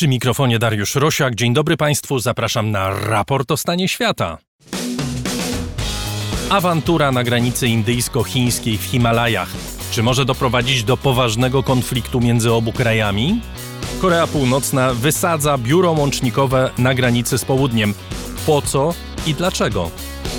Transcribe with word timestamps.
Przy 0.00 0.08
mikrofonie 0.08 0.58
Dariusz 0.58 0.94
Rosiak. 0.94 1.34
Dzień 1.34 1.54
dobry 1.54 1.76
Państwu, 1.76 2.18
zapraszam 2.18 2.70
na 2.70 2.90
raport 2.90 3.50
o 3.50 3.56
stanie 3.56 3.88
świata. 3.88 4.38
Awantura 6.50 7.12
na 7.12 7.24
granicy 7.24 7.68
indyjsko-chińskiej 7.68 8.78
w 8.78 8.82
Himalajach. 8.82 9.48
Czy 9.90 10.02
może 10.02 10.24
doprowadzić 10.24 10.84
do 10.84 10.96
poważnego 10.96 11.62
konfliktu 11.62 12.20
między 12.20 12.52
obu 12.52 12.72
krajami? 12.72 13.40
Korea 14.00 14.26
Północna 14.26 14.94
wysadza 14.94 15.58
biuro 15.58 15.92
łącznikowe 15.92 16.70
na 16.78 16.94
granicy 16.94 17.38
z 17.38 17.44
południem. 17.44 17.94
Po 18.46 18.62
co 18.62 18.94
i 19.26 19.34
dlaczego? 19.34 19.90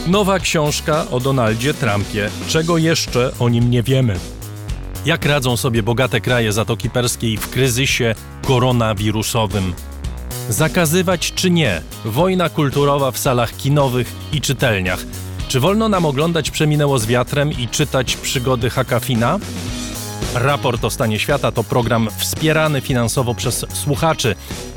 Nowa 0.08 0.40
książka 0.40 1.06
o 1.12 1.20
Donaldzie 1.20 1.74
Trumpie. 1.74 2.30
Czego 2.48 2.78
jeszcze 2.78 3.32
o 3.40 3.50
nim 3.50 3.72
nie 3.72 3.84
wiemy? 3.84 4.20
Jak 5.06 5.26
radzą 5.26 5.58
sobie 5.58 5.84
bogate 5.84 6.22
kraje 6.22 6.54
Zatoki 6.54 6.90
Perskiej 6.90 7.38
w 7.38 7.50
kryzysie 7.50 8.16
koronawirusowym? 8.48 9.74
Zakazywać 10.50 11.34
czy 11.34 11.52
nie? 11.52 11.82
Wojna 12.06 12.50
kulturowa 12.50 13.12
w 13.12 13.18
salach 13.18 13.58
kinowych 13.58 14.14
i 14.34 14.42
czytelniach. 14.42 15.00
Czy 15.48 15.60
wolno 15.60 15.90
nam 15.90 16.06
oglądać 16.06 16.52
Przeminęło 16.52 17.00
z 17.00 17.06
wiatrem 17.06 17.52
i 17.52 17.68
czytać 17.68 18.18
przygody 18.18 18.70
Hakafina? 18.70 19.40
Raport 20.36 20.86
o 20.86 20.90
stanie 20.90 21.20
świata 21.20 21.52
to 21.52 21.64
program 21.64 22.10
wspierany 22.18 22.82
finansowo 22.82 23.36
przez 23.36 23.66
słuchaczy. 23.74 24.36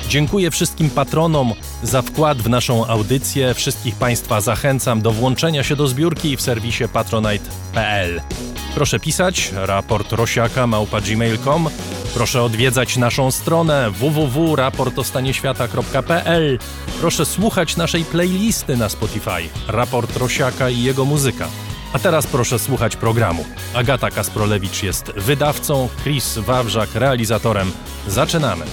Dziękuję 0.08 0.50
wszystkim 0.50 0.90
patronom 0.90 1.52
za 1.82 2.02
wkład 2.02 2.38
w 2.38 2.48
naszą 2.48 2.86
audycję. 2.86 3.54
Wszystkich 3.54 3.94
Państwa 3.94 4.40
zachęcam 4.40 5.02
do 5.02 5.12
włączenia 5.12 5.62
się 5.62 5.76
do 5.76 5.88
zbiórki 5.88 6.36
w 6.36 6.42
serwisie 6.42 6.84
patronite.pl. 6.92 8.20
Proszę 8.74 9.00
pisać 9.00 9.52
raport. 9.54 10.14
Proszę 12.14 12.42
odwiedzać 12.42 12.96
naszą 12.96 13.30
stronę 13.30 13.90
www.raportostanieświata.pl. 13.90 16.58
Proszę 17.00 17.26
słuchać 17.26 17.76
naszej 17.76 18.04
playlisty 18.04 18.76
na 18.76 18.88
Spotify 18.88 19.48
Raport 19.68 20.16
Rosiaka 20.16 20.70
i 20.70 20.82
jego 20.82 21.04
muzyka. 21.04 21.48
A 21.92 21.98
teraz 21.98 22.26
proszę 22.26 22.58
słuchać 22.58 22.96
programu. 22.96 23.44
Agata 23.74 24.10
Kasprolewicz 24.10 24.82
jest 24.82 25.12
wydawcą, 25.16 25.88
Chris 26.02 26.38
Wawrzak 26.38 26.94
realizatorem. 26.94 27.72
Zaczynamy. 28.08 28.64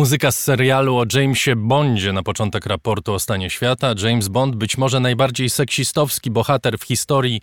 Muzyka 0.00 0.32
z 0.32 0.38
serialu 0.38 0.96
o 0.96 1.04
Jamesie 1.14 1.56
Bondzie 1.56 2.12
na 2.12 2.22
początek 2.22 2.66
raportu 2.66 3.14
o 3.14 3.18
stanie 3.18 3.50
świata. 3.50 3.94
James 4.02 4.28
Bond, 4.28 4.56
być 4.56 4.78
może 4.78 5.00
najbardziej 5.00 5.50
seksistowski 5.50 6.30
bohater 6.30 6.78
w 6.78 6.82
historii 6.82 7.40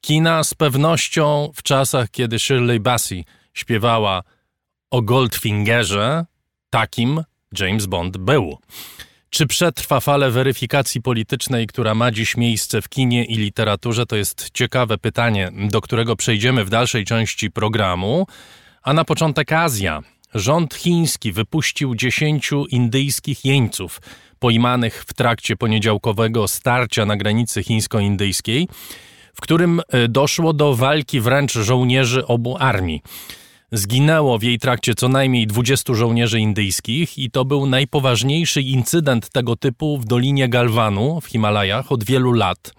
kina, 0.00 0.44
z 0.44 0.54
pewnością 0.54 1.50
w 1.54 1.62
czasach, 1.62 2.10
kiedy 2.10 2.38
Shirley 2.38 2.80
Bassey 2.80 3.24
śpiewała 3.54 4.22
o 4.90 5.02
Goldfingerze, 5.02 6.24
takim 6.70 7.24
James 7.58 7.86
Bond 7.86 8.16
był. 8.16 8.58
Czy 9.30 9.46
przetrwa 9.46 10.00
falę 10.00 10.30
weryfikacji 10.30 11.02
politycznej, 11.02 11.66
która 11.66 11.94
ma 11.94 12.10
dziś 12.10 12.36
miejsce 12.36 12.82
w 12.82 12.88
kinie 12.88 13.24
i 13.24 13.36
literaturze? 13.36 14.06
To 14.06 14.16
jest 14.16 14.50
ciekawe 14.50 14.98
pytanie, 14.98 15.52
do 15.70 15.80
którego 15.80 16.16
przejdziemy 16.16 16.64
w 16.64 16.70
dalszej 16.70 17.04
części 17.04 17.50
programu. 17.50 18.26
A 18.82 18.92
na 18.92 19.04
początek 19.04 19.52
Azja. 19.52 20.02
Rząd 20.34 20.74
chiński 20.74 21.32
wypuścił 21.32 21.94
dziesięciu 21.94 22.66
indyjskich 22.66 23.44
jeńców 23.44 24.00
pojmanych 24.38 25.04
w 25.08 25.14
trakcie 25.14 25.56
poniedziałkowego 25.56 26.48
starcia 26.48 27.06
na 27.06 27.16
granicy 27.16 27.62
chińsko-indyjskiej, 27.62 28.68
w 29.34 29.40
którym 29.40 29.80
e, 29.88 30.08
doszło 30.08 30.52
do 30.52 30.76
walki 30.76 31.20
wręcz 31.20 31.52
żołnierzy 31.52 32.26
obu 32.26 32.56
armii. 32.58 33.02
Zginęło 33.72 34.38
w 34.38 34.42
jej 34.42 34.58
trakcie 34.58 34.94
co 34.94 35.08
najmniej 35.08 35.46
20 35.46 35.94
żołnierzy 35.94 36.40
indyjskich 36.40 37.18
i 37.18 37.30
to 37.30 37.44
był 37.44 37.66
najpoważniejszy 37.66 38.62
incydent 38.62 39.30
tego 39.30 39.56
typu 39.56 39.98
w 39.98 40.04
Dolinie 40.04 40.48
Galwanu 40.48 41.20
w 41.20 41.26
Himalajach 41.26 41.92
od 41.92 42.04
wielu 42.04 42.32
lat. 42.32 42.74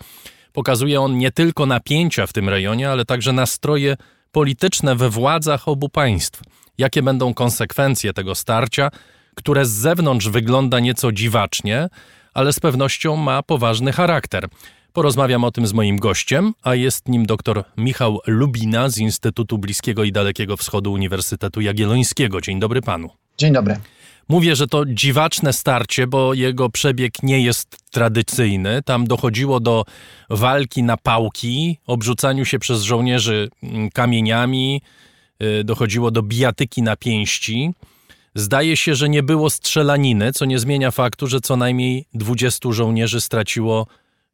Pokazuje 0.54 1.02
on 1.02 1.18
nie 1.18 1.32
tylko 1.32 1.66
napięcia 1.66 2.28
w 2.28 2.34
tym 2.34 2.50
rejonie, 2.50 2.90
ale 2.90 3.06
także 3.06 3.34
nastroje 3.34 3.98
polityczne 4.32 4.96
we 4.96 5.10
władzach 5.10 5.68
obu 5.68 5.90
państw. 5.90 6.42
Jakie 6.78 7.04
będą 7.04 7.34
konsekwencje 7.34 8.14
tego 8.14 8.36
starcia, 8.36 8.92
które 9.36 9.66
z 9.66 9.72
zewnątrz 9.72 10.30
wygląda 10.30 10.80
nieco 10.80 11.12
dziwacznie, 11.12 11.90
ale 12.34 12.54
z 12.54 12.60
pewnością 12.60 13.16
ma 13.16 13.44
poważny 13.44 13.92
charakter. 13.92 14.48
Porozmawiam 14.94 15.44
o 15.44 15.52
tym 15.52 15.68
z 15.68 15.74
moim 15.74 15.98
gościem, 15.98 16.54
a 16.64 16.76
jest 16.76 17.08
nim 17.08 17.26
dr 17.26 17.64
Michał 17.78 18.20
Lubina 18.28 18.90
z 18.90 18.98
Instytutu 18.98 19.58
Bliskiego 19.58 20.04
i 20.04 20.12
Dalekiego 20.12 20.58
Wschodu 20.58 20.92
Uniwersytetu 20.92 21.62
Jagiellońskiego. 21.62 22.42
Dzień 22.42 22.60
dobry 22.60 22.82
panu. 22.82 23.10
Dzień 23.38 23.54
dobry. 23.54 23.80
Mówię, 24.30 24.56
że 24.56 24.68
to 24.68 24.86
dziwaczne 24.86 25.54
starcie, 25.54 26.08
bo 26.08 26.34
jego 26.34 26.70
przebieg 26.70 27.24
nie 27.24 27.42
jest 27.42 27.78
tradycyjny. 27.92 28.82
Tam 28.86 29.08
dochodziło 29.08 29.60
do 29.60 29.86
walki 30.30 30.84
na 30.84 30.98
pałki, 30.98 31.80
obrzucaniu 31.88 32.46
się 32.46 32.60
przez 32.60 32.82
żołnierzy 32.82 33.50
mm, 33.64 33.90
kamieniami, 33.90 34.82
dochodziło 35.64 36.12
do 36.12 36.22
bijatyki 36.22 36.82
na 36.82 36.96
pięści. 36.96 37.74
Zdaje 38.36 38.78
się, 38.78 38.96
że 38.96 39.10
nie 39.10 39.24
było 39.24 39.50
strzelaniny, 39.50 40.34
co 40.34 40.46
nie 40.46 40.60
zmienia 40.60 40.92
faktu, 40.92 41.28
że 41.28 41.42
co 41.42 41.56
najmniej 41.56 42.06
20 42.14 42.72
żołnierzy 42.72 43.22
straciło 43.22 43.88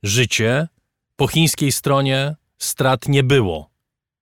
życie. 0.04 0.68
Po 1.16 1.28
chińskiej 1.28 1.72
stronie 1.72 2.36
strat 2.58 3.08
nie 3.08 3.24
było. 3.24 3.70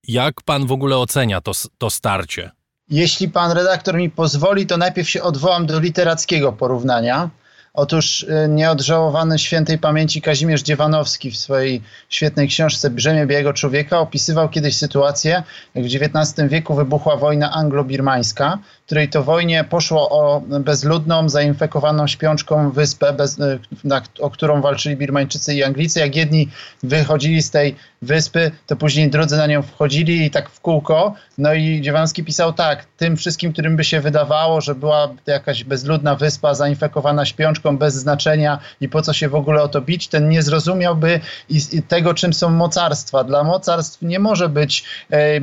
Jak 0.08 0.42
pan 0.42 0.68
w 0.68 0.72
ogóle 0.72 0.98
ocenia 0.98 1.42
to, 1.42 1.52
to 1.78 1.90
starcie? 1.90 2.52
Jeśli 2.90 3.30
pan 3.30 3.52
redaktor 3.52 3.96
mi 3.96 4.10
pozwoli, 4.10 4.68
to 4.68 4.78
najpierw 4.78 5.10
się 5.10 5.24
odwołam 5.24 5.66
do 5.66 5.80
literackiego 5.80 6.54
porównania. 6.54 7.30
Otóż 7.74 8.24
y, 8.24 8.50
nieodżałowany 8.50 9.39
świętej 9.39 9.77
pamięci 9.77 10.21
Kazimierz 10.21 10.62
Dziewanowski 10.62 11.31
w 11.31 11.38
swojej 11.38 11.81
świetnej 12.10 12.48
książce 12.48 12.89
Brzemię 12.89 13.25
Białego 13.25 13.54
Człowieka 13.54 14.00
opisywał 14.00 14.50
kiedyś 14.50 14.77
sytuację, 14.77 15.44
jak 15.75 15.86
w 15.86 15.88
XIX 15.88 16.50
wieku 16.50 16.75
wybuchła 16.75 17.16
wojna 17.16 17.51
anglo-birmańska, 17.51 18.57
w 18.81 18.86
której 18.86 19.10
to 19.10 19.24
wojnie 19.24 19.63
poszło 19.63 20.10
o 20.10 20.42
bezludną, 20.42 21.30
zainfekowaną 21.30 22.07
śpiączką 22.07 22.71
wyspę, 22.71 23.13
bez, 23.13 23.39
y, 23.39 23.60
na, 23.83 24.01
o 24.19 24.30
którą 24.30 24.62
walczyli 24.62 24.95
Birmańczycy 24.95 25.54
i 25.54 25.63
Anglicy. 25.63 26.00
Jak 26.00 26.16
jedni 26.16 26.50
wychodzili 26.83 27.42
z 27.42 27.51
tej 27.51 27.75
wyspy, 28.01 28.51
to 28.68 28.75
później 28.75 29.10
drudzy 29.10 29.38
na 29.38 29.48
nią 29.48 29.62
wchodzili 29.62 30.25
i 30.25 30.31
tak 30.31 30.50
w 30.50 30.62
kółko. 30.62 31.13
No 31.38 31.54
i 31.54 31.81
Dziewanski 31.81 32.24
pisał 32.24 32.54
tak, 32.54 32.86
tym 32.98 33.18
wszystkim, 33.18 33.54
którym 33.54 33.75
by 33.75 33.84
się 33.84 34.01
wydawało, 34.01 34.62
że 34.62 34.75
była 34.75 35.10
jakaś 35.28 35.63
bezludna 35.63 36.16
wyspa 36.16 36.54
zainfekowana 36.54 37.25
śpiączką 37.25 37.78
bez 37.78 37.96
znaczenia 37.96 38.60
i 38.81 38.90
po 38.90 39.01
co 39.01 39.13
się 39.13 39.30
w 39.30 39.36
ogóle 39.36 39.63
o 39.63 39.68
to 39.68 39.81
bić, 39.81 40.07
ten 40.07 40.30
nie 40.30 40.44
zrozumiałby 40.44 41.19
i, 41.50 41.62
i 41.72 41.84
tego, 41.84 42.13
czym 42.13 42.34
są 42.34 42.50
mocarstwa. 42.50 43.24
Dla 43.24 43.44
mocarstw 43.44 44.02
nie 44.02 44.19
może 44.19 44.50
być 44.50 44.84
e, 45.10 45.42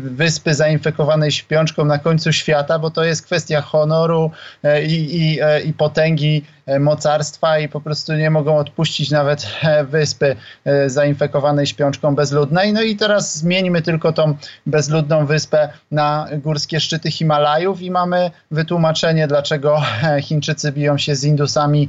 wyspy 0.00 0.54
zainfekowanej 0.54 1.32
śpiączką 1.32 1.84
na 1.84 1.98
końcu 1.98 2.32
świata, 2.32 2.78
bo 2.78 2.90
to 2.90 3.04
jest 3.04 3.22
kwestia 3.22 3.60
honoru 3.60 4.30
e, 4.62 4.84
i, 4.84 5.16
i, 5.16 5.40
e, 5.40 5.72
potęgi 5.78 6.42
E, 6.57 6.57
mocarstwa 6.80 7.58
i 7.58 7.68
po 7.68 7.80
prostu 7.80 8.12
nie 8.12 8.30
mogą 8.30 8.56
odpuścić 8.56 9.10
nawet 9.10 9.46
e, 9.62 9.84
wyspy 9.84 10.36
e, 10.64 10.90
zainfekowanej 10.90 11.66
śpiączką 11.66 12.14
bezludnej. 12.14 12.72
No 12.72 12.82
i 12.82 12.96
teraz 12.96 13.38
zmienimy 13.38 13.82
tylko 13.82 14.12
tą 14.12 14.34
bezludną 14.66 15.26
wyspę 15.26 15.68
na 15.90 16.28
górskie 16.32 16.80
szczyty 16.80 17.10
Himalajów 17.10 17.82
i 17.82 17.90
mamy 17.90 18.30
wytłumaczenie, 18.50 19.26
dlaczego 19.26 19.82
Chińczycy 20.22 20.72
biją 20.72 20.98
się 20.98 21.16
z 21.16 21.24
Indusami 21.24 21.88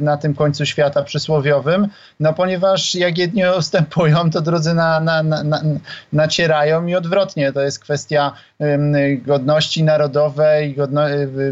na 0.00 0.16
tym 0.16 0.34
końcu 0.34 0.66
świata 0.66 1.02
przysłowiowym. 1.02 1.88
No 2.20 2.32
ponieważ 2.32 2.94
jak 2.94 3.18
jedni 3.18 3.42
ustępują, 3.58 4.30
to 4.30 4.40
drudzy 4.40 4.74
na, 4.74 5.00
na, 5.00 5.22
na, 5.22 5.42
na, 5.42 5.62
nacierają 6.12 6.86
i 6.86 6.94
odwrotnie. 6.94 7.52
To 7.52 7.60
jest 7.60 7.78
kwestia 7.78 8.32
godności 9.26 9.84
narodowej, 9.84 10.74
godno, 10.74 11.02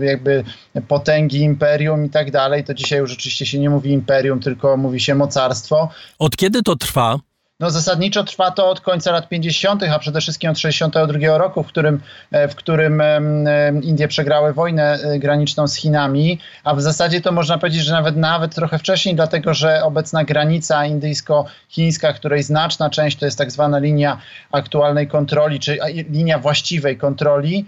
jakby 0.01 0.45
potęgi 0.89 1.43
imperium 1.43 2.05
i 2.05 2.11
tak 2.11 2.30
tak 2.33 2.43
dalej, 2.43 2.65
to 2.65 2.75
dzisiaj 2.75 2.99
już 2.99 3.11
rzeczywiście 3.11 3.47
się 3.47 3.59
nie 3.59 3.71
mówi 3.71 3.91
imperium, 3.91 4.41
tylko 4.41 4.77
mówi 4.77 5.01
się 5.01 5.15
mocarstwo. 5.15 5.89
Od 6.19 6.37
kiedy 6.37 6.63
to 6.63 6.77
trwa? 6.77 7.19
No 7.61 7.71
zasadniczo 7.71 8.25
trwa 8.25 8.51
to 8.51 8.71
od 8.71 8.81
końca 8.81 9.13
lat 9.13 9.29
50., 9.29 9.83
a 9.83 9.99
przede 9.99 10.21
wszystkim 10.21 10.51
od 10.51 10.59
62 10.59 11.39
roku, 11.39 11.63
w 11.63 11.67
którym, 11.67 12.01
e, 12.31 12.49
w 12.49 12.55
którym 12.55 13.03
Indie 13.83 14.09
przegrały 14.09 14.53
wojnę 14.53 14.93
e, 14.93 15.19
graniczną 15.19 15.69
z 15.69 15.75
Chinami, 15.75 16.39
a 16.65 16.75
w 16.75 16.83
zasadzie 16.83 17.21
to 17.21 17.33
można 17.33 17.59
powiedzieć, 17.59 17.85
że 17.85 17.93
nawet 17.93 18.17
nawet 18.17 18.55
trochę 18.55 18.79
wcześniej, 18.79 19.15
dlatego 19.15 19.55
że 19.55 19.83
obecna 19.85 20.25
granica 20.25 20.87
indyjsko-chińska, 20.87 22.13
której 22.13 22.43
znaczna 22.43 22.91
część 22.91 23.17
to 23.17 23.25
jest 23.25 23.39
tak 23.39 23.51
zwana 23.51 23.79
linia 23.79 24.19
aktualnej 24.53 25.09
kontroli, 25.09 25.61
czy 25.61 25.79
linia 26.11 26.39
właściwej 26.39 26.99
kontroli, 26.99 27.67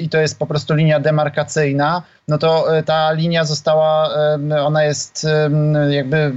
i 0.00 0.08
to 0.08 0.18
jest 0.18 0.38
po 0.38 0.46
prostu 0.46 0.74
linia 0.74 1.00
demarkacyjna, 1.00 2.02
no 2.28 2.38
to 2.38 2.76
e, 2.76 2.82
ta 2.82 3.12
linia 3.12 3.44
została, 3.44 4.10
ona 4.62 4.84
jest 4.84 5.26
jakby 5.90 6.32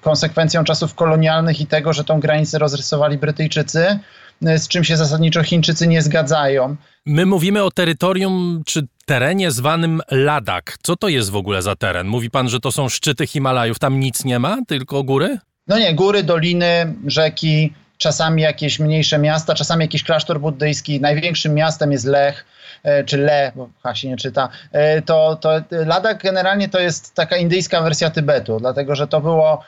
konsekwencją 0.00 0.64
czasów 0.64 0.94
kolonialnych 0.94 1.60
i 1.60 1.66
tego, 1.66 1.92
że 1.92 2.04
tą 2.04 2.20
granicę 2.20 2.58
rozrysowali 2.58 3.18
Brytyjczycy, 3.18 3.98
e, 4.46 4.58
z 4.58 4.68
czym 4.68 4.84
się 4.84 4.96
zasadniczo 4.96 5.42
Chińczycy 5.42 5.86
nie 5.86 6.02
zgadzają. 6.02 6.76
My 7.06 7.26
mówimy 7.26 7.62
o 7.62 7.70
terytorium 7.70 8.62
czy 8.66 8.86
terenie 9.06 9.50
zwanym 9.50 10.00
Ladak. 10.10 10.76
Co 10.82 10.96
to 10.96 11.08
jest 11.08 11.30
w 11.30 11.36
ogóle 11.36 11.62
za 11.62 11.76
teren? 11.76 12.06
Mówi 12.06 12.30
pan, 12.30 12.48
że 12.48 12.60
to 12.60 12.72
są 12.72 12.88
szczyty 12.88 13.26
Himalajów. 13.26 13.78
Tam 13.78 14.00
nic 14.00 14.24
nie 14.24 14.38
ma, 14.38 14.58
tylko 14.68 15.02
góry? 15.02 15.38
No 15.68 15.78
nie, 15.78 15.94
góry, 15.94 16.22
doliny, 16.22 16.94
rzeki, 17.06 17.72
czasami 17.98 18.42
jakieś 18.42 18.78
mniejsze 18.78 19.18
miasta, 19.18 19.54
czasami 19.54 19.84
jakiś 19.84 20.02
klasztor 20.02 20.40
buddyjski. 20.40 21.00
Największym 21.00 21.54
miastem 21.54 21.92
jest 21.92 22.04
Lech, 22.04 22.44
e, 22.82 23.04
czy 23.04 23.18
Le, 23.18 23.52
bo 23.54 23.68
H 23.82 23.94
się 23.94 24.08
nie 24.08 24.16
czyta. 24.16 24.48
E, 24.72 25.02
to, 25.02 25.36
to 25.36 25.50
Ladakh 25.70 26.22
generalnie 26.22 26.68
to 26.68 26.80
jest 26.80 27.14
taka 27.14 27.36
indyjska 27.36 27.82
wersja 27.82 28.10
Tybetu, 28.10 28.60
dlatego 28.60 28.94
że 28.94 29.06
to 29.06 29.20
było 29.20 29.64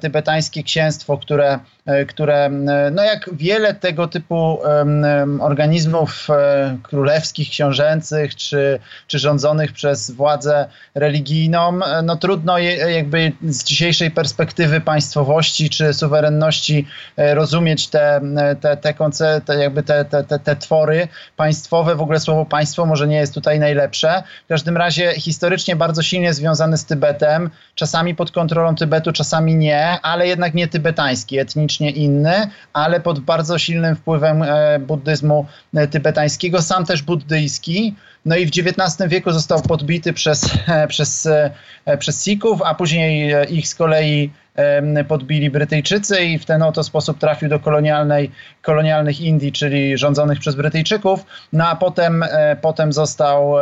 tybetańskie 0.00 0.62
księstwo, 0.62 1.18
które, 1.18 1.58
e, 1.86 2.04
które 2.04 2.50
no 2.92 3.04
jak 3.04 3.30
wiele 3.32 3.74
tego 3.74 4.08
typu 4.08 4.58
organizmów 5.40 6.28
e, 6.30 6.76
królewskich, 6.82 7.50
książęcych 7.50 8.36
czy, 8.36 8.80
czy 9.06 9.18
rządzonych 9.18 9.72
przez 9.72 10.10
władzę 10.10 10.68
religijną, 10.94 11.80
no 12.02 12.16
trudno 12.16 12.58
je, 12.58 12.76
jakby 12.76 13.32
z 13.42 13.64
dzisiejszej 13.64 14.10
perspektywy 14.10 14.80
państwowości 14.80 15.70
czy 15.70 15.94
suwerenności 15.94 16.86
rozumieć 17.16 17.88
te, 17.88 18.20
te, 18.60 18.76
te, 18.76 18.94
konce, 18.94 19.40
te, 19.44 19.56
jakby 19.56 19.82
te, 19.82 20.04
te, 20.04 20.24
te, 20.24 20.38
te 20.38 20.56
twory 20.56 21.08
państwowe. 21.36 21.96
W 21.96 22.00
ogóle 22.00 22.20
słowo 22.20 22.44
państwo 22.44 22.86
może 22.86 23.08
nie 23.08 23.16
jest 23.16 23.34
tutaj 23.34 23.58
najlepsze. 23.58 24.22
W 24.44 24.48
każdym 24.48 24.76
razie 24.76 25.12
historycznie 25.12 25.76
bardzo 25.76 26.02
silnie 26.02 26.34
związane 26.34 26.78
z 26.78 26.84
Tybetem, 26.84 27.50
czasami 27.74 28.14
pod 28.14 28.30
kontrolą 28.30 28.74
Tybetu, 28.74 29.12
czasami 29.12 29.59
nie, 29.60 30.00
ale 30.02 30.26
jednak 30.26 30.54
nie 30.54 30.68
tybetański, 30.68 31.38
etnicznie 31.38 31.90
inny, 31.90 32.34
ale 32.72 33.00
pod 33.00 33.20
bardzo 33.20 33.58
silnym 33.58 33.96
wpływem 33.96 34.42
e, 34.42 34.78
buddyzmu 34.78 35.46
e, 35.74 35.88
tybetańskiego, 35.88 36.62
sam 36.62 36.84
też 36.84 37.02
buddyjski. 37.02 37.94
No 38.24 38.36
i 38.36 38.46
w 38.46 38.48
XIX 38.48 39.10
wieku 39.10 39.32
został 39.32 39.62
podbity 39.62 40.12
przez, 40.12 40.50
e, 40.68 40.88
przez, 40.88 41.28
przez 41.98 42.24
Sikhów, 42.24 42.62
a 42.62 42.74
później 42.74 43.34
ich 43.50 43.68
z 43.68 43.74
kolei 43.74 44.30
podbili 45.08 45.50
Brytyjczycy 45.50 46.20
i 46.24 46.38
w 46.38 46.44
ten 46.44 46.62
oto 46.62 46.84
sposób 46.84 47.18
trafił 47.18 47.48
do 47.48 47.60
kolonialnej, 47.60 48.30
kolonialnych 48.62 49.20
Indii, 49.20 49.52
czyli 49.52 49.98
rządzonych 49.98 50.38
przez 50.38 50.54
Brytyjczyków. 50.54 51.24
No 51.52 51.68
a 51.68 51.76
potem, 51.76 52.24
potem 52.60 52.92
został, 52.92 53.54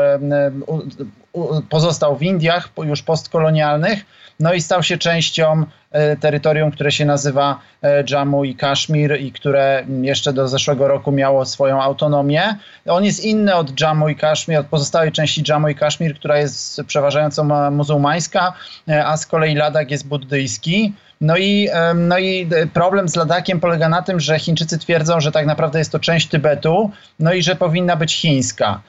pozostał 1.69 2.17
w 2.17 2.23
Indiach, 2.23 2.69
już 2.85 3.03
postkolonialnych 3.03 4.05
no 4.41 4.53
i 4.55 4.61
stał 4.61 4.83
się 4.83 4.99
częścią 4.99 5.65
e, 5.91 6.17
terytorium, 6.17 6.71
które 6.71 6.93
się 6.93 7.05
nazywa 7.05 7.61
e, 7.83 8.05
Jammu 8.11 8.45
i 8.45 8.55
Kaszmir 8.55 9.21
i 9.21 9.33
które 9.33 9.85
jeszcze 10.03 10.33
do 10.33 10.49
zeszłego 10.49 10.89
roku 10.89 11.13
miało 11.13 11.45
swoją 11.45 11.83
autonomię. 11.83 12.57
On 12.87 13.05
jest 13.05 13.25
inny 13.25 13.55
od 13.55 13.81
Jammu 13.81 14.09
i 14.09 14.17
Kaszmir, 14.17 14.59
od 14.59 14.67
pozostałej 14.67 15.13
części 15.13 15.43
Jammu 15.49 15.69
i 15.69 15.75
Kaszmir, 15.75 16.15
która 16.15 16.39
jest 16.39 16.81
przeważająco 16.87 17.45
muzułmańska, 17.71 18.53
e, 18.89 19.07
a 19.07 19.17
z 19.17 19.27
kolei 19.27 19.55
Ladakh 19.55 19.91
jest 19.91 20.07
buddyjski. 20.07 20.93
No 21.21 21.37
i, 21.37 21.69
no 21.95 22.19
i 22.19 22.49
problem 22.73 23.09
z 23.09 23.17
Ladakiem 23.17 23.61
polega 23.61 23.89
na 23.89 24.03
tym, 24.03 24.21
że 24.21 24.39
Chińczycy 24.39 24.79
twierdzą, 24.79 25.21
że 25.21 25.33
tak 25.33 25.47
naprawdę 25.47 25.79
jest 25.79 25.93
to 25.93 25.99
część 25.99 26.29
Tybetu, 26.29 26.91
no 27.19 27.33
i 27.33 27.43
że 27.43 27.57
powinna 27.57 27.97
być 27.97 28.15
chińska, 28.15 28.81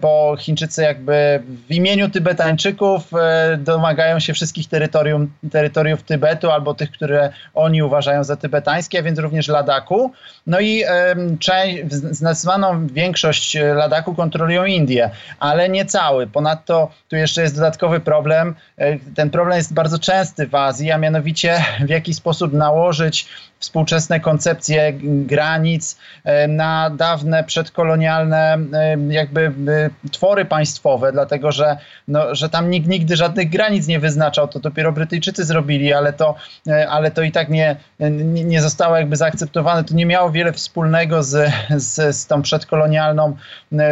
bo 0.00 0.36
Chińczycy 0.38 0.82
jakby 0.82 1.42
w 1.68 1.74
imieniu 1.74 2.10
Tybetańczyków 2.10 3.14
e, 3.14 3.56
domagają 3.56 4.20
się 4.20 4.32
wszystkich 4.32 4.68
terytorium, 4.68 5.32
terytoriów 5.52 6.02
Tybetu 6.02 6.50
albo 6.50 6.74
tych, 6.74 6.90
które 6.90 7.30
oni 7.54 7.82
uważają 7.82 8.24
za 8.24 8.36
tybetańskie, 8.36 8.98
a 8.98 9.02
więc 9.02 9.18
również 9.18 9.48
Ladaku. 9.48 10.12
No 10.46 10.60
i 10.60 10.84
zdecydowaną 11.90 12.86
większość 12.86 13.56
Ladaku 13.74 14.14
kontrolują 14.14 14.64
Indie, 14.64 15.10
ale 15.40 15.68
nie 15.68 15.84
cały. 15.84 16.26
Ponadto 16.26 16.90
tu 17.08 17.16
jeszcze 17.16 17.42
jest 17.42 17.54
dodatkowy 17.54 18.00
problem. 18.00 18.54
E, 18.76 18.98
ten 19.14 19.30
problem 19.30 19.56
jest 19.56 19.74
bardzo 19.74 19.98
częsty 19.98 20.46
w 20.46 20.54
Azji, 20.54 20.90
a 20.90 20.98
mianowicie 20.98 21.23
mianowicie 21.24 21.64
w 21.86 21.88
jaki 21.88 22.14
sposób 22.14 22.52
nałożyć 22.52 23.26
współczesne 23.58 24.20
koncepcje 24.20 24.92
granic 25.02 25.98
na 26.48 26.90
dawne 26.90 27.44
przedkolonialne 27.44 28.58
jakby 29.08 29.52
twory 30.12 30.44
państwowe, 30.44 31.12
dlatego 31.12 31.52
że, 31.52 31.76
no, 32.08 32.34
że 32.34 32.48
tam 32.48 32.70
nikt 32.70 32.88
nigdy 32.88 33.16
żadnych 33.16 33.50
granic 33.50 33.86
nie 33.86 34.00
wyznaczał, 34.00 34.48
to 34.48 34.60
dopiero 34.60 34.92
Brytyjczycy 34.92 35.44
zrobili, 35.44 35.92
ale 35.92 36.12
to, 36.12 36.34
ale 36.88 37.10
to 37.10 37.22
i 37.22 37.32
tak 37.32 37.48
nie, 37.48 37.76
nie 38.44 38.62
zostało 38.62 38.96
jakby 38.96 39.16
zaakceptowane. 39.16 39.84
To 39.84 39.94
nie 39.94 40.06
miało 40.06 40.30
wiele 40.30 40.52
wspólnego 40.52 41.22
z, 41.22 41.52
z, 41.76 42.16
z 42.16 42.26
tą 42.26 42.42
przedkolonialną 42.42 43.36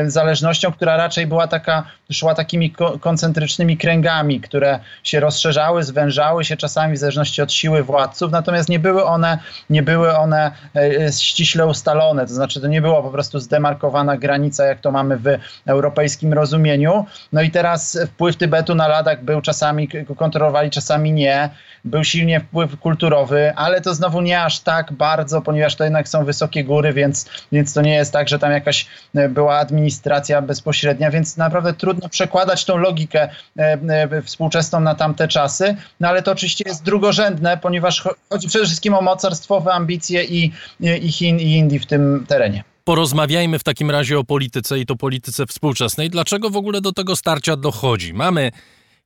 zależnością, 0.06 0.72
która 0.72 0.96
raczej 0.96 1.26
była 1.26 1.46
taka, 1.46 1.84
szła 2.12 2.34
takimi 2.34 2.74
koncentrycznymi 3.00 3.76
kręgami, 3.76 4.40
które 4.40 4.78
się 5.02 5.20
rozszerzały, 5.20 5.84
zwężały 5.84 6.44
się 6.44 6.56
czasami 6.56 6.94
w 6.94 6.98
zależności 6.98 7.42
od 7.42 7.52
siły 7.52 7.82
władców, 7.82 8.32
natomiast 8.32 8.68
nie 8.68 8.78
były 8.78 9.04
one 9.04 9.38
nie 9.70 9.82
były 9.82 10.16
one 10.16 10.50
e, 10.76 11.12
ściśle 11.12 11.66
ustalone, 11.66 12.26
to 12.26 12.34
znaczy 12.34 12.60
to 12.60 12.66
nie 12.66 12.82
była 12.82 13.02
po 13.02 13.10
prostu 13.10 13.40
zdemarkowana 13.40 14.16
granica, 14.16 14.64
jak 14.64 14.80
to 14.80 14.90
mamy 14.90 15.16
w 15.16 15.26
europejskim 15.66 16.32
rozumieniu. 16.32 17.06
No 17.32 17.42
i 17.42 17.50
teraz 17.50 17.98
wpływ 18.06 18.36
Tybetu 18.36 18.74
na 18.74 18.88
Ladak 18.88 19.24
był 19.24 19.40
czasami, 19.40 19.88
kontrolowali, 20.16 20.70
czasami 20.70 21.12
nie. 21.12 21.50
Był 21.84 22.04
silnie 22.04 22.40
wpływ 22.40 22.80
kulturowy, 22.80 23.52
ale 23.56 23.80
to 23.80 23.94
znowu 23.94 24.20
nie 24.20 24.42
aż 24.42 24.60
tak 24.60 24.92
bardzo, 24.92 25.42
ponieważ 25.42 25.76
to 25.76 25.84
jednak 25.84 26.08
są 26.08 26.24
wysokie 26.24 26.64
góry, 26.64 26.92
więc, 26.92 27.30
więc 27.52 27.72
to 27.72 27.82
nie 27.82 27.94
jest 27.94 28.12
tak, 28.12 28.28
że 28.28 28.38
tam 28.38 28.52
jakaś 28.52 28.86
e, 29.14 29.28
była 29.28 29.58
administracja 29.58 30.42
bezpośrednia, 30.42 31.10
więc 31.10 31.36
naprawdę 31.36 31.72
trudno 31.72 32.08
przekładać 32.08 32.64
tą 32.64 32.76
logikę 32.76 33.28
e, 33.56 34.22
współczesną 34.22 34.80
na 34.80 34.94
tamte 34.94 35.28
czasy, 35.28 35.76
no 36.00 36.08
ale 36.08 36.22
to 36.22 36.32
oczywiście 36.32 36.64
jest 36.66 36.82
drugorzędne, 36.82 37.56
ponieważ 37.56 38.04
chodzi 38.30 38.48
przede 38.48 38.64
wszystkim 38.64 38.94
o 38.94 39.00
mocarstwo 39.00 39.52
państwowe 39.52 39.72
ambicje 39.72 40.24
i, 40.24 40.52
i 40.80 41.12
Chin, 41.12 41.40
i 41.40 41.52
Indii 41.52 41.78
w 41.78 41.86
tym 41.86 42.24
terenie. 42.28 42.64
Porozmawiajmy 42.84 43.58
w 43.58 43.64
takim 43.64 43.90
razie 43.90 44.18
o 44.18 44.24
polityce 44.24 44.78
i 44.78 44.86
to 44.86 44.96
polityce 44.96 45.46
współczesnej. 45.46 46.10
Dlaczego 46.10 46.50
w 46.50 46.56
ogóle 46.56 46.80
do 46.80 46.92
tego 46.92 47.16
starcia 47.16 47.56
dochodzi? 47.56 48.14
Mamy 48.14 48.50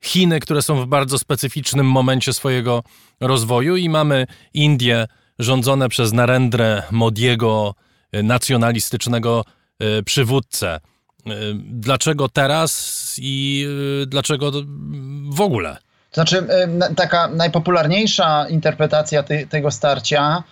Chiny, 0.06 0.40
które 0.40 0.62
są 0.62 0.80
w 0.82 0.86
bardzo 0.86 1.18
specyficznym 1.18 1.86
momencie 1.86 2.32
swojego 2.32 2.82
rozwoju 3.20 3.76
i 3.76 3.88
mamy 3.88 4.26
Indie 4.54 5.06
rządzone 5.38 5.88
przez 5.88 6.12
Narendrę 6.12 6.82
Modiego, 6.90 7.74
e, 8.12 8.22
nacjonalistycznego 8.22 9.44
e, 9.78 10.02
przywódcę. 10.02 10.74
E, 10.74 10.80
dlaczego 11.56 12.28
teraz 12.28 13.14
i 13.18 13.66
dlaczego 14.06 14.52
w 15.30 15.40
ogóle? 15.40 15.76
Znaczy, 16.12 16.46
taka 16.96 17.28
najpopularniejsza 17.28 18.48
interpretacja 18.48 19.22
ty, 19.22 19.46
tego 19.50 19.70
starcia 19.70 20.42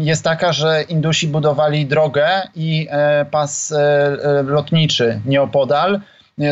jest 0.00 0.24
taka, 0.24 0.52
że 0.52 0.82
Indusi 0.82 1.28
budowali 1.28 1.86
drogę 1.86 2.42
i 2.54 2.88
e, 2.90 3.24
pas 3.24 3.72
e, 3.72 3.78
e, 3.78 4.42
lotniczy 4.42 5.20
nieopodal, 5.26 6.00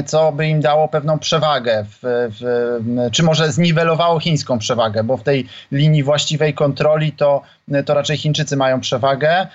co 0.06 0.32
by 0.32 0.48
im 0.48 0.60
dało 0.60 0.88
pewną 0.88 1.18
przewagę, 1.18 1.84
w, 1.88 1.98
w, 2.40 3.10
czy 3.12 3.22
może 3.22 3.52
zniwelowało 3.52 4.20
chińską 4.20 4.58
przewagę, 4.58 5.04
bo 5.04 5.16
w 5.16 5.22
tej 5.22 5.46
linii 5.72 6.02
właściwej 6.02 6.54
kontroli 6.54 7.12
to 7.12 7.42
to 7.86 7.94
raczej 7.94 8.16
Chińczycy 8.16 8.56
mają 8.56 8.80
przewagę. 8.80 9.46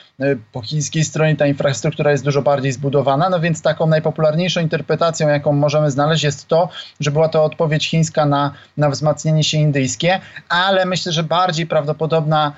Po 0.51 0.61
chińskiej 0.61 1.03
stronie 1.03 1.35
ta 1.35 1.45
infrastruktura 1.45 2.11
jest 2.11 2.23
dużo 2.23 2.41
bardziej 2.41 2.71
zbudowana, 2.71 3.29
no 3.29 3.39
więc 3.39 3.61
taką 3.61 3.87
najpopularniejszą 3.87 4.61
interpretacją, 4.61 5.27
jaką 5.27 5.53
możemy 5.53 5.91
znaleźć, 5.91 6.23
jest 6.23 6.47
to, 6.47 6.69
że 6.99 7.11
była 7.11 7.29
to 7.29 7.43
odpowiedź 7.43 7.89
chińska 7.89 8.25
na, 8.25 8.51
na 8.77 8.89
wzmacnianie 8.89 9.43
się 9.43 9.57
indyjskie, 9.57 10.19
ale 10.49 10.85
myślę, 10.85 11.11
że 11.11 11.23
bardziej 11.23 11.67
prawdopodobna 11.67 12.53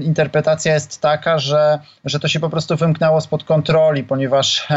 interpretacja 0.00 0.74
jest 0.74 1.00
taka, 1.00 1.38
że, 1.38 1.78
że 2.04 2.20
to 2.20 2.28
się 2.28 2.40
po 2.40 2.50
prostu 2.50 2.76
wymknęło 2.76 3.20
spod 3.20 3.44
kontroli, 3.44 4.04
ponieważ 4.04 4.68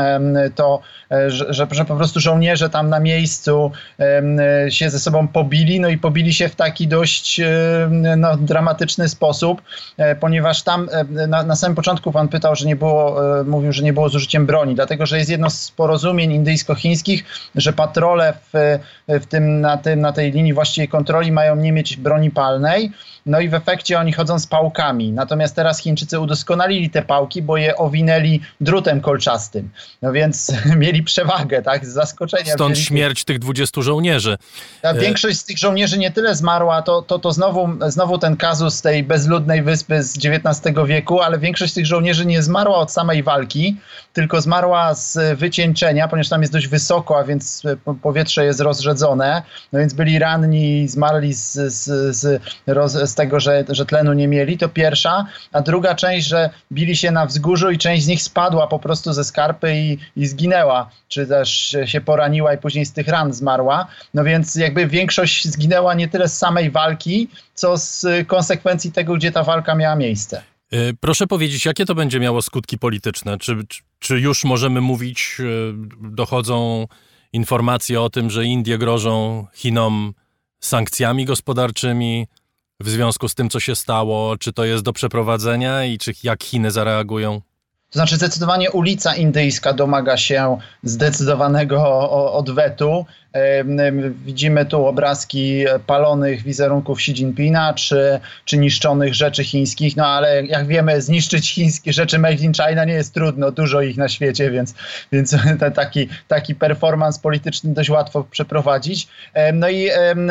to, 0.56 0.82
e, 1.12 1.30
że, 1.30 1.54
że, 1.72 1.86
po 1.86 1.96
prostu 1.96 2.20
żołnierze 2.20 2.70
tam 2.70 2.90
na 2.90 3.00
miejscu 3.00 3.72
się 4.70 4.90
ze 4.90 5.00
sobą 5.00 5.28
pobili, 5.28 5.80
no 5.80 5.90
i 5.90 5.98
pobili 5.98 6.34
się 6.34 6.50
w 6.50 6.56
taki 6.56 6.88
dość 6.88 7.42
no, 8.18 8.38
dramatyczny 8.38 9.10
sposób, 9.10 9.62
ponieważ 10.20 10.64
tam 10.64 10.90
e, 10.92 11.28
na, 11.28 11.44
na 11.44 11.56
samym 11.56 11.76
początku 11.76 12.12
pan 12.12 12.28
pytał, 12.28 12.56
że 12.56 12.66
nie 12.66 12.76
było, 12.76 13.40
e, 13.40 13.44
mówił, 13.44 13.74
że 13.74 13.84
nie 13.84 13.94
było 13.94 14.10
z 14.10 14.16
użyciem 14.16 14.46
broni, 14.46 14.76
dlatego 14.76 15.06
że 15.06 15.18
jest 15.18 15.30
jedno 15.30 15.50
z 15.50 15.72
porozumień 15.72 16.32
indyjsko-chińskich, 16.32 17.24
że 17.56 17.74
patrole 17.74 18.34
w, 18.54 18.80
w 19.08 19.26
tym, 19.26 19.62
na, 19.62 19.78
tym, 19.78 20.02
na 20.02 20.14
tej 20.14 20.32
linii 20.32 20.54
właściwej 20.54 20.88
kontroli 20.88 21.32
mają 21.32 21.56
nie 21.56 21.72
mieć 21.72 21.98
broni 21.98 22.32
palnej. 22.32 22.92
No 23.26 23.40
i 23.40 23.50
w 23.50 23.54
efekcie 23.54 24.00
oni 24.00 24.14
chodzą 24.14 24.40
z 24.40 24.48
pałkami. 24.48 25.12
Natomiast 25.12 25.56
teraz 25.56 25.80
Chińczycy 25.80 26.20
udoskonalili 26.20 26.90
te 26.90 27.02
pałki, 27.02 27.42
bo 27.42 27.58
je 27.58 27.78
owinęli 27.78 28.42
drutem 28.62 29.02
kolczastym. 29.02 29.70
No 30.02 30.12
więc 30.12 30.52
mieli 30.78 31.04
przewagę, 31.04 31.62
tak, 31.62 31.86
z 31.86 31.90
zaskoczenia. 31.90 32.54
Stąd 32.54 32.80
śmierć 32.80 33.24
tych 33.24 33.40
20 33.40 33.82
żołnierzy. 33.82 34.38
A 34.84 34.94
większość 34.94 35.38
z 35.38 35.44
tych 35.44 35.58
żołnierzy 35.58 35.98
nie 35.98 36.12
tyle 36.12 36.36
zmarła, 36.36 36.82
to, 36.82 37.02
to, 37.02 37.20
to 37.20 37.32
znowu, 37.32 37.70
znowu 37.88 38.18
ten 38.18 38.38
kazus 38.38 38.82
tej 38.82 39.04
bezludnej 39.04 39.64
wyspy 39.74 40.04
z 40.04 40.18
XIX 40.18 40.76
wieku, 40.86 41.22
ale 41.22 41.40
większość 41.40 41.74
tych 41.74 41.86
żołnierzy 41.86 42.26
nie 42.26 42.44
zmarła 42.44 42.78
od 42.78 42.92
samej 42.92 43.24
walki, 43.24 43.78
tylko 44.14 44.42
zmarła 44.42 44.94
z 44.94 45.40
wycieńczenia, 45.40 46.08
ponieważ 46.08 46.30
tam 46.30 46.42
jest 46.42 46.54
dość 46.54 46.68
wysoko, 46.68 47.18
a 47.20 47.24
więc 47.24 47.64
powietrze 48.02 48.46
jest 48.46 48.60
rozrzedzone. 48.60 49.44
No 49.72 49.80
więc 49.80 49.94
byli 49.94 50.20
ranni, 50.20 50.88
zmarli 50.88 51.34
z, 51.34 51.54
z, 51.54 52.16
z, 52.16 52.42
roz, 52.68 52.92
z 52.92 53.16
tego, 53.16 53.40
że, 53.40 53.64
że 53.70 53.86
tlenu 53.86 54.14
nie 54.14 54.28
mieli, 54.28 54.58
to 54.58 54.70
pierwsza, 54.70 55.26
a 55.52 55.62
druga 55.62 55.96
część, 55.96 56.28
że 56.28 56.50
bili 56.72 56.96
się 56.96 57.12
na 57.12 57.26
wzgórzu 57.26 57.72
i 57.72 57.78
część 57.78 58.04
z 58.04 58.08
nich 58.08 58.22
spadła 58.22 58.68
po 58.68 58.80
prostu 58.80 59.14
ze 59.14 59.24
skarpy 59.24 59.76
i, 59.76 59.98
i 60.16 60.28
zginęła, 60.28 60.90
czy 61.08 61.28
też 61.28 61.78
się 61.86 62.02
poraniła 62.02 62.54
i 62.54 62.58
później 62.58 62.86
z 62.86 62.94
tych 62.94 63.08
ran 63.08 63.34
zmarła. 63.34 63.88
No 64.14 64.24
więc 64.24 64.56
jakby 64.56 64.88
większość 64.88 65.48
zginęła 65.48 65.94
nie 65.94 66.08
tyle 66.08 66.30
z 66.30 66.38
samej 66.38 66.72
walki, 66.72 67.30
co 67.54 67.78
z 67.78 68.06
konsekwencji 68.28 68.92
tego, 68.92 69.14
gdzie 69.14 69.32
ta 69.32 69.44
walka 69.44 69.76
miała 69.76 69.96
miejsce. 69.96 70.53
Y, 70.74 70.94
proszę 71.00 71.28
powiedzieć, 71.28 71.66
jakie 71.66 71.86
to 71.86 71.96
będzie 71.96 72.20
miało 72.20 72.42
skutki 72.42 72.78
polityczne? 72.78 73.38
Czy, 73.38 73.58
czy 74.00 74.20
już 74.20 74.44
możemy 74.44 74.82
mówić, 74.82 75.36
y, 75.40 75.74
dochodzą 76.02 76.88
informacje 77.34 78.02
o 78.02 78.10
tym, 78.10 78.30
że 78.30 78.46
Indie 78.46 78.78
grożą 78.78 79.46
Chinom 79.56 80.14
sankcjami 80.60 81.26
gospodarczymi, 81.26 82.28
w 82.80 82.90
związku 82.90 83.30
z 83.30 83.36
tym, 83.36 83.50
co 83.50 83.60
się 83.60 83.76
stało? 83.76 84.38
Czy 84.38 84.54
to 84.54 84.66
jest 84.66 84.84
do 84.84 84.94
przeprowadzenia 84.94 85.86
i 85.86 85.98
czy 85.98 86.14
jak 86.24 86.44
Chiny 86.44 86.72
zareagują? 86.72 87.42
To 87.90 88.00
znaczy, 88.00 88.16
zdecydowanie 88.16 88.72
ulica 88.72 89.16
indyjska 89.16 89.74
domaga 89.74 90.18
się 90.18 90.58
zdecydowanego 90.84 92.10
odwetu. 92.34 93.06
Widzimy 94.26 94.66
tu 94.66 94.86
obrazki 94.86 95.66
palonych 95.88 96.44
wizerunków 96.44 96.98
Xi 96.98 97.12
Jinpinga 97.12 97.74
czy, 97.74 98.20
czy 98.46 98.58
niszczonych 98.58 99.14
rzeczy 99.14 99.44
chińskich, 99.44 99.98
no 99.98 100.08
ale 100.08 100.46
jak 100.46 100.68
wiemy, 100.68 101.02
zniszczyć 101.02 101.54
chińskie 101.54 101.94
rzeczy 101.94 102.20
made 102.20 102.34
in 102.34 102.54
China 102.54 102.86
nie 102.86 102.94
jest 102.94 103.14
trudno, 103.14 103.52
dużo 103.52 103.82
ich 103.82 103.98
na 103.98 104.10
świecie, 104.10 104.52
więc, 104.52 104.74
więc 105.12 105.36
taki, 105.76 106.10
taki 106.28 106.56
performance 106.56 107.20
polityczny 107.22 107.74
dość 107.74 107.90
łatwo 107.90 108.24
przeprowadzić. 108.32 109.08
No 109.54 109.70
i 109.70 109.90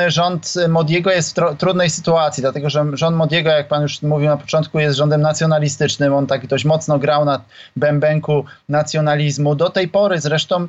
rząd 0.08 0.54
Modiego 0.68 1.10
jest 1.10 1.40
w 1.40 1.56
trudnej 1.58 1.90
sytuacji, 1.90 2.40
dlatego 2.40 2.70
że 2.70 2.84
rząd 2.92 3.16
Modiego, 3.16 3.50
jak 3.50 3.68
pan 3.68 3.82
już 3.82 4.02
mówił 4.02 4.28
na 4.28 4.36
początku, 4.36 4.78
jest 4.78 4.96
rządem 4.96 5.20
nacjonalistycznym. 5.20 6.14
On 6.14 6.26
tak 6.26 6.46
dość 6.46 6.64
mocno 6.64 6.98
grał 6.98 7.24
na 7.24 7.44
bębenku 7.76 8.44
nacjonalizmu. 8.68 9.54
Do 9.54 9.70
tej 9.70 9.88
pory 9.88 10.20
zresztą 10.20 10.68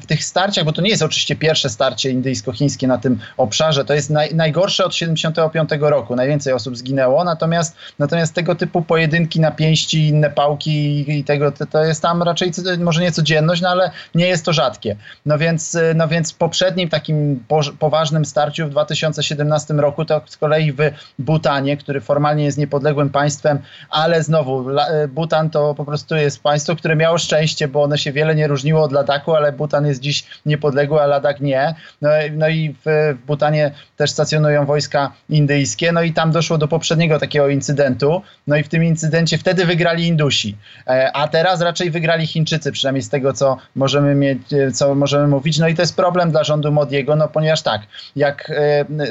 w 0.00 0.06
tych 0.06 0.24
starciach, 0.24 0.64
bo 0.64 0.72
to 0.72 0.82
nie 0.82 0.90
jest 0.90 1.02
oczywiście 1.02 1.36
pierwsze 1.48 1.68
starcie 1.68 2.10
indyjsko-chińskie 2.10 2.86
na 2.86 2.98
tym 2.98 3.18
obszarze. 3.36 3.84
To 3.84 3.94
jest 3.94 4.10
naj, 4.10 4.34
najgorsze 4.34 4.84
od 4.84 4.94
75 4.94 5.70
roku. 5.80 6.16
Najwięcej 6.16 6.52
osób 6.52 6.76
zginęło, 6.76 7.24
natomiast, 7.24 7.76
natomiast 7.98 8.34
tego 8.34 8.54
typu 8.54 8.82
pojedynki 8.82 9.40
na 9.40 9.50
pięści, 9.50 10.08
inne 10.08 10.30
pałki 10.30 11.04
i, 11.18 11.24
tego, 11.24 11.52
to, 11.52 11.66
to, 11.66 11.84
jest 11.84 12.02
tam 12.02 12.22
raczej 12.22 12.52
może 12.78 13.00
nie 13.02 13.12
codzienność, 13.12 13.62
no 13.62 13.68
ale 13.68 13.90
nie 14.14 14.26
jest 14.26 14.44
to 14.44 14.52
rzadkie. 14.52 14.96
No 15.26 15.38
więc, 15.38 15.78
no 15.94 16.08
więc 16.08 16.32
poprzednim 16.32 16.88
takim 16.88 17.44
poważnym 17.78 18.24
starciu 18.24 18.66
w 18.66 18.70
2017 18.70 19.74
roku 19.74 20.04
to 20.04 20.20
z 20.26 20.36
kolei 20.36 20.72
w 20.72 20.78
Butanie, 21.18 21.76
który 21.76 22.00
formalnie 22.00 22.44
jest 22.44 22.58
niepodległym 22.58 23.10
państwem, 23.10 23.58
ale 23.90 24.22
znowu 24.22 24.66
Butan 25.08 25.50
to 25.50 25.74
po 25.74 25.84
prostu 25.84 26.16
jest 26.16 26.42
państwo, 26.42 26.76
które 26.76 26.96
miało 26.96 27.18
szczęście, 27.18 27.68
bo 27.68 27.82
one 27.82 27.98
się 27.98 28.12
wiele 28.12 28.34
nie 28.34 28.46
różniło 28.46 28.82
od 28.82 28.92
Ladaku, 28.92 29.34
ale 29.34 29.52
Butan 29.52 29.86
jest 29.86 30.00
dziś 30.00 30.24
niepodległy, 30.46 31.00
a 31.00 31.06
Ladak 31.06 31.37
nie. 31.40 31.74
No, 32.02 32.10
no 32.32 32.48
i 32.48 32.74
w, 32.84 33.14
w 33.22 33.26
Butanie 33.26 33.70
też 33.96 34.10
stacjonują 34.10 34.66
wojska 34.66 35.12
indyjskie, 35.28 35.92
no 35.92 36.02
i 36.02 36.12
tam 36.12 36.32
doszło 36.32 36.58
do 36.58 36.68
poprzedniego 36.68 37.18
takiego 37.18 37.48
incydentu, 37.48 38.22
no 38.46 38.56
i 38.56 38.62
w 38.62 38.68
tym 38.68 38.84
incydencie 38.84 39.38
wtedy 39.38 39.64
wygrali 39.64 40.06
Indusi, 40.06 40.56
e, 40.86 41.10
a 41.12 41.28
teraz 41.28 41.60
raczej 41.60 41.90
wygrali 41.90 42.26
Chińczycy, 42.26 42.72
przynajmniej 42.72 43.02
z 43.02 43.08
tego, 43.08 43.32
co 43.32 43.56
możemy 43.74 44.14
mieć, 44.14 44.38
co 44.74 44.94
możemy 44.94 45.28
mówić. 45.28 45.58
No 45.58 45.68
i 45.68 45.74
to 45.74 45.82
jest 45.82 45.96
problem 45.96 46.30
dla 46.30 46.44
rządu 46.44 46.72
Modiego, 46.72 47.16
no 47.16 47.28
ponieważ 47.28 47.62
tak, 47.62 47.82
jak 48.16 48.52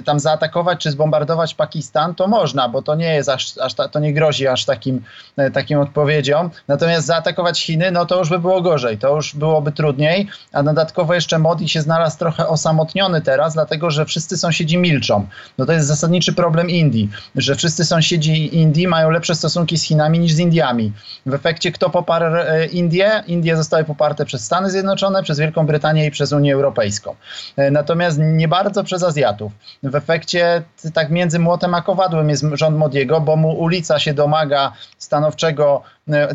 tam 0.05 0.19
zaatakować 0.19 0.79
czy 0.79 0.91
zbombardować 0.91 1.55
Pakistan, 1.55 2.15
to 2.15 2.27
można, 2.27 2.69
bo 2.69 2.81
to 2.81 2.95
nie 2.95 3.15
jest 3.15 3.29
aż, 3.29 3.57
aż 3.57 3.73
ta, 3.73 3.87
to 3.87 3.99
nie 3.99 4.13
grozi 4.13 4.47
aż 4.47 4.65
takim, 4.65 5.03
takim 5.53 5.79
odpowiedzią. 5.79 6.49
Natomiast 6.67 7.07
zaatakować 7.07 7.61
Chiny, 7.63 7.91
no 7.91 8.05
to 8.05 8.19
już 8.19 8.29
by 8.29 8.39
było 8.39 8.61
gorzej, 8.61 8.97
to 8.97 9.15
już 9.15 9.35
byłoby 9.35 9.71
trudniej, 9.71 10.27
a 10.53 10.63
dodatkowo 10.63 11.13
jeszcze 11.13 11.39
Modi 11.39 11.69
się 11.69 11.81
znalazł 11.81 12.16
trochę 12.17 12.47
osamotniony 12.47 13.21
teraz, 13.21 13.53
dlatego 13.53 13.91
że 13.91 14.05
wszyscy 14.05 14.37
sąsiedzi 14.37 14.77
milczą. 14.77 15.27
No 15.57 15.65
to 15.65 15.71
jest 15.71 15.87
zasadniczy 15.87 16.33
problem 16.33 16.69
Indii, 16.69 17.09
że 17.35 17.55
wszyscy 17.55 17.85
sąsiedzi 17.85 18.57
Indii 18.57 18.87
mają 18.87 19.09
lepsze 19.09 19.35
stosunki 19.35 19.77
z 19.77 19.83
Chinami 19.83 20.19
niż 20.19 20.33
z 20.33 20.39
Indiami. 20.39 20.93
W 21.25 21.33
efekcie 21.33 21.71
kto 21.71 21.89
poparł 21.89 22.35
e, 22.35 22.65
Indie? 22.65 23.23
Indie 23.27 23.57
zostały 23.57 23.83
poparte 23.83 24.25
przez 24.25 24.45
Stany 24.45 24.69
Zjednoczone, 24.69 25.23
przez 25.23 25.39
Wielką 25.39 25.65
Brytanię 25.65 26.05
i 26.05 26.11
przez 26.11 26.31
Unię 26.31 26.53
Europejską. 26.53 27.15
E, 27.57 27.71
natomiast 27.71 28.19
nie 28.21 28.47
bardzo 28.47 28.83
przez 28.83 29.03
Azjatów. 29.03 29.51
W 29.83 29.95
efekcie 29.95 30.63
tak 30.93 31.09
między 31.09 31.39
młotem 31.39 31.73
a 31.73 31.81
kowadłem 31.81 32.29
jest 32.29 32.45
rząd 32.53 32.77
Modiego, 32.77 33.21
bo 33.21 33.35
mu 33.35 33.59
ulica 33.59 33.99
się 33.99 34.13
domaga 34.13 34.71
stanowczego 34.97 35.83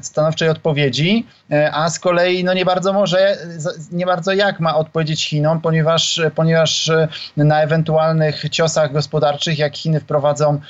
stanowczej 0.02 0.48
odpowiedzi, 0.48 1.26
e, 1.52 1.70
a 1.72 1.90
z 1.90 1.98
kolei 1.98 2.44
no 2.44 2.54
nie 2.54 2.64
bardzo 2.64 2.92
może, 2.92 3.36
nie 3.92 4.06
bardzo 4.06 4.32
jak 4.32 4.60
ma 4.60 4.76
odpowiedzieć 4.76 5.24
Chinom, 5.24 5.60
ponieważ, 5.60 6.20
ponieważ 6.34 6.88
e, 6.88 7.08
na 7.36 7.62
ewentualnych 7.62 8.44
ciosach 8.50 8.92
gospodarczych, 8.92 9.58
jak 9.58 9.76
Chiny 9.76 10.00
wprowadzą 10.00 10.60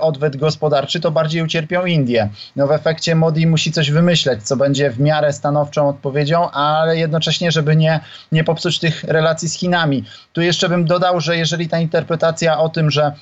odwet 0.00 0.36
gospodarczy, 0.36 1.00
to 1.00 1.10
bardziej 1.10 1.42
ucierpią 1.42 1.84
Indie. 1.84 2.28
No 2.56 2.66
w 2.66 2.72
efekcie 2.72 3.14
Modi 3.14 3.46
musi 3.46 3.72
coś 3.72 3.90
wymyśleć, 3.90 4.42
co 4.42 4.56
będzie 4.56 4.90
w 4.90 5.00
miarę 5.00 5.32
stanowczą 5.32 5.88
odpowiedzią, 5.88 6.50
ale 6.50 6.96
jednocześnie, 6.96 7.52
żeby 7.52 7.76
nie, 7.76 8.00
nie 8.32 8.44
popsuć 8.44 8.78
tych 8.78 9.04
relacji 9.04 9.48
z 9.48 9.54
Chinami. 9.54 10.04
Tu 10.32 10.40
jeszcze 10.40 10.68
bym 10.68 10.84
dodał, 10.84 11.20
że 11.20 11.36
jeżeli 11.36 11.68
ta 11.68 11.78
interpretacja 11.78 12.58
o 12.58 12.68
tym, 12.68 12.90
że 12.90 13.12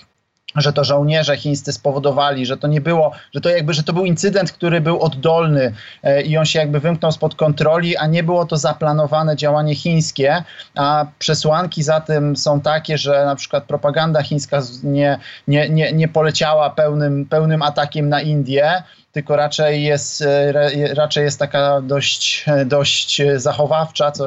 że 0.57 0.73
to 0.73 0.85
żołnierze 0.85 1.37
chińscy 1.37 1.73
spowodowali, 1.73 2.47
że 2.47 2.57
to 2.57 2.67
nie 2.69 2.81
było, 2.81 3.13
że 3.35 3.41
to 3.41 3.49
jakby, 3.49 3.75
że 3.75 3.83
to 3.83 3.93
był 3.93 4.05
incydent, 4.05 4.53
który 4.53 4.81
był 4.81 5.01
oddolny 5.01 5.73
e, 6.03 6.23
i 6.23 6.37
on 6.37 6.45
się 6.45 6.59
jakby 6.59 6.81
wymknął 6.81 7.13
spod 7.13 7.35
kontroli, 7.35 7.97
a 7.97 8.07
nie 8.07 8.23
było 8.23 8.47
to 8.47 8.57
zaplanowane 8.57 9.37
działanie 9.37 9.75
chińskie, 9.75 10.45
a 10.75 11.07
przesłanki 11.19 11.83
za 11.83 12.01
tym 12.01 12.37
są 12.37 12.61
takie, 12.61 12.99
że 12.99 13.25
na 13.25 13.37
przykład 13.37 13.65
propaganda 13.65 14.23
chińska 14.23 14.61
nie, 14.83 15.19
nie, 15.49 15.69
nie, 15.69 15.93
nie 15.93 16.09
poleciała 16.09 16.71
pełnym, 16.71 17.27
pełnym 17.27 17.63
atakiem 17.63 18.09
na 18.09 18.21
Indię, 18.21 18.83
tylko 19.17 19.37
raczej 19.37 19.83
jest, 19.83 20.23
e, 20.23 20.53
raczej 20.95 21.25
jest 21.25 21.39
taka 21.39 21.81
dość, 21.81 22.45
dość 22.77 23.23
zachowawcza, 23.37 24.13
co 24.13 24.27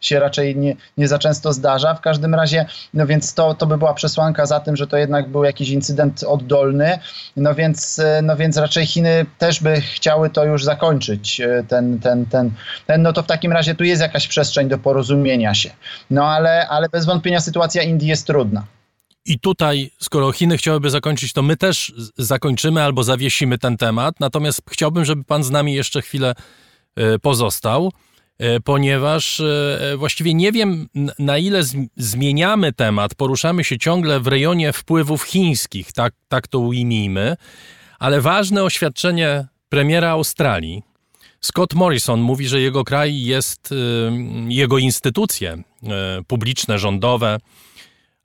się 0.00 0.20
raczej 0.20 0.56
nie, 0.56 0.76
nie 0.98 1.08
za 1.08 1.18
często 1.18 1.52
zdarza. 1.52 1.94
W 1.94 2.00
każdym 2.00 2.34
razie, 2.34 2.66
no 2.94 3.06
więc 3.06 3.34
to, 3.34 3.54
to 3.54 3.66
by 3.66 3.78
była 3.78 3.94
przesłanka 3.94 4.46
za 4.46 4.60
tym, 4.60 4.76
że 4.76 4.86
to 4.86 4.96
jednak 4.96 5.28
był 5.28 5.44
jakiś 5.44 5.70
incydent 5.70 6.24
oddolny, 6.24 6.98
no 7.36 7.54
więc, 7.54 7.98
e, 7.98 8.22
no 8.22 8.36
więc 8.36 8.56
raczej 8.56 8.86
Chiny 8.86 9.26
też 9.38 9.60
by 9.60 9.80
chciały 9.80 10.30
to 10.30 10.44
już 10.44 10.64
zakończyć, 10.64 11.40
e, 11.40 11.64
ten, 11.68 11.98
ten, 12.00 12.26
ten, 12.26 12.50
ten, 12.86 13.02
no 13.02 13.12
to 13.12 13.22
w 13.22 13.26
takim 13.26 13.52
razie 13.52 13.74
tu 13.74 13.84
jest 13.84 14.02
jakaś 14.02 14.28
przestrzeń 14.28 14.68
do 14.68 14.78
porozumienia 14.78 15.54
się. 15.54 15.70
No 16.10 16.26
ale, 16.26 16.68
ale 16.68 16.88
bez 16.88 17.06
wątpienia 17.06 17.40
sytuacja 17.40 17.82
Indii 17.82 18.08
jest 18.08 18.26
trudna. 18.26 18.64
I 19.24 19.38
tutaj, 19.38 19.90
skoro 20.00 20.32
Chiny 20.32 20.56
chciałyby 20.56 20.90
zakończyć, 20.90 21.32
to 21.32 21.42
my 21.42 21.56
też 21.56 21.92
zakończymy 22.18 22.82
albo 22.82 23.04
zawiesimy 23.04 23.58
ten 23.58 23.76
temat. 23.76 24.20
Natomiast 24.20 24.62
chciałbym, 24.70 25.04
żeby 25.04 25.24
pan 25.24 25.44
z 25.44 25.50
nami 25.50 25.74
jeszcze 25.74 26.02
chwilę 26.02 26.34
e, 26.96 27.18
pozostał, 27.18 27.92
e, 28.38 28.60
ponieważ 28.60 29.40
e, 29.40 29.94
właściwie 29.96 30.34
nie 30.34 30.52
wiem, 30.52 30.88
na 31.18 31.38
ile 31.38 31.62
zmieniamy 31.96 32.72
temat. 32.72 33.14
Poruszamy 33.14 33.64
się 33.64 33.78
ciągle 33.78 34.20
w 34.20 34.26
rejonie 34.26 34.72
wpływów 34.72 35.22
chińskich, 35.22 35.92
tak, 35.92 36.14
tak 36.28 36.48
to 36.48 36.58
ujmijmy, 36.58 37.36
ale 37.98 38.20
ważne 38.20 38.64
oświadczenie 38.64 39.46
premiera 39.68 40.10
Australii. 40.10 40.82
Scott 41.40 41.74
Morrison 41.74 42.20
mówi, 42.20 42.48
że 42.48 42.60
jego 42.60 42.84
kraj 42.84 43.22
jest, 43.22 43.74
jego 44.48 44.78
instytucje 44.78 45.62
publiczne, 46.26 46.78
rządowe, 46.78 47.38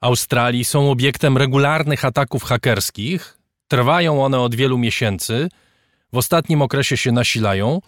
Australii 0.01 0.65
są 0.65 0.91
obiektem 0.91 1.37
regularnych 1.37 2.05
ataków 2.05 2.43
hakerskich. 2.43 3.37
Trwają 3.67 4.25
one 4.25 4.39
od 4.39 4.55
wielu 4.55 4.77
miesięcy. 4.77 5.49
W 6.13 6.17
ostatnim 6.17 6.61
okresie 6.61 6.97
się 6.97 7.11
nasilają. 7.11 7.81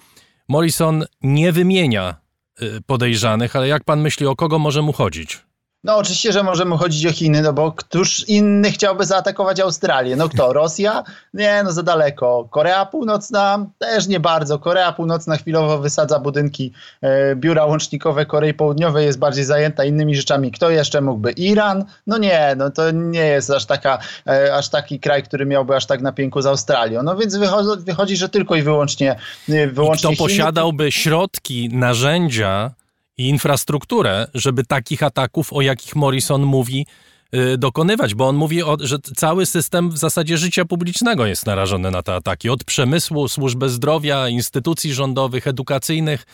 Morrison 0.48 1.06
nie 1.22 1.52
wymienia 1.52 2.16
y, 2.62 2.82
podejrzanych, 2.82 3.56
ale 3.56 3.68
jak 3.68 3.84
pan 3.84 4.02
myśli, 4.02 4.26
o 4.26 4.36
kogo 4.36 4.60
może 4.60 4.82
mu 4.82 4.94
chodzić? 4.94 5.49
No 5.84 5.98
oczywiście, 5.98 6.32
że 6.32 6.44
możemy 6.44 6.78
chodzić 6.78 7.06
o 7.06 7.12
Chiny, 7.12 7.42
no 7.42 7.54
bo 7.54 7.72
któż 7.72 8.30
inny 8.30 8.72
chciałby 8.72 9.06
zaatakować 9.06 9.60
Australię? 9.60 10.16
No 10.16 10.30
kto? 10.30 10.54
Rosja? 10.54 11.04
Nie, 11.34 11.62
no 11.64 11.72
za 11.72 11.84
daleko. 11.84 12.48
Korea 12.52 12.86
Północna? 12.86 13.66
Też 13.78 14.08
nie 14.08 14.20
bardzo. 14.20 14.60
Korea 14.60 14.92
Północna 14.92 15.38
chwilowo 15.38 15.80
wysadza 15.80 16.20
budynki 16.20 16.74
e, 17.02 17.36
biura 17.36 17.66
łącznikowe 17.66 18.26
Korei 18.26 18.54
Południowej, 18.54 19.06
jest 19.06 19.20
bardziej 19.20 19.44
zajęta 19.46 19.84
innymi 19.84 20.16
rzeczami. 20.16 20.52
Kto 20.52 20.70
jeszcze 20.70 21.02
mógłby? 21.02 21.32
Iran? 21.32 21.86
No 22.08 22.18
nie, 22.18 22.54
no 22.58 22.70
to 22.70 22.92
nie 22.92 23.26
jest 23.26 23.50
aż, 23.50 23.66
taka, 23.66 24.00
e, 24.28 24.56
aż 24.56 24.70
taki 24.70 25.00
kraj, 25.00 25.24
który 25.24 25.46
miałby 25.46 25.76
aż 25.76 25.86
tak 25.86 26.02
na 26.02 26.12
pięku 26.12 26.42
z 26.42 26.46
Australią. 26.46 27.04
No 27.04 27.16
więc 27.16 27.36
wychodzi, 27.36 27.84
wychodzi 27.84 28.18
że 28.18 28.30
tylko 28.30 28.56
i 28.56 28.62
wyłącznie, 28.62 29.16
e, 29.50 29.68
wyłącznie 29.68 30.12
I 30.12 30.16
kto 30.16 30.24
posiadałby 30.24 30.92
środki, 30.92 31.70
narzędzia, 31.74 32.72
i 33.20 33.30
infrastrukturę, 33.30 34.28
żeby 34.34 34.64
takich 34.64 35.04
ataków, 35.04 35.54
o 35.54 35.62
jakich 35.62 35.96
Morrison 35.96 36.44
mówi, 36.44 36.86
y, 37.36 37.58
dokonywać, 37.58 38.16
bo 38.16 38.28
on 38.28 38.36
mówi, 38.36 38.64
o, 38.64 38.78
że 38.80 39.00
cały 39.00 39.46
system 39.46 39.90
w 39.90 39.98
zasadzie 39.98 40.38
życia 40.38 40.66
publicznego 40.66 41.26
jest 41.26 41.46
narażony 41.46 41.92
na 41.92 42.04
te 42.04 42.16
ataki. 42.16 42.50
Od 42.50 42.64
przemysłu, 42.64 43.28
służby 43.28 43.70
zdrowia, 43.70 44.30
instytucji 44.30 44.94
rządowych, 44.94 45.48
edukacyjnych. 45.48 46.26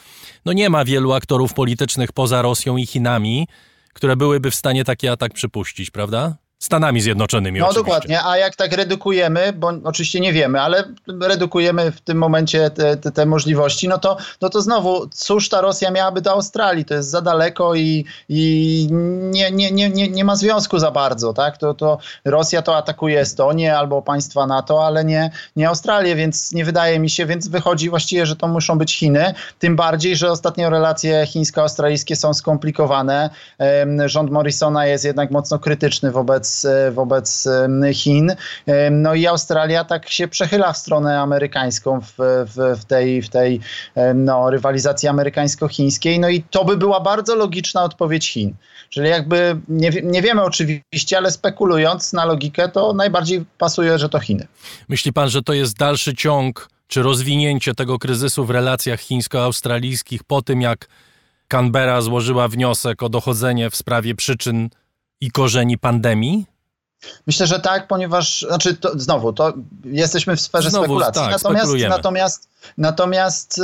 No 0.46 0.54
nie 0.54 0.70
ma 0.70 0.86
wielu 0.86 1.14
aktorów 1.14 1.54
politycznych 1.54 2.12
poza 2.12 2.42
Rosją 2.42 2.78
i 2.78 2.86
Chinami, 2.86 3.48
które 3.94 4.16
byłyby 4.16 4.52
w 4.52 4.56
stanie 4.56 4.84
taki 4.84 5.08
atak 5.08 5.34
przypuścić, 5.34 5.92
prawda? 5.92 6.36
Stanami 6.60 7.02
Zjednoczonymi. 7.02 7.60
No 7.60 7.66
oczywiście. 7.66 7.86
dokładnie, 7.86 8.24
a 8.26 8.38
jak 8.38 8.56
tak 8.56 8.74
redukujemy, 8.74 9.54
bo 9.54 9.72
oczywiście 9.84 10.20
nie 10.20 10.34
wiemy, 10.34 10.62
ale 10.62 10.84
redukujemy 11.22 11.92
w 11.92 12.02
tym 12.02 12.18
momencie 12.18 12.70
te, 12.70 12.98
te, 12.98 13.12
te, 13.12 13.26
możliwości, 13.26 13.88
no 13.88 13.98
to, 13.98 14.18
no 14.42 14.50
to 14.50 14.62
znowu, 14.62 15.08
cóż 15.08 15.50
ta 15.50 15.62
Rosja 15.62 15.92
miałaby 15.92 16.22
do 16.22 16.32
Australii? 16.32 16.86
To 16.86 16.94
jest 16.94 17.10
za 17.10 17.22
daleko 17.22 17.76
i, 17.76 18.06
i 18.30 18.88
nie, 18.92 19.52
nie, 19.52 19.72
nie, 19.72 19.90
nie, 19.90 20.10
nie 20.10 20.26
ma 20.26 20.36
związku 20.36 20.80
za 20.80 20.92
bardzo, 20.92 21.34
tak? 21.34 21.58
To, 21.58 21.74
to 21.74 21.98
Rosja 22.26 22.62
to 22.62 22.78
atakuje 22.78 23.20
Estonię 23.20 23.78
albo 23.78 24.02
państwa 24.02 24.48
NATO, 24.48 24.86
ale 24.86 25.06
nie, 25.06 25.32
nie 25.56 25.70
Australię, 25.70 26.16
więc 26.16 26.54
nie 26.54 26.66
wydaje 26.66 27.00
mi 27.00 27.10
się, 27.10 27.26
więc 27.26 27.48
wychodzi 27.48 27.90
właściwie, 27.90 28.26
że 28.26 28.36
to 28.36 28.48
muszą 28.48 28.78
być 28.78 28.98
Chiny, 28.98 29.34
tym 29.60 29.76
bardziej, 29.76 30.16
że 30.16 30.32
ostatnio 30.32 30.70
relacje 30.70 31.26
chińsko-australijskie 31.26 32.16
są 32.16 32.34
skomplikowane. 32.34 33.30
Rząd 34.06 34.32
Morrisona 34.32 34.86
jest 34.86 35.06
jednak 35.06 35.32
mocno 35.32 35.60
krytyczny 35.60 36.12
wobec 36.12 36.45
wobec, 36.92 37.48
Chin. 37.94 38.36
No 38.92 39.14
i 39.14 39.28
Australia 39.28 39.84
tak 39.84 40.10
się 40.10 40.28
przechyla 40.28 40.74
w 40.74 40.78
stronę 40.78 41.20
amerykańską 41.20 42.02
w, 42.02 42.14
w, 42.18 42.80
w 42.82 42.86
tej, 42.86 43.22
w 43.22 43.30
tej 43.30 43.60
no, 44.16 44.50
rywalizacji 44.50 45.10
amerykańsko-chińskiej. 45.10 46.20
No 46.20 46.30
i 46.30 46.44
to 46.44 46.66
by 46.66 46.78
była 46.78 47.00
bardzo 47.00 47.36
logiczna 47.36 47.84
odpowiedź 47.84 48.32
Chin. 48.32 48.56
Czyli 48.90 49.10
jakby 49.10 49.58
nie, 49.68 49.90
nie 50.04 50.22
wiemy 50.22 50.44
oczywiście, 50.44 51.18
ale 51.18 51.32
spekulując 51.32 52.14
na 52.14 52.26
logikę, 52.26 52.70
to 52.70 52.94
najbardziej 52.94 53.46
pasuje, 53.58 54.00
że 54.00 54.10
to 54.10 54.20
Chiny. 54.20 54.48
Myśli 54.90 55.14
pan, 55.14 55.30
że 55.30 55.42
to 55.42 55.54
jest 55.54 55.78
dalszy 55.78 56.16
ciąg 56.16 56.70
czy 56.88 57.02
rozwinięcie 57.02 57.74
tego 57.74 58.00
kryzysu 58.00 58.46
w 58.46 58.50
relacjach 58.50 59.00
chińsko-australijskich 59.00 60.24
po 60.24 60.42
tym, 60.42 60.62
jak 60.62 60.88
Canberra 61.48 62.02
złożyła 62.02 62.48
wniosek 62.48 63.04
o 63.04 63.10
dochodzenie 63.10 63.70
w 63.70 63.76
sprawie 63.76 64.16
przyczyn 64.16 64.70
i 65.20 65.30
korzeni 65.30 65.78
pandemii? 65.78 66.46
Myślę, 67.28 67.48
że 67.48 67.60
tak, 67.60 67.88
ponieważ, 67.88 68.46
znaczy 68.48 68.76
to, 68.76 69.00
znowu, 69.00 69.34
to 69.34 69.54
jesteśmy 69.86 70.36
w 70.36 70.42
sferze 70.42 70.70
znowu, 70.70 70.86
spekulacji. 70.86 71.22
Tak, 71.22 71.32
natomiast, 71.32 71.74
natomiast 71.90 72.50
Natomiast 72.78 73.62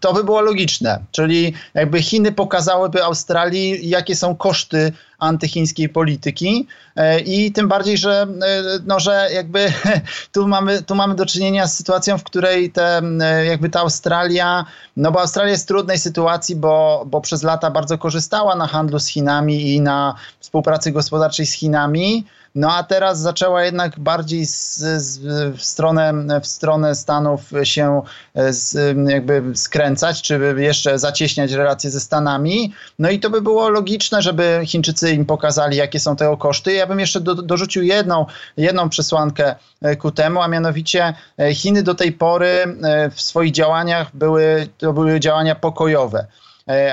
to 0.00 0.12
by 0.12 0.24
było 0.24 0.40
logiczne, 0.40 0.98
czyli 1.12 1.54
jakby 1.74 2.02
Chiny 2.02 2.32
pokazałyby 2.32 3.04
Australii, 3.04 3.88
jakie 3.88 4.16
są 4.16 4.36
koszty 4.36 4.92
antychińskiej 5.18 5.88
polityki 5.88 6.66
e, 6.96 7.20
i 7.20 7.52
tym 7.52 7.68
bardziej, 7.68 7.98
że, 7.98 8.26
e, 8.42 8.62
no, 8.86 9.00
że 9.00 9.28
jakby 9.34 9.72
tu 10.32 10.48
mamy, 10.48 10.82
tu 10.82 10.94
mamy 10.94 11.14
do 11.14 11.26
czynienia 11.26 11.66
z 11.66 11.76
sytuacją, 11.76 12.18
w 12.18 12.24
której 12.24 12.70
te, 12.70 13.02
e, 13.20 13.46
jakby 13.46 13.70
ta 13.70 13.80
Australia, 13.80 14.64
no 14.96 15.12
bo 15.12 15.20
Australia 15.20 15.50
jest 15.50 15.64
w 15.64 15.68
trudnej 15.68 15.98
sytuacji, 15.98 16.56
bo, 16.56 17.04
bo 17.06 17.20
przez 17.20 17.42
lata 17.42 17.70
bardzo 17.70 17.98
korzystała 17.98 18.56
na 18.56 18.66
handlu 18.66 18.98
z 18.98 19.06
Chinami 19.06 19.74
i 19.74 19.80
na 19.80 20.14
współpracy 20.40 20.92
gospodarczej 20.92 21.46
z 21.46 21.52
Chinami, 21.52 22.24
no 22.54 22.72
a 22.72 22.82
teraz 22.82 23.20
zaczęła 23.20 23.64
jednak 23.64 23.98
bardziej 23.98 24.46
z, 24.46 24.78
z, 24.78 25.18
w, 25.56 25.64
stronę, 25.64 26.40
w 26.42 26.46
stronę 26.46 26.94
Stanów 26.94 27.40
się 27.62 28.02
z, 28.50 28.96
jakby 29.08 29.42
skręcać, 29.54 30.22
czy 30.22 30.54
jeszcze 30.56 30.98
zacieśniać 30.98 31.52
relacje 31.52 31.90
ze 31.90 32.00
Stanami. 32.00 32.74
No 32.98 33.10
i 33.10 33.20
to 33.20 33.30
by 33.30 33.40
było 33.40 33.68
logiczne, 33.68 34.22
żeby 34.22 34.60
Chińczycy 34.64 35.12
im 35.12 35.26
pokazali, 35.26 35.76
jakie 35.76 36.00
są 36.00 36.16
tego 36.16 36.36
koszty. 36.36 36.72
Ja 36.72 36.86
bym 36.86 37.00
jeszcze 37.00 37.20
do, 37.20 37.34
dorzucił 37.34 37.82
jedną, 37.82 38.26
jedną 38.56 38.88
przesłankę 38.88 39.54
e, 39.82 39.96
ku 39.96 40.10
temu, 40.10 40.42
a 40.42 40.48
mianowicie 40.48 41.14
e, 41.38 41.54
Chiny 41.54 41.82
do 41.82 41.94
tej 41.94 42.12
pory 42.12 42.48
e, 42.82 43.10
w 43.10 43.20
swoich 43.20 43.52
działaniach 43.52 44.16
były, 44.16 44.68
to 44.78 44.92
były 44.92 45.20
działania 45.20 45.54
pokojowe. 45.54 46.26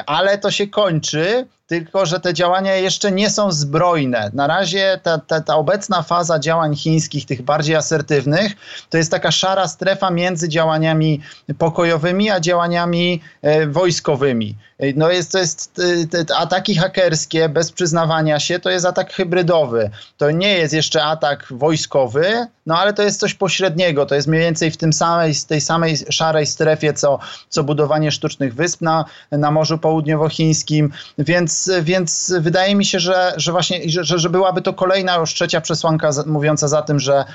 Ale 0.05 0.37
to 0.37 0.51
się 0.51 0.67
kończy 0.67 1.47
tylko 1.67 2.05
że 2.05 2.19
te 2.19 2.33
działania 2.33 2.75
jeszcze 2.75 3.11
nie 3.11 3.29
są 3.29 3.51
zbrojne. 3.51 4.31
Na 4.33 4.47
razie 4.47 4.99
ta, 5.03 5.17
ta, 5.17 5.41
ta, 5.41 5.55
obecna 5.55 6.01
faza 6.01 6.39
działań 6.39 6.75
chińskich, 6.75 7.25
tych 7.25 7.41
bardziej 7.41 7.75
asertywnych, 7.75 8.53
to 8.89 8.97
jest 8.97 9.11
taka 9.11 9.31
szara 9.31 9.67
strefa 9.67 10.11
między 10.11 10.49
działaniami 10.49 11.21
pokojowymi 11.57 12.29
a 12.29 12.39
działaniami 12.39 13.21
e, 13.41 13.67
wojskowymi. 13.67 14.55
No 14.95 15.11
jest, 15.11 15.31
to 15.31 15.39
jest 15.39 15.81
te 16.09 16.35
ataki 16.35 16.75
hakerskie 16.75 17.49
bez 17.49 17.71
przyznawania 17.71 18.39
się, 18.39 18.59
to 18.59 18.69
jest 18.69 18.85
atak 18.85 19.13
hybrydowy. 19.13 19.89
To 20.17 20.31
nie 20.31 20.53
jest 20.53 20.73
jeszcze 20.73 21.03
atak 21.03 21.47
wojskowy, 21.51 22.47
no 22.65 22.77
ale 22.77 22.93
to 22.93 23.03
jest 23.03 23.19
coś 23.19 23.33
pośredniego. 23.33 24.05
To 24.05 24.15
jest 24.15 24.27
mniej 24.27 24.41
więcej 24.41 24.71
w 24.71 24.77
tym 24.77 24.93
samej, 24.93 25.33
tej 25.47 25.61
samej 25.61 25.97
szarej 26.09 26.45
strefie, 26.45 26.93
co, 26.93 27.19
co 27.49 27.63
budowanie 27.63 28.11
sztucznych 28.11 28.55
wysp 28.55 28.81
na, 28.81 29.05
na 29.31 29.51
Morzu 29.51 29.77
Południowochińskim, 29.77 30.91
więc 31.17 31.71
więc, 31.81 32.33
wydaje 32.39 32.75
mi 32.75 32.85
się, 32.85 32.99
że, 32.99 33.33
że 33.37 33.51
właśnie, 33.51 33.81
że, 33.85 34.19
że 34.19 34.29
byłaby 34.29 34.61
to 34.61 34.73
kolejna 34.73 35.15
już 35.15 35.33
trzecia 35.33 35.61
przesłanka 35.61 36.11
mówiąca 36.25 36.67
za 36.67 36.81
tym, 36.81 36.99
że, 36.99 37.25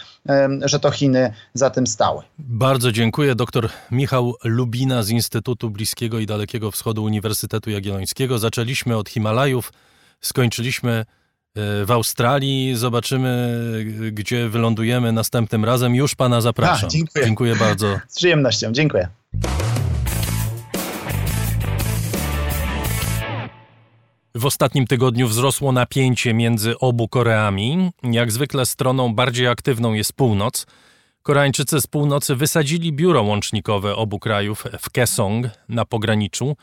że 0.65 0.81
to 0.81 0.91
Chiny 0.91 1.33
za 1.55 1.71
tym 1.71 1.87
stały. 1.87 2.23
Bardzo 2.39 2.93
dziękuję. 2.93 3.35
Doktor 3.35 3.69
Michał 3.91 4.35
Lubina 4.45 5.03
z 5.03 5.11
Instytutu 5.11 5.71
Bliskiego 5.71 6.19
i 6.19 6.27
Dalekiego 6.27 6.71
Wschodu 6.71 7.05
Uniwersytetu 7.05 7.32
Jagiellońskiego. 7.71 8.39
Zaczęliśmy 8.39 8.97
od 8.97 9.09
Himalajów, 9.09 9.73
skończyliśmy 10.21 10.93
e, 10.93 11.05
w 11.85 11.91
Australii. 11.91 12.77
Zobaczymy, 12.77 13.59
gdzie 14.13 14.49
wylądujemy 14.49 15.13
następnym 15.13 15.65
razem. 15.65 15.95
Już 15.95 16.15
pana 16.15 16.41
zapraszam. 16.41 16.89
A, 16.89 16.91
dziękuję. 16.91 17.25
dziękuję 17.25 17.57
bardzo. 17.57 18.01
Z 18.09 18.17
przyjemnością. 18.17 18.73
Dziękuję. 18.73 19.09
W 24.35 24.47
ostatnim 24.47 24.87
tygodniu 24.87 25.29
wzrosło 25.29 25.73
napięcie 25.73 26.35
między 26.35 26.79
obu 26.79 27.09
Koreami. 27.09 27.91
Jak 28.03 28.33
zwykle 28.33 28.67
stroną 28.67 29.15
bardziej 29.15 29.47
aktywną 29.47 29.93
jest 29.93 30.13
północ. 30.13 30.67
Koreańczycy 31.23 31.81
z 31.81 31.87
północy 31.87 32.37
wysadzili 32.37 32.93
biuro 32.93 33.23
łącznikowe 33.23 33.97
obu 33.97 34.19
krajów 34.19 34.65
w 34.81 34.91
Kaesong 34.91 35.47
na 35.69 35.85
pograniczu. 35.85 36.57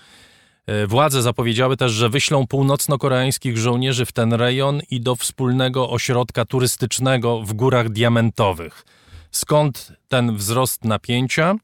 E, 0.70 0.88
władze 0.88 1.22
zapowiedziały 1.22 1.78
też, 1.78 1.92
że 1.92 2.10
wyślą 2.10 2.48
północno-koreańskich 2.48 3.58
żołnierzy 3.58 4.06
w 4.06 4.12
ten 4.12 4.34
rejon 4.34 4.82
i 4.92 5.02
do 5.02 5.16
wspólnego 5.16 5.90
ośrodka 5.90 6.46
turystycznego 6.46 7.42
w 7.42 7.54
Górach 7.54 7.90
Diamentowych. 7.90 8.86
Skąd 9.32 9.94
ten 10.08 10.36
wzrost 10.36 10.86
napięcia? 10.86 11.56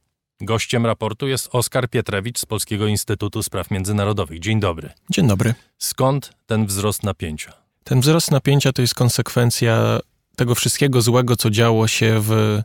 Gościem 0.42 0.86
raportu 0.86 1.28
jest 1.28 1.50
Oskar 1.52 1.90
Pietrewicz 1.90 2.40
z 2.40 2.46
Polskiego 2.46 2.88
Instytutu 2.88 3.44
Spraw 3.44 3.72
Międzynarodowych. 3.72 4.40
Dzień 4.40 4.60
dobry. 4.60 4.90
Dzień 5.10 5.28
dobry. 5.28 5.54
Skąd 5.78 6.34
ten 6.46 6.66
wzrost 6.66 7.04
napięcia? 7.04 7.54
Ten 7.84 8.02
wzrost 8.02 8.32
napięcia 8.32 8.74
to 8.74 8.82
jest 8.82 8.96
konsekwencja 8.96 10.00
tego 10.36 10.56
wszystkiego 10.56 11.02
złego, 11.02 11.36
co 11.36 11.50
działo 11.50 11.88
się 11.88 12.16
w 12.20 12.62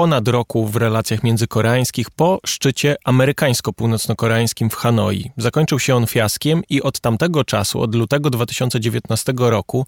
ponad 0.00 0.28
roku 0.28 0.66
w 0.66 0.76
relacjach 0.76 1.22
międzykoreańskich 1.22 2.10
po 2.10 2.40
szczycie 2.46 2.96
amerykańsko-północno-koreańskim 3.04 4.70
w 4.70 4.74
Hanoi. 4.74 5.30
Zakończył 5.36 5.78
się 5.78 5.94
on 5.94 6.06
fiaskiem 6.06 6.62
i 6.68 6.82
od 6.82 7.00
tamtego 7.00 7.44
czasu, 7.44 7.80
od 7.80 7.94
lutego 7.94 8.30
2019 8.30 9.32
roku, 9.38 9.86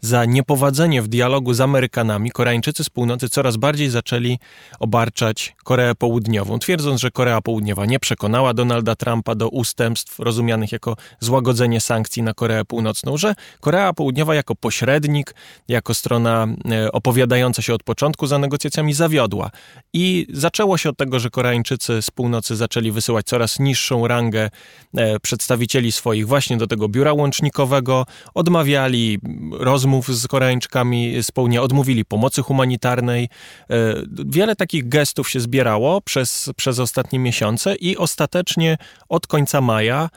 za 0.00 0.24
niepowodzenie 0.24 1.02
w 1.02 1.08
dialogu 1.08 1.54
z 1.54 1.60
Amerykanami, 1.60 2.30
Koreańczycy 2.30 2.84
z 2.84 2.90
północy 2.90 3.28
coraz 3.28 3.56
bardziej 3.56 3.90
zaczęli 3.90 4.38
obarczać 4.80 5.56
Koreę 5.64 5.94
Południową, 5.94 6.58
twierdząc, 6.58 7.00
że 7.00 7.10
Korea 7.10 7.40
Południowa 7.40 7.86
nie 7.86 8.00
przekonała 8.00 8.54
Donalda 8.54 8.96
Trumpa 8.96 9.34
do 9.34 9.48
ustępstw 9.48 10.18
rozumianych 10.18 10.72
jako 10.72 10.96
złagodzenie 11.20 11.80
sankcji 11.80 12.22
na 12.22 12.34
Koreę 12.34 12.64
Północną, 12.64 13.16
że 13.16 13.34
Korea 13.60 13.92
Południowa 13.92 14.34
jako 14.34 14.54
pośrednik, 14.54 15.34
jako 15.68 15.94
strona 15.94 16.46
e, 16.70 16.92
opowiadająca 16.92 17.62
się 17.62 17.74
od 17.74 17.82
początku 17.82 18.26
za 18.26 18.38
negocjacjami 18.38 18.94
zawiodła. 18.94 19.50
I 19.92 20.26
zaczęło 20.32 20.78
się 20.78 20.88
od 20.88 20.96
tego, 20.96 21.20
że 21.20 21.30
Koreańczycy 21.30 22.02
z 22.02 22.10
północy 22.10 22.56
zaczęli 22.56 22.90
wysyłać 22.90 23.26
coraz 23.26 23.58
niższą 23.58 24.06
rangę 24.08 24.50
e, 24.96 25.20
przedstawicieli 25.20 25.92
swoich 25.92 26.26
właśnie 26.26 26.56
do 26.56 26.66
tego 26.66 26.88
biura 26.88 27.12
łącznikowego, 27.12 28.06
odmawiali 28.34 29.18
rozmów 29.52 30.08
z 30.08 30.26
Koreańczykami 30.26 31.22
z 31.22 31.30
południa, 31.30 31.62
odmówili 31.62 32.04
pomocy 32.04 32.42
humanitarnej. 32.42 33.28
E, 33.70 33.94
wiele 34.26 34.56
takich 34.56 34.88
gestów 34.88 35.30
się 35.30 35.40
zbierało 35.40 36.00
przez, 36.00 36.50
przez 36.56 36.78
ostatnie 36.78 37.18
miesiące 37.18 37.74
i 37.74 37.96
ostatecznie 37.96 38.78
od 39.08 39.26
końca 39.26 39.60
maja 39.60 40.08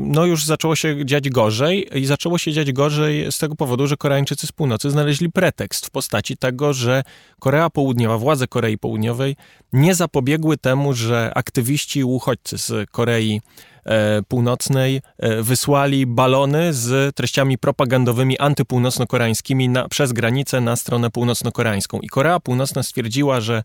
no 0.00 0.24
już 0.26 0.44
zaczęło 0.44 0.76
się 0.76 1.06
dziać 1.06 1.30
gorzej 1.30 1.98
i 1.98 2.06
zaczęło 2.06 2.38
się 2.38 2.52
dziać 2.52 2.72
gorzej 2.72 3.32
z 3.32 3.38
tego 3.38 3.54
powodu, 3.54 3.86
że 3.86 3.96
Koreańczycy 3.96 4.46
z 4.46 4.52
północy 4.52 4.90
znaleźli 4.90 5.30
pretekst 5.32 5.86
w 5.86 5.90
postaci 5.90 6.36
tego, 6.36 6.72
że 6.72 7.02
Korea 7.38 7.70
Południowa, 7.70 8.18
władze 8.18 8.46
Korei 8.46 8.78
Południowej 8.78 9.36
nie 9.72 9.94
zapobiegły 9.94 10.56
temu, 10.56 10.92
że 10.92 11.32
aktywiści 11.34 11.98
i 12.00 12.04
uchodźcy 12.04 12.58
z 12.58 12.90
Korei 12.90 13.40
e, 13.84 14.22
Północnej 14.28 15.00
e, 15.18 15.42
wysłali 15.42 16.06
balony 16.06 16.72
z 16.74 17.16
treściami 17.16 17.58
propagandowymi 17.58 18.38
antypółnocno-koreańskimi 18.38 19.68
przez 19.90 20.12
granicę 20.12 20.60
na 20.60 20.76
stronę 20.76 21.10
północno-koreańską. 21.10 22.00
I 22.00 22.08
Korea 22.08 22.40
Północna 22.40 22.82
stwierdziła, 22.82 23.40
że 23.40 23.62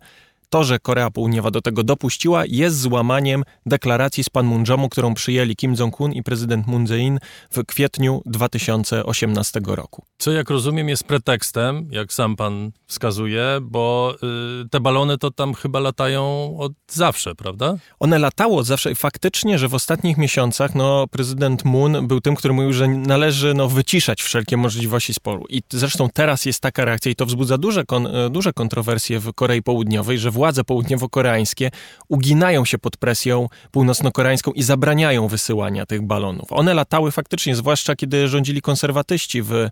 to, 0.50 0.64
że 0.64 0.80
Korea 0.80 1.12
Południowa 1.12 1.52
do 1.52 1.62
tego 1.62 1.84
dopuściła, 1.84 2.44
jest 2.46 2.80
złamaniem 2.80 3.44
deklaracji 3.66 4.24
z 4.24 4.30
Panmunjomu, 4.30 4.90
którą 4.90 5.14
przyjęli 5.14 5.56
Kim 5.56 5.76
Jong-un 5.76 6.14
i 6.14 6.24
prezydent 6.24 6.68
Moon 6.68 6.86
Jae-in 6.86 7.20
w 7.52 7.66
kwietniu 7.66 8.22
2018 8.26 9.62
roku. 9.66 10.06
Co, 10.18 10.32
jak 10.32 10.50
rozumiem, 10.50 10.90
jest 10.90 11.04
pretekstem, 11.04 11.90
jak 11.92 12.14
sam 12.14 12.36
pan 12.36 12.72
wskazuje, 12.88 13.44
bo 13.62 14.16
y, 14.64 14.70
te 14.70 14.80
balony 14.80 15.18
to 15.18 15.32
tam 15.32 15.54
chyba 15.54 15.80
latają 15.80 16.56
od 16.60 16.72
zawsze, 16.88 17.36
prawda? 17.36 17.76
One 18.00 18.20
latało 18.20 18.64
zawsze. 18.64 18.96
Faktycznie, 18.96 19.60
że 19.60 19.68
w 19.68 19.74
ostatnich 19.74 20.18
miesiącach 20.18 20.76
no, 20.76 21.08
prezydent 21.08 21.66
Moon 21.66 22.08
był 22.08 22.22
tym, 22.22 22.36
który 22.36 22.54
mówił, 22.54 22.74
że 22.74 22.88
należy 22.88 23.54
no, 23.54 23.68
wyciszać 23.70 24.22
wszelkie 24.22 24.58
możliwości 24.58 25.14
sporu. 25.14 25.46
I 25.50 25.62
zresztą 25.70 26.10
teraz 26.14 26.46
jest 26.46 26.60
taka 26.60 26.86
reakcja 26.86 27.12
i 27.12 27.16
to 27.16 27.26
wzbudza 27.26 27.58
duże, 27.58 27.86
kon, 27.86 28.08
duże 28.30 28.54
kontrowersje 28.54 29.20
w 29.20 29.34
Korei 29.34 29.62
Południowej, 29.62 30.20
że 30.20 30.32
władze 30.40 30.64
południowo-koreańskie 30.64 31.72
uginają 32.08 32.66
się 32.66 32.78
pod 32.78 32.98
presją 32.98 33.50
północno-koreańską 33.72 34.52
i 34.52 34.64
zabraniają 34.64 35.28
wysyłania 35.28 35.86
tych 35.86 36.02
balonów. 36.02 36.48
One 36.52 36.74
latały 36.74 37.12
faktycznie, 37.12 37.56
zwłaszcza 37.56 37.96
kiedy 37.96 38.28
rządzili 38.28 38.62
konserwatyści 38.62 39.42
w, 39.42 39.70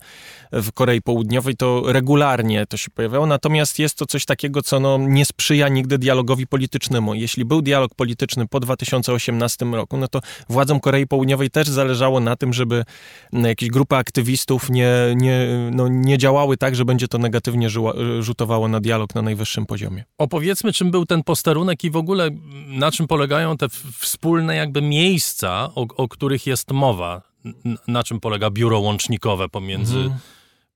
w 0.51 0.71
Korei 0.71 1.01
Południowej, 1.01 1.55
to 1.55 1.83
regularnie 1.85 2.65
to 2.65 2.77
się 2.77 2.89
pojawiało. 2.91 3.25
Natomiast 3.25 3.79
jest 3.79 3.95
to 3.95 4.05
coś 4.05 4.25
takiego, 4.25 4.61
co 4.61 4.79
no, 4.79 4.97
nie 4.97 5.25
sprzyja 5.25 5.67
nigdy 5.69 5.97
dialogowi 5.97 6.47
politycznemu. 6.47 7.13
Jeśli 7.13 7.45
był 7.45 7.61
dialog 7.61 7.95
polityczny 7.95 8.47
po 8.47 8.59
2018 8.59 9.65
roku, 9.65 9.97
no 9.97 10.07
to 10.07 10.21
władzom 10.49 10.79
Korei 10.79 11.07
Południowej 11.07 11.49
też 11.49 11.67
zależało 11.67 12.19
na 12.19 12.35
tym, 12.35 12.53
żeby 12.53 12.83
jakieś 13.33 13.69
grupy 13.69 13.95
aktywistów 13.95 14.69
nie, 14.69 14.91
nie, 15.15 15.47
no, 15.71 15.87
nie 15.87 16.17
działały 16.17 16.57
tak, 16.57 16.75
że 16.75 16.85
będzie 16.85 17.07
to 17.07 17.17
negatywnie 17.17 17.69
rzutowało 18.19 18.67
na 18.67 18.79
dialog 18.79 19.15
na 19.15 19.21
najwyższym 19.21 19.65
poziomie. 19.65 20.03
Opowiedz 20.17 20.56
powiedzmy, 20.57 20.73
czym 20.73 20.91
był 20.91 21.05
ten 21.05 21.23
posterunek 21.23 21.83
i 21.83 21.91
w 21.91 21.95
ogóle 21.95 22.29
na 22.67 22.91
czym 22.91 23.07
polegają 23.07 23.57
te 23.57 23.67
wspólne 23.97 24.55
jakby 24.55 24.81
miejsca, 24.81 25.69
o, 25.75 25.81
o 25.95 26.07
których 26.07 26.47
jest 26.47 26.71
mowa. 26.71 27.21
Na 27.87 28.03
czym 28.03 28.19
polega 28.19 28.49
biuro 28.49 28.79
łącznikowe 28.79 29.49
pomiędzy, 29.49 29.97
mhm. 29.97 30.19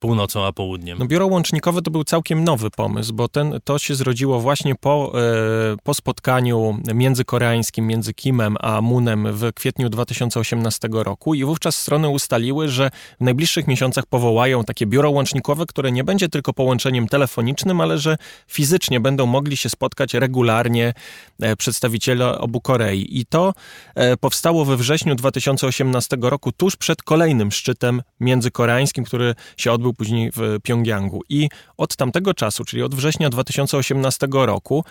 Północą 0.02 0.46
a 0.46 0.52
południem. 0.52 0.98
No, 1.00 1.06
biuro 1.06 1.28
łącznikowe 1.28 1.82
to 1.82 1.92
był 1.92 2.04
całkiem 2.04 2.44
nowy 2.44 2.70
pomysł, 2.70 3.14
bo 3.14 3.28
ten, 3.28 3.60
to 3.64 3.80
się 3.80 3.96
zrodziło 3.96 4.40
właśnie 4.40 4.76
po, 4.76 5.14
e, 5.16 5.78
po 5.84 5.94
spotkaniu 5.94 6.78
międzykoreańskim 6.94 7.88
między 7.88 8.14
Kimem 8.14 8.58
a 8.60 8.82
Moonem 8.82 9.28
w 9.34 9.54
kwietniu 9.54 9.90
2018 9.90 10.90
roku 10.92 11.34
i 11.34 11.44
wówczas 11.44 11.76
strony 11.76 12.10
ustaliły, 12.10 12.70
że 12.70 12.92
w 13.20 13.24
najbliższych 13.24 13.68
miesiącach 13.68 14.06
powołają 14.06 14.64
takie 14.64 14.86
biuro 14.86 15.12
łącznikowe, 15.12 15.66
które 15.66 15.92
nie 15.92 16.04
będzie 16.04 16.30
tylko 16.30 16.54
połączeniem 16.54 17.08
telefonicznym, 17.08 17.82
ale 17.82 17.98
że 17.98 18.18
fizycznie 18.48 19.00
będą 19.00 19.26
mogli 19.26 19.58
się 19.58 19.70
spotkać 19.70 20.14
regularnie 20.14 20.94
e, 21.42 21.56
przedstawiciele 21.56 22.40
obu 22.40 22.62
Korei. 22.62 23.20
I 23.20 23.26
to 23.26 23.54
e, 23.96 24.18
powstało 24.18 24.66
we 24.66 24.78
wrześniu 24.78 25.16
2018 25.16 26.18
roku, 26.22 26.52
tuż 26.52 26.76
przed 26.76 27.04
kolejnym 27.04 27.52
szczytem 27.52 28.02
międzykoreańskim, 28.20 29.04
który 29.04 29.36
się 29.58 29.72
odbył 29.72 29.91
później 29.94 30.32
w 30.36 30.58
Pjongjangu. 30.64 31.22
I 31.30 31.50
od 31.78 31.96
tamtego 31.96 32.34
czasu, 32.34 32.66
czyli 32.66 32.84
od 32.84 32.96
września 32.96 33.30
2018 33.30 34.28
roku, 34.32 34.84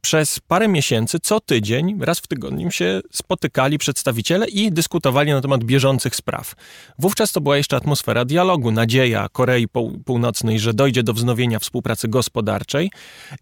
przez 0.00 0.40
parę 0.40 0.68
miesięcy, 0.68 1.18
co 1.20 1.40
tydzień, 1.40 1.98
raz 2.00 2.18
w 2.18 2.26
tygodniu 2.26 2.70
się 2.70 3.00
spotykali 3.12 3.78
przedstawiciele 3.78 4.48
i 4.48 4.72
dyskutowali 4.72 5.30
na 5.30 5.40
temat 5.40 5.64
bieżących 5.64 6.16
spraw. 6.16 6.54
Wówczas 6.98 7.32
to 7.32 7.40
była 7.40 7.56
jeszcze 7.56 7.76
atmosfera 7.76 8.24
dialogu, 8.24 8.70
nadzieja 8.70 9.28
Korei 9.32 9.66
Północnej, 10.04 10.58
że 10.58 10.74
dojdzie 10.74 11.02
do 11.02 11.12
wznowienia 11.12 11.58
współpracy 11.58 12.08
gospodarczej, 12.08 12.90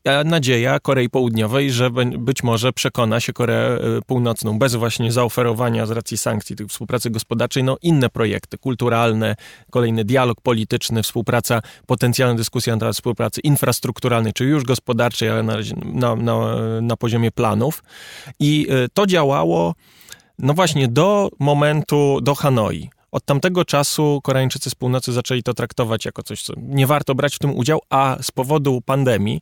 a 0.05 0.25
nadzieja 0.25 0.81
Korei 0.81 1.09
Południowej, 1.09 1.73
że 1.73 1.91
być 2.19 2.43
może 2.43 2.73
przekona 2.73 3.21
się 3.21 3.33
Koreę 3.33 3.79
e, 3.79 4.03
Północną 4.07 4.59
bez 4.59 4.75
właśnie 4.75 5.13
zaoferowania 5.13 5.87
z 5.87 5.91
racji 5.91 6.19
sankcji 6.19 6.57
tych 6.57 6.67
współpracy 6.67 7.11
gospodarczej, 7.11 7.65
no 7.65 7.77
inne 7.83 8.09
projekty 8.09 8.59
kulturalne, 8.59 9.37
kolejny 9.71 10.05
dialog 10.05 10.41
polityczny, 10.41 10.94
współpraca, 11.03 11.63
potencjalna 11.87 12.35
dyskusja 12.35 12.73
na 12.73 12.81
temat 12.81 12.95
współpracy 12.95 13.41
infrastrukturalnej, 13.41 14.33
czy 14.33 14.45
już 14.45 14.65
gospodarczej, 14.65 15.29
ale 15.29 15.43
na, 15.43 15.57
na, 15.85 16.17
na, 16.17 16.57
na 16.81 16.97
poziomie 16.97 17.31
planów. 17.31 17.83
I 18.41 18.67
e, 18.71 18.89
to 18.95 19.07
działało, 19.07 19.75
no 20.39 20.55
właśnie, 20.55 20.89
do 20.89 21.31
momentu, 21.39 22.19
do 22.23 22.35
Hanoi. 22.35 22.91
Od 23.13 23.25
tamtego 23.25 23.65
czasu 23.65 24.21
Koreańczycy 24.23 24.71
z 24.71 24.75
północy 24.75 25.13
zaczęli 25.13 25.43
to 25.43 25.55
traktować 25.55 26.05
jako 26.05 26.23
coś, 26.23 26.43
co 26.43 26.53
nie 26.57 26.87
warto 26.87 27.15
brać 27.15 27.35
w 27.35 27.39
tym 27.39 27.57
udział, 27.57 27.81
a 27.91 28.17
z 28.23 28.31
powodu 28.31 28.81
pandemii 28.81 29.41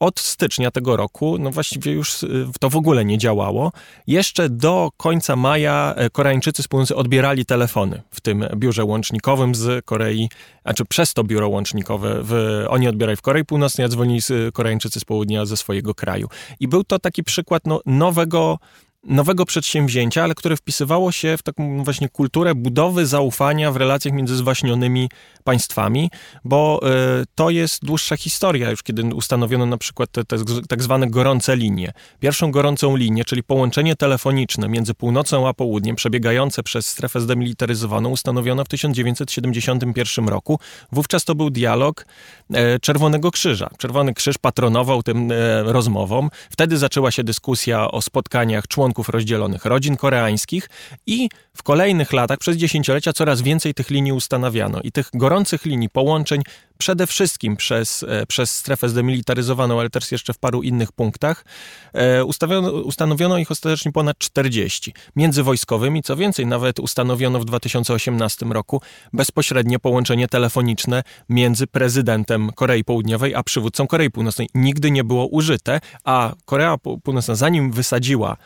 od 0.00 0.20
stycznia 0.20 0.70
tego 0.70 0.96
roku, 0.96 1.36
no 1.38 1.50
właściwie 1.50 1.92
już 1.92 2.22
y, 2.22 2.46
to 2.60 2.70
w 2.70 2.76
ogóle 2.76 3.04
nie 3.04 3.18
działało. 3.18 3.72
Jeszcze 4.06 4.48
do 4.48 4.90
końca 4.96 5.36
maja 5.36 5.94
e, 5.96 6.10
Koreańczycy 6.10 6.62
z 6.62 6.68
północy 6.68 6.96
odbierali 6.96 7.44
telefony 7.44 8.02
w 8.10 8.20
tym 8.20 8.46
biurze 8.56 8.84
łącznikowym 8.84 9.54
z 9.54 9.84
Korei, 9.84 10.28
a 10.64 10.74
czy 10.74 10.84
przez 10.84 11.14
to 11.14 11.24
biuro 11.24 11.48
łącznikowe. 11.48 12.20
W, 12.22 12.64
oni 12.68 12.88
odbierali 12.88 13.16
w 13.16 13.22
Korei 13.22 13.44
Północnej, 13.44 13.84
a 13.84 13.88
dzwonili 13.88 14.20
Koreańczycy 14.52 15.00
z 15.00 15.04
południa 15.04 15.46
ze 15.46 15.56
swojego 15.56 15.94
kraju. 15.94 16.28
I 16.60 16.68
był 16.68 16.84
to 16.84 16.98
taki 16.98 17.24
przykład 17.24 17.62
no, 17.66 17.80
nowego 17.86 18.58
nowego 19.04 19.44
przedsięwzięcia, 19.44 20.24
ale 20.24 20.34
które 20.34 20.56
wpisywało 20.56 21.12
się 21.12 21.36
w 21.36 21.42
taką 21.42 21.84
właśnie 21.84 22.08
kulturę 22.08 22.54
budowy 22.54 23.06
zaufania 23.06 23.72
w 23.72 23.76
relacjach 23.76 24.14
między 24.14 24.36
zwaśnionymi 24.36 25.10
państwami, 25.44 26.10
bo 26.44 26.80
y, 27.22 27.24
to 27.34 27.50
jest 27.50 27.84
dłuższa 27.84 28.16
historia 28.16 28.70
już, 28.70 28.82
kiedy 28.82 29.02
ustanowiono 29.14 29.66
na 29.66 29.78
przykład 29.78 30.10
te, 30.10 30.24
te 30.24 30.36
tak 30.68 30.82
zwane 30.82 31.06
gorące 31.10 31.56
linie. 31.56 31.92
Pierwszą 32.20 32.50
gorącą 32.50 32.96
linię, 32.96 33.24
czyli 33.24 33.42
połączenie 33.42 33.96
telefoniczne 33.96 34.68
między 34.68 34.94
północą 34.94 35.48
a 35.48 35.54
południem, 35.54 35.96
przebiegające 35.96 36.62
przez 36.62 36.86
strefę 36.86 37.20
zdemilitaryzowaną, 37.20 38.10
ustanowiono 38.10 38.64
w 38.64 38.68
1971 38.68 40.28
roku. 40.28 40.58
Wówczas 40.92 41.24
to 41.24 41.34
był 41.34 41.50
dialog 41.50 42.06
e, 42.54 42.78
Czerwonego 42.78 43.30
Krzyża. 43.30 43.70
Czerwony 43.78 44.14
Krzyż 44.14 44.38
patronował 44.38 45.02
tym 45.02 45.32
e, 45.32 45.62
rozmowom. 45.62 46.30
Wtedy 46.50 46.78
zaczęła 46.78 47.10
się 47.10 47.24
dyskusja 47.24 47.90
o 47.90 48.02
spotkaniach 48.02 48.68
członków 48.68 48.87
rozdzielonych 49.08 49.64
rodzin 49.64 49.96
koreańskich 49.96 50.70
i 51.06 51.28
w 51.56 51.62
kolejnych 51.62 52.12
latach, 52.12 52.38
przez 52.38 52.56
dziesięciolecia, 52.56 53.12
coraz 53.12 53.42
więcej 53.42 53.74
tych 53.74 53.90
linii 53.90 54.12
ustanawiano 54.12 54.80
i 54.80 54.92
tych 54.92 55.10
gorących 55.14 55.64
linii 55.64 55.88
połączeń 55.88 56.42
przede 56.78 57.06
wszystkim 57.06 57.56
przez, 57.56 58.02
e, 58.08 58.26
przez 58.26 58.54
strefę 58.54 58.88
zdemilitaryzowaną, 58.88 59.80
ale 59.80 59.90
też 59.90 60.12
jeszcze 60.12 60.32
w 60.32 60.38
paru 60.38 60.62
innych 60.62 60.92
punktach. 60.92 61.44
E, 61.92 62.24
ustawiono, 62.24 62.70
ustanowiono 62.70 63.38
ich 63.38 63.50
ostatecznie 63.50 63.92
ponad 63.92 64.18
40. 64.18 64.94
Między 65.16 65.42
wojskowymi, 65.42 66.02
co 66.02 66.16
więcej, 66.16 66.46
nawet 66.46 66.80
ustanowiono 66.80 67.40
w 67.40 67.44
2018 67.44 68.46
roku 68.46 68.82
bezpośrednie 69.12 69.78
połączenie 69.78 70.28
telefoniczne 70.28 71.02
między 71.28 71.66
prezydentem 71.66 72.50
Korei 72.52 72.84
Południowej 72.84 73.34
a 73.34 73.42
przywódcą 73.42 73.86
Korei 73.86 74.10
Północnej. 74.10 74.48
Nigdy 74.54 74.90
nie 74.90 75.04
było 75.04 75.26
użyte, 75.26 75.80
a 76.04 76.34
Korea 76.44 76.76
Północna, 77.02 77.34
zanim 77.34 77.72
wysadziła 77.72 78.36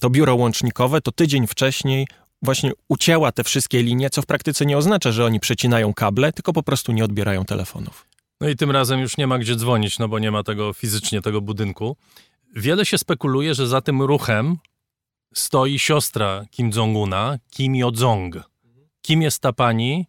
to 0.00 0.10
biuro 0.10 0.34
łącznikowe, 0.34 1.00
to 1.00 1.12
tydzień 1.12 1.46
wcześniej 1.46 2.06
właśnie 2.42 2.72
ucięła 2.88 3.32
te 3.32 3.44
wszystkie 3.44 3.82
linie, 3.82 4.10
co 4.10 4.22
w 4.22 4.26
praktyce 4.26 4.66
nie 4.66 4.78
oznacza, 4.78 5.12
że 5.12 5.24
oni 5.24 5.40
przecinają 5.40 5.94
kable, 5.94 6.32
tylko 6.32 6.52
po 6.52 6.62
prostu 6.62 6.92
nie 6.92 7.04
odbierają 7.04 7.44
telefonów. 7.44 8.06
No 8.40 8.48
i 8.48 8.56
tym 8.56 8.70
razem 8.70 9.00
już 9.00 9.16
nie 9.16 9.26
ma 9.26 9.38
gdzie 9.38 9.56
dzwonić, 9.56 9.98
no 9.98 10.08
bo 10.08 10.18
nie 10.18 10.30
ma 10.30 10.42
tego 10.42 10.72
fizycznie 10.72 11.22
tego 11.22 11.40
budynku. 11.40 11.96
Wiele 12.56 12.86
się 12.86 12.98
spekuluje, 12.98 13.54
że 13.54 13.66
za 13.66 13.80
tym 13.80 14.02
ruchem 14.02 14.56
stoi 15.34 15.78
siostra 15.78 16.44
Kim 16.50 16.70
Jong-una, 16.70 17.38
Kim 17.50 17.72
Yo-jong. 17.72 18.40
Kim 19.02 19.22
jest 19.22 19.40
ta 19.42 19.52
pani 19.52 20.06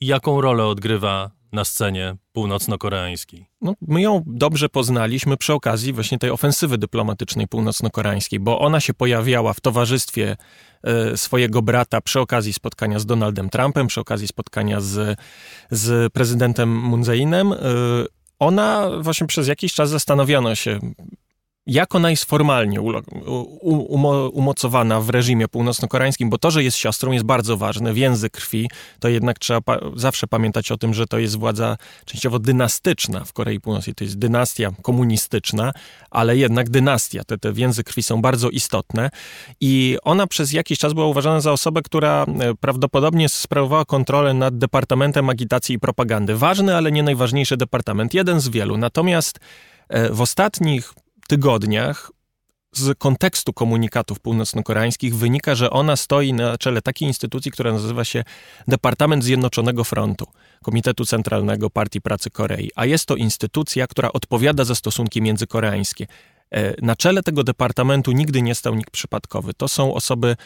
i 0.00 0.06
jaką 0.06 0.40
rolę 0.40 0.66
odgrywa 0.66 1.30
na 1.52 1.64
scenie 1.64 2.16
północno-koreańskiej? 2.32 3.46
No, 3.60 3.74
my 3.80 4.02
ją 4.02 4.22
dobrze 4.26 4.68
poznaliśmy 4.68 5.36
przy 5.36 5.52
okazji 5.52 5.92
właśnie 5.92 6.18
tej 6.18 6.30
ofensywy 6.30 6.78
dyplomatycznej 6.78 7.48
północno-koreańskiej, 7.48 8.40
bo 8.40 8.60
ona 8.60 8.80
się 8.80 8.94
pojawiała 8.94 9.52
w 9.52 9.60
towarzystwie 9.60 10.36
e, 10.82 11.16
swojego 11.16 11.62
brata 11.62 12.00
przy 12.00 12.20
okazji 12.20 12.52
spotkania 12.52 12.98
z 12.98 13.06
Donaldem 13.06 13.50
Trumpem, 13.50 13.86
przy 13.86 14.00
okazji 14.00 14.28
spotkania 14.28 14.80
z, 14.80 15.18
z 15.70 16.12
prezydentem 16.12 16.68
Moon 16.68 17.02
Jae-inem. 17.02 17.52
E, 17.52 17.56
ona 18.38 18.90
właśnie 19.00 19.26
przez 19.26 19.48
jakiś 19.48 19.74
czas 19.74 19.90
zastanawiano 19.90 20.54
się, 20.54 20.78
jak 21.68 21.94
ona 21.94 22.10
jest 22.10 22.24
formalnie 22.24 22.80
umocowana 24.32 25.00
w 25.00 25.10
reżimie 25.10 25.48
północno-koreańskim, 25.48 26.30
bo 26.30 26.38
to, 26.38 26.50
że 26.50 26.64
jest 26.64 26.76
siostrą 26.76 27.12
jest 27.12 27.24
bardzo 27.24 27.56
ważne, 27.56 27.94
więzy 27.94 28.30
krwi, 28.30 28.70
to 29.00 29.08
jednak 29.08 29.38
trzeba 29.38 29.60
pa 29.60 29.78
zawsze 29.96 30.26
pamiętać 30.26 30.72
o 30.72 30.76
tym, 30.76 30.94
że 30.94 31.06
to 31.06 31.18
jest 31.18 31.38
władza 31.38 31.76
częściowo 32.04 32.38
dynastyczna 32.38 33.24
w 33.24 33.32
Korei 33.32 33.60
Północnej, 33.60 33.94
to 33.94 34.04
jest 34.04 34.18
dynastia 34.18 34.70
komunistyczna, 34.82 35.72
ale 36.10 36.36
jednak 36.36 36.70
dynastia, 36.70 37.24
te, 37.24 37.38
te 37.38 37.52
więzy 37.52 37.84
krwi 37.84 38.02
są 38.02 38.22
bardzo 38.22 38.50
istotne 38.50 39.10
i 39.60 39.98
ona 40.02 40.26
przez 40.26 40.52
jakiś 40.52 40.78
czas 40.78 40.92
była 40.92 41.06
uważana 41.06 41.40
za 41.40 41.52
osobę, 41.52 41.82
która 41.82 42.26
e, 42.40 42.54
prawdopodobnie 42.54 43.28
sprawowała 43.28 43.84
kontrolę 43.84 44.34
nad 44.34 44.58
Departamentem 44.58 45.30
Agitacji 45.30 45.74
i 45.74 45.78
Propagandy. 45.78 46.36
Ważny, 46.36 46.76
ale 46.76 46.92
nie 46.92 47.02
najważniejszy 47.02 47.56
departament, 47.56 48.14
jeden 48.14 48.40
z 48.40 48.48
wielu. 48.48 48.76
Natomiast 48.76 49.38
e, 49.88 50.10
w 50.10 50.20
ostatnich 50.20 50.94
tygodniach 51.28 52.10
z 52.72 52.98
kontekstu 52.98 53.52
komunikatów 53.52 54.20
północno-koreańskich 54.20 55.16
wynika, 55.16 55.54
że 55.54 55.70
ona 55.70 55.96
stoi 55.96 56.32
na 56.32 56.58
czele 56.58 56.82
takiej 56.82 57.08
instytucji, 57.08 57.50
która 57.50 57.72
nazywa 57.72 58.04
się 58.04 58.24
Departament 58.68 59.24
Zjednoczonego 59.24 59.84
Frontu, 59.84 60.26
Komitetu 60.62 61.04
Centralnego 61.04 61.70
Partii 61.70 62.00
Pracy 62.00 62.30
Korei, 62.30 62.70
a 62.74 62.86
jest 62.86 63.06
to 63.06 63.16
instytucja, 63.16 63.86
która 63.86 64.12
odpowiada 64.12 64.64
za 64.64 64.74
stosunki 64.74 65.22
międzykoreańskie. 65.22 66.06
E, 66.50 66.74
na 66.82 66.96
czele 66.96 67.22
tego 67.22 67.44
departamentu 67.44 68.12
nigdy 68.12 68.42
nie 68.42 68.54
stał 68.54 68.74
nikt 68.74 68.90
przypadkowy. 68.90 69.54
To 69.54 69.68
są 69.68 69.94
osoby 69.94 70.36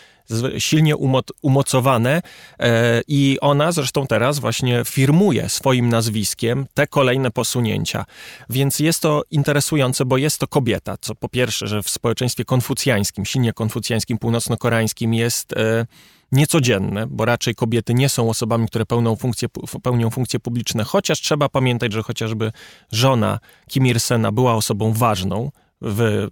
silnie 0.58 0.94
umocowane 1.42 2.22
e, 2.58 3.02
i 3.08 3.38
ona 3.40 3.72
zresztą 3.72 4.06
teraz 4.06 4.38
właśnie 4.38 4.82
firmuje 4.84 5.48
swoim 5.48 5.88
nazwiskiem 5.88 6.66
te 6.74 6.86
kolejne 6.86 7.30
posunięcia. 7.30 8.04
Więc 8.50 8.78
jest 8.78 9.00
to 9.00 9.22
interesujące, 9.30 10.04
bo 10.04 10.16
jest 10.16 10.38
to 10.38 10.48
kobieta, 10.48 10.96
co 11.00 11.14
po 11.14 11.28
pierwsze, 11.28 11.66
że 11.66 11.82
w 11.82 11.90
społeczeństwie 11.90 12.44
konfucjańskim, 12.44 13.24
silnie 13.24 13.52
konfucjańskim, 13.52 14.18
północno-koreańskim 14.18 15.14
jest 15.14 15.52
e, 15.52 15.86
niecodzienne, 16.32 17.06
bo 17.06 17.24
raczej 17.24 17.54
kobiety 17.54 17.94
nie 17.94 18.08
są 18.08 18.30
osobami, 18.30 18.66
które 18.66 18.86
pełnią 18.86 19.16
funkcje, 19.16 19.48
pełnią 19.82 20.10
funkcje 20.10 20.40
publiczne, 20.40 20.84
chociaż 20.84 21.20
trzeba 21.20 21.48
pamiętać, 21.48 21.92
że 21.92 22.02
chociażby 22.02 22.52
żona 22.92 23.38
Kim 23.68 23.86
Il-sena 23.86 24.32
była 24.32 24.54
osobą 24.54 24.92
ważną, 24.92 25.50
w 25.82 26.28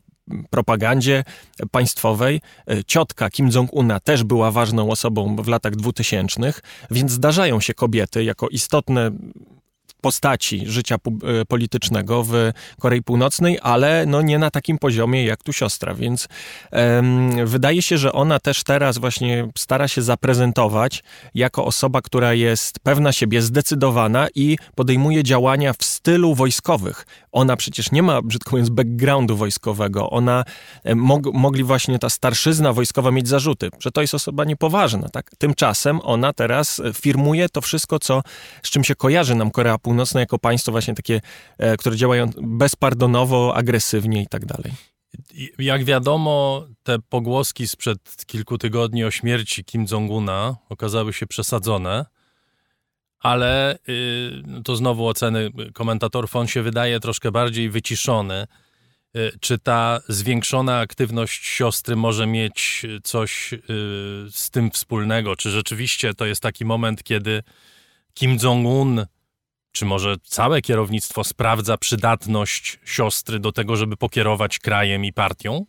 propagandzie 0.51 1.25
państwowej. 1.71 2.41
Ciotka 2.87 3.31
Kim 3.31 3.51
Jong-una 3.55 4.01
też 4.01 4.25
była 4.25 4.51
ważną 4.51 4.91
osobą 4.91 5.37
w 5.37 5.49
latach 5.49 5.77
dwutysięcznych, 5.77 6.61
więc 6.91 7.13
zdarzają 7.13 7.61
się 7.61 7.75
kobiety 7.75 8.25
jako 8.25 8.49
istotne 8.49 9.11
postaci 10.01 10.63
życia 10.67 10.95
e, 10.95 11.45
politycznego 11.45 12.25
w 12.25 12.33
Korei 12.81 13.03
Północnej, 13.03 13.59
ale 13.63 14.07
no 14.07 14.23
nie 14.23 14.39
na 14.39 14.51
takim 14.51 14.79
poziomie 14.79 15.25
jak 15.25 15.43
tu 15.43 15.53
siostra, 15.53 15.95
więc 15.95 16.29
um, 16.73 17.47
wydaje 17.47 17.83
się, 17.83 17.99
że 17.99 18.13
ona 18.13 18.41
też 18.41 18.65
teraz 18.65 18.99
właśnie 18.99 19.49
stara 19.59 19.89
się 19.89 20.03
zaprezentować 20.03 21.03
jako 21.35 21.65
osoba, 21.65 22.03
która 22.03 22.35
jest 22.35 22.81
pewna 22.81 23.13
siebie, 23.13 23.43
zdecydowana 23.43 24.29
i 24.35 24.59
podejmuje 24.75 25.25
działania 25.25 25.73
w 25.73 25.85
stylu 25.85 26.35
wojskowych. 26.35 27.07
Ona 27.33 27.57
przecież 27.57 27.93
nie 27.93 28.03
ma, 28.03 28.23
brzydko 28.23 28.51
mówiąc, 28.51 28.69
backgroundu 28.69 29.37
wojskowego. 29.37 30.11
Ona, 30.11 30.45
e, 30.85 30.95
mog, 30.95 31.23
mogli 31.33 31.65
właśnie 31.65 31.99
ta 31.99 32.11
starszyzna 32.11 32.73
wojskowa 32.73 33.11
mieć 33.11 33.29
zarzuty, 33.29 33.71
że 33.81 33.91
to 33.91 34.01
jest 34.01 34.15
osoba 34.15 34.45
niepoważna, 34.45 35.09
tak? 35.09 35.31
Tymczasem 35.39 36.01
ona 36.03 36.33
teraz 36.33 36.83
firmuje 36.95 37.49
to 37.49 37.61
wszystko, 37.61 37.99
co, 37.99 38.23
z 38.63 38.71
czym 38.71 38.85
się 38.85 38.95
kojarzy 38.95 39.35
nam 39.35 39.51
Korea 39.51 39.79
Północna, 39.79 40.21
jako 40.21 40.39
państwo 40.39 40.73
właśnie 40.73 40.95
takie, 40.95 41.21
e, 41.59 41.77
które 41.77 41.97
działają 41.97 42.31
bezpardonowo, 42.43 43.57
agresywnie 43.57 44.23
i 44.23 44.27
tak 44.27 44.47
dalej. 44.47 44.73
Jak 45.59 45.85
wiadomo, 45.85 46.65
te 46.83 46.99
pogłoski 46.99 47.69
sprzed 47.69 48.27
kilku 48.27 48.59
tygodni 48.59 49.05
o 49.05 49.11
śmierci 49.11 49.65
Kim 49.65 49.87
Jong-una 49.91 50.57
okazały 50.69 51.13
się 51.13 51.27
przesadzone, 51.27 52.07
ale 53.21 53.79
yy, 53.87 54.63
to 54.63 54.77
znowu 54.77 55.09
oceny 55.09 55.51
komentatorów, 55.73 56.37
on 56.37 56.47
się 56.47 56.63
wydaje 56.63 57.01
troszkę 57.01 57.31
bardziej 57.33 57.71
wyciszony. 57.71 58.47
Yy, 59.15 59.33
czy 59.41 59.59
ta 59.59 60.01
zwiększona 60.09 60.79
aktywność 60.79 61.47
siostry 61.47 61.97
może 61.97 62.27
mieć 62.27 62.87
coś 63.03 63.53
yy, 63.53 63.59
z 64.31 64.51
tym 64.51 64.71
wspólnego? 64.71 65.37
Czy 65.37 65.51
rzeczywiście 65.51 66.15
to 66.15 66.27
jest 66.27 66.43
taki 66.43 66.65
moment, 66.65 67.03
kiedy 67.03 67.43
Kim 68.15 68.39
Jong-un 68.43 69.07
czy 69.73 69.85
może 69.85 70.17
całe 70.23 70.63
kierownictwo 70.63 71.25
sprawdza 71.25 71.77
przydatność 71.77 72.79
siostry 72.85 73.39
do 73.39 73.53
tego, 73.53 73.77
żeby 73.77 73.97
pokierować 73.97 74.59
krajem 74.59 75.05
i 75.05 75.13
partią? 75.13 75.67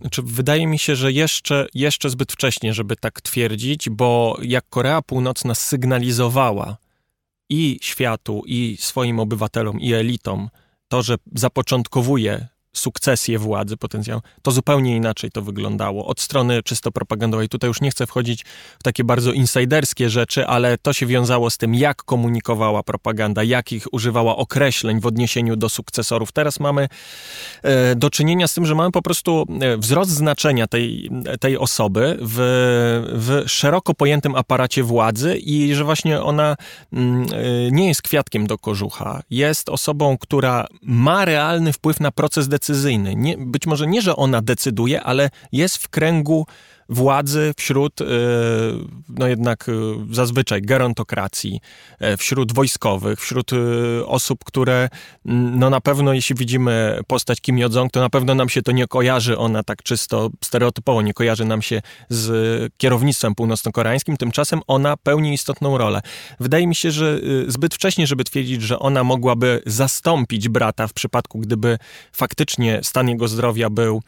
Znaczy, 0.00 0.22
wydaje 0.24 0.66
mi 0.66 0.78
się, 0.78 0.96
że 0.96 1.12
jeszcze, 1.12 1.66
jeszcze 1.74 2.10
zbyt 2.10 2.32
wcześnie, 2.32 2.74
żeby 2.74 2.96
tak 2.96 3.20
twierdzić, 3.20 3.90
bo 3.90 4.38
jak 4.42 4.68
Korea 4.68 5.02
Północna 5.02 5.54
sygnalizowała 5.54 6.76
i 7.50 7.78
światu, 7.82 8.42
i 8.46 8.76
swoim 8.80 9.20
obywatelom, 9.20 9.80
i 9.80 9.92
elitom 9.92 10.48
to, 10.88 11.02
że 11.02 11.16
zapoczątkowuje 11.34 12.48
sukcesję 12.74 13.38
władzy 13.38 13.76
potencjał, 13.76 14.20
to 14.42 14.50
zupełnie 14.50 14.96
inaczej 14.96 15.30
to 15.30 15.42
wyglądało. 15.42 16.06
Od 16.06 16.20
strony 16.20 16.62
czysto 16.62 16.92
propagandowej. 16.92 17.48
Tutaj 17.48 17.68
już 17.68 17.80
nie 17.80 17.90
chcę 17.90 18.06
wchodzić 18.06 18.44
w 18.78 18.82
takie 18.82 19.04
bardzo 19.04 19.32
insiderskie 19.32 20.10
rzeczy, 20.10 20.46
ale 20.46 20.78
to 20.78 20.92
się 20.92 21.06
wiązało 21.06 21.50
z 21.50 21.58
tym, 21.58 21.74
jak 21.74 22.02
komunikowała 22.02 22.82
propaganda, 22.82 23.42
jakich 23.42 23.94
używała 23.94 24.36
określeń 24.36 25.00
w 25.00 25.06
odniesieniu 25.06 25.56
do 25.56 25.68
sukcesorów. 25.68 26.32
Teraz 26.32 26.60
mamy 26.60 26.88
e, 27.62 27.94
do 27.94 28.10
czynienia 28.10 28.48
z 28.48 28.54
tym, 28.54 28.66
że 28.66 28.74
mamy 28.74 28.92
po 28.92 29.02
prostu 29.02 29.46
e, 29.60 29.76
wzrost 29.76 30.10
znaczenia 30.10 30.66
tej, 30.66 31.10
tej 31.40 31.58
osoby 31.58 32.18
w, 32.20 32.36
w 33.12 33.50
szeroko 33.50 33.94
pojętym 33.94 34.34
aparacie 34.36 34.82
władzy 34.82 35.36
i 35.36 35.74
że 35.74 35.84
właśnie 35.84 36.22
ona 36.22 36.56
mm, 36.92 37.26
e, 37.32 37.70
nie 37.70 37.88
jest 37.88 38.02
kwiatkiem 38.02 38.46
do 38.46 38.58
kożucha. 38.58 39.22
Jest 39.30 39.68
osobą, 39.68 40.18
która 40.18 40.66
ma 40.82 41.24
realny 41.24 41.72
wpływ 41.72 42.00
na 42.00 42.10
proces 42.10 42.48
decyzyjny 42.48 42.63
decyzyjny. 42.64 43.14
Nie, 43.16 43.38
być 43.38 43.66
może 43.66 43.86
nie, 43.86 44.02
że 44.02 44.16
ona 44.16 44.42
decyduje, 44.42 45.02
ale 45.02 45.30
jest 45.52 45.76
w 45.76 45.88
kręgu 45.88 46.46
władzy 46.88 47.54
wśród, 47.56 48.00
e, 48.00 48.04
no 49.08 49.26
jednak 49.26 49.68
e, 49.68 49.72
zazwyczaj 50.14 50.62
gerontokracji, 50.62 51.60
e, 51.98 52.16
wśród 52.16 52.52
wojskowych, 52.52 53.20
wśród 53.20 53.50
osób, 54.06 54.44
które, 54.44 54.88
no 55.24 55.70
na 55.70 55.80
pewno 55.80 56.12
jeśli 56.12 56.36
widzimy 56.36 57.00
postać 57.06 57.40
Kim 57.40 57.58
Jong, 57.58 57.92
to 57.92 58.00
na 58.00 58.10
pewno 58.10 58.34
nam 58.34 58.48
się 58.48 58.62
to 58.62 58.72
nie 58.72 58.86
kojarzy, 58.86 59.38
ona 59.38 59.62
tak 59.62 59.82
czysto 59.82 60.30
stereotypowo 60.44 61.02
nie 61.02 61.14
kojarzy 61.14 61.44
nam 61.44 61.62
się 61.62 61.82
z 62.08 62.72
kierownictwem 62.76 63.34
północno-koreańskim, 63.34 64.16
tymczasem 64.16 64.60
ona 64.66 64.96
pełni 64.96 65.32
istotną 65.32 65.78
rolę. 65.78 66.00
Wydaje 66.40 66.66
mi 66.66 66.74
się, 66.74 66.90
że 66.90 67.20
zbyt 67.46 67.74
wcześnie, 67.74 68.06
żeby 68.06 68.24
twierdzić, 68.24 68.62
że 68.62 68.78
ona 68.78 69.04
mogłaby 69.04 69.62
zastąpić 69.66 70.48
brata 70.48 70.86
w 70.86 70.92
przypadku, 70.92 71.38
gdyby 71.38 71.78
faktycznie 72.12 72.80
stan 72.82 73.08
jego 73.08 73.28
zdrowia 73.28 73.70
był 73.70 74.02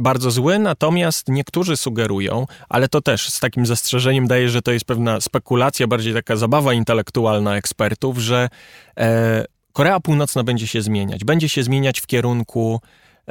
bardzo 0.00 0.30
zły, 0.30 0.58
natomiast 0.58 1.28
niektórzy 1.28 1.76
sugerują, 1.76 1.99
sugerują, 2.00 2.46
ale 2.68 2.88
to 2.88 3.00
też 3.00 3.28
z 3.28 3.40
takim 3.40 3.66
zastrzeżeniem 3.66 4.26
daje, 4.26 4.48
że 4.48 4.62
to 4.62 4.72
jest 4.72 4.84
pewna 4.84 5.20
spekulacja, 5.20 5.86
bardziej 5.86 6.14
taka 6.14 6.36
zabawa 6.36 6.72
intelektualna 6.74 7.56
ekspertów, 7.56 8.18
że 8.18 8.48
e, 8.98 9.44
Korea 9.72 10.00
Północna 10.00 10.44
będzie 10.44 10.66
się 10.66 10.82
zmieniać. 10.82 11.24
Będzie 11.24 11.48
się 11.48 11.62
zmieniać 11.62 12.00
w 12.00 12.06
kierunku 12.06 12.80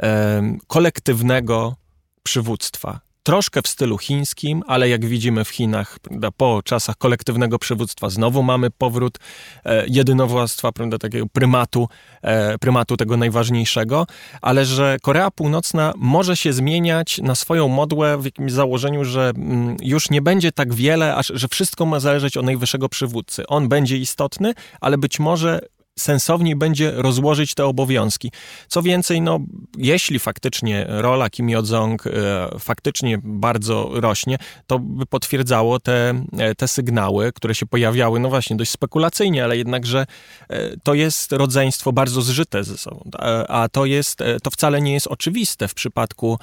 e, 0.02 0.56
kolektywnego 0.66 1.76
przywództwa 2.22 3.00
troszkę 3.30 3.62
w 3.62 3.68
stylu 3.68 3.98
chińskim, 3.98 4.62
ale 4.66 4.88
jak 4.88 5.06
widzimy 5.06 5.44
w 5.44 5.48
Chinach, 5.48 5.98
prawda, 5.98 6.30
po 6.30 6.60
czasach 6.64 6.96
kolektywnego 6.96 7.58
przywództwa 7.58 8.10
znowu 8.10 8.42
mamy 8.42 8.70
powrót 8.70 9.18
e, 9.64 9.84
jedynowładztwa, 9.88 10.72
prawda, 10.72 10.98
takiego 10.98 11.26
prymatu, 11.32 11.88
e, 12.22 12.58
prymatu 12.58 12.96
tego 12.96 13.16
najważniejszego, 13.16 14.06
ale 14.42 14.64
że 14.64 14.96
Korea 15.02 15.30
Północna 15.30 15.92
może 15.96 16.36
się 16.36 16.52
zmieniać 16.52 17.18
na 17.18 17.34
swoją 17.34 17.68
modłę 17.68 18.18
w 18.18 18.24
jakimś 18.24 18.52
założeniu, 18.52 19.04
że 19.04 19.32
mm, 19.36 19.76
już 19.82 20.10
nie 20.10 20.22
będzie 20.22 20.52
tak 20.52 20.74
wiele, 20.74 21.16
aż, 21.16 21.32
że 21.34 21.48
wszystko 21.48 21.86
ma 21.86 22.00
zależeć 22.00 22.36
od 22.36 22.44
najwyższego 22.44 22.88
przywódcy. 22.88 23.46
On 23.46 23.68
będzie 23.68 23.96
istotny, 23.96 24.54
ale 24.80 24.98
być 24.98 25.20
może 25.20 25.60
sensowniej 26.00 26.56
będzie 26.56 26.92
rozłożyć 26.94 27.54
te 27.54 27.64
obowiązki. 27.64 28.32
Co 28.68 28.82
więcej, 28.82 29.20
no, 29.20 29.38
jeśli 29.78 30.18
faktycznie 30.18 30.86
rola 30.88 31.30
Kim 31.30 31.50
Jong 31.50 32.06
e, 32.06 32.10
faktycznie 32.58 33.18
bardzo 33.22 33.90
rośnie, 33.92 34.38
to 34.66 34.78
by 34.78 35.06
potwierdzało 35.06 35.80
te, 35.80 36.24
e, 36.38 36.54
te 36.54 36.68
sygnały, 36.68 37.32
które 37.32 37.54
się 37.54 37.66
pojawiały, 37.66 38.20
no 38.20 38.28
właśnie, 38.28 38.56
dość 38.56 38.70
spekulacyjnie, 38.70 39.44
ale 39.44 39.56
jednakże 39.56 40.06
e, 40.48 40.76
to 40.82 40.94
jest 40.94 41.32
rodzeństwo 41.32 41.92
bardzo 41.92 42.22
zżyte 42.22 42.64
ze 42.64 42.78
sobą, 42.78 43.10
a 43.48 43.68
to 43.72 43.84
jest, 43.84 44.18
to 44.42 44.50
wcale 44.50 44.82
nie 44.82 44.92
jest 44.92 45.06
oczywiste 45.06 45.68
w 45.68 45.74
przypadku 45.74 46.38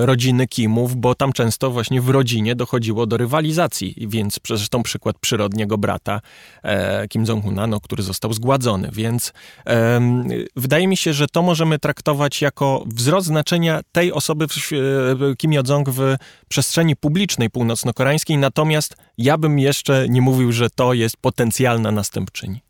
rodziny 0.00 0.48
Kimów, 0.48 0.96
bo 0.96 1.14
tam 1.14 1.32
często 1.32 1.70
właśnie 1.70 2.00
w 2.00 2.08
rodzinie 2.08 2.54
dochodziło 2.54 3.06
do 3.06 3.16
rywalizacji, 3.16 3.94
więc 4.08 4.40
zresztą 4.48 4.82
przykład 4.82 5.18
przyrodniego 5.18 5.78
brata 5.78 6.20
Kim 7.08 7.24
Jong-una, 7.24 7.66
no, 7.66 7.80
który 7.80 8.02
został 8.02 8.32
więc 8.92 9.32
um, 9.66 10.28
wydaje 10.56 10.88
mi 10.88 10.96
się, 10.96 11.12
że 11.12 11.26
to 11.26 11.42
możemy 11.42 11.78
traktować 11.78 12.42
jako 12.42 12.84
wzrost 12.86 13.26
znaczenia 13.26 13.80
tej 13.92 14.12
osoby 14.12 14.46
Kim 15.38 15.52
Jong 15.52 15.90
w 15.90 16.16
przestrzeni 16.48 16.96
publicznej 16.96 17.50
północno-koreańskiej, 17.50 18.38
natomiast 18.38 18.96
ja 19.18 19.38
bym 19.38 19.58
jeszcze 19.58 20.08
nie 20.08 20.22
mówił, 20.22 20.52
że 20.52 20.70
to 20.70 20.94
jest 20.94 21.16
potencjalna 21.16 21.90
następczyni. 21.90 22.60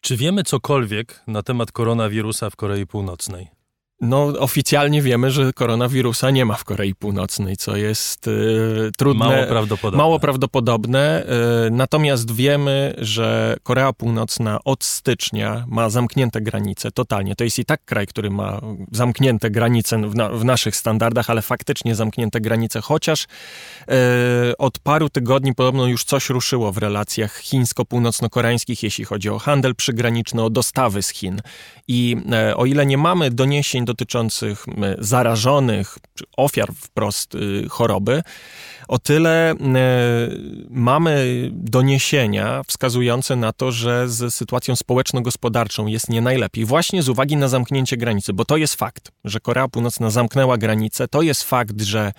Czy 0.00 0.16
wiemy 0.16 0.42
cokolwiek 0.42 1.22
na 1.26 1.42
temat 1.42 1.72
koronawirusa 1.72 2.50
w 2.50 2.56
Korei 2.56 2.86
Północnej? 2.86 3.57
No, 4.00 4.26
oficjalnie 4.26 5.02
wiemy, 5.02 5.30
że 5.30 5.52
koronawirusa 5.52 6.30
nie 6.30 6.44
ma 6.44 6.54
w 6.54 6.64
Korei 6.64 6.94
Północnej, 6.94 7.56
co 7.56 7.76
jest 7.76 8.28
y, 8.28 8.90
trudne. 8.96 9.26
Mało 9.26 9.46
prawdopodobne. 9.46 9.98
Mało 9.98 10.20
prawdopodobne. 10.20 11.26
Y, 11.66 11.70
natomiast 11.70 12.34
wiemy, 12.34 12.94
że 12.98 13.56
Korea 13.62 13.92
Północna 13.92 14.58
od 14.64 14.84
stycznia 14.84 15.64
ma 15.68 15.90
zamknięte 15.90 16.40
granice 16.40 16.90
totalnie. 16.90 17.36
To 17.36 17.44
jest 17.44 17.58
i 17.58 17.64
tak 17.64 17.84
kraj, 17.84 18.06
który 18.06 18.30
ma 18.30 18.60
zamknięte 18.92 19.50
granice 19.50 19.98
w, 19.98 20.14
na, 20.14 20.28
w 20.28 20.44
naszych 20.44 20.76
standardach, 20.76 21.30
ale 21.30 21.42
faktycznie 21.42 21.94
zamknięte 21.94 22.40
granice, 22.40 22.80
chociaż 22.80 23.24
y, 23.24 24.56
od 24.56 24.78
paru 24.78 25.08
tygodni 25.10 25.54
podobno 25.54 25.86
już 25.86 26.04
coś 26.04 26.30
ruszyło 26.30 26.72
w 26.72 26.78
relacjach 26.78 27.38
chińsko-północno-koreańskich, 27.40 28.82
jeśli 28.82 29.04
chodzi 29.04 29.30
o 29.30 29.38
handel 29.38 29.74
przygraniczny, 29.74 30.42
o 30.42 30.50
dostawy 30.50 31.02
z 31.02 31.08
Chin. 31.08 31.40
I 31.88 32.16
o 32.56 32.66
ile 32.66 32.86
nie 32.86 32.98
mamy 32.98 33.30
doniesień 33.30 33.84
dotyczących 33.88 34.66
zarażonych, 34.98 35.98
czy 36.14 36.24
ofiar 36.36 36.72
wprost 36.74 37.34
y, 37.34 37.68
choroby, 37.68 38.22
o 38.88 38.98
tyle 38.98 39.54
mamy 40.70 41.48
doniesienia 41.52 42.62
wskazujące 42.66 43.36
na 43.36 43.52
to, 43.52 43.72
że 43.72 44.08
z 44.08 44.34
sytuacją 44.34 44.76
społeczno-gospodarczą 44.76 45.86
jest 45.86 46.08
nie 46.08 46.20
najlepiej, 46.20 46.64
właśnie 46.64 47.02
z 47.02 47.08
uwagi 47.08 47.36
na 47.36 47.48
zamknięcie 47.48 47.96
granicy, 47.96 48.32
bo 48.32 48.44
to 48.44 48.56
jest 48.56 48.74
fakt, 48.74 49.12
że 49.24 49.40
Korea 49.40 49.68
Północna 49.68 50.10
zamknęła 50.10 50.58
granicę, 50.58 51.08
to 51.08 51.22
jest 51.22 51.42
fakt, 51.42 51.80
że 51.80 52.12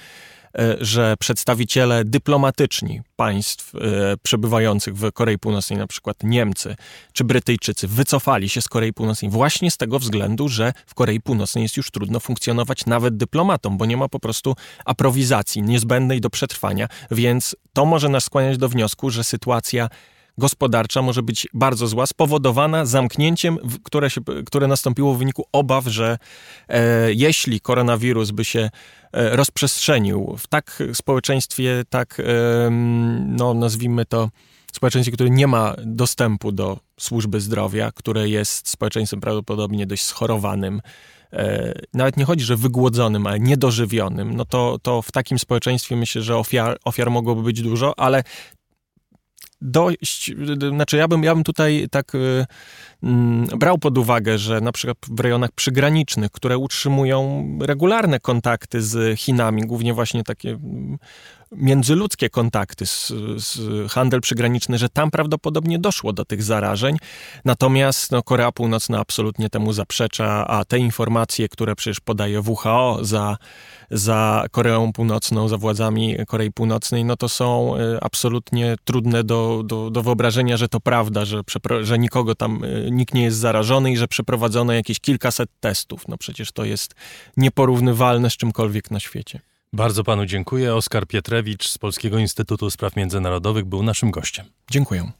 że 0.81 1.15
przedstawiciele 1.19 2.05
dyplomatyczni 2.05 3.01
państw 3.15 3.75
e, 3.75 3.79
przebywających 4.23 4.95
w 4.95 5.11
Korei 5.11 5.37
Północnej, 5.37 5.79
na 5.79 5.87
przykład 5.87 6.23
Niemcy 6.23 6.75
czy 7.13 7.23
Brytyjczycy, 7.23 7.87
wycofali 7.87 8.49
się 8.49 8.61
z 8.61 8.67
Korei 8.67 8.93
Północnej 8.93 9.31
właśnie 9.31 9.71
z 9.71 9.77
tego 9.77 9.99
względu, 9.99 10.47
że 10.47 10.73
w 10.85 10.93
Korei 10.93 11.21
Północnej 11.21 11.61
jest 11.61 11.77
już 11.77 11.91
trudno 11.91 12.19
funkcjonować 12.19 12.85
nawet 12.85 13.17
dyplomatom, 13.17 13.77
bo 13.77 13.85
nie 13.85 13.97
ma 13.97 14.09
po 14.09 14.19
prostu 14.19 14.55
aprowizacji 14.85 15.61
niezbędnej 15.61 16.21
do 16.21 16.29
przetrwania, 16.29 16.87
więc 17.11 17.55
to 17.73 17.85
może 17.85 18.09
nas 18.09 18.23
skłaniać 18.23 18.57
do 18.57 18.69
wniosku, 18.69 19.09
że 19.09 19.23
sytuacja 19.23 19.89
gospodarcza 20.39 21.01
może 21.01 21.23
być 21.23 21.47
bardzo 21.53 21.87
zła, 21.87 22.05
spowodowana 22.05 22.85
zamknięciem, 22.85 23.57
które, 23.83 24.09
się, 24.09 24.21
które 24.45 24.67
nastąpiło 24.67 25.13
w 25.13 25.17
wyniku 25.17 25.45
obaw, 25.51 25.85
że 25.85 26.17
e, 26.67 27.13
jeśli 27.13 27.61
koronawirus 27.61 28.31
by 28.31 28.45
się 28.45 28.69
e, 29.11 29.35
rozprzestrzenił 29.35 30.35
w 30.37 30.47
tak 30.47 30.83
społeczeństwie, 30.93 31.83
tak, 31.89 32.19
e, 32.19 32.69
no 33.25 33.53
nazwijmy 33.53 34.05
to, 34.05 34.29
społeczeństwie, 34.73 35.11
które 35.11 35.29
nie 35.29 35.47
ma 35.47 35.75
dostępu 35.85 36.51
do 36.51 36.79
służby 36.99 37.41
zdrowia, 37.41 37.91
które 37.91 38.29
jest 38.29 38.69
społeczeństwem 38.69 39.21
prawdopodobnie 39.21 39.87
dość 39.87 40.03
schorowanym, 40.03 40.81
e, 41.33 41.73
nawet 41.93 42.17
nie 42.17 42.25
chodzi, 42.25 42.45
że 42.45 42.55
wygłodzonym, 42.55 43.27
ale 43.27 43.39
niedożywionym, 43.39 44.35
no 44.35 44.45
to, 44.45 44.79
to 44.81 45.01
w 45.01 45.11
takim 45.11 45.39
społeczeństwie 45.39 45.95
myślę, 45.95 46.21
że 46.21 46.37
ofiar, 46.37 46.77
ofiar 46.85 47.11
mogłoby 47.11 47.43
być 47.43 47.61
dużo, 47.61 47.99
ale 47.99 48.23
dość, 49.61 50.31
znaczy 50.69 50.97
ja 50.97 51.07
bym, 51.07 51.23
ja 51.23 51.35
bym 51.35 51.43
tutaj 51.43 51.87
tak 51.91 52.15
y, 52.15 52.45
mm, 53.03 53.45
brał 53.45 53.77
pod 53.77 53.97
uwagę, 53.97 54.37
że 54.37 54.61
na 54.61 54.71
przykład 54.71 54.97
w 55.09 55.19
rejonach 55.19 55.51
przygranicznych, 55.51 56.31
które 56.31 56.57
utrzymują 56.57 57.49
regularne 57.61 58.19
kontakty 58.19 58.81
z 58.81 59.19
Chinami, 59.19 59.61
głównie 59.61 59.93
właśnie 59.93 60.23
takie 60.23 60.49
mm, 60.49 60.97
międzyludzkie 61.51 62.29
kontakty, 62.29 62.85
z, 62.85 63.13
z 63.37 63.59
handel 63.91 64.21
przygraniczny, 64.21 64.77
że 64.77 64.89
tam 64.89 65.11
prawdopodobnie 65.11 65.79
doszło 65.79 66.13
do 66.13 66.25
tych 66.25 66.43
zarażeń. 66.43 66.97
Natomiast 67.45 68.11
no, 68.11 68.23
Korea 68.23 68.51
Północna 68.51 68.99
absolutnie 68.99 69.49
temu 69.49 69.73
zaprzecza, 69.73 70.47
a 70.47 70.65
te 70.65 70.79
informacje, 70.79 71.49
które 71.49 71.75
przecież 71.75 71.99
podaje 71.99 72.41
WHO 72.41 72.99
za, 73.01 73.37
za 73.91 74.45
Koreą 74.51 74.93
Północną, 74.93 75.47
za 75.47 75.57
władzami 75.57 76.15
Korei 76.27 76.51
Północnej, 76.51 77.05
no 77.05 77.17
to 77.17 77.29
są 77.29 77.75
y, 77.77 77.99
absolutnie 78.01 78.75
trudne 78.83 79.23
do, 79.23 79.63
do, 79.65 79.89
do 79.89 80.03
wyobrażenia, 80.03 80.57
że 80.57 80.67
to 80.69 80.79
prawda, 80.79 81.25
że, 81.25 81.41
że 81.81 81.99
nikogo 81.99 82.35
tam, 82.35 82.63
y, 82.63 82.89
nikt 82.91 83.13
nie 83.13 83.23
jest 83.23 83.37
zarażony 83.37 83.91
i 83.91 83.97
że 83.97 84.07
przeprowadzono 84.07 84.73
jakieś 84.73 84.99
kilkaset 84.99 85.49
testów. 85.59 86.07
No 86.07 86.17
przecież 86.17 86.51
to 86.51 86.65
jest 86.65 86.95
nieporównywalne 87.37 88.29
z 88.29 88.37
czymkolwiek 88.37 88.91
na 88.91 88.99
świecie. 88.99 89.48
Bardzo 89.73 90.03
panu 90.03 90.25
dziękuję. 90.25 90.75
Oskar 90.75 91.07
Pietrewicz 91.07 91.67
z 91.67 91.77
Polskiego 91.77 92.19
Instytutu 92.19 92.71
Spraw 92.71 92.95
Międzynarodowych 92.95 93.65
był 93.65 93.83
naszym 93.83 94.11
gościem. 94.11 94.45
Dziękuję. 94.71 95.11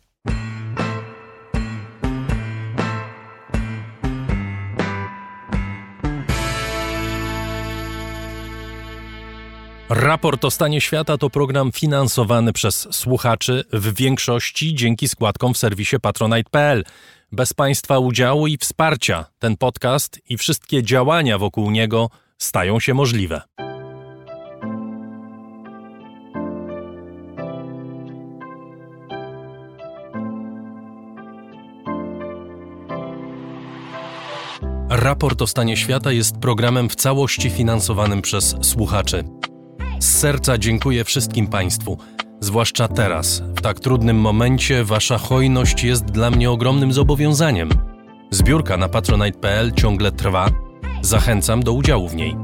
Raport 9.90 10.46
o 10.46 10.52
stanie 10.52 10.82
świata 10.82 11.18
to 11.18 11.30
program 11.30 11.72
finansowany 11.72 12.54
przez 12.54 12.88
słuchaczy, 12.92 13.64
w 13.74 13.96
większości 13.96 14.76
dzięki 14.76 15.08
składkom 15.08 15.54
w 15.54 15.58
serwisie 15.58 15.96
patronite.pl. 16.02 16.84
Bez 17.32 17.54
Państwa 17.54 18.00
udziału 18.00 18.48
i 18.48 18.58
wsparcia 18.58 19.26
ten 19.40 19.58
podcast 19.58 20.20
i 20.30 20.38
wszystkie 20.38 20.84
działania 20.84 21.38
wokół 21.38 21.72
niego 21.72 22.10
stają 22.38 22.80
się 22.80 22.94
możliwe. 22.94 23.42
Raport 35.00 35.42
o 35.42 35.48
stanie 35.48 35.78
świata 35.78 36.12
jest 36.12 36.38
programem 36.38 36.90
w 36.90 36.96
całości 36.96 37.50
finansowanym 37.50 38.22
przez 38.22 38.56
słuchaczy. 38.62 39.24
Z 40.00 40.06
serca 40.06 40.58
dziękuję 40.58 41.04
wszystkim 41.04 41.48
Państwu, 41.48 41.98
zwłaszcza 42.40 42.88
teraz, 42.88 43.44
w 43.56 43.62
tak 43.62 43.80
trudnym 43.80 44.18
momencie. 44.18 44.84
Wasza 44.84 45.18
hojność 45.18 45.84
jest 45.84 46.06
dla 46.06 46.32
mnie 46.32 46.52
ogromnym 46.52 46.94
zobowiązaniem. 46.94 47.70
Zbiórka 48.32 48.78
na 48.78 48.90
patronite.pl 48.90 49.72
ciągle 49.72 50.12
trwa. 50.12 50.50
Zachęcam 51.02 51.64
do 51.64 51.74
udziału 51.74 52.08
w 52.08 52.16
niej. 52.16 52.36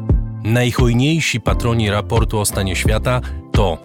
Najhojniejsi 0.44 1.42
patroni 1.42 1.90
raportu 1.90 2.40
o 2.40 2.46
stanie 2.46 2.76
świata 2.76 3.22
to 3.52 3.78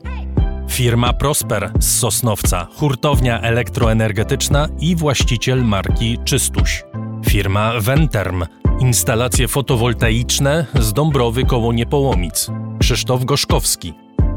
firma 0.68 1.12
Prosper 1.12 1.72
z 1.80 1.98
Sosnowca, 1.98 2.66
hurtownia 2.76 3.40
elektroenergetyczna 3.40 4.68
i 4.80 4.96
właściciel 4.96 5.64
marki 5.64 6.18
Czystuś. 6.24 6.84
Firma 7.28 7.72
Venterm, 7.80 8.44
instalacje 8.80 9.48
fotowoltaiczne 9.48 10.66
z 10.80 10.92
Dąbrowy 10.92 11.44
koło 11.44 11.72
Niepołomic. 11.72 12.50
Krzysztof 12.78 13.24
Goszkowski. 13.24 13.94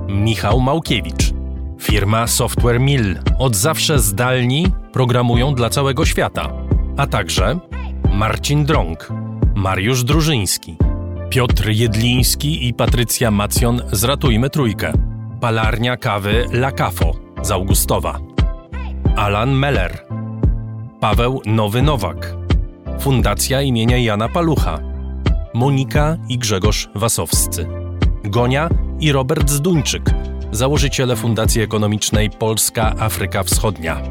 Michał 0.10 0.60
Małkiewicz. 0.60 1.34
Firma 1.82 2.28
Software 2.28 2.80
Mill. 2.80 3.20
Od 3.40 3.56
zawsze 3.56 4.00
zdalni 4.00 4.68
programują 4.92 5.56
dla 5.56 5.70
całego 5.70 6.06
świata. 6.06 6.54
A 6.98 7.08
także 7.08 7.60
Marcin 8.14 8.66
Drąg, 8.66 9.10
Mariusz 9.56 10.04
Drużyński, 10.04 10.76
Piotr 11.30 11.70
Jedliński 11.70 12.68
i 12.68 12.74
Patrycja 12.74 13.32
Macjon 13.32 13.82
z 13.92 14.04
Ratujmy 14.04 14.50
Trójkę. 14.50 14.94
Palarnia 15.42 15.98
kawy 15.98 16.46
La 16.52 16.72
Cafo 16.72 17.12
z 17.42 17.52
Augustowa. 17.52 18.20
Alan 19.16 19.52
Meller. 19.52 20.06
Paweł 21.00 21.42
Nowy 21.46 21.82
Nowak. 21.82 22.43
Fundacja 23.00 23.62
imienia 23.62 23.98
Jana 23.98 24.30
Palucha, 24.30 24.80
Monika 25.54 26.18
i 26.30 26.38
Grzegorz 26.38 26.90
Wasowscy, 26.96 27.68
Gonia 28.24 28.70
i 29.00 29.12
Robert 29.12 29.50
Zduńczyk, 29.50 30.04
założyciele 30.52 31.16
Fundacji 31.16 31.62
Ekonomicznej 31.62 32.30
Polska 32.30 32.96
Afryka 33.00 33.44
Wschodnia. 33.44 34.02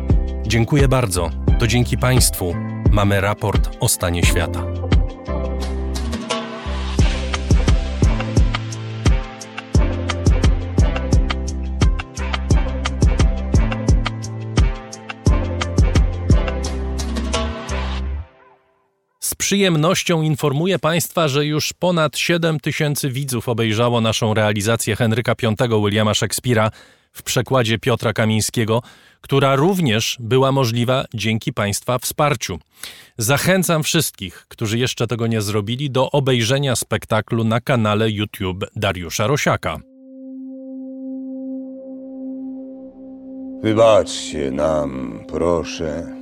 Dziękuję 0.47 0.89
bardzo. 0.89 1.31
To 1.59 1.67
dzięki 1.67 1.99
Państwu 1.99 2.55
mamy 2.91 3.21
raport 3.21 3.77
o 3.81 3.89
stanie 3.89 4.23
świata. 4.23 4.65
Przyjemnością 19.53 20.23
informuję 20.23 20.79
Państwa, 20.79 21.29
że 21.29 21.47
już 21.47 21.73
ponad 21.73 22.19
7 22.19 22.61
tysięcy 22.61 23.11
widzów 23.11 23.49
obejrzało 23.49 24.01
naszą 24.01 24.35
realizację 24.35 24.97
Henryka 24.97 25.35
V 25.69 25.81
Williama 25.85 26.15
Szekspira 26.15 26.71
w 27.13 27.23
przekładzie 27.23 27.79
Piotra 27.79 28.13
Kamińskiego, 28.13 28.83
która 29.21 29.57
również 29.57 30.17
była 30.21 30.53
możliwa 30.53 31.05
dzięki 31.15 31.53
Państwa 31.53 31.99
wsparciu. 31.99 32.59
Zachęcam 33.19 33.83
wszystkich, 33.83 34.47
którzy 34.49 34.79
jeszcze 34.79 35.07
tego 35.07 35.27
nie 35.27 35.41
zrobili, 35.41 35.91
do 35.91 36.11
obejrzenia 36.11 36.77
spektaklu 36.77 37.45
na 37.45 37.61
kanale 37.61 38.11
YouTube 38.11 38.65
Dariusza 38.77 39.27
Rosiaka. 39.27 39.79
Wybaczcie 43.63 44.51
nam, 44.51 45.25
proszę 45.29 46.22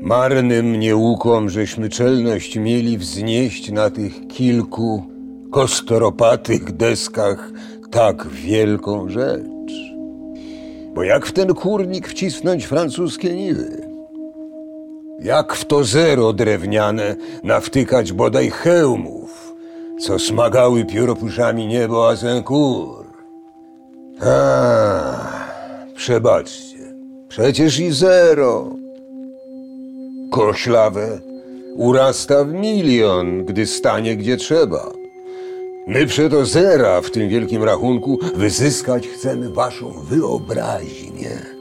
Marnym 0.00 0.80
nieukom 0.80 1.50
żeśmy 1.50 1.88
czelność 1.88 2.56
mieli 2.56 2.98
wznieść 2.98 3.70
na 3.70 3.90
tych 3.90 4.26
kilku 4.26 5.02
kostoropatych 5.52 6.72
deskach 6.72 7.50
tak 7.90 8.26
wielką 8.26 9.08
rzecz. 9.08 9.72
Bo 10.94 11.02
jak 11.02 11.26
w 11.26 11.32
ten 11.32 11.54
kurnik 11.54 12.08
wcisnąć 12.08 12.66
francuskie 12.66 13.36
niwy? 13.36 13.88
Jak 15.20 15.54
w 15.54 15.64
to 15.64 15.84
zero 15.84 16.32
drewniane 16.32 17.16
nawtykać 17.44 18.12
bodaj 18.12 18.50
hełmów, 18.50 19.54
co 20.00 20.18
smagały 20.18 20.84
pióropuszami 20.84 21.66
niebo 21.66 22.08
Azencourt? 22.08 23.08
A, 24.20 25.12
przebaczcie, 25.94 26.94
przecież 27.28 27.78
i 27.78 27.92
zero 27.92 28.78
koślawe 30.30 31.20
urasta 31.74 32.44
w 32.44 32.52
milion, 32.52 33.44
gdy 33.44 33.66
stanie 33.66 34.16
gdzie 34.16 34.36
trzeba. 34.36 34.92
My 35.86 36.06
przeto 36.06 36.46
zera 36.46 37.00
w 37.00 37.10
tym 37.10 37.28
wielkim 37.28 37.64
rachunku 37.64 38.18
wyzyskać 38.34 39.08
chcemy 39.08 39.50
waszą 39.50 39.92
wyobraźnię. 39.92 41.58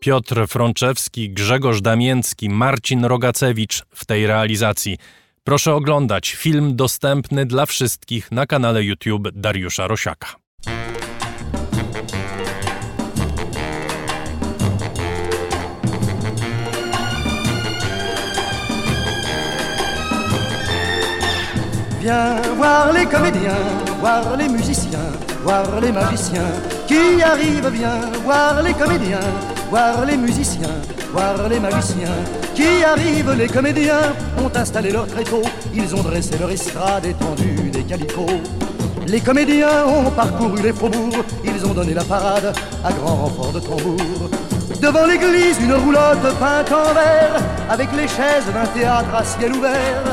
Piotr 0.00 0.46
Frączewski, 0.48 1.30
Grzegorz 1.30 1.80
Damięcki, 1.80 2.48
Marcin 2.50 3.04
Rogacewicz 3.04 3.82
w 3.94 4.04
tej 4.04 4.26
realizacji. 4.26 4.98
Proszę 5.44 5.74
oglądać 5.74 6.32
film 6.32 6.76
dostępny 6.76 7.46
dla 7.46 7.66
wszystkich 7.66 8.32
na 8.32 8.46
kanale 8.46 8.82
YouTube 8.82 9.28
Dariusza 9.32 9.86
Rosiaka. 9.86 10.43
Voir 22.04 22.92
les 22.92 23.06
comédiens 23.06 23.94
voir 24.04 24.36
les 24.36 24.48
musiciens, 24.48 25.12
voir 25.42 25.80
les 25.80 25.90
magiciens 25.90 26.52
qui 26.86 27.22
arrivent 27.22 27.70
bien, 27.70 27.98
voir 28.22 28.62
les 28.62 28.74
comédiens, 28.74 29.30
voir 29.70 30.04
les 30.04 30.18
musiciens, 30.18 30.76
voir 31.10 31.48
les 31.48 31.58
magiciens 31.58 32.18
qui 32.54 32.84
arrivent. 32.84 33.34
Les 33.38 33.46
comédiens 33.46 34.12
ont 34.36 34.54
installé 34.54 34.90
leur 34.90 35.06
tréteau, 35.06 35.40
ils 35.74 35.94
ont 35.94 36.02
dressé 36.02 36.36
leur 36.38 36.50
estrade 36.50 37.06
étendue 37.06 37.70
des 37.70 37.84
calicots. 37.84 38.42
Les 39.06 39.22
comédiens 39.22 39.86
ont 39.86 40.10
parcouru 40.10 40.60
les 40.62 40.74
faubourgs, 40.74 41.24
ils 41.42 41.64
ont 41.64 41.72
donné 41.72 41.94
la 41.94 42.04
parade 42.04 42.52
à 42.84 42.92
grand 42.92 43.16
renfort 43.24 43.52
de 43.52 43.60
tambour. 43.60 44.28
Devant 44.82 45.06
l'église, 45.06 45.58
une 45.62 45.72
roulotte 45.72 46.28
peinte 46.38 46.70
en 46.70 46.92
vert, 46.92 47.40
avec 47.70 47.88
les 47.96 48.08
chaises 48.08 48.52
d'un 48.52 48.66
théâtre 48.78 49.14
à 49.14 49.24
ciel 49.24 49.54
ouvert. 49.54 50.04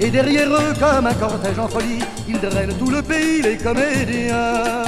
Et 0.00 0.10
derrière 0.10 0.48
eux, 0.48 0.72
comme 0.78 1.06
un 1.06 1.14
cortège 1.14 1.58
en 1.58 1.68
folie, 1.68 1.98
ils 2.28 2.38
drainent 2.38 2.74
tout 2.78 2.90
le 2.90 3.02
pays, 3.02 3.42
les 3.42 3.56
comédiens. 3.56 4.84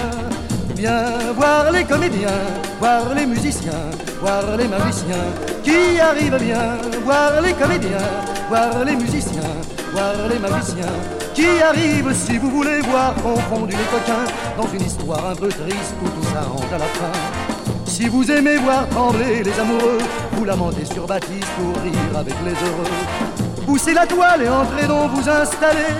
Viens 0.76 1.32
voir 1.36 1.72
les 1.72 1.84
comédiens, 1.84 2.40
voir 2.78 3.12
les 3.14 3.26
musiciens, 3.26 3.90
voir 4.20 4.56
les 4.56 4.68
magiciens 4.68 5.26
qui 5.64 6.00
arrivent 6.00 6.38
bien, 6.40 6.78
voir 7.04 7.40
les 7.42 7.52
comédiens, 7.52 8.08
voir 8.48 8.84
les 8.84 8.94
musiciens, 8.94 9.52
voir 9.92 10.14
les 10.30 10.38
magiciens 10.38 10.94
qui 11.34 11.60
arrivent 11.60 12.14
si 12.14 12.38
vous 12.38 12.50
voulez 12.50 12.80
voir 12.80 13.14
confondus 13.16 13.76
les 13.76 13.98
coquins 13.98 14.26
dans 14.56 14.68
une 14.72 14.82
histoire 14.82 15.30
un 15.30 15.34
peu 15.34 15.48
triste 15.48 15.94
où 16.02 16.08
tout 16.08 16.28
s'arrange 16.32 16.72
à 16.72 16.78
la 16.78 16.86
fin. 16.86 17.12
Si 17.84 18.08
vous 18.08 18.30
aimez 18.30 18.58
voir 18.58 18.88
trembler 18.88 19.42
les 19.42 19.60
amoureux, 19.60 19.98
vous 20.32 20.44
lamentez 20.44 20.84
sur 20.84 21.06
Baptiste 21.06 21.48
pour 21.58 21.82
rire 21.82 22.16
avec 22.18 22.34
les 22.44 22.52
heureux. 22.52 23.49
Poussez 23.70 23.94
la 23.94 24.04
toile 24.04 24.42
et 24.42 24.48
entrez 24.48 24.84
donc 24.88 25.12
vous 25.12 25.28
installer. 25.30 25.94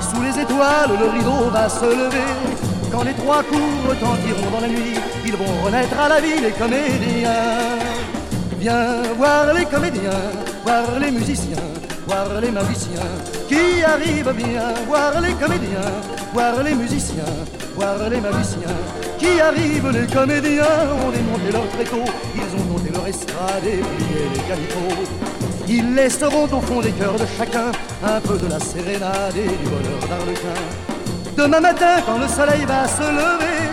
Sous 0.00 0.22
les 0.22 0.40
étoiles, 0.40 0.92
le 0.96 1.08
rideau 1.08 1.50
va 1.50 1.68
se 1.68 1.84
lever. 1.84 2.30
Quand 2.92 3.02
les 3.02 3.14
trois 3.14 3.42
coups 3.42 3.88
retentiront 3.88 4.48
dans 4.52 4.60
la 4.60 4.68
nuit, 4.68 4.94
ils 5.24 5.34
vont 5.34 5.64
renaître 5.64 5.98
à 5.98 6.08
la 6.08 6.20
vie 6.20 6.38
les 6.40 6.52
comédiens. 6.52 7.30
Viens 8.60 9.02
voir 9.18 9.52
les 9.54 9.64
comédiens, 9.64 10.22
voir 10.64 11.00
les 11.00 11.10
musiciens, 11.10 11.56
voir 12.06 12.40
les 12.40 12.50
magiciens 12.50 13.10
qui 13.48 13.82
arrivent 13.82 14.32
bien, 14.32 14.74
voir 14.86 15.20
les 15.20 15.34
comédiens, 15.34 15.92
voir 16.32 16.62
les 16.62 16.74
musiciens, 16.74 17.34
voir 17.74 18.08
les 18.08 18.20
magiciens 18.20 18.76
qui 19.18 19.40
arrivent. 19.40 19.90
Les 19.90 20.06
comédiens 20.06 20.78
ont 21.04 21.10
démonté 21.10 21.52
leur 21.52 21.68
tréteau, 21.70 22.04
ils 22.34 22.60
ont 22.60 22.64
monté 22.72 22.90
leur 22.92 23.06
estrade 23.06 23.64
et 23.64 23.82
plié 23.82 24.20
les 24.34 24.42
calicots. 24.48 25.02
Ils 25.68 25.94
laisseront 25.94 26.44
au 26.44 26.60
fond 26.60 26.80
des 26.80 26.92
cœurs 26.92 27.18
de 27.18 27.26
chacun 27.36 27.72
un 28.04 28.20
peu 28.20 28.38
de 28.38 28.48
la 28.48 28.60
sérénade 28.60 29.36
et 29.36 29.48
du 29.48 29.68
bonheur 29.68 30.00
d'Arlequin. 30.08 30.60
Demain 31.36 31.60
matin, 31.60 31.96
quand 32.06 32.18
le 32.18 32.28
soleil 32.28 32.64
va 32.64 32.86
se 32.86 33.02
lever, 33.02 33.68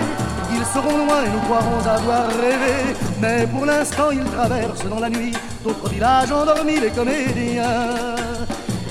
ils 0.56 0.66
seront 0.66 0.97
loin 0.97 1.24
et 1.26 1.30
nous 1.30 1.39
croirons 1.41 1.80
avoir 1.80 2.28
rêvé. 2.28 2.95
Mais 3.22 3.47
pour 3.47 3.66
l'instant, 3.66 4.12
ils 4.12 4.24
traversent 4.24 4.86
dans 4.89 4.99
la 4.99 5.10
nuit 5.10 5.34
d'autres 5.64 5.89
villages 5.89 6.32
endormis, 6.32 6.80
les 6.80 6.89
comédiens. 6.89 8.16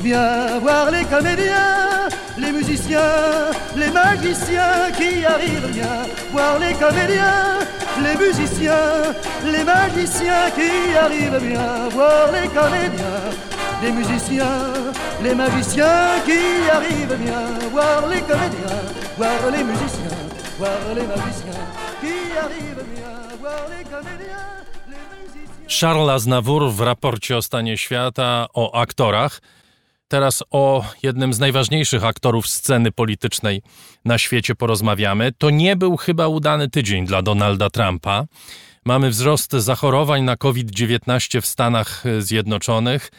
Viens 0.03 0.59
voir 0.61 0.91
les 0.91 1.05
comédiens, 1.05 2.09
les 2.37 2.51
musiciens, 2.51 3.53
les 3.77 3.91
magiciens 3.91 4.91
qui 4.97 5.25
arrivent 5.25 5.71
bien. 5.73 5.95
Voir 6.33 6.59
les 6.59 6.75
comédiens, 6.75 7.59
les 8.03 8.17
musiciens, 8.17 9.15
les 9.45 9.65
magiciens 9.65 10.51
qui 10.57 10.97
arrivent 10.97 11.41
bien. 11.41 11.89
Voir 11.93 12.33
les 12.33 12.49
comédiens, 12.49 13.23
les 13.83 13.93
musiciens, 13.93 14.63
les 15.23 15.35
magiciens 15.35 16.21
qui 16.25 16.69
arrivent 16.71 17.19
bien. 17.27 17.45
Voir 17.71 18.09
les 18.09 18.23
comédiens, 18.23 18.83
voir 19.17 19.41
les 19.53 19.63
musiciens, 19.63 20.22
Charles 25.81 26.09
Aznavour 26.09 26.73
w 26.73 26.81
raporcie 26.81 27.37
o 27.37 27.43
stanie 27.43 27.79
świata 27.79 28.47
o 28.55 28.75
aktorach. 28.75 29.41
Teraz 30.09 30.43
o 30.51 30.85
jednym 31.03 31.33
z 31.33 31.39
najważniejszych 31.39 32.05
aktorów 32.05 32.47
sceny 32.47 32.93
politycznej 32.93 33.63
na 34.05 34.19
świecie 34.19 34.55
porozmawiamy. 34.55 35.33
To 35.39 35.51
nie 35.51 35.77
był 35.77 35.97
chyba 35.97 36.29
udany 36.29 36.71
tydzień 36.71 37.07
dla 37.07 37.23
Donalda 37.23 37.71
Trumpa. 37.71 38.25
Mamy 38.85 39.11
wzrost 39.11 39.53
zachorowań 39.53 40.23
na 40.23 40.37
COVID-19 40.37 41.41
w 41.41 41.47
Stanach 41.47 42.05
Zjednoczonych 42.19 43.11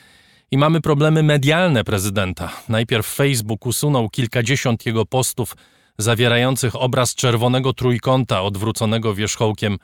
i 0.51 0.57
mamy 0.57 0.81
problemy 0.81 1.23
medialne 1.23 1.83
prezydenta. 1.83 2.49
Najpierw 2.69 3.07
Facebook 3.07 3.65
usunął 3.65 4.09
kilkadziesiąt 4.09 4.85
jego 4.85 5.05
postów 5.05 5.55
zawierających 5.97 6.75
obraz 6.75 7.15
czerwonego 7.15 7.73
trójkąta 7.73 8.41
odwróconego 8.41 9.15
wierzchołkiem 9.15 9.77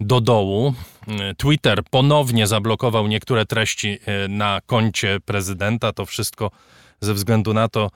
do 0.00 0.20
dołu. 0.20 0.74
Twitter 1.36 1.82
ponownie 1.90 2.46
zablokował 2.46 3.06
niektóre 3.06 3.46
treści 3.46 3.98
e, 4.06 4.28
na 4.28 4.60
koncie 4.66 5.18
prezydenta. 5.24 5.92
To 5.92 6.06
wszystko 6.06 6.50
ze 7.00 7.14
względu 7.14 7.54
na 7.54 7.68
to, 7.68 7.90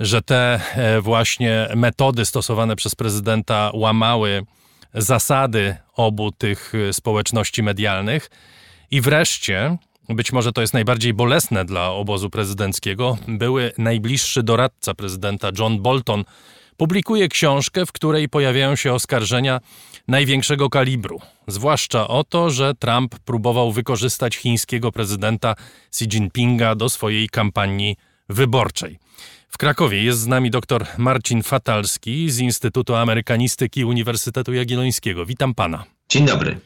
że 0.00 0.22
te 0.22 0.60
e, 0.74 1.00
właśnie 1.00 1.68
metody 1.76 2.24
stosowane 2.24 2.76
przez 2.76 2.94
prezydenta 2.94 3.70
łamały 3.74 4.42
zasady 4.94 5.76
obu 5.96 6.32
tych 6.32 6.72
e, 6.74 6.92
społeczności 6.92 7.62
medialnych. 7.62 8.30
I 8.90 9.00
wreszcie, 9.00 9.76
być 10.08 10.32
może 10.32 10.52
to 10.52 10.60
jest 10.60 10.74
najbardziej 10.74 11.14
bolesne 11.14 11.64
dla 11.64 11.90
obozu 11.90 12.30
prezydenckiego, 12.30 13.18
były 13.28 13.72
najbliższy 13.78 14.42
doradca 14.42 14.94
prezydenta 14.94 15.48
John 15.58 15.82
Bolton 15.82 16.24
publikuje 16.82 17.28
książkę, 17.28 17.86
w 17.86 17.92
której 17.92 18.28
pojawiają 18.28 18.76
się 18.76 18.92
oskarżenia 18.92 19.60
największego 20.08 20.70
kalibru, 20.70 21.20
zwłaszcza 21.46 22.08
o 22.08 22.24
to, 22.24 22.50
że 22.50 22.74
Trump 22.74 23.18
próbował 23.18 23.72
wykorzystać 23.72 24.36
chińskiego 24.36 24.92
prezydenta 24.92 25.54
Xi 25.88 26.04
Jinpinga 26.04 26.74
do 26.74 26.88
swojej 26.88 27.28
kampanii 27.28 27.96
wyborczej. 28.28 28.98
W 29.48 29.58
Krakowie 29.58 30.02
jest 30.02 30.20
z 30.20 30.26
nami 30.26 30.50
dr 30.50 30.86
Marcin 30.98 31.42
Fatalski 31.42 32.30
z 32.30 32.38
Instytutu 32.38 32.94
Amerykanistyki 32.94 33.84
Uniwersytetu 33.84 34.52
Jagiellońskiego. 34.52 35.26
Witam 35.26 35.54
pana. 35.54 35.84
Dzień 36.08 36.26
dobry. 36.26 36.60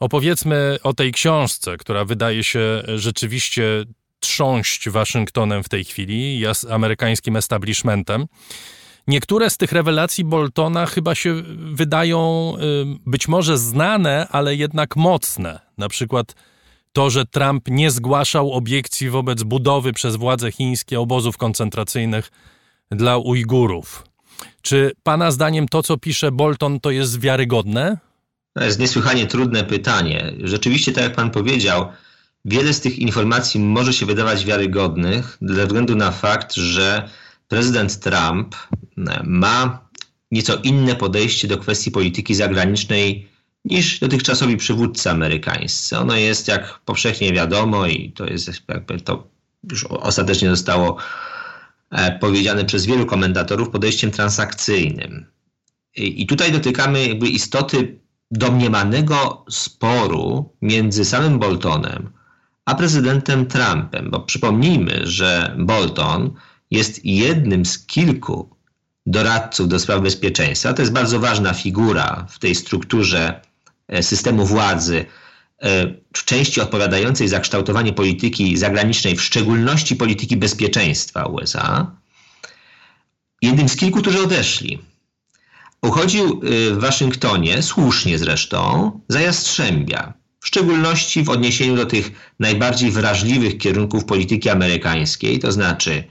Opowiedzmy 0.00 0.78
o 0.82 0.92
tej 0.92 1.12
książce, 1.12 1.76
która 1.76 2.04
wydaje 2.04 2.44
się 2.44 2.82
rzeczywiście 2.96 3.84
trząść 4.20 4.88
Waszyngtonem 4.88 5.62
w 5.62 5.68
tej 5.68 5.84
chwili, 5.84 6.42
amerykańskim 6.70 7.36
establishmentem. 7.36 8.26
Niektóre 9.10 9.50
z 9.50 9.56
tych 9.56 9.72
rewelacji 9.72 10.24
Boltona 10.24 10.86
chyba 10.86 11.14
się 11.14 11.42
wydają 11.72 12.52
y, 12.56 12.60
być 13.06 13.28
może 13.28 13.58
znane, 13.58 14.26
ale 14.30 14.56
jednak 14.56 14.96
mocne. 14.96 15.60
Na 15.78 15.88
przykład 15.88 16.34
to, 16.92 17.10
że 17.10 17.26
Trump 17.26 17.68
nie 17.68 17.90
zgłaszał 17.90 18.52
obiekcji 18.52 19.10
wobec 19.10 19.42
budowy 19.42 19.92
przez 19.92 20.16
władze 20.16 20.52
chińskie 20.52 21.00
obozów 21.00 21.36
koncentracyjnych 21.36 22.30
dla 22.90 23.16
Ujgurów. 23.16 24.04
Czy 24.62 24.92
Pana 25.02 25.30
zdaniem 25.30 25.68
to, 25.68 25.82
co 25.82 25.96
pisze 25.96 26.32
Bolton, 26.32 26.80
to 26.80 26.90
jest 26.90 27.20
wiarygodne? 27.20 27.98
To 28.54 28.64
jest 28.64 28.78
niesłychanie 28.78 29.26
trudne 29.26 29.64
pytanie. 29.64 30.32
Rzeczywiście, 30.42 30.92
tak 30.92 31.04
jak 31.04 31.14
Pan 31.14 31.30
powiedział, 31.30 31.86
wiele 32.44 32.72
z 32.72 32.80
tych 32.80 32.98
informacji 32.98 33.60
może 33.60 33.92
się 33.92 34.06
wydawać 34.06 34.44
wiarygodnych, 34.44 35.38
ze 35.42 35.66
względu 35.66 35.96
na 35.96 36.10
fakt, 36.10 36.54
że 36.54 37.08
prezydent 37.50 38.00
Trump 38.00 38.54
e, 38.54 39.22
ma 39.24 39.88
nieco 40.30 40.56
inne 40.62 40.94
podejście 40.94 41.48
do 41.48 41.58
kwestii 41.58 41.90
polityki 41.90 42.34
zagranicznej 42.34 43.28
niż 43.64 43.98
dotychczasowi 43.98 44.56
przywódcy 44.56 45.10
amerykańscy. 45.10 45.98
Ono 45.98 46.16
jest, 46.16 46.48
jak 46.48 46.78
powszechnie 46.84 47.32
wiadomo, 47.32 47.86
i 47.86 48.12
to 48.12 48.26
jest 48.26 48.50
jakby 48.68 49.00
to 49.00 49.26
już 49.70 49.84
ostatecznie 49.84 50.50
zostało 50.50 50.96
e, 51.90 52.18
powiedziane 52.18 52.64
przez 52.64 52.86
wielu 52.86 53.06
komentatorów, 53.06 53.70
podejściem 53.70 54.10
transakcyjnym. 54.10 55.26
I 55.96 56.26
tutaj 56.26 56.52
dotykamy 56.52 57.06
jakby 57.06 57.28
istoty 57.28 58.00
domniemanego 58.30 59.44
sporu 59.50 60.52
między 60.62 61.04
samym 61.04 61.38
Boltonem 61.38 62.10
a 62.64 62.74
prezydentem 62.74 63.46
Trumpem, 63.46 64.10
bo 64.10 64.20
przypomnijmy, 64.20 65.00
że 65.02 65.56
Bolton 65.58 66.30
jest 66.70 67.04
jednym 67.04 67.66
z 67.66 67.86
kilku 67.86 68.56
doradców 69.06 69.68
do 69.68 69.78
spraw 69.78 70.02
bezpieczeństwa. 70.02 70.72
To 70.72 70.82
jest 70.82 70.92
bardzo 70.92 71.20
ważna 71.20 71.54
figura 71.54 72.26
w 72.30 72.38
tej 72.38 72.54
strukturze 72.54 73.40
e, 73.88 74.02
systemu 74.02 74.46
władzy, 74.46 75.06
e, 75.62 75.86
w 76.16 76.24
części 76.24 76.60
odpowiadającej 76.60 77.28
za 77.28 77.40
kształtowanie 77.40 77.92
polityki 77.92 78.56
zagranicznej, 78.56 79.16
w 79.16 79.22
szczególności 79.22 79.96
polityki 79.96 80.36
bezpieczeństwa 80.36 81.24
USA. 81.24 81.96
Jednym 83.42 83.68
z 83.68 83.76
kilku, 83.76 84.00
którzy 84.00 84.22
odeszli. 84.22 84.78
Uchodził 85.82 86.24
e, 86.24 86.74
w 86.74 86.78
Waszyngtonie, 86.78 87.62
słusznie 87.62 88.18
zresztą, 88.18 88.90
za 89.08 89.20
Jastrzębia, 89.20 90.12
w 90.40 90.46
szczególności 90.46 91.24
w 91.24 91.30
odniesieniu 91.30 91.76
do 91.76 91.86
tych 91.86 92.10
najbardziej 92.40 92.90
wrażliwych 92.90 93.58
kierunków 93.58 94.04
polityki 94.04 94.48
amerykańskiej, 94.48 95.38
to 95.38 95.52
znaczy 95.52 96.04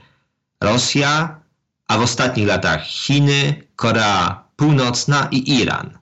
Rosja, 0.60 1.40
a 1.88 1.98
w 1.98 2.02
ostatnich 2.02 2.46
latach 2.46 2.86
Chiny, 2.86 3.62
Korea 3.76 4.44
Północna 4.56 5.28
i 5.30 5.60
Iran. 5.60 5.98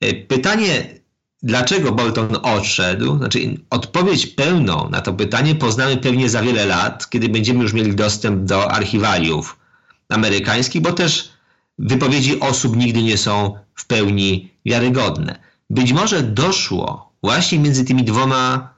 E, 0.00 0.14
pytanie, 0.14 1.00
dlaczego 1.42 1.92
Bolton 1.92 2.36
odszedł, 2.42 3.18
znaczy 3.18 3.38
odpowiedź 3.70 4.26
pełną 4.26 4.88
na 4.90 5.00
to 5.00 5.12
pytanie 5.12 5.54
poznamy 5.54 5.96
pewnie 5.96 6.30
za 6.30 6.42
wiele 6.42 6.66
lat, 6.66 7.10
kiedy 7.10 7.28
będziemy 7.28 7.62
już 7.62 7.72
mieli 7.72 7.94
dostęp 7.94 8.44
do 8.44 8.70
archiwaliów 8.70 9.58
amerykańskich, 10.08 10.82
bo 10.82 10.92
też 10.92 11.30
wypowiedzi 11.78 12.40
osób 12.40 12.76
nigdy 12.76 13.02
nie 13.02 13.18
są 13.18 13.54
w 13.74 13.86
pełni 13.86 14.52
wiarygodne. 14.66 15.38
Być 15.70 15.92
może 15.92 16.22
doszło 16.22 17.12
właśnie 17.22 17.58
między 17.58 17.84
tymi 17.84 18.04
dwoma 18.04 18.74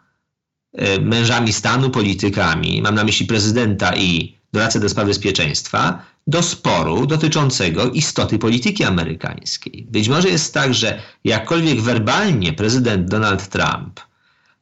mężami 1.01 1.53
stanu, 1.53 1.91
politykami, 1.91 2.83
mam 2.83 2.95
na 2.95 3.05
myśli 3.05 3.27
prezydenta 3.27 3.97
i 3.97 4.37
doradcę 4.53 4.81
do 4.81 4.89
spraw 4.89 5.07
bezpieczeństwa, 5.07 6.03
do 6.27 6.43
sporu 6.43 7.07
dotyczącego 7.07 7.91
istoty 7.91 8.39
polityki 8.39 8.85
amerykańskiej. 8.85 9.87
Być 9.91 10.09
może 10.09 10.29
jest 10.29 10.55
tak, 10.55 10.75
że 10.75 11.03
jakkolwiek 11.25 11.81
werbalnie 11.81 12.53
prezydent 12.53 13.09
Donald 13.09 13.49
Trump 13.49 14.01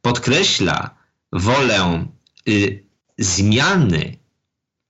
podkreśla 0.03 0.95
wolę 1.33 2.07
y, 2.49 2.85
zmiany 3.19 4.17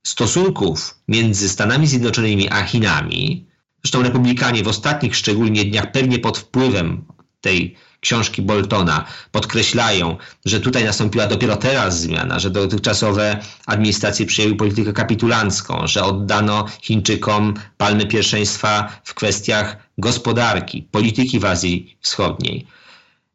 stosunków 0.07 0.99
między 1.09 1.49
Stanami 1.49 1.87
Zjednoczonymi 1.87 2.49
a 2.49 2.63
Chinami, 2.63 3.47
zresztą 3.83 4.03
republikanie 4.03 4.63
w 4.63 4.69
ostatnich 4.69 5.17
szczególnie 5.17 5.65
dniach, 5.65 5.93
pewnie 5.93 6.19
pod 6.19 6.39
wpływem 6.39 7.05
tej 7.41 7.77
książki 8.01 8.43
Boltona 8.43 9.05
podkreślają, 9.33 10.17
że 10.45 10.61
tutaj 10.61 10.85
nastąpiła 10.85 11.27
dopiero 11.27 11.57
teraz 11.57 12.01
zmiana, 12.01 12.39
że 12.39 12.51
dotychczasowe 12.51 13.39
administracje 13.67 14.27
przyjęły 14.27 14.57
politykę 14.57 14.93
kapitulancką, 14.93 15.87
że 15.87 16.05
oddano 16.05 16.67
Chińczykom 16.83 17.55
palmy 17.77 18.07
pierwszeństwa 18.07 19.01
w 19.05 19.15
kwestiach 19.15 19.77
gospodarki, 19.99 20.83
polityki 20.83 21.41
w 21.41 21.45
Azji 21.45 21.97
Wschodniej. 22.01 22.67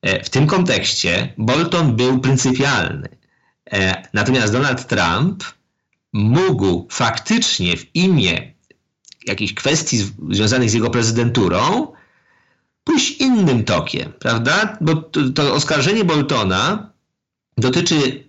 E, 0.02 0.24
w 0.24 0.30
tym 0.30 0.48
kontekście 0.48 1.34
Bolton 1.38 1.96
był 1.96 2.20
pryncypialny. 2.20 3.10
E, 3.72 4.04
natomiast 4.14 4.54
Donald 4.54 4.88
Trump 4.88 5.44
mógł 6.14 6.88
faktycznie 6.92 7.78
w 7.78 7.96
imię 7.96 8.54
jakichś 9.28 9.54
kwestii 9.54 9.98
związanych 10.30 10.70
z 10.70 10.74
jego 10.74 10.90
prezydenturą 10.90 11.88
pójść 12.86 13.12
innym 13.12 13.64
tokiem, 13.64 14.14
prawda? 14.20 14.78
Bo 14.82 14.96
to, 14.96 15.30
to 15.30 15.54
oskarżenie 15.54 16.06
Boltona 16.06 16.90
dotyczy 17.58 18.24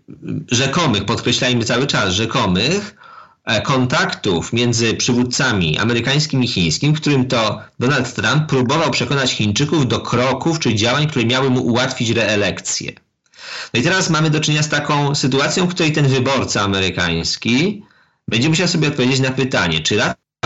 rzekomych, 0.51 1.05
podkreślajmy 1.05 1.65
cały 1.65 1.87
czas, 1.87 2.15
rzekomych 2.15 2.97
e, 3.45 3.63
kontaktów 3.63 4.53
między 4.53 4.95
przywódcami 4.95 5.79
amerykańskim 5.79 6.45
i 6.45 6.49
chińskim, 6.49 6.95
w 6.95 7.01
którym 7.01 7.29
to 7.29 7.63
Donald 7.81 8.15
Trump 8.15 8.47
próbował 8.49 8.91
przekonać 8.91 9.33
Chińczyków 9.33 9.89
do 9.89 10.01
kroków 10.01 10.59
czy 10.59 10.75
działań, 10.75 11.07
które 11.09 11.25
miały 11.25 11.51
mu 11.51 11.67
ułatwić 11.67 12.11
reelekcję. 12.11 12.93
No 13.75 13.81
i 13.81 13.83
teraz 13.83 14.11
mamy 14.11 14.31
do 14.31 14.41
czynienia 14.41 14.63
z 14.63 14.69
taką 14.69 15.15
sytuacją, 15.15 15.67
w 15.67 15.75
której 15.75 15.93
ten 15.93 16.09
wyborca 16.09 16.63
amerykański 16.63 17.83
będzie 18.29 18.49
musiał 18.49 18.69
sobie 18.69 18.89
odpowiedzieć 18.89 19.21
na 19.21 19.31
pytanie, 19.31 19.81
czy 19.81 20.01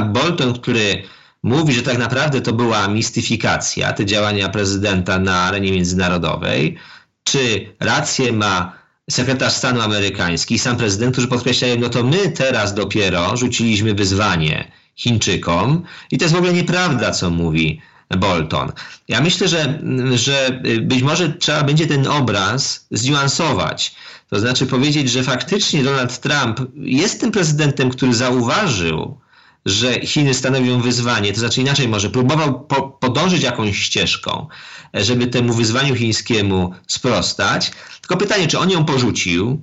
Bolton, 0.04 0.54
który 0.54 1.02
mówi, 1.42 1.72
że 1.74 1.82
tak 1.82 1.98
naprawdę 1.98 2.40
to 2.40 2.52
była 2.52 2.88
mistyfikacja, 2.88 3.92
te 3.92 4.06
działania 4.06 4.48
prezydenta 4.48 5.18
na 5.18 5.42
arenie 5.42 5.72
międzynarodowej, 5.72 6.76
czy 7.24 7.74
rację 7.80 8.32
ma 8.32 8.80
sekretarz 9.10 9.52
stanu 9.52 9.80
amerykański 9.80 10.54
i 10.54 10.58
sam 10.58 10.76
prezydent, 10.76 11.12
którzy 11.12 11.28
podkreślają, 11.28 11.76
no 11.78 11.88
to 11.88 12.04
my 12.04 12.28
teraz 12.28 12.74
dopiero 12.74 13.36
rzuciliśmy 13.36 13.94
wyzwanie 13.94 14.70
Chińczykom 14.96 15.82
i 16.10 16.18
to 16.18 16.24
jest 16.24 16.34
w 16.34 16.38
ogóle 16.38 16.52
nieprawda, 16.52 17.10
co 17.10 17.30
mówi 17.30 17.80
Bolton. 18.18 18.72
Ja 19.08 19.20
myślę, 19.20 19.48
że, 19.48 19.80
że 20.14 20.62
być 20.82 21.02
może 21.02 21.28
trzeba 21.32 21.62
będzie 21.62 21.86
ten 21.86 22.06
obraz 22.06 22.86
zniuansować. 22.90 23.94
To 24.30 24.40
znaczy 24.40 24.66
powiedzieć, 24.66 25.10
że 25.10 25.22
faktycznie 25.22 25.84
Donald 25.84 26.20
Trump 26.20 26.60
jest 26.74 27.20
tym 27.20 27.30
prezydentem, 27.30 27.90
który 27.90 28.14
zauważył, 28.14 29.20
że 29.66 30.00
Chiny 30.00 30.34
stanowią 30.34 30.80
wyzwanie, 30.80 31.32
to 31.32 31.40
znaczy 31.40 31.60
inaczej 31.60 31.88
może 31.88 32.10
próbował 32.10 32.60
po, 32.60 32.82
podążyć 32.82 33.42
jakąś 33.42 33.78
ścieżką, 33.78 34.46
żeby 34.94 35.26
temu 35.26 35.52
wyzwaniu 35.52 35.94
chińskiemu 35.94 36.74
sprostać. 36.86 37.70
Tylko 38.00 38.16
pytanie, 38.16 38.48
czy 38.48 38.58
on 38.58 38.70
ją 38.70 38.84
porzucił, 38.84 39.62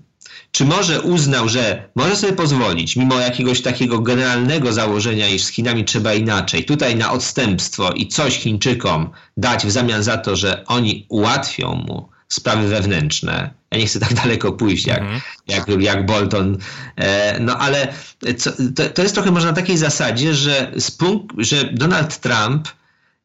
czy 0.52 0.66
może 0.66 1.02
uznał, 1.02 1.50
że 1.50 1.89
może 1.95 2.16
sobie 2.16 2.34
pozwolić, 2.34 2.95
mimo 2.95 3.20
jakiegoś 3.20 3.62
takiego 3.62 4.00
generalnego 4.00 4.74
założenia, 4.74 5.30
iż 5.30 5.43
z 5.43 5.50
Chinami 5.50 5.86
trzeba 5.86 6.14
inaczej, 6.14 6.66
tutaj 6.66 6.95
na 6.95 7.12
odstępstwo 7.12 7.91
i 7.91 8.08
coś 8.08 8.38
Chińczykom 8.38 9.10
dać 9.38 9.66
w 9.66 9.72
zamian 9.72 10.04
za 10.04 10.18
to, 10.18 10.36
że 10.36 10.64
oni 10.68 11.06
ułatwią 11.10 11.76
mu 11.76 12.16
sprawy 12.28 12.67
wewnętrzne. 12.67 13.49
Ja 13.71 13.78
nie 13.78 13.86
chcę 13.86 13.99
tak 13.99 14.13
daleko 14.23 14.53
pójść 14.53 14.86
jak, 14.86 15.01
mhm. 15.01 15.21
jak, 15.47 15.67
jak 15.80 16.05
Bolton. 16.05 16.57
E, 16.95 17.39
no 17.39 17.57
ale 17.57 17.93
co, 18.38 18.51
to, 18.75 18.89
to 18.89 19.01
jest 19.01 19.13
trochę 19.13 19.32
może 19.32 19.47
na 19.47 19.53
takiej 19.53 19.78
zasadzie, 19.78 20.34
że, 20.34 20.71
punkt, 20.97 21.36
że 21.38 21.69
Donald 21.73 22.19
Trump 22.19 22.67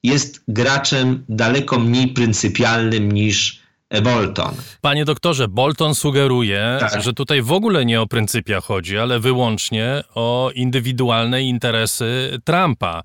jest 0.03 0.44
graczem 0.48 1.24
daleko 1.28 1.78
mniej 1.78 2.09
pryncypialnym 2.09 3.12
niż 3.12 3.62
Bolton. 4.03 4.55
Panie 4.80 5.05
doktorze, 5.05 5.48
Bolton 5.48 5.94
sugeruje, 5.94 6.76
tak. 6.80 7.03
że 7.03 7.12
tutaj 7.12 7.42
w 7.42 7.53
ogóle 7.53 7.84
nie 7.84 8.00
o 8.00 8.07
pryncypia 8.07 8.61
chodzi, 8.61 8.98
ale 8.98 9.20
wyłącznie 9.20 10.03
o 10.14 10.50
indywidualne 10.55 11.42
interesy 11.42 12.38
Trumpa. 12.44 13.03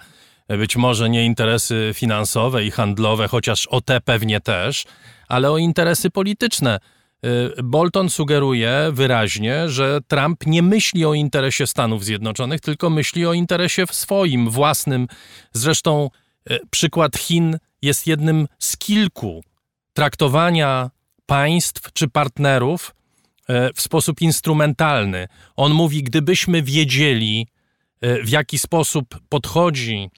Być 0.50 0.76
może 0.76 1.10
nie 1.10 1.26
interesy 1.26 1.92
finansowe 1.94 2.66
i 2.66 2.72
handlowe, 2.72 3.28
chociaż 3.28 3.68
o 3.68 3.82
te 3.82 4.02
pewnie 4.02 4.42
też, 4.42 4.86
ale 5.28 5.52
o 5.52 5.58
interesy 5.58 6.10
polityczne. 6.10 6.80
Y, 7.26 7.64
Bolton 7.64 8.10
sugeruje 8.10 8.90
wyraźnie, 8.92 9.70
że 9.70 10.00
Trump 10.08 10.46
nie 10.46 10.62
myśli 10.62 11.06
o 11.06 11.14
interesie 11.14 11.68
Stanów 11.68 12.06
Zjednoczonych, 12.06 12.62
tylko 12.62 12.90
myśli 12.90 13.26
o 13.26 13.34
interesie 13.34 13.86
swoim, 13.92 14.50
własnym. 14.50 15.08
Zresztą 15.54 16.10
y, 16.52 16.60
przykład 16.70 17.18
Chin 17.18 17.58
jest 17.82 18.08
jednym 18.08 18.48
z 18.60 18.78
kilku 18.78 19.44
traktowania 19.94 20.92
państw 21.26 21.94
czy 21.94 22.08
partnerów 22.08 22.96
y, 23.50 23.74
w 23.76 23.82
sposób 23.82 24.22
instrumentalny. 24.22 25.28
On 25.56 25.74
mówi, 25.74 26.04
gdybyśmy 26.04 26.62
wiedzieli, 26.64 27.48
w 28.24 28.30
jaki 28.30 28.60
sposób 28.60 29.20
podchodzi 29.30 30.10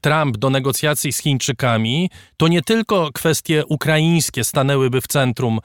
Trump 0.00 0.36
do 0.36 0.50
negocjacji 0.50 1.12
z 1.12 1.18
Chińczykami, 1.18 2.10
to 2.36 2.48
nie 2.48 2.62
tylko 2.62 3.12
kwestie 3.12 3.66
ukraińskie 3.66 4.44
stanęłyby 4.44 5.00
w 5.00 5.06
centrum 5.06 5.60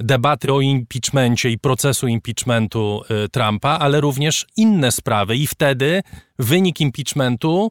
debaty 0.00 0.52
o 0.52 0.60
impeachmencie 0.60 1.50
i 1.50 1.58
procesu 1.58 2.08
impeachmentu 2.08 3.02
e, 3.08 3.28
Trumpa, 3.28 3.78
ale 3.78 4.00
również 4.00 4.46
inne 4.56 4.92
sprawy. 4.92 5.36
I 5.36 5.46
wtedy 5.46 6.02
wynik 6.38 6.80
impeachmentu 6.80 7.70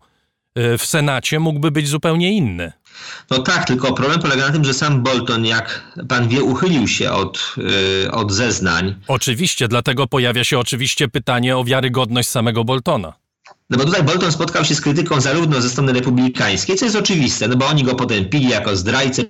e, 0.55 0.77
w 0.77 0.85
Senacie 0.85 1.39
mógłby 1.39 1.71
być 1.71 1.87
zupełnie 1.87 2.31
inny. 2.31 2.71
No 3.29 3.39
tak, 3.39 3.65
tylko 3.65 3.93
problem 3.93 4.19
polega 4.19 4.47
na 4.47 4.53
tym, 4.53 4.65
że 4.65 4.73
sam 4.73 5.03
Bolton, 5.03 5.45
jak 5.45 5.93
pan 6.07 6.27
wie, 6.27 6.43
uchylił 6.43 6.87
się 6.87 7.11
od, 7.11 7.55
yy, 7.57 8.11
od 8.11 8.31
zeznań. 8.31 8.95
Oczywiście, 9.07 9.67
dlatego 9.67 10.07
pojawia 10.07 10.43
się 10.43 10.59
oczywiście 10.59 11.07
pytanie 11.07 11.57
o 11.57 11.63
wiarygodność 11.63 12.29
samego 12.29 12.63
Boltona. 12.63 13.13
No 13.69 13.77
bo 13.77 13.85
tutaj 13.85 14.03
Bolton 14.03 14.31
spotkał 14.31 14.65
się 14.65 14.75
z 14.75 14.81
krytyką 14.81 15.21
zarówno 15.21 15.61
ze 15.61 15.69
strony 15.69 15.93
republikańskiej, 15.93 16.77
co 16.77 16.85
jest 16.85 16.97
oczywiste, 16.97 17.47
no 17.47 17.55
bo 17.55 17.67
oni 17.67 17.83
go 17.83 17.95
potępili 17.95 18.49
jako 18.49 18.75
zdrajcę, 18.75 19.23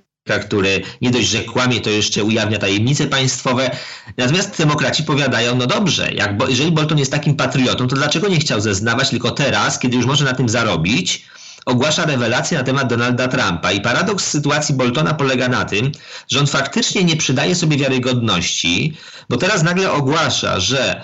który 0.46 0.82
nie 1.00 1.10
dość, 1.10 1.28
że 1.28 1.44
kłamie, 1.44 1.80
to 1.80 1.90
jeszcze 1.90 2.24
ujawnia 2.24 2.58
tajemnice 2.58 3.06
państwowe. 3.06 3.70
Natomiast 4.16 4.58
demokraci 4.58 5.02
powiadają, 5.02 5.56
no 5.56 5.66
dobrze, 5.66 6.12
jak, 6.12 6.36
bo, 6.36 6.48
jeżeli 6.48 6.72
Bolton 6.72 6.98
jest 6.98 7.12
takim 7.12 7.36
patriotą, 7.36 7.88
to 7.88 7.96
dlaczego 7.96 8.28
nie 8.28 8.38
chciał 8.38 8.60
zeznawać, 8.60 9.10
tylko 9.10 9.30
teraz, 9.30 9.78
kiedy 9.78 9.96
już 9.96 10.06
może 10.06 10.24
na 10.24 10.32
tym 10.32 10.48
zarobić, 10.48 11.24
ogłasza 11.66 12.04
rewelację 12.04 12.58
na 12.58 12.64
temat 12.64 12.88
Donalda 12.88 13.28
Trumpa. 13.28 13.72
I 13.72 13.80
paradoks 13.80 14.24
sytuacji 14.24 14.74
Boltona 14.74 15.14
polega 15.14 15.48
na 15.48 15.64
tym, 15.64 15.92
że 16.28 16.40
on 16.40 16.46
faktycznie 16.46 17.04
nie 17.04 17.16
przydaje 17.16 17.54
sobie 17.54 17.76
wiarygodności, 17.76 18.96
bo 19.28 19.36
teraz 19.36 19.62
nagle 19.62 19.92
ogłasza, 19.92 20.60
że 20.60 21.02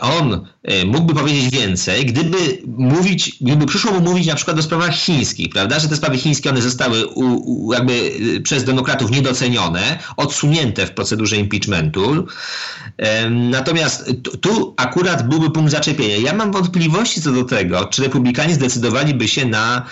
on 0.00 0.46
y, 0.70 0.86
mógłby 0.86 1.14
powiedzieć 1.14 1.50
więcej, 1.50 2.06
gdyby 2.06 2.62
mówić, 2.66 3.36
gdyby 3.40 3.66
przyszło 3.66 3.92
mu 3.92 4.00
mówić 4.00 4.26
na 4.26 4.34
przykład 4.34 4.58
o 4.58 4.62
sprawach 4.62 4.94
chińskich, 4.94 5.48
prawda, 5.48 5.78
że 5.78 5.88
te 5.88 5.96
sprawy 5.96 6.18
chińskie 6.18 6.50
one 6.50 6.62
zostały 6.62 7.06
u, 7.06 7.24
u, 7.24 7.72
jakby 7.72 7.92
y, 7.92 8.40
przez 8.40 8.64
demokratów 8.64 9.10
niedocenione, 9.10 9.98
odsunięte 10.16 10.86
w 10.86 10.90
procedurze 10.90 11.36
impeachmentu. 11.36 12.26
Natomiast 13.30 14.12
tu 14.40 14.74
akurat 14.76 15.28
byłby 15.28 15.50
punkt 15.50 15.70
zaczepienia. 15.70 16.16
Ja 16.16 16.32
mam 16.32 16.52
wątpliwości 16.52 17.22
co 17.22 17.32
do 17.32 17.44
tego, 17.44 17.84
czy 17.84 18.02
republikanie 18.02 18.54
zdecydowaliby 18.54 19.28
się 19.28 19.46
na 19.46 19.86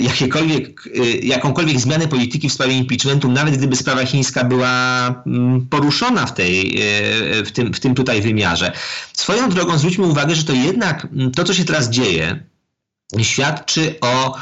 jakiekolwiek, 0.00 0.86
e, 0.86 1.06
jakąkolwiek 1.06 1.80
zmianę 1.80 2.08
polityki 2.08 2.48
w 2.48 2.52
sprawie 2.52 2.74
impeachmentu, 2.74 3.32
nawet 3.32 3.56
gdyby 3.56 3.76
sprawa 3.76 4.06
chińska 4.06 4.44
była 4.44 5.06
mm, 5.26 5.66
poruszona 5.66 6.26
w, 6.26 6.34
tej, 6.34 6.80
e, 6.80 7.44
w, 7.44 7.52
tym, 7.52 7.74
w 7.74 7.80
tym 7.80 7.94
tutaj 7.94 8.22
wymiarze. 8.22 8.72
Swoją 9.12 9.48
drogą 9.50 9.78
zwróćmy 9.78 10.06
uwagę, 10.06 10.34
że 10.34 10.44
to 10.44 10.52
jednak 10.52 11.04
mm, 11.04 11.30
to, 11.30 11.44
co 11.44 11.54
się 11.54 11.64
teraz 11.64 11.90
dzieje, 11.90 12.44
świadczy 13.22 13.94
o 14.00 14.38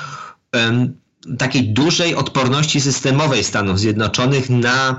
um, 0.53 0.95
takiej 1.39 1.69
dużej 1.69 2.15
odporności 2.15 2.81
systemowej 2.81 3.45
Stanów 3.45 3.79
Zjednoczonych 3.79 4.51
na, 4.51 4.99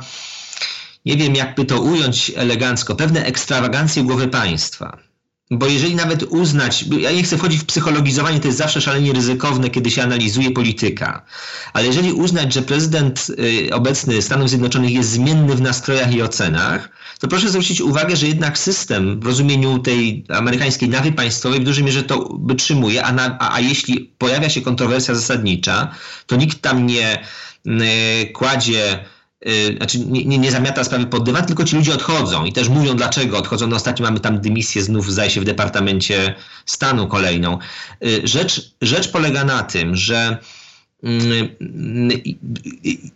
nie 1.05 1.17
wiem 1.17 1.35
jakby 1.35 1.65
to 1.65 1.81
ująć 1.81 2.31
elegancko, 2.35 2.95
pewne 2.95 3.25
ekstrawagancje 3.25 4.03
głowy 4.03 4.27
państwa. 4.27 4.97
Bo 5.51 5.67
jeżeli 5.67 5.95
nawet 5.95 6.23
uznać, 6.23 6.85
ja 6.99 7.11
nie 7.11 7.23
chcę 7.23 7.37
wchodzić 7.37 7.61
w 7.61 7.65
psychologizowanie, 7.65 8.39
to 8.39 8.47
jest 8.47 8.57
zawsze 8.57 8.81
szalenie 8.81 9.13
ryzykowne, 9.13 9.69
kiedy 9.69 9.91
się 9.91 10.03
analizuje 10.03 10.51
polityka, 10.51 11.25
ale 11.73 11.85
jeżeli 11.85 12.13
uznać, 12.13 12.53
że 12.53 12.61
prezydent 12.61 13.27
y, 13.39 13.73
obecny 13.73 14.21
Stanów 14.21 14.49
Zjednoczonych 14.49 14.93
jest 14.93 15.09
zmienny 15.09 15.55
w 15.55 15.61
nastrojach 15.61 16.13
i 16.13 16.21
ocenach, 16.21 16.89
to 17.19 17.27
proszę 17.27 17.49
zwrócić 17.49 17.81
uwagę, 17.81 18.15
że 18.15 18.27
jednak 18.27 18.57
system 18.57 19.19
w 19.19 19.25
rozumieniu 19.25 19.79
tej 19.79 20.25
amerykańskiej 20.29 20.89
nawy 20.89 21.11
państwowej 21.11 21.59
w 21.59 21.63
dużej 21.63 21.83
mierze 21.83 22.03
to 22.03 22.37
wytrzymuje, 22.45 23.03
a, 23.03 23.11
na, 23.11 23.37
a, 23.39 23.53
a 23.55 23.59
jeśli 23.59 24.13
pojawia 24.17 24.49
się 24.49 24.61
kontrowersja 24.61 25.15
zasadnicza, 25.15 25.91
to 26.25 26.35
nikt 26.35 26.61
tam 26.61 26.85
nie 26.85 27.23
y, 27.65 28.31
kładzie 28.33 29.05
znaczy 29.77 29.99
nie, 29.99 30.25
nie, 30.25 30.37
nie, 30.37 30.51
zamiata 30.51 30.83
sprawy 30.83 31.05
pod 31.05 31.23
dywan, 31.23 31.45
tylko 31.45 31.63
ci 31.63 31.75
ludzie 31.75 31.93
odchodzą 31.93 32.45
i 32.45 32.53
też 32.53 32.69
mówią 32.69 32.95
dlaczego 32.95 33.37
odchodzą. 33.37 33.67
No 33.67 33.75
ostatnio 33.75 34.05
mamy 34.05 34.19
tam 34.19 34.41
dymisję 34.41 34.83
znów 34.83 35.11
zdaje 35.11 35.29
się 35.29 35.41
w 35.41 35.43
Departamencie 35.43 36.35
Stanu 36.65 37.07
kolejną. 37.07 37.59
Y, 38.05 38.21
rzecz, 38.23 38.71
rzecz 38.81 39.11
polega 39.11 39.43
na 39.43 39.63
tym, 39.63 39.95
że 39.95 40.37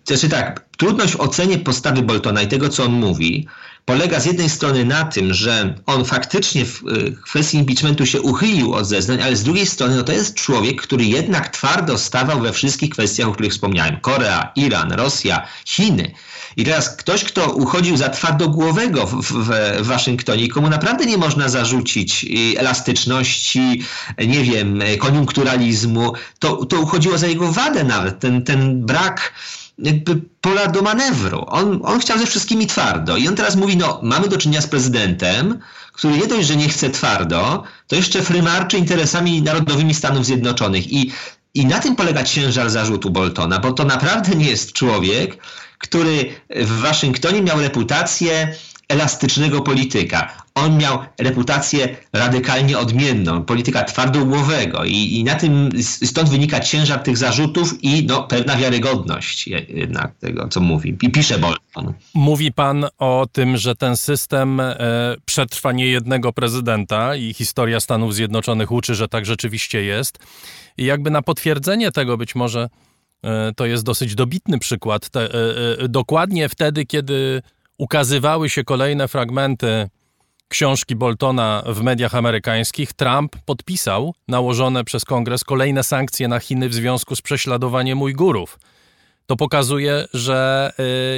to 0.05 0.17
znaczy 0.17 0.29
tak, 0.29 0.65
trudność 0.77 1.13
w 1.13 1.19
ocenie 1.19 1.57
postawy 1.57 2.01
Boltona 2.01 2.41
i 2.41 2.47
tego, 2.47 2.69
co 2.69 2.83
on 2.83 2.91
mówi, 2.91 3.47
polega 3.89 4.19
z 4.19 4.25
jednej 4.25 4.49
strony 4.49 4.85
na 4.85 5.03
tym, 5.03 5.33
że 5.33 5.75
on 5.85 6.05
faktycznie 6.05 6.65
w 6.65 6.83
kwestii 7.23 7.57
impeachmentu 7.57 8.05
się 8.05 8.21
uchylił 8.21 8.73
od 8.73 8.85
zeznań, 8.85 9.21
ale 9.21 9.35
z 9.35 9.43
drugiej 9.43 9.65
strony 9.65 9.95
no 9.95 10.03
to 10.03 10.11
jest 10.11 10.35
człowiek, 10.35 10.81
który 10.81 11.05
jednak 11.05 11.49
twardo 11.49 11.97
stawał 11.97 12.39
we 12.39 12.53
wszystkich 12.53 12.89
kwestiach, 12.89 13.27
o 13.27 13.31
których 13.31 13.51
wspomniałem. 13.51 13.99
Korea, 13.99 14.51
Iran, 14.55 14.91
Rosja, 14.91 15.47
Chiny. 15.65 16.11
I 16.57 16.63
teraz 16.63 16.95
ktoś, 16.95 17.23
kto 17.23 17.53
uchodził 17.53 17.97
za 17.97 18.09
twardogłowego 18.09 19.07
w, 19.07 19.21
w, 19.21 19.49
w 19.81 19.87
Waszyngtonie, 19.87 20.47
komu 20.47 20.69
naprawdę 20.69 21.05
nie 21.05 21.17
można 21.17 21.49
zarzucić 21.49 22.23
y, 22.23 22.59
elastyczności, 22.59 23.83
nie 24.27 24.43
wiem, 24.43 24.79
koniunkturalizmu, 24.99 26.13
to, 26.39 26.65
to 26.65 26.79
uchodziło 26.79 27.17
za 27.17 27.27
jego 27.27 27.51
wadę 27.51 27.83
nawet, 27.83 28.19
ten, 28.19 28.43
ten 28.43 28.85
brak 28.85 29.33
jakby 29.83 30.21
pola 30.41 30.67
do 30.67 30.81
manewru. 30.81 31.45
On, 31.47 31.79
on 31.83 31.99
chciał 31.99 32.17
ze 32.17 32.25
wszystkimi 32.25 32.67
twardo. 32.67 33.17
I 33.17 33.27
on 33.27 33.35
teraz 33.35 33.55
mówi, 33.55 33.77
no 33.77 33.99
mamy 34.03 34.27
do 34.27 34.37
czynienia 34.37 34.61
z 34.61 34.67
prezydentem, 34.67 35.59
który 35.93 36.17
nie 36.17 36.27
dość, 36.27 36.47
że 36.47 36.55
nie 36.55 36.69
chce 36.69 36.89
twardo, 36.89 37.63
to 37.87 37.95
jeszcze 37.95 38.21
frymarczy 38.21 38.77
interesami 38.77 39.41
narodowymi 39.41 39.93
Stanów 39.93 40.25
Zjednoczonych. 40.25 40.93
I, 40.93 41.11
i 41.53 41.65
na 41.65 41.79
tym 41.79 41.95
polega 41.95 42.23
ciężar 42.23 42.69
zarzutu 42.69 43.09
Boltona, 43.09 43.59
bo 43.59 43.71
to 43.71 43.85
naprawdę 43.85 44.35
nie 44.35 44.49
jest 44.49 44.73
człowiek, 44.73 45.37
który 45.77 46.35
w 46.49 46.79
Waszyngtonie 46.81 47.41
miał 47.41 47.61
reputację 47.61 48.55
elastycznego 48.87 49.61
polityka. 49.61 50.33
On 50.59 50.77
miał 50.77 50.99
reputację 51.17 51.95
radykalnie 52.13 52.77
odmienną, 52.77 53.43
polityka 53.43 53.83
twardogłowego 53.83 54.83
i, 54.85 54.93
i 54.93 55.23
na 55.23 55.35
tym 55.35 55.69
stąd 55.81 56.29
wynika 56.29 56.59
ciężar 56.59 56.99
tych 56.99 57.17
zarzutów 57.17 57.83
i 57.83 58.05
no, 58.05 58.23
pewna 58.23 58.55
wiarygodność 58.55 59.47
jednak 59.69 60.15
tego, 60.15 60.47
co 60.47 60.59
mówi. 60.59 60.97
I 61.01 61.09
pisze 61.09 61.39
Bolton. 61.39 61.93
Mówi 62.13 62.51
pan 62.51 62.85
o 62.97 63.27
tym, 63.31 63.57
że 63.57 63.75
ten 63.75 63.97
system 63.97 64.59
e, 64.59 64.75
przetrwa 65.25 65.71
nie 65.71 65.87
jednego 65.87 66.33
prezydenta 66.33 67.15
i 67.15 67.33
historia 67.33 67.79
Stanów 67.79 68.15
Zjednoczonych 68.15 68.71
uczy, 68.71 68.95
że 68.95 69.07
tak 69.07 69.25
rzeczywiście 69.25 69.83
jest. 69.83 70.19
I 70.77 70.85
jakby 70.85 71.11
na 71.11 71.21
potwierdzenie 71.21 71.91
tego 71.91 72.17
być 72.17 72.35
może 72.35 72.69
e, 73.23 73.51
to 73.55 73.65
jest 73.65 73.83
dosyć 73.83 74.15
dobitny 74.15 74.59
przykład. 74.59 75.09
Te, 75.09 75.21
e, 75.21 75.27
e, 75.83 75.89
dokładnie 75.89 76.49
wtedy, 76.49 76.85
kiedy 76.85 77.41
ukazywały 77.77 78.49
się 78.49 78.63
kolejne 78.63 79.07
fragmenty 79.07 79.89
książki 80.49 80.95
Boltona 80.95 81.63
w 81.65 81.81
mediach 81.81 82.15
amerykańskich, 82.15 82.93
Trump 82.93 83.35
podpisał 83.45 84.13
nałożone 84.27 84.83
przez 84.83 85.05
kongres 85.05 85.43
kolejne 85.43 85.83
sankcje 85.83 86.27
na 86.27 86.39
Chiny 86.39 86.69
w 86.69 86.73
związku 86.73 87.15
z 87.15 87.21
prześladowaniem 87.21 88.01
Ujgurów. 88.01 88.59
To 89.25 89.35
pokazuje, 89.35 90.05
że 90.13 90.71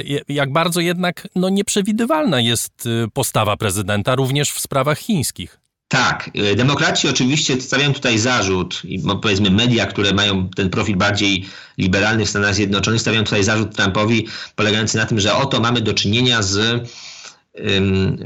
y, 0.08 0.24
jak 0.28 0.52
bardzo 0.52 0.80
jednak 0.80 1.28
no, 1.34 1.48
nieprzewidywalna 1.48 2.40
jest 2.40 2.86
y, 2.86 3.08
postawa 3.12 3.56
prezydenta 3.56 4.14
również 4.14 4.50
w 4.50 4.60
sprawach 4.60 4.98
chińskich. 4.98 5.58
Tak, 5.88 6.30
y, 6.52 6.56
demokraci 6.56 7.08
oczywiście 7.08 7.60
stawiają 7.60 7.92
tutaj 7.92 8.18
zarzut 8.18 8.82
i 8.84 9.02
powiedzmy 9.22 9.50
media, 9.50 9.86
które 9.86 10.12
mają 10.12 10.48
ten 10.48 10.70
profil 10.70 10.96
bardziej 10.96 11.46
liberalny 11.78 12.26
w 12.26 12.30
Stanach 12.30 12.54
Zjednoczonych, 12.54 13.00
stawiają 13.00 13.24
tutaj 13.24 13.44
zarzut 13.44 13.76
Trumpowi 13.76 14.28
polegający 14.56 14.96
na 14.96 15.06
tym, 15.06 15.20
że 15.20 15.34
oto 15.34 15.60
mamy 15.60 15.80
do 15.80 15.94
czynienia 15.94 16.42
z, 16.42 16.82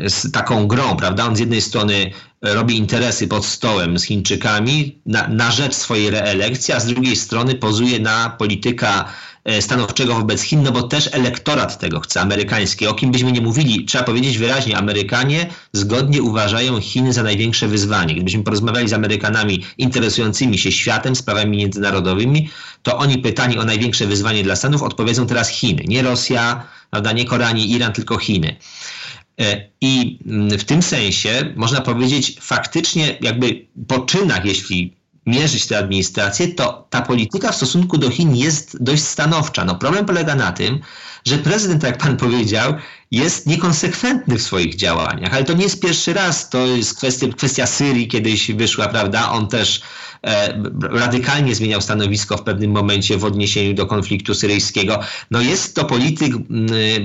z 0.06 0.32
taką 0.32 0.66
grą, 0.66 0.96
prawda? 0.96 1.26
On 1.26 1.36
z 1.36 1.38
jednej 1.38 1.62
strony 1.62 2.10
robi 2.42 2.76
interesy 2.76 3.28
pod 3.28 3.46
stołem 3.46 3.98
z 3.98 4.04
Chińczykami 4.04 4.98
na, 5.06 5.28
na 5.28 5.50
rzecz 5.50 5.74
swojej 5.74 6.10
reelekcji, 6.10 6.74
a 6.74 6.80
z 6.80 6.86
drugiej 6.86 7.16
strony 7.16 7.54
pozuje 7.54 8.00
na 8.00 8.30
polityka 8.30 9.12
E, 9.46 9.62
stanowczego 9.62 10.14
wobec 10.14 10.42
Chin, 10.42 10.62
no 10.62 10.72
bo 10.72 10.82
też 10.82 11.08
elektorat 11.12 11.78
tego 11.78 12.00
chce, 12.00 12.20
amerykański. 12.20 12.86
O 12.86 12.94
kim 12.94 13.12
byśmy 13.12 13.32
nie 13.32 13.40
mówili, 13.40 13.84
trzeba 13.84 14.04
powiedzieć 14.04 14.38
wyraźnie, 14.38 14.76
Amerykanie 14.76 15.46
zgodnie 15.72 16.22
uważają 16.22 16.80
Chiny 16.80 17.12
za 17.12 17.22
największe 17.22 17.68
wyzwanie. 17.68 18.14
Gdybyśmy 18.14 18.42
porozmawiali 18.42 18.88
z 18.88 18.92
Amerykanami 18.92 19.64
interesującymi 19.78 20.58
się 20.58 20.72
światem, 20.72 21.16
sprawami 21.16 21.56
międzynarodowymi, 21.56 22.50
to 22.82 22.98
oni 22.98 23.18
pytani 23.18 23.58
o 23.58 23.64
największe 23.64 24.06
wyzwanie 24.06 24.42
dla 24.42 24.56
Stanów 24.56 24.82
odpowiedzą 24.82 25.26
teraz 25.26 25.48
Chiny. 25.48 25.84
Nie 25.86 26.02
Rosja, 26.02 26.62
prawda, 26.90 27.12
nie 27.12 27.24
Korea, 27.24 27.52
nie 27.52 27.66
Iran, 27.66 27.92
tylko 27.92 28.18
Chiny. 28.18 28.56
E, 29.40 29.70
I 29.80 30.18
mm, 30.26 30.58
w 30.58 30.64
tym 30.64 30.82
sensie 30.82 31.52
można 31.56 31.80
powiedzieć, 31.80 32.36
faktycznie 32.40 33.16
jakby 33.20 33.66
po 33.88 33.98
czynach, 33.98 34.44
jeśli 34.44 34.95
mierzyć 35.26 35.66
tę 35.66 35.78
administrację, 35.78 36.48
to 36.48 36.86
ta 36.90 37.02
polityka 37.02 37.52
w 37.52 37.56
stosunku 37.56 37.98
do 37.98 38.10
Chin 38.10 38.36
jest 38.36 38.76
dość 38.82 39.02
stanowcza. 39.02 39.64
No 39.64 39.74
problem 39.74 40.06
polega 40.06 40.34
na 40.34 40.52
tym, 40.52 40.80
że 41.26 41.38
prezydent, 41.38 41.82
jak 41.82 41.98
pan 41.98 42.16
powiedział, 42.16 42.74
jest 43.10 43.46
niekonsekwentny 43.46 44.38
w 44.38 44.42
swoich 44.42 44.76
działaniach, 44.76 45.34
ale 45.34 45.44
to 45.44 45.52
nie 45.52 45.62
jest 45.62 45.82
pierwszy 45.82 46.14
raz, 46.14 46.50
to 46.50 46.66
jest 46.66 46.96
kwestia, 46.96 47.26
kwestia 47.36 47.66
Syrii 47.66 48.08
kiedyś 48.08 48.52
wyszła, 48.52 48.88
prawda, 48.88 49.30
on 49.30 49.48
też 49.48 49.82
e, 50.22 50.62
radykalnie 50.90 51.54
zmieniał 51.54 51.80
stanowisko 51.80 52.36
w 52.36 52.42
pewnym 52.42 52.70
momencie 52.70 53.16
w 53.16 53.24
odniesieniu 53.24 53.74
do 53.74 53.86
konfliktu 53.86 54.34
syryjskiego. 54.34 55.00
No 55.30 55.40
jest 55.40 55.74
to 55.74 55.84
polityk 55.84 56.32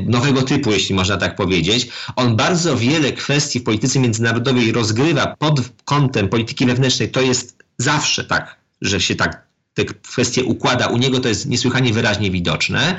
nowego 0.06 0.42
typu, 0.42 0.72
jeśli 0.72 0.96
można 0.96 1.18
tak 1.18 1.36
powiedzieć. 1.36 1.90
On 2.16 2.36
bardzo 2.36 2.78
wiele 2.78 3.12
kwestii 3.12 3.60
w 3.60 3.64
polityce 3.64 4.00
międzynarodowej 4.00 4.72
rozgrywa 4.72 5.36
pod 5.40 5.62
kątem 5.86 6.30
polityki 6.30 6.66
wewnętrznej, 6.66 7.12
to 7.12 7.22
jest 7.22 7.61
zawsze 7.78 8.24
tak, 8.24 8.56
że 8.82 9.02
się 9.02 9.16
tak 9.16 9.52
te 9.74 9.86
kwestie 9.86 10.44
układa. 10.44 10.88
U 10.88 10.98
niego 10.98 11.20
to 11.20 11.28
jest 11.28 11.46
niesłychanie 11.46 11.94
wyraźnie 11.94 12.32
widoczne. 12.32 12.96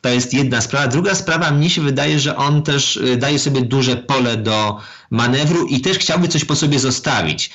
To 0.00 0.08
jest 0.08 0.34
jedna 0.34 0.60
sprawa. 0.60 0.86
Druga 0.86 1.14
sprawa, 1.14 1.50
mnie 1.50 1.70
się 1.70 1.82
wydaje, 1.82 2.20
że 2.20 2.36
on 2.36 2.62
też 2.62 2.96
y, 2.96 3.16
daje 3.16 3.38
sobie 3.38 3.60
duże 3.60 3.96
pole 3.96 4.36
do 4.36 4.80
manewru 5.10 5.66
i 5.66 5.80
też 5.80 5.98
chciałby 5.98 6.28
coś 6.28 6.44
po 6.44 6.56
sobie 6.56 6.78
zostawić. 6.78 7.50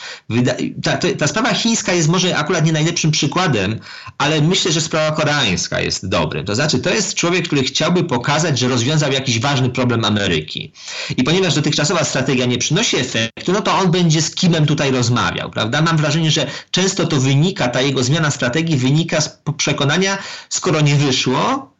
Ta, 0.83 0.97
ta, 0.97 1.27
sprawa 1.27 1.53
chińska 1.53 1.93
jest 1.93 2.09
może 2.09 2.37
akurat 2.37 2.65
nie 2.65 2.71
najlepszym 2.71 3.11
przykładem, 3.11 3.79
ale 4.17 4.41
myślę, 4.41 4.71
że 4.71 4.81
sprawa 4.81 5.15
koreańska 5.15 5.81
jest 5.81 6.09
dobrym. 6.09 6.45
To 6.45 6.55
znaczy, 6.55 6.79
to 6.79 6.89
jest 6.89 7.13
człowiek, 7.13 7.45
który 7.45 7.63
chciałby 7.63 8.03
pokazać, 8.03 8.59
że 8.59 8.67
rozwiązał 8.67 9.11
jakiś 9.11 9.39
ważny 9.39 9.69
problem 9.69 10.05
Ameryki. 10.05 10.71
I 11.17 11.23
ponieważ 11.23 11.53
dotychczasowa 11.55 12.03
strategia 12.03 12.45
nie 12.45 12.57
przynosi 12.57 12.97
efektu, 12.97 13.51
no 13.51 13.61
to 13.61 13.73
on 13.77 13.91
będzie 13.91 14.21
z 14.21 14.35
kimem 14.35 14.65
tutaj 14.65 14.91
rozmawiał, 14.91 15.49
prawda? 15.49 15.81
Mam 15.81 15.97
wrażenie, 15.97 16.31
że 16.31 16.47
często 16.71 17.07
to 17.07 17.17
wynika, 17.17 17.67
ta 17.67 17.81
jego 17.81 18.03
zmiana 18.03 18.31
strategii 18.31 18.77
wynika 18.77 19.21
z 19.21 19.41
przekonania, 19.57 20.17
skoro 20.49 20.81
nie 20.81 20.95
wyszło, 20.95 21.71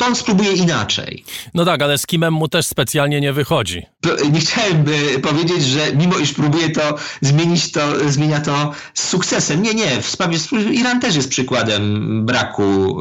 to 0.00 0.06
on 0.06 0.16
spróbuje 0.16 0.52
inaczej. 0.52 1.24
No 1.54 1.64
tak, 1.64 1.82
ale 1.82 1.98
z 1.98 2.06
Kimem 2.06 2.34
mu 2.34 2.48
też 2.48 2.66
specjalnie 2.66 3.20
nie 3.20 3.32
wychodzi. 3.32 3.82
Nie 4.32 4.40
chciałem 4.40 4.84
powiedzieć, 5.22 5.64
że 5.64 5.94
mimo 5.94 6.18
iż 6.18 6.32
próbuje 6.32 6.70
to 6.70 6.98
zmienić, 7.20 7.72
to 7.72 8.10
zmienia 8.10 8.40
to 8.40 8.72
z 8.94 9.08
sukcesem. 9.08 9.62
Nie, 9.62 9.74
nie. 9.74 10.02
W 10.02 10.06
sprawie 10.08 10.38
Iran 10.72 11.00
też 11.00 11.16
jest 11.16 11.28
przykładem 11.28 12.26
braku 12.26 12.98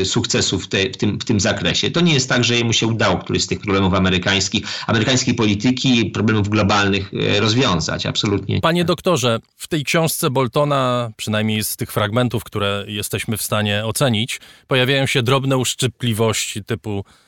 e, 0.00 0.04
sukcesu 0.04 0.58
w, 0.58 0.66
w, 0.66 0.96
tym, 0.96 1.18
w 1.18 1.24
tym 1.24 1.40
zakresie. 1.40 1.90
To 1.90 2.00
nie 2.00 2.14
jest 2.14 2.28
tak, 2.28 2.44
że 2.44 2.56
jemu 2.56 2.72
się 2.72 2.86
udało 2.86 3.18
któryś 3.18 3.42
z 3.42 3.46
tych 3.46 3.60
problemów 3.60 3.94
amerykańskich, 3.94 4.64
amerykańskiej 4.86 5.34
polityki, 5.34 6.06
problemów 6.06 6.48
globalnych 6.48 7.10
e, 7.14 7.40
rozwiązać. 7.40 8.06
Absolutnie. 8.06 8.60
Panie 8.60 8.84
doktorze, 8.84 9.38
w 9.56 9.68
tej 9.68 9.84
książce 9.84 10.30
Boltona, 10.30 11.10
przynajmniej 11.16 11.64
z 11.64 11.76
tych 11.76 11.92
fragmentów, 11.92 12.44
które 12.44 12.84
jesteśmy 12.88 13.36
w 13.36 13.42
stanie 13.42 13.84
ocenić, 13.84 14.40
pojawiają 14.66 15.06
się 15.06 15.22
drobne 15.22 15.56
uszczypliwości 15.56 16.64
typu 16.64 17.04
e, 17.08 17.23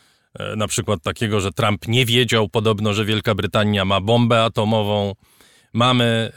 na 0.57 0.69
przykład 0.69 1.03
takiego, 1.03 1.41
że 1.41 1.53
Trump 1.53 1.89
nie 1.89 2.07
wiedział 2.07 2.49
podobno, 2.49 2.95
że 2.95 3.05
Wielka 3.05 3.35
Brytania 3.35 3.85
ma 3.85 4.01
bombę 4.01 4.45
atomową. 4.45 5.15
Mamy 5.73 6.33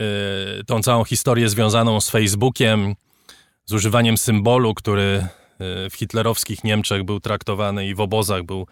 y, 0.60 0.64
tą 0.64 0.82
całą 0.82 1.04
historię 1.04 1.50
związaną 1.50 2.02
z 2.02 2.10
Facebookiem, 2.10 2.96
z 3.66 3.74
używaniem 3.74 4.18
symbolu, 4.18 4.74
który 4.74 5.04
e, 5.04 5.90
w 5.90 5.96
hitlerowskich 5.96 6.64
Niemczech 6.64 7.04
był 7.04 7.20
traktowany 7.20 7.88
i 7.88 7.96
w 7.96 8.00
obozach 8.00 8.44
był, 8.44 8.68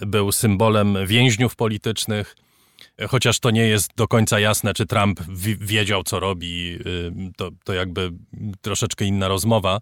e, 0.00 0.06
był 0.06 0.32
symbolem 0.32 1.06
więźniów 1.06 1.56
politycznych. 1.56 2.36
Chociaż 3.08 3.38
to 3.38 3.50
nie 3.50 3.66
jest 3.66 3.90
do 3.96 4.08
końca 4.08 4.40
jasne, 4.40 4.74
czy 4.74 4.86
Trump 4.86 5.20
wiedział, 5.60 6.02
co 6.02 6.20
robi, 6.20 6.78
to, 7.36 7.50
to 7.64 7.74
jakby 7.74 8.10
troszeczkę 8.60 9.04
inna 9.04 9.28
rozmowa. 9.28 9.80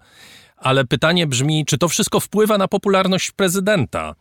Ale 0.56 0.84
pytanie 0.84 1.26
brzmi, 1.26 1.64
czy 1.66 1.78
to 1.78 1.88
wszystko 1.88 2.20
wpływa 2.20 2.58
na 2.58 2.68
popularność 2.68 3.30
prezydenta? 3.30 4.14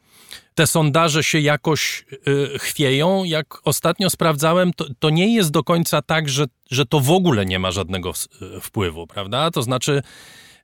te 0.55 0.67
sondaże 0.67 1.23
się 1.23 1.39
jakoś 1.39 2.05
y, 2.27 2.59
chwieją. 2.59 3.23
Jak 3.23 3.61
ostatnio 3.63 4.09
sprawdzałem, 4.09 4.73
to, 4.73 4.86
to 4.99 5.09
nie 5.09 5.36
jest 5.36 5.51
do 5.51 5.63
końca 5.63 6.01
tak, 6.01 6.29
że, 6.29 6.45
że 6.71 6.86
to 6.86 6.99
w 6.99 7.11
ogóle 7.11 7.45
nie 7.45 7.59
ma 7.59 7.71
żadnego 7.71 8.13
y, 8.57 8.61
wpływu, 8.61 9.07
prawda? 9.07 9.51
To 9.51 9.61
znaczy, 9.61 10.01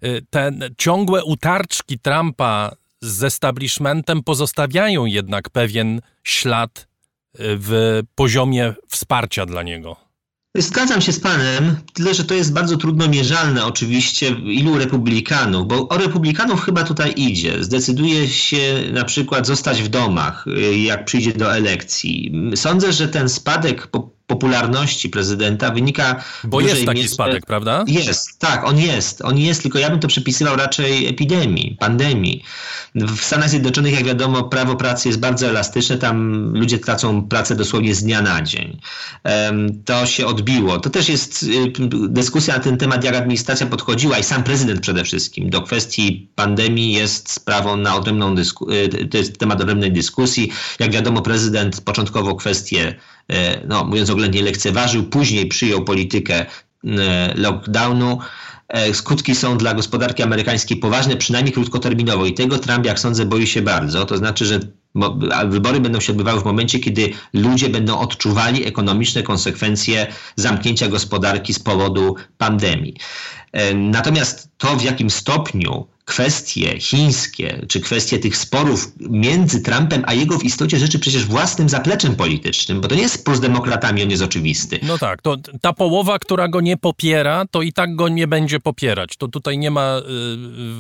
y, 0.04 0.26
te 0.30 0.52
ciągłe 0.78 1.24
utarczki 1.24 2.00
Trumpa 2.00 2.72
z 3.02 3.24
establishmentem 3.24 4.24
pozostawiają 4.24 5.06
jednak 5.06 5.50
pewien 5.50 6.02
ślad 6.24 6.88
w 7.34 8.02
poziomie 8.16 8.74
wsparcia 8.90 9.46
dla 9.46 9.64
niego. 9.64 10.11
Zgadzam 10.56 11.02
się 11.02 11.12
z 11.12 11.20
panem, 11.20 11.76
tyle 11.94 12.14
że 12.14 12.24
to 12.24 12.34
jest 12.34 12.54
bardzo 12.54 12.78
trudno 12.78 13.08
mierzalne 13.08 13.66
oczywiście 13.66 14.28
ilu 14.30 14.78
republikanów, 14.78 15.68
bo 15.68 15.88
o 15.88 15.98
republikanów 15.98 16.62
chyba 16.62 16.84
tutaj 16.84 17.14
idzie. 17.16 17.64
Zdecyduje 17.64 18.28
się 18.28 18.84
na 18.94 19.06
przykład 19.06 19.48
zostać 19.48 19.84
w 19.84 19.88
domach, 19.88 20.46
jak 20.84 21.06
przyjdzie 21.06 21.34
do 21.34 21.56
elekcji. 21.56 22.32
Sądzę, 22.56 22.94
że 22.94 23.08
ten 23.08 23.30
spadek 23.30 23.88
popularności 24.32 25.10
prezydenta 25.10 25.72
wynika. 25.72 26.24
Bo 26.44 26.62
jest 26.62 26.86
taki 26.86 26.98
mierze, 26.98 27.10
spadek, 27.10 27.46
prawda? 27.46 27.84
Jest, 27.88 28.40
tak, 28.40 28.68
on 28.68 28.80
jest. 28.80 29.22
On 29.22 29.38
jest, 29.38 29.62
tylko 29.62 29.80
ja 29.80 29.90
bym 29.90 30.00
to 30.00 30.08
przypisywał 30.08 30.56
raczej 30.56 31.08
epidemii, 31.08 31.78
pandemii. 31.80 32.44
W 32.96 33.22
Stanach 33.22 33.50
Zjednoczonych, 33.50 33.94
jak 33.94 34.04
wiadomo, 34.04 34.44
prawo 34.44 34.76
pracy 34.76 35.10
jest 35.10 35.20
bardzo 35.20 35.48
elastyczne, 35.48 35.98
tam 35.98 36.52
ludzie 36.54 36.80
tracą 36.80 37.28
pracę 37.28 37.56
dosłownie 37.56 37.96
z 37.96 38.04
dnia 38.04 38.22
na 38.22 38.42
dzień. 38.42 38.80
To 39.86 40.06
się 40.06 40.26
odbiło. 40.26 40.80
To 40.80 40.90
też 40.90 41.10
jest 41.10 41.44
y, 41.44 41.74
dyskusja 42.10 42.54
na 42.54 42.60
ten 42.60 42.78
temat, 42.78 43.04
jak 43.04 43.16
administracja 43.16 43.66
podchodziła 43.68 44.20
i 44.20 44.24
sam 44.24 44.44
prezydent 44.44 44.82
przede 44.82 45.04
wszystkim 45.04 45.50
do 45.50 45.62
kwestii 45.62 46.30
pandemii 46.36 46.94
jest 46.94 47.32
sprawą 47.32 47.76
na 47.76 47.96
odrębną 47.96 48.36
dyskusję, 48.36 48.90
to 49.12 49.18
jest 49.18 49.38
temat 49.38 49.62
odrębnej 49.62 49.92
dyskusji. 49.92 50.52
Jak 50.80 50.92
wiadomo, 50.92 51.22
prezydent 51.22 51.82
początkowo 51.82 52.36
kwestie 52.36 52.96
E, 53.21 53.21
no, 53.68 53.84
mówiąc 53.84 54.10
oględnie, 54.10 54.42
lekceważył, 54.42 55.04
później 55.04 55.46
przyjął 55.46 55.84
politykę 55.84 56.46
e, 56.86 57.34
lockdownu. 57.36 58.20
E, 58.68 58.94
skutki 58.94 59.36
są 59.36 59.58
dla 59.58 59.74
gospodarki 59.74 60.24
amerykańskiej 60.24 60.78
poważne, 60.78 61.18
przynajmniej 61.18 61.54
krótkoterminowo 61.54 62.26
i 62.26 62.34
tego 62.34 62.58
Trump, 62.58 62.86
jak 62.86 63.00
sądzę, 63.00 63.26
boi 63.26 63.48
się 63.48 63.62
bardzo. 63.62 64.06
To 64.06 64.18
znaczy, 64.18 64.46
że 64.46 64.60
wybory 65.48 65.80
będą 65.80 66.00
się 66.00 66.12
odbywały 66.12 66.42
w 66.42 66.46
momencie, 66.46 66.80
kiedy 66.80 67.14
ludzie 67.34 67.70
będą 67.70 68.00
odczuwali 68.00 68.68
ekonomiczne 68.68 69.24
konsekwencje 69.24 70.08
zamknięcia 70.36 70.88
gospodarki 70.88 71.54
z 71.54 71.60
powodu 71.60 72.16
pandemii. 72.38 72.96
Natomiast 73.76 74.50
to, 74.58 74.76
w 74.76 74.84
jakim 74.84 75.10
stopniu 75.10 75.88
kwestie 76.06 76.80
chińskie, 76.80 77.66
czy 77.68 77.80
kwestie 77.80 78.20
tych 78.20 78.38
sporów 78.38 78.92
między 79.00 79.62
Trumpem 79.62 80.04
a 80.08 80.14
jego 80.14 80.38
w 80.38 80.44
istocie 80.44 80.80
rzeczy 80.80 81.00
przecież 81.00 81.26
własnym 81.26 81.70
zapleczem 81.70 82.16
politycznym, 82.16 82.82
bo 82.82 82.88
to 82.88 82.96
nie 82.96 83.02
jest 83.02 83.16
spór 83.16 83.36
z 83.36 83.40
demokratami, 83.40 84.04
on 84.04 84.10
jest 84.10 84.24
oczywisty. 84.24 84.80
No 84.84 84.98
tak, 84.98 85.22
to 85.22 85.38
ta 85.62 85.74
połowa, 85.74 86.20
która 86.20 86.48
go 86.48 86.62
nie 86.62 86.78
popiera, 86.78 87.46
to 87.52 87.62
i 87.62 87.74
tak 87.74 87.96
go 87.96 88.10
nie 88.10 88.28
będzie 88.28 88.60
popierać. 88.60 89.18
To 89.18 89.28
tutaj 89.28 89.58
nie 89.58 89.72
ma 89.72 89.98
y, 89.98 90.02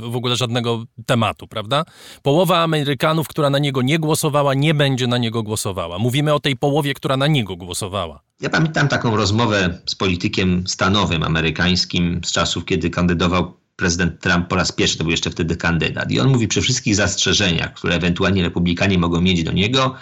w 0.09 0.15
ogóle 0.15 0.35
żadnego 0.35 0.83
tematu, 1.05 1.47
prawda? 1.47 1.85
Połowa 2.21 2.59
Amerykanów, 2.59 3.27
która 3.27 3.49
na 3.49 3.59
niego 3.59 3.81
nie 3.81 3.99
głosowała, 3.99 4.53
nie 4.53 4.73
będzie 4.73 5.07
na 5.07 5.17
niego 5.17 5.43
głosowała. 5.43 5.99
Mówimy 5.99 6.33
o 6.33 6.39
tej 6.39 6.55
połowie, 6.55 6.93
która 6.93 7.17
na 7.17 7.27
niego 7.27 7.55
głosowała. 7.55 8.21
Ja 8.41 8.49
pamiętam 8.49 8.87
taką 8.87 9.15
rozmowę 9.15 9.79
z 9.85 9.95
politykiem 9.95 10.63
stanowym 10.67 11.23
amerykańskim 11.23 12.21
z 12.25 12.31
czasów, 12.31 12.65
kiedy 12.65 12.89
kandydował 12.89 13.57
prezydent 13.75 14.19
Trump 14.19 14.47
po 14.47 14.55
raz 14.55 14.71
pierwszy, 14.71 14.97
to 14.97 15.03
był 15.03 15.11
jeszcze 15.11 15.29
wtedy 15.29 15.55
kandydat. 15.55 16.11
I 16.11 16.19
on 16.19 16.27
mówi 16.27 16.47
przy 16.47 16.61
wszystkich 16.61 16.95
zastrzeżeniach, 16.95 17.73
które 17.73 17.95
ewentualnie 17.95 18.43
republikanie 18.43 18.97
mogą 18.97 19.21
mieć 19.21 19.43
do 19.43 19.51
niego, 19.51 19.95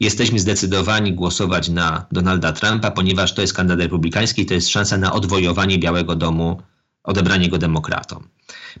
jesteśmy 0.00 0.38
zdecydowani 0.38 1.12
głosować 1.12 1.68
na 1.68 2.06
Donalda 2.12 2.52
Trumpa, 2.52 2.90
ponieważ 2.90 3.34
to 3.34 3.40
jest 3.40 3.54
kandydat 3.54 3.80
republikański 3.80 4.46
to 4.46 4.54
jest 4.54 4.68
szansa 4.68 4.96
na 4.96 5.12
odwojowanie 5.12 5.78
Białego 5.78 6.16
Domu 6.16 6.62
odebranie 7.02 7.48
go 7.48 7.58
demokratom. 7.58 8.28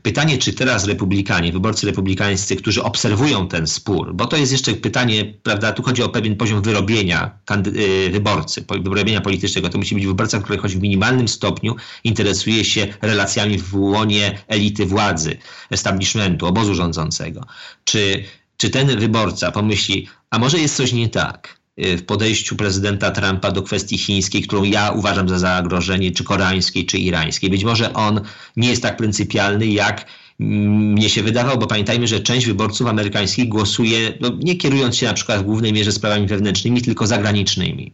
Pytanie, 0.02 0.38
czy 0.38 0.52
teraz 0.52 0.86
republikanie, 0.86 1.52
wyborcy 1.52 1.86
republikańscy, 1.86 2.56
którzy 2.56 2.82
obserwują 2.82 3.48
ten 3.48 3.66
spór, 3.66 4.14
bo 4.14 4.26
to 4.26 4.36
jest 4.36 4.52
jeszcze 4.52 4.74
pytanie, 4.74 5.34
prawda, 5.42 5.72
tu 5.72 5.82
chodzi 5.82 6.02
o 6.02 6.08
pewien 6.08 6.36
poziom 6.36 6.62
wyrobienia 6.62 7.38
y, 7.76 8.10
wyborcy, 8.10 8.64
wyrobienia 8.82 9.20
politycznego. 9.20 9.68
To 9.68 9.78
musi 9.78 9.94
być 9.94 10.06
wyborca, 10.06 10.40
który 10.40 10.58
choć 10.58 10.76
w 10.76 10.82
minimalnym 10.82 11.28
stopniu 11.28 11.76
interesuje 12.04 12.64
się 12.64 12.86
relacjami 13.02 13.58
w 13.58 13.74
łonie 13.74 14.38
elity 14.48 14.86
władzy, 14.86 15.36
establishmentu, 15.70 16.46
obozu 16.46 16.74
rządzącego. 16.74 17.46
Czy, 17.84 18.24
czy 18.56 18.70
ten 18.70 18.98
wyborca 18.98 19.52
pomyśli, 19.52 20.08
a 20.30 20.38
może 20.38 20.58
jest 20.58 20.76
coś 20.76 20.92
nie 20.92 21.08
tak? 21.08 21.63
Y, 21.78 21.96
w 21.96 22.06
podejściu 22.06 22.56
prezydenta 22.56 23.10
Trumpa 23.10 23.50
do 23.50 23.62
kwestii 23.62 23.98
chińskiej, 23.98 24.42
którą 24.42 24.62
ja 24.62 24.90
uważam 24.90 25.28
za 25.28 25.38
zagrożenie, 25.38 26.10
czy 26.12 26.24
koreańskiej, 26.24 26.86
czy 26.86 26.98
irańskiej. 26.98 27.50
Być 27.50 27.64
może 27.64 27.92
on 27.92 28.20
nie 28.56 28.68
jest 28.68 28.82
tak 28.82 28.96
pryncypialny, 28.96 29.66
jak 29.66 30.06
mnie 30.38 31.10
się 31.10 31.22
wydawał, 31.22 31.58
bo 31.58 31.66
pamiętajmy, 31.66 32.06
że 32.06 32.20
część 32.20 32.46
wyborców 32.46 32.86
amerykańskich 32.86 33.48
głosuje, 33.48 34.12
no, 34.20 34.30
nie 34.42 34.56
kierując 34.56 34.96
się 34.96 35.06
na 35.06 35.12
przykład 35.12 35.40
w 35.40 35.42
głównej 35.42 35.72
mierze 35.72 35.92
sprawami 35.92 36.26
wewnętrznymi, 36.26 36.82
tylko 36.82 37.06
zagranicznymi. 37.06 37.92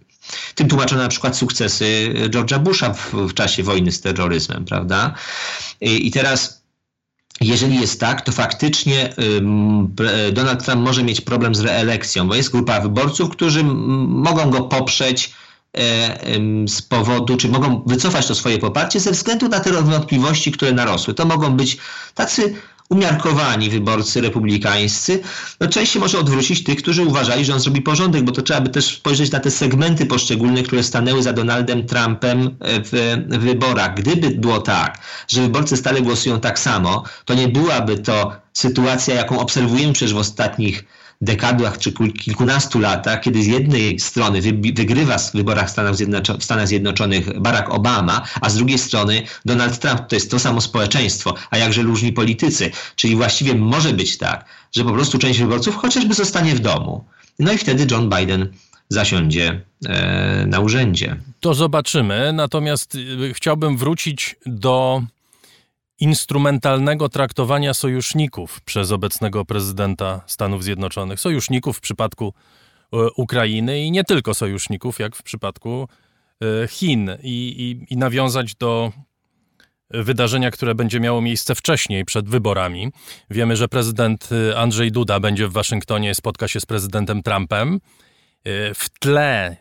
Tym 0.54 0.68
tłumaczono 0.68 1.02
na 1.02 1.08
przykład 1.08 1.36
sukcesy 1.36 2.14
George'a 2.28 2.58
Busha 2.58 2.92
w, 2.92 3.14
w 3.14 3.34
czasie 3.34 3.62
wojny 3.62 3.92
z 3.92 4.00
terroryzmem, 4.00 4.64
prawda? 4.64 5.14
I, 5.80 6.06
i 6.06 6.10
teraz 6.10 6.59
jeżeli 7.40 7.80
jest 7.80 8.00
tak, 8.00 8.20
to 8.20 8.32
faktycznie 8.32 9.14
Donald 10.32 10.64
Trump 10.64 10.82
może 10.82 11.02
mieć 11.02 11.20
problem 11.20 11.54
z 11.54 11.60
reelekcją, 11.60 12.28
bo 12.28 12.34
jest 12.34 12.52
grupa 12.52 12.80
wyborców, 12.80 13.30
którzy 13.30 13.64
mogą 13.64 14.50
go 14.50 14.60
poprzeć 14.60 15.32
e, 15.76 16.18
z 16.68 16.82
powodu, 16.82 17.36
czy 17.36 17.48
mogą 17.48 17.82
wycofać 17.86 18.26
to 18.26 18.34
swoje 18.34 18.58
poparcie 18.58 19.00
ze 19.00 19.10
względu 19.10 19.48
na 19.48 19.60
te 19.60 19.72
wątpliwości, 19.72 20.52
które 20.52 20.72
narosły. 20.72 21.14
To 21.14 21.24
mogą 21.24 21.56
być 21.56 21.78
tacy 22.14 22.54
umiarkowani 22.90 23.70
wyborcy 23.70 24.20
republikańscy, 24.20 25.20
no 25.60 25.68
częściej 25.68 26.00
może 26.00 26.18
odwrócić 26.18 26.64
tych, 26.64 26.78
którzy 26.78 27.02
uważali, 27.02 27.44
że 27.44 27.54
on 27.54 27.60
zrobi 27.60 27.82
porządek, 27.82 28.22
bo 28.22 28.32
to 28.32 28.42
trzeba 28.42 28.60
by 28.60 28.68
też 28.68 28.96
spojrzeć 28.96 29.30
na 29.30 29.40
te 29.40 29.50
segmenty 29.50 30.06
poszczególne, 30.06 30.62
które 30.62 30.82
stanęły 30.82 31.22
za 31.22 31.32
Donaldem 31.32 31.86
Trumpem 31.86 32.56
w, 32.60 33.24
w 33.28 33.38
wyborach. 33.38 33.94
Gdyby 33.94 34.30
było 34.30 34.60
tak, 34.60 34.98
że 35.28 35.42
wyborcy 35.42 35.76
stale 35.76 36.02
głosują 36.02 36.40
tak 36.40 36.58
samo, 36.58 37.04
to 37.24 37.34
nie 37.34 37.48
byłaby 37.48 37.98
to 37.98 38.32
sytuacja, 38.52 39.14
jaką 39.14 39.38
obserwujemy 39.38 39.92
przecież 39.92 40.14
w 40.14 40.18
ostatnich 40.18 40.84
dekadach 41.20 41.78
czy 41.78 41.92
kilkunastu 41.92 42.78
latach, 42.78 43.20
kiedy 43.20 43.42
z 43.42 43.46
jednej 43.46 44.00
strony 44.00 44.40
wygrywa 44.74 45.18
w 45.18 45.32
wyborach 45.32 45.70
Stanów 45.70 45.96
w 46.38 46.44
Stanach 46.44 46.68
Zjednoczonych 46.68 47.40
Barack 47.40 47.70
Obama, 47.70 48.22
a 48.40 48.50
z 48.50 48.56
drugiej 48.56 48.78
strony 48.78 49.22
Donald 49.44 49.78
Trump. 49.78 50.06
To 50.08 50.16
jest 50.16 50.30
to 50.30 50.38
samo 50.38 50.60
społeczeństwo, 50.60 51.34
a 51.50 51.58
jakże 51.58 51.82
różni 51.82 52.12
politycy. 52.12 52.70
Czyli 52.96 53.16
właściwie 53.16 53.54
może 53.54 53.92
być 53.92 54.18
tak, 54.18 54.44
że 54.72 54.84
po 54.84 54.92
prostu 54.92 55.18
część 55.18 55.40
wyborców 55.40 55.76
chociażby 55.76 56.14
zostanie 56.14 56.54
w 56.54 56.60
domu. 56.60 57.04
No 57.38 57.52
i 57.52 57.58
wtedy 57.58 57.86
John 57.90 58.10
Biden 58.10 58.52
zasiądzie 58.88 59.60
e, 59.86 60.46
na 60.46 60.60
urzędzie. 60.60 61.16
To 61.40 61.54
zobaczymy. 61.54 62.32
Natomiast 62.32 62.94
y, 62.94 63.34
chciałbym 63.34 63.76
wrócić 63.76 64.36
do 64.46 65.02
instrumentalnego 66.00 67.08
traktowania 67.08 67.74
sojuszników 67.74 68.60
przez 68.60 68.92
obecnego 68.92 69.44
prezydenta 69.44 70.20
Stanów 70.26 70.64
Zjednoczonych. 70.64 71.20
Sojuszników 71.20 71.76
w 71.76 71.80
przypadku 71.80 72.34
e, 72.92 72.96
Ukrainy 73.16 73.80
i 73.80 73.90
nie 73.90 74.04
tylko 74.04 74.34
sojuszników, 74.34 74.98
jak 74.98 75.16
w 75.16 75.22
przypadku 75.22 75.88
e, 76.42 76.68
Chin. 76.68 77.10
I, 77.22 77.76
i, 77.88 77.94
i 77.94 77.96
nawiązać 77.96 78.54
do 78.54 78.92
wydarzenia, 79.90 80.50
które 80.50 80.74
będzie 80.74 81.00
miało 81.00 81.20
miejsce 81.20 81.54
wcześniej, 81.54 82.04
przed 82.04 82.28
wyborami. 82.28 82.92
Wiemy, 83.30 83.56
że 83.56 83.68
prezydent 83.68 84.28
e, 84.32 84.58
Andrzej 84.58 84.92
Duda 84.92 85.20
będzie 85.20 85.48
w 85.48 85.52
Waszyngtonie, 85.52 86.14
spotka 86.14 86.48
się 86.48 86.60
z 86.60 86.66
prezydentem 86.66 87.22
Trumpem. 87.22 87.80
W 88.74 88.98
tle 89.00 89.56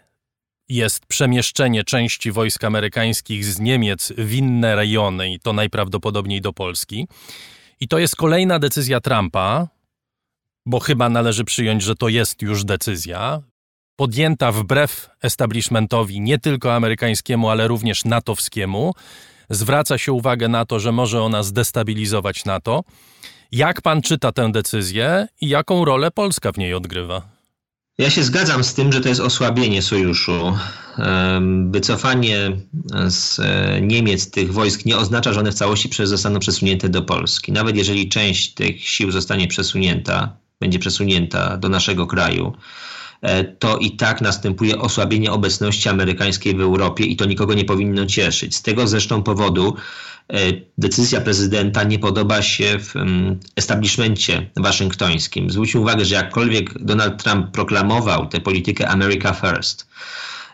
jest 0.70 1.06
przemieszczenie 1.06 1.84
części 1.84 2.32
wojsk 2.32 2.64
amerykańskich 2.64 3.46
z 3.46 3.60
Niemiec 3.60 4.14
w 4.18 4.34
inne 4.34 4.76
rejony 4.76 5.34
i 5.34 5.40
to 5.40 5.54
najprawdopodobniej 5.54 6.42
do 6.42 6.54
Polski. 6.54 7.08
I 7.80 7.88
to 7.88 8.00
jest 8.00 8.16
kolejna 8.16 8.60
decyzja 8.60 9.02
Trumpa, 9.02 9.68
bo 10.66 10.80
chyba 10.80 11.10
należy 11.10 11.44
przyjąć, 11.44 11.84
że 11.84 11.96
to 11.96 12.10
jest 12.10 12.42
już 12.42 12.64
decyzja, 12.64 13.42
podjęta 13.96 14.52
wbrew 14.52 15.10
establishmentowi 15.22 16.22
nie 16.22 16.40
tylko 16.40 16.76
amerykańskiemu, 16.76 17.50
ale 17.50 17.68
również 17.68 18.06
natowskiemu, 18.06 18.94
zwraca 19.50 19.98
się 19.98 20.14
uwagę 20.14 20.48
na 20.48 20.66
to, 20.66 20.80
że 20.80 20.92
może 20.92 21.22
ona 21.22 21.44
zdestabilizować 21.44 22.46
NATO. 22.46 22.84
Jak 23.52 23.82
pan 23.82 24.02
czyta 24.02 24.32
tę 24.32 24.52
decyzję 24.52 25.28
i 25.42 25.50
jaką 25.50 25.86
rolę 25.86 26.12
Polska 26.12 26.52
w 26.52 26.58
niej 26.58 26.74
odgrywa? 26.74 27.39
Ja 28.00 28.10
się 28.10 28.24
zgadzam 28.24 28.64
z 28.64 28.74
tym, 28.74 28.92
że 28.92 29.02
to 29.02 29.10
jest 29.10 29.22
osłabienie 29.22 29.82
sojuszu. 29.82 30.58
Wycofanie 31.72 32.52
z 33.10 33.40
e, 33.40 33.82
Niemiec 33.82 34.32
tych 34.32 34.54
wojsk 34.54 34.86
nie 34.86 34.98
oznacza, 34.98 35.34
że 35.34 35.40
one 35.40 35.52
w 35.52 35.56
całości 35.56 35.90
zostaną 36.04 36.40
przesunięte 36.40 36.90
do 36.90 37.02
Polski. 37.02 37.52
Nawet 37.52 37.76
jeżeli 37.76 38.10
część 38.10 38.54
tych 38.54 38.90
sił 38.90 39.12
zostanie 39.12 39.48
przesunięta, 39.48 40.38
będzie 40.60 40.80
przesunięta 40.80 41.58
do 41.58 41.70
naszego 41.70 42.08
kraju, 42.08 42.54
E, 43.22 43.44
to 43.44 43.78
i 43.78 43.92
tak 43.92 44.22
następuje 44.22 44.80
osłabienie 44.80 45.32
obecności 45.32 45.90
amerykańskiej 45.90 46.56
w 46.56 46.62
Europie 46.62 47.04
i 47.04 47.16
to 47.16 47.26
nikogo 47.26 47.54
nie 47.54 47.66
powinno 47.66 48.06
cieszyć. 48.06 48.56
Z 48.56 48.62
tego 48.62 48.88
zresztą 48.88 49.24
powodu 49.24 49.76
decyzja 50.78 51.22
prezydenta 51.22 51.84
nie 51.84 52.00
podoba 52.00 52.42
się 52.42 52.80
w 52.80 52.96
mm, 52.96 53.40
establishmencie 53.56 54.50
waszyngtońskim. 54.58 55.50
Zwróćmy 55.52 55.82
uwagę, 55.82 56.06
że 56.06 56.16
jakkolwiek 56.16 56.84
Donald 56.84 57.24
Trump 57.24 57.52
proklamował 57.52 58.28
tę 58.28 58.40
politykę 58.40 58.88
America 58.88 59.34
First, 59.34 59.88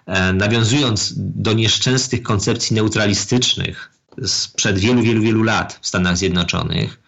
e, 0.06 0.34
nawiązując 0.34 1.14
do 1.18 1.54
nieszczęsnych 1.54 2.24
koncepcji 2.24 2.76
neutralistycznych 2.76 3.92
sprzed 4.26 4.80
wielu, 4.80 5.02
wielu, 5.02 5.22
wielu 5.22 5.44
lat 5.44 5.80
w 5.82 5.88
Stanach 5.88 6.18
Zjednoczonych, 6.18 7.06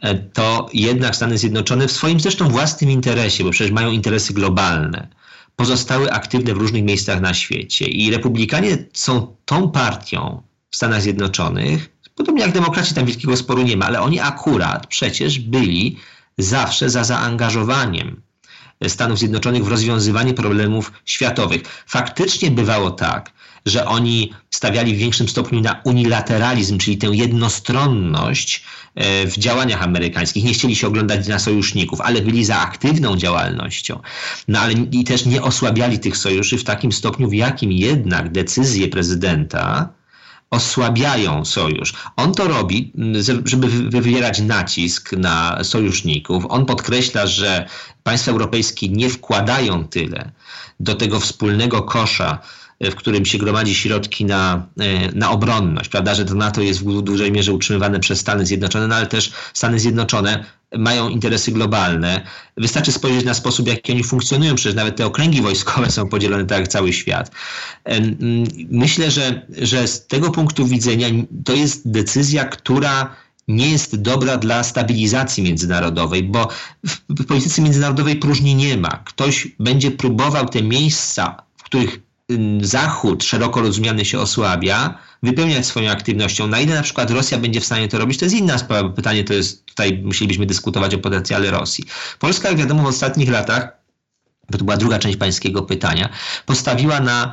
E, 0.00 0.14
to 0.14 0.68
jednak 0.72 1.16
Stany 1.16 1.38
Zjednoczone 1.38 1.88
w 1.88 1.92
swoim 1.92 2.20
zresztą 2.20 2.48
własnym 2.48 2.90
interesie, 2.90 3.44
bo 3.44 3.50
przecież 3.50 3.72
mają 3.72 3.90
interesy 3.90 4.32
globalne, 4.34 5.08
pozostały 5.56 6.12
aktywne 6.12 6.54
w 6.54 6.58
różnych 6.58 6.84
miejscach 6.84 7.20
na 7.20 7.34
świecie. 7.34 7.84
I 7.84 8.10
republikanie 8.10 8.78
są 8.92 9.36
tą 9.44 9.70
partią 9.70 10.42
w 10.70 10.76
Stanach 10.76 11.02
Zjednoczonych, 11.02 11.95
podobnie 12.16 12.42
jak 12.42 12.52
demokraci, 12.52 12.94
tam 12.94 13.06
wielkiego 13.06 13.36
sporu 13.36 13.62
nie 13.62 13.76
ma, 13.76 13.86
ale 13.86 14.00
oni 14.00 14.20
akurat 14.20 14.86
przecież 14.86 15.38
byli 15.38 15.96
zawsze 16.38 16.90
za 16.90 17.04
zaangażowaniem 17.04 18.22
Stanów 18.88 19.18
Zjednoczonych 19.18 19.64
w 19.64 19.68
rozwiązywanie 19.68 20.34
problemów 20.34 20.92
światowych. 21.04 21.62
Faktycznie 21.86 22.50
bywało 22.50 22.90
tak, 22.90 23.32
że 23.66 23.86
oni 23.86 24.32
stawiali 24.50 24.94
w 24.94 24.98
większym 24.98 25.28
stopniu 25.28 25.60
na 25.60 25.80
unilateralizm, 25.84 26.78
czyli 26.78 26.98
tę 26.98 27.06
jednostronność 27.06 28.64
e, 28.94 29.26
w 29.26 29.38
działaniach 29.38 29.82
amerykańskich. 29.82 30.44
Nie 30.44 30.52
chcieli 30.52 30.76
się 30.76 30.86
oglądać 30.86 31.28
na 31.28 31.38
sojuszników, 31.38 32.00
ale 32.00 32.22
byli 32.22 32.44
za 32.44 32.58
aktywną 32.58 33.16
działalnością. 33.16 34.00
No 34.48 34.60
ale 34.60 34.72
i 34.72 35.04
też 35.04 35.26
nie 35.26 35.42
osłabiali 35.42 35.98
tych 35.98 36.16
sojuszy 36.16 36.58
w 36.58 36.64
takim 36.64 36.92
stopniu, 36.92 37.28
w 37.28 37.34
jakim 37.34 37.72
jednak 37.72 38.32
decyzje 38.32 38.88
prezydenta 38.88 39.88
osłabiają 40.50 41.44
sojusz. 41.44 41.94
On 42.16 42.34
to 42.34 42.48
robi, 42.48 42.92
żeby 43.44 43.68
wywierać 43.68 44.40
nacisk 44.40 45.12
na 45.12 45.64
sojuszników. 45.64 46.44
On 46.48 46.66
podkreśla, 46.66 47.26
że 47.26 47.68
państwa 48.02 48.30
europejskie 48.30 48.88
nie 48.88 49.10
wkładają 49.10 49.84
tyle 49.84 50.30
do 50.80 50.94
tego 50.94 51.20
wspólnego 51.20 51.82
kosza 51.82 52.38
w 52.80 52.94
którym 52.94 53.24
się 53.24 53.38
gromadzi 53.38 53.74
środki 53.74 54.24
na, 54.24 54.66
e, 54.80 55.12
na 55.12 55.30
obronność, 55.30 55.88
prawda, 55.88 56.14
że 56.14 56.24
to 56.24 56.34
NATO 56.34 56.60
jest 56.60 56.80
w 56.84 57.02
dużej 57.02 57.32
mierze 57.32 57.52
utrzymywane 57.52 58.00
przez 58.00 58.20
Stany 58.20 58.46
Zjednoczone, 58.46 58.88
no 58.88 58.94
ale 58.94 59.06
też 59.06 59.32
Stany 59.54 59.78
Zjednoczone 59.78 60.44
mają 60.74 61.08
interesy 61.08 61.52
globalne. 61.52 62.26
Wystarczy 62.56 62.92
spojrzeć 62.92 63.24
na 63.24 63.34
sposób, 63.34 63.66
w 63.66 63.68
jaki 63.68 63.92
oni 63.92 64.04
funkcjonują, 64.04 64.54
przecież 64.54 64.74
nawet 64.74 64.96
te 64.96 65.06
okręgi 65.06 65.42
wojskowe 65.42 65.90
są 65.90 66.08
podzielone 66.08 66.44
tak 66.44 66.58
jak 66.58 66.68
cały 66.68 66.92
świat. 66.92 67.30
Myślę, 68.70 69.10
że, 69.10 69.46
że 69.62 69.88
z 69.88 70.06
tego 70.06 70.30
punktu 70.30 70.66
widzenia 70.66 71.08
to 71.44 71.52
jest 71.52 71.90
decyzja, 71.90 72.44
która 72.44 73.16
nie 73.48 73.70
jest 73.70 73.96
dobra 73.96 74.36
dla 74.36 74.62
stabilizacji 74.62 75.42
międzynarodowej, 75.42 76.22
bo 76.22 76.48
w 77.08 77.24
polityce 77.24 77.62
międzynarodowej 77.62 78.16
próżni 78.16 78.54
nie 78.54 78.76
ma. 78.76 79.02
Ktoś 79.04 79.48
będzie 79.58 79.90
próbował 79.90 80.48
te 80.48 80.62
miejsca, 80.62 81.42
w 81.56 81.62
których 81.62 82.05
Zachód 82.60 83.24
szeroko 83.24 83.60
rozumiany 83.60 84.04
się 84.04 84.18
osłabia, 84.18 84.98
wypełniać 85.22 85.66
swoją 85.66 85.90
aktywnością. 85.90 86.46
Na 86.46 86.60
ile 86.60 86.74
na 86.74 86.82
przykład 86.82 87.10
Rosja 87.10 87.38
będzie 87.38 87.60
w 87.60 87.64
stanie 87.64 87.88
to 87.88 87.98
robić, 87.98 88.18
to 88.18 88.24
jest 88.24 88.36
inna 88.36 88.58
sprawa. 88.58 88.88
Pytanie 88.88 89.24
to 89.24 89.34
jest, 89.34 89.66
tutaj 89.66 89.98
musielibyśmy 90.04 90.46
dyskutować 90.46 90.94
o 90.94 90.98
potencjale 90.98 91.50
Rosji. 91.50 91.84
Polska, 92.18 92.48
jak 92.48 92.58
wiadomo, 92.58 92.82
w 92.82 92.86
ostatnich 92.86 93.30
latach, 93.30 93.76
bo 94.50 94.58
to 94.58 94.64
była 94.64 94.76
druga 94.76 94.98
część 94.98 95.16
pańskiego 95.16 95.62
pytania, 95.62 96.08
postawiła 96.46 97.00
na 97.00 97.32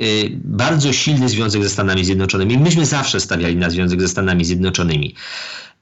y, 0.00 0.30
bardzo 0.44 0.92
silny 0.92 1.28
związek 1.28 1.62
ze 1.62 1.70
Stanami 1.70 2.04
Zjednoczonymi. 2.04 2.58
Myśmy 2.58 2.86
zawsze 2.86 3.20
stawiali 3.20 3.56
na 3.56 3.70
związek 3.70 4.00
ze 4.00 4.08
Stanami 4.08 4.44
Zjednoczonymi. 4.44 5.14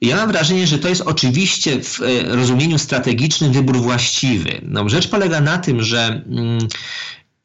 Ja 0.01 0.17
mam 0.17 0.29
wrażenie, 0.29 0.67
że 0.67 0.79
to 0.79 0.89
jest 0.89 1.01
oczywiście 1.01 1.83
w 1.83 2.01
y, 2.01 2.23
rozumieniu 2.37 2.79
strategicznym 2.79 3.53
wybór 3.53 3.77
właściwy. 3.77 4.61
No, 4.63 4.89
rzecz 4.89 5.09
polega 5.09 5.41
na 5.41 5.59
tym, 5.59 5.83
że 5.83 6.23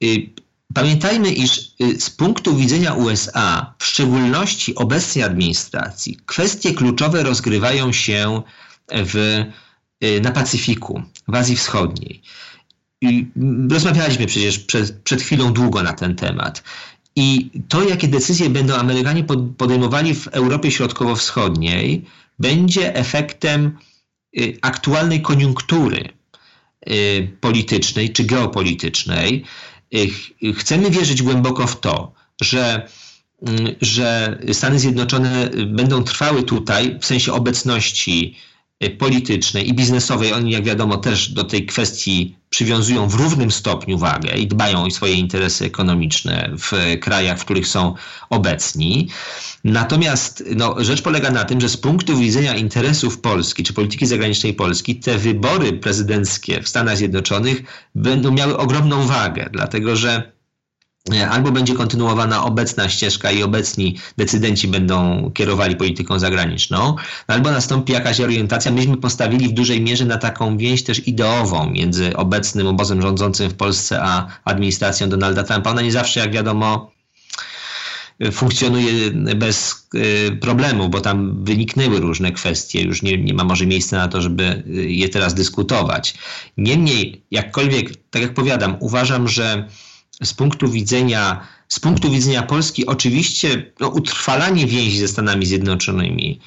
y, 0.04 0.30
Pamiętajmy, 0.74 1.32
iż 1.32 1.72
y, 1.82 2.00
z 2.00 2.10
punktu 2.10 2.56
widzenia 2.56 2.94
USA, 2.94 3.74
w 3.80 3.86
szczególności 3.86 4.76
obecnej 4.76 5.24
administracji, 5.24 6.18
kwestie 6.26 6.74
kluczowe 6.74 7.24
rozgrywają 7.24 7.92
się 7.92 8.42
w, 8.92 9.46
y, 10.04 10.22
na 10.22 10.32
Pacyfiku, 10.32 11.04
w 11.28 11.36
Azji 11.36 11.56
Wschodniej. 11.56 12.22
I 13.02 13.28
rozmawialiśmy 13.72 14.26
przecież 14.26 14.60
przed, 14.60 15.02
przed 15.02 15.22
chwilą 15.22 15.54
długo 15.54 15.84
na 15.84 15.94
ten 15.94 16.16
temat. 16.16 16.64
I 17.16 17.52
to, 17.68 17.84
jakie 17.84 18.08
decyzje 18.08 18.50
będą 18.50 18.76
Amerykanie 18.76 19.24
podejmowali 19.58 20.16
w 20.16 20.28
Europie 20.28 20.72
Środkowo-Wschodniej, 20.72 22.06
będzie 22.40 22.96
efektem 22.96 23.78
y, 24.40 24.58
aktualnej 24.62 25.22
koniunktury 25.22 26.10
politycznej 27.42 28.14
czy 28.14 28.24
geopolitycznej 28.24 29.46
chcemy 30.58 30.90
wierzyć 30.90 31.24
głęboko 31.24 31.68
w 31.68 31.80
to, 31.80 32.12
że, 32.42 32.88
mm, 33.42 33.76
że 33.82 34.38
Stany 34.54 34.80
Zjednoczone 34.80 35.50
będą 35.68 36.04
trwały 36.04 36.44
tutaj 36.44 37.00
w 37.02 37.06
sensie 37.06 37.34
obecności 37.34 38.36
y, 38.46 38.49
politycznej 38.98 39.70
i 39.70 39.74
biznesowej. 39.74 40.34
Oni, 40.34 40.52
jak 40.52 40.64
wiadomo, 40.64 40.98
też 40.98 41.30
do 41.30 41.44
tej 41.44 41.66
kwestii 41.66 42.36
przywiązują 42.50 43.08
w 43.08 43.16
równym 43.16 43.52
stopniu 43.52 43.98
wagę 43.98 44.38
i 44.38 44.48
dbają 44.48 44.84
o 44.84 44.92
swoje 44.92 45.14
interesy 45.14 45.66
ekonomiczne 45.66 46.50
w 46.58 47.00
krajach, 47.00 47.40
w 47.40 47.46
których 47.46 47.68
są 47.68 47.94
obecni. 48.30 49.10
Natomiast 49.64 50.44
no, 50.56 50.76
rzecz 50.78 51.02
polega 51.02 51.32
na 51.32 51.46
tym, 51.46 51.62
że 51.62 51.70
z 51.70 51.78
punktu 51.78 52.18
widzenia 52.18 52.56
interesów 52.56 53.22
Polski 53.22 53.64
czy 53.64 53.74
polityki 53.74 54.06
zagranicznej 54.06 54.54
Polski, 54.54 54.96
te 54.96 55.18
wybory 55.18 55.74
prezydenckie 55.74 56.62
w 56.62 56.70
Stanach 56.70 56.98
Zjednoczonych 56.98 57.64
będą 57.96 58.32
miały 58.32 58.58
ogromną 58.58 59.08
wagę, 59.08 59.50
dlatego 59.52 59.96
że 59.96 60.10
e, 60.10 60.39
albo 61.30 61.52
będzie 61.52 61.74
kontynuowana 61.74 62.44
obecna 62.44 62.90
ścieżka 62.90 63.32
i 63.32 63.44
obecni 63.44 63.98
decydenci 64.18 64.68
będą 64.68 65.32
kierowali 65.34 65.76
polityką 65.76 66.20
zagraniczną, 66.20 66.96
albo 67.28 67.52
nastąpi 67.52 67.94
jakaś 67.94 68.22
orientacja. 68.22 68.72
Myśmy 68.72 68.98
postawili 68.98 69.48
w 69.48 69.54
dużej 69.54 69.82
mierze 69.82 70.06
na 70.06 70.18
taką 70.18 70.58
więź 70.58 70.84
też 70.84 71.08
ideową 71.08 71.70
między 71.70 72.18
obecnym 72.18 72.68
obozem 72.68 73.02
rządzącym 73.02 73.50
w 73.50 73.54
Polsce 73.56 74.02
a 74.02 74.28
administracją 74.44 75.10
Donalda 75.10 75.44
Trumpa. 75.44 75.72
Ona 75.72 75.82
nie 75.82 75.92
zawsze, 75.92 76.20
jak 76.20 76.32
wiadomo, 76.32 76.92
funkcjonuje 78.32 79.12
bez 79.36 79.88
e, 79.96 80.32
problemu, 80.32 80.90
bo 80.90 81.02
tam 81.02 81.44
wyniknęły 81.44 82.00
różne 82.00 82.32
kwestie, 82.32 82.82
już 82.82 83.02
nie, 83.02 83.18
nie 83.18 83.34
ma 83.34 83.44
może 83.44 83.66
miejsca 83.66 83.98
na 83.98 84.08
to, 84.08 84.22
żeby 84.22 84.44
e, 84.44 84.72
je 84.72 85.10
teraz 85.10 85.34
dyskutować. 85.34 86.14
Niemniej, 86.58 87.22
jakkolwiek, 87.32 87.96
tak 88.10 88.22
jak 88.22 88.34
powiadam, 88.34 88.76
uważam, 88.80 89.28
że 89.28 89.68
z 90.24 90.34
punktu 90.34 90.70
widzenia, 90.70 91.48
z 91.68 91.80
punktu 91.80 92.12
widzenia 92.12 92.44
Polski 92.44 92.86
oczywiście 92.86 93.72
no, 93.80 93.88
utrwalanie 93.88 94.66
więzi 94.66 95.00
ze 95.00 95.08
Stanami 95.08 95.46
Zjednoczonymi 95.46 96.40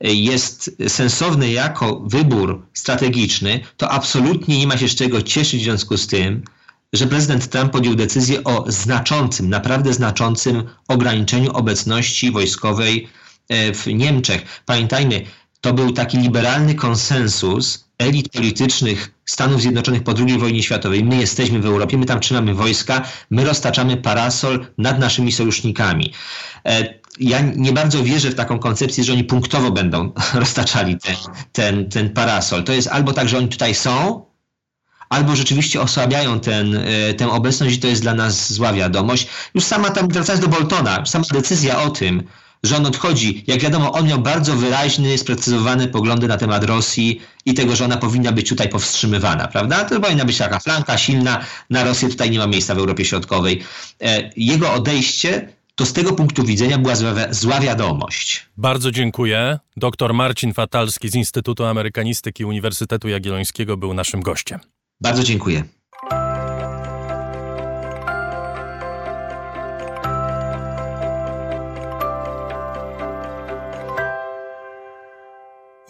e, 0.00 0.14
jest 0.14 0.76
sensowne 0.88 1.52
jako 1.52 2.00
wybór 2.00 2.66
strategiczny, 2.74 3.60
to 3.76 3.90
absolutnie 3.90 4.58
nie 4.58 4.66
ma 4.66 4.78
się 4.78 4.88
z 4.88 4.94
czego 4.94 5.22
cieszyć 5.22 5.60
w 5.60 5.64
związku 5.64 5.96
z 5.96 6.06
tym, 6.06 6.42
że 6.92 7.06
prezydent 7.06 7.48
Trump 7.48 7.72
podjął 7.72 7.94
decyzję 7.94 8.44
o 8.44 8.64
znaczącym, 8.68 9.48
naprawdę 9.48 9.92
znaczącym 9.92 10.62
ograniczeniu 10.88 11.52
obecności 11.52 12.30
wojskowej 12.30 13.08
e, 13.48 13.74
w 13.74 13.86
Niemczech. 13.86 14.62
Pamiętajmy, 14.66 15.22
to 15.60 15.72
był 15.72 15.92
taki 15.92 16.18
liberalny 16.18 16.74
konsensus 16.74 17.89
elit 18.00 18.28
politycznych 18.28 19.10
Stanów 19.24 19.60
Zjednoczonych 19.60 20.02
po 20.02 20.14
II 20.26 20.38
wojnie 20.38 20.62
światowej. 20.62 21.04
My 21.04 21.16
jesteśmy 21.16 21.60
w 21.60 21.66
Europie, 21.66 21.98
my 21.98 22.06
tam 22.06 22.20
trzymamy 22.20 22.54
wojska, 22.54 23.02
my 23.30 23.44
roztaczamy 23.44 23.96
parasol 23.96 24.66
nad 24.78 24.98
naszymi 24.98 25.32
sojusznikami. 25.32 26.12
E, 26.66 27.00
ja 27.20 27.40
nie 27.40 27.72
bardzo 27.72 28.02
wierzę 28.02 28.30
w 28.30 28.34
taką 28.34 28.58
koncepcję, 28.58 29.04
że 29.04 29.12
oni 29.12 29.24
punktowo 29.24 29.70
będą 29.70 30.12
roztaczali 30.42 30.98
ten, 30.98 31.16
ten, 31.52 31.88
ten 31.88 32.10
parasol. 32.10 32.64
To 32.64 32.72
jest 32.72 32.88
albo 32.88 33.12
tak, 33.12 33.28
że 33.28 33.38
oni 33.38 33.48
tutaj 33.48 33.74
są, 33.74 34.24
albo 35.08 35.36
rzeczywiście 35.36 35.80
osłabiają 35.80 36.40
ten, 36.40 36.76
e, 36.76 37.14
tę 37.14 37.30
obecność 37.30 37.76
i 37.76 37.78
to 37.78 37.86
jest 37.86 38.02
dla 38.02 38.14
nas 38.14 38.52
zła 38.52 38.72
wiadomość. 38.72 39.26
Już 39.54 39.64
sama 39.64 39.90
tam, 39.90 40.08
wracając 40.08 40.44
do 40.44 40.48
Boltona, 40.48 41.06
sama 41.06 41.24
decyzja 41.32 41.82
o 41.82 41.90
tym, 41.90 42.22
że 42.62 42.76
on 42.76 42.86
odchodzi. 42.86 43.44
Jak 43.46 43.60
wiadomo, 43.60 43.92
on 43.92 44.06
miał 44.06 44.18
bardzo 44.18 44.56
wyraźny, 44.56 45.18
sprecyzowane 45.18 45.88
poglądy 45.88 46.28
na 46.28 46.36
temat 46.36 46.64
Rosji 46.64 47.20
i 47.46 47.54
tego, 47.54 47.76
że 47.76 47.84
ona 47.84 47.96
powinna 47.96 48.32
być 48.32 48.48
tutaj 48.48 48.68
powstrzymywana, 48.68 49.48
prawda? 49.48 49.84
To 49.84 50.00
powinna 50.00 50.24
być 50.24 50.38
taka 50.38 50.58
flanka 50.58 50.98
silna, 50.98 51.44
na 51.70 51.84
Rosję 51.84 52.08
tutaj 52.08 52.30
nie 52.30 52.38
ma 52.38 52.46
miejsca 52.46 52.74
w 52.74 52.78
Europie 52.78 53.04
Środkowej. 53.04 53.62
E, 54.00 54.30
jego 54.36 54.72
odejście 54.72 55.48
to 55.74 55.86
z 55.86 55.92
tego 55.92 56.12
punktu 56.12 56.44
widzenia 56.44 56.78
była 56.78 56.94
zła, 56.94 57.14
zła 57.30 57.60
wiadomość. 57.60 58.46
Bardzo 58.56 58.90
dziękuję. 58.90 59.58
Dr 59.76 60.14
Marcin 60.14 60.54
Fatalski 60.54 61.08
z 61.08 61.14
Instytutu 61.14 61.64
Amerykanistyki 61.64 62.44
Uniwersytetu 62.44 63.08
Jagiellońskiego 63.08 63.76
był 63.76 63.94
naszym 63.94 64.20
gościem. 64.20 64.60
Bardzo 65.00 65.22
dziękuję. 65.22 65.64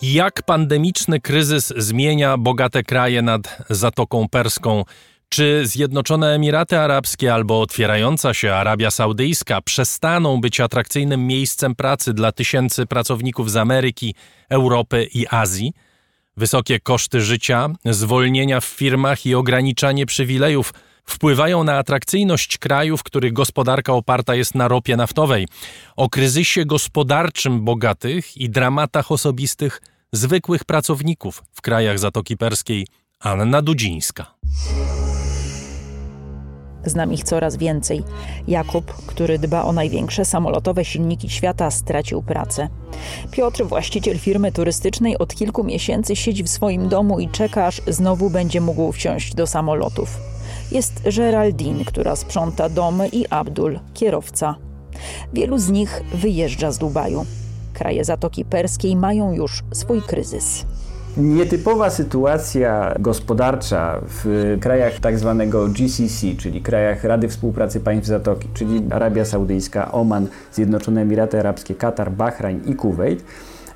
Jak 0.02 0.42
pandemiczny 0.42 1.20
kryzys 1.20 1.72
zmienia 1.76 2.36
bogate 2.36 2.82
kraje 2.82 3.22
nad 3.22 3.58
Zatoką 3.70 4.28
Perską? 4.28 4.84
Czy 5.28 5.66
Zjednoczone 5.66 6.34
Emiraty 6.34 6.78
Arabskie 6.78 7.34
albo 7.34 7.60
otwierająca 7.60 8.34
się 8.34 8.52
Arabia 8.54 8.90
Saudyjska 8.90 9.60
przestaną 9.60 10.40
być 10.40 10.60
atrakcyjnym 10.60 11.26
miejscem 11.26 11.74
pracy 11.74 12.14
dla 12.14 12.32
tysięcy 12.32 12.86
pracowników 12.86 13.50
z 13.50 13.56
Ameryki, 13.56 14.14
Europy 14.48 15.08
i 15.14 15.26
Azji? 15.30 15.72
Wysokie 16.36 16.80
koszty 16.80 17.20
życia, 17.20 17.68
zwolnienia 17.84 18.60
w 18.60 18.64
firmach 18.64 19.26
i 19.26 19.34
ograniczanie 19.34 20.06
przywilejów 20.06 20.72
wpływają 21.10 21.64
na 21.64 21.78
atrakcyjność 21.78 22.58
krajów, 22.58 23.02
których 23.02 23.32
gospodarka 23.32 23.92
oparta 23.92 24.34
jest 24.34 24.54
na 24.54 24.68
ropie 24.68 24.96
naftowej. 24.96 25.48
O 25.96 26.08
kryzysie 26.08 26.64
gospodarczym 26.64 27.64
bogatych 27.64 28.36
i 28.36 28.50
dramatach 28.50 29.12
osobistych 29.12 29.82
zwykłych 30.12 30.64
pracowników 30.64 31.42
w 31.52 31.62
krajach 31.62 31.98
Zatoki 31.98 32.36
Perskiej 32.36 32.86
Anna 33.20 33.62
Dudzińska. 33.62 34.34
Znam 36.84 37.12
ich 37.12 37.24
coraz 37.24 37.56
więcej. 37.56 38.02
Jakub, 38.48 38.92
który 39.06 39.38
dba 39.38 39.62
o 39.62 39.72
największe 39.72 40.24
samolotowe 40.24 40.84
silniki 40.84 41.30
świata, 41.30 41.70
stracił 41.70 42.22
pracę. 42.22 42.68
Piotr, 43.30 43.64
właściciel 43.64 44.18
firmy 44.18 44.52
turystycznej, 44.52 45.18
od 45.18 45.34
kilku 45.34 45.64
miesięcy 45.64 46.16
siedzi 46.16 46.42
w 46.42 46.48
swoim 46.48 46.88
domu 46.88 47.20
i 47.20 47.28
czeka, 47.28 47.66
aż 47.66 47.82
znowu 47.86 48.30
będzie 48.30 48.60
mógł 48.60 48.92
wsiąść 48.92 49.34
do 49.34 49.46
samolotów. 49.46 50.18
Jest 50.72 51.02
Geraldine, 51.16 51.84
która 51.84 52.16
sprząta 52.16 52.68
domy 52.68 53.08
i 53.08 53.26
Abdul, 53.28 53.78
kierowca. 53.94 54.54
Wielu 55.32 55.58
z 55.58 55.70
nich 55.70 56.02
wyjeżdża 56.14 56.72
z 56.72 56.78
Dubaju. 56.78 57.26
Kraje 57.72 58.04
Zatoki 58.04 58.44
Perskiej 58.44 58.96
mają 58.96 59.32
już 59.32 59.62
swój 59.72 60.02
kryzys. 60.02 60.66
Nietypowa 61.16 61.90
sytuacja 61.90 62.94
gospodarcza 62.98 64.00
w 64.02 64.56
krajach 64.60 65.00
tak 65.00 65.18
zwanego 65.18 65.68
GCC, 65.68 66.26
czyli 66.38 66.62
krajach 66.62 67.04
Rady 67.04 67.28
Współpracy 67.28 67.80
Państw 67.80 68.08
Zatoki, 68.08 68.48
czyli 68.54 68.82
Arabia 68.90 69.24
Saudyjska, 69.24 69.92
Oman, 69.92 70.26
Zjednoczone 70.52 71.00
Emiraty 71.00 71.40
Arabskie, 71.40 71.74
Katar, 71.74 72.12
Bahrain 72.12 72.60
i 72.66 72.74
Kuwait, 72.74 73.24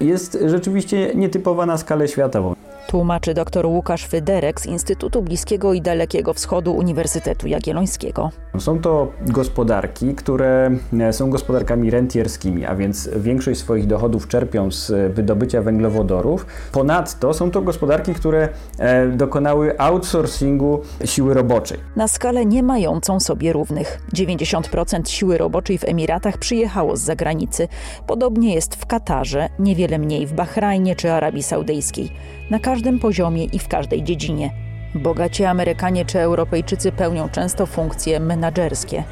jest 0.01 0.39
rzeczywiście 0.47 1.15
nietypowa 1.15 1.67
na 1.67 1.79
skalę 1.79 2.09
światową. 2.09 2.55
Tłumaczy 2.87 3.35
dr 3.35 3.67
Łukasz 3.67 4.07
Fyderek 4.07 4.61
z 4.61 4.67
Instytutu 4.67 5.23
Bliskiego 5.23 5.73
i 5.73 5.81
Dalekiego 5.81 6.35
Wschodu 6.35 6.73
Uniwersytetu 6.75 7.47
Jagiellońskiego. 7.47 8.31
Są 8.59 8.81
to 8.81 9.13
gospodarki, 9.27 10.15
które 10.15 10.71
e, 11.01 11.13
są 11.13 11.31
gospodarkami 11.31 11.91
rentierskimi, 11.91 12.65
a 12.67 12.75
więc 12.75 13.11
większość 13.17 13.61
swoich 13.61 13.87
dochodów 13.87 14.29
czerpią 14.29 14.71
z 14.71 15.15
wydobycia 15.15 15.63
węglowodorów. 15.63 16.47
Ponadto 16.73 17.35
są 17.35 17.51
to 17.51 17.63
gospodarki, 17.63 18.15
które 18.15 18.49
e, 18.79 19.09
dokonały 19.09 19.79
outsourcingu 19.79 20.81
siły 21.05 21.35
roboczej. 21.35 21.79
Na 21.97 22.09
skalę 22.09 22.47
nie 22.47 22.63
mającą 22.63 23.21
sobie 23.21 23.53
równych. 23.53 24.01
90% 24.15 25.09
siły 25.09 25.39
roboczej 25.39 25.79
w 25.79 25.85
Emiratach 25.85 26.39
przyjechało 26.39 26.97
z 26.97 27.01
zagranicy. 27.01 27.69
Podobnie 28.07 28.55
jest 28.55 28.75
w 28.75 28.87
Katarze, 28.87 29.49
niewiele 29.59 29.99
mniej 29.99 30.27
w 30.27 30.33
Bahrajnie 30.33 30.97
czy 30.97 31.13
Arabii 31.13 31.43
Saudyjskiej. 31.43 32.11
Na 32.51 32.59
każdym 32.59 32.99
poziomie 32.99 33.45
i 33.45 33.59
w 33.59 33.69
każdej 33.69 34.03
dziedzinie. 34.03 34.51
Bogaci 34.95 35.45
Amerykanie 35.45 36.05
czy 36.05 36.21
Europejczycy 36.21 36.93
pełnią 36.93 37.29
często 37.29 37.67
funkcje 37.67 38.21
menadżerskie. 38.21 39.05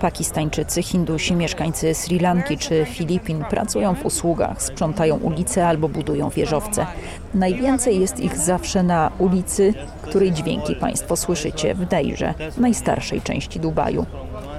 Pakistańczycy, 0.00 0.82
Hindusi, 0.82 1.34
mieszkańcy 1.34 1.94
Sri 1.94 2.18
Lanki 2.18 2.58
czy 2.58 2.84
Filipin 2.84 3.44
pracują 3.44 3.94
w 3.94 4.06
usługach, 4.06 4.62
sprzątają 4.62 5.16
ulice 5.16 5.66
albo 5.68 5.88
budują 5.88 6.28
wieżowce. 6.28 6.86
Najwięcej 7.34 8.00
jest 8.00 8.20
ich 8.20 8.36
zawsze 8.36 8.82
na 8.82 9.10
ulicy, 9.18 9.74
której 10.02 10.32
dźwięki 10.32 10.74
Państwo 10.74 11.16
słyszycie 11.16 11.74
w 11.74 11.84
Dejrze, 11.84 12.34
najstarszej 12.58 13.20
części 13.20 13.60
Dubaju. 13.60 14.06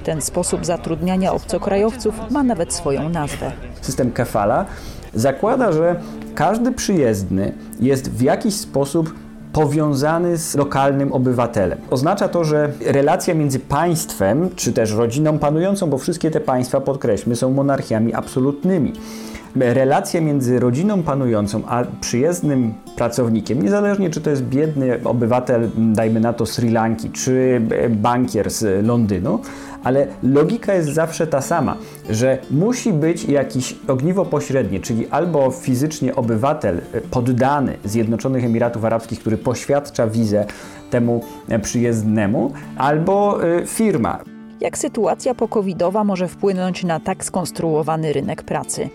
Ten 0.04 0.22
sposób 0.22 0.66
zatrudniania 0.66 1.34
obcokrajowców 1.34 2.32
ma 2.32 2.44
nawet 2.44 2.74
swoją 2.74 3.10
nazwę. 3.10 3.52
System 3.82 4.12
kafala 4.12 4.66
zakłada, 5.16 5.72
że 5.72 5.96
każdy 6.36 6.72
przyjezdny 6.72 7.54
jest 7.80 8.12
w 8.12 8.22
jakiś 8.22 8.54
sposób 8.56 9.14
powiązany 9.54 10.38
z 10.38 10.56
lokalnym 10.56 11.14
obywatelem. 11.14 11.80
Oznacza 11.90 12.28
to, 12.28 12.44
że 12.44 12.72
relacja 12.86 13.34
między 13.34 13.60
państwem, 13.60 14.50
czy 14.56 14.74
też 14.74 14.92
rodziną 14.92 15.40
panującą, 15.40 15.90
bo 15.90 15.98
wszystkie 15.98 16.32
te 16.32 16.40
państwa, 16.40 16.82
podkreślmy, 16.82 17.36
są 17.36 17.52
monarchiami 17.52 18.14
absolutnymi. 18.14 18.94
Relacja 19.56 20.22
między 20.22 20.60
rodziną 20.60 21.04
panującą 21.04 21.62
a 21.68 21.84
przyjezdnym 22.02 22.74
pracownikiem, 22.96 23.64
niezależnie 23.64 24.10
czy 24.10 24.22
to 24.22 24.30
jest 24.30 24.44
biedny 24.44 25.00
obywatel, 25.04 25.70
dajmy 25.78 26.20
na 26.20 26.34
to 26.34 26.46
Sri 26.46 26.70
Lanki, 26.70 27.10
czy 27.10 27.62
bankier 27.90 28.50
z 28.50 28.86
Londynu, 28.86 29.40
ale 29.84 30.08
logika 30.24 30.74
jest 30.74 30.90
zawsze 30.90 31.28
ta 31.28 31.42
sama, 31.42 31.78
że 32.10 32.38
musi 32.52 32.94
być 32.94 33.24
jakiś 33.26 33.76
ogniwo 33.88 34.26
pośrednie, 34.26 34.80
czyli 34.80 35.08
albo 35.08 35.52
fizycznie 35.52 36.16
obywatel 36.16 36.82
e, 36.94 37.02
poddany 37.02 37.78
Zjednoczonych 37.86 38.44
Emiratów 38.44 38.86
Arabskich, 38.86 39.20
który 39.20 39.38
poświadcza 39.38 40.08
wizę 40.08 40.46
temu 40.90 41.24
e, 41.50 41.60
przyjezdnemu, 41.60 42.54
albo 42.78 43.44
e, 43.44 43.66
firma. 43.66 44.20
Jak 44.62 44.78
sytuacja 44.78 45.36
pokowidowa 45.36 46.04
może 46.04 46.28
wpłynąć 46.28 46.84
na 46.84 47.00
tak 47.00 47.26
skonstruowany 47.26 48.14
rynek 48.14 48.44
pracy? 48.44 48.90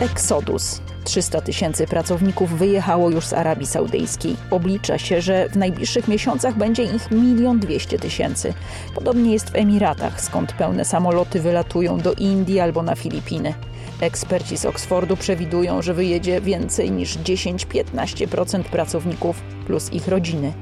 Exodus 0.00 0.91
300 1.04 1.40
tysięcy 1.40 1.86
pracowników 1.86 2.58
wyjechało 2.58 3.10
już 3.10 3.26
z 3.26 3.32
Arabii 3.32 3.66
Saudyjskiej. 3.66 4.36
Oblicza 4.50 4.98
się, 4.98 5.20
że 5.20 5.48
w 5.48 5.56
najbliższych 5.56 6.08
miesiącach 6.08 6.58
będzie 6.58 6.82
ich 6.82 7.10
milion 7.10 7.58
dwieście 7.58 7.98
tysięcy. 7.98 8.54
Podobnie 8.94 9.32
jest 9.32 9.50
w 9.50 9.56
Emiratach, 9.56 10.20
skąd 10.20 10.52
pełne 10.52 10.84
samoloty 10.84 11.40
wylatują 11.40 11.98
do 11.98 12.12
Indii 12.12 12.60
albo 12.60 12.82
na 12.82 12.94
Filipiny. 12.94 13.54
Eksperci 14.00 14.56
z 14.58 14.66
Oksfordu 14.66 15.16
przewidują, 15.16 15.82
że 15.82 15.94
wyjedzie 15.94 16.40
więcej 16.40 16.90
niż 16.90 17.18
10-15% 17.18 18.62
pracowników 18.62 19.42
plus 19.66 19.92
ich 19.92 20.08
rodziny. 20.08 20.52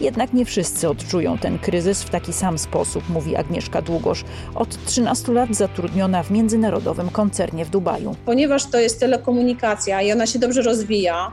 Jednak 0.00 0.32
nie 0.32 0.44
wszyscy 0.44 0.88
odczują 0.88 1.38
ten 1.38 1.58
kryzys 1.58 2.02
w 2.02 2.10
taki 2.10 2.32
sam 2.32 2.58
sposób, 2.58 3.08
mówi 3.08 3.36
Agnieszka 3.36 3.82
Długosz, 3.82 4.24
od 4.54 4.84
13 4.84 5.32
lat 5.32 5.54
zatrudniona 5.54 6.22
w 6.22 6.30
międzynarodowym 6.30 7.10
koncernie 7.10 7.64
w 7.64 7.70
Dubaju. 7.70 8.14
Ponieważ 8.26 8.66
to 8.66 8.78
jest 8.78 9.00
telekomunikacja 9.00 10.02
i 10.02 10.12
ona 10.12 10.26
się 10.26 10.38
dobrze 10.38 10.62
rozwija, 10.62 11.32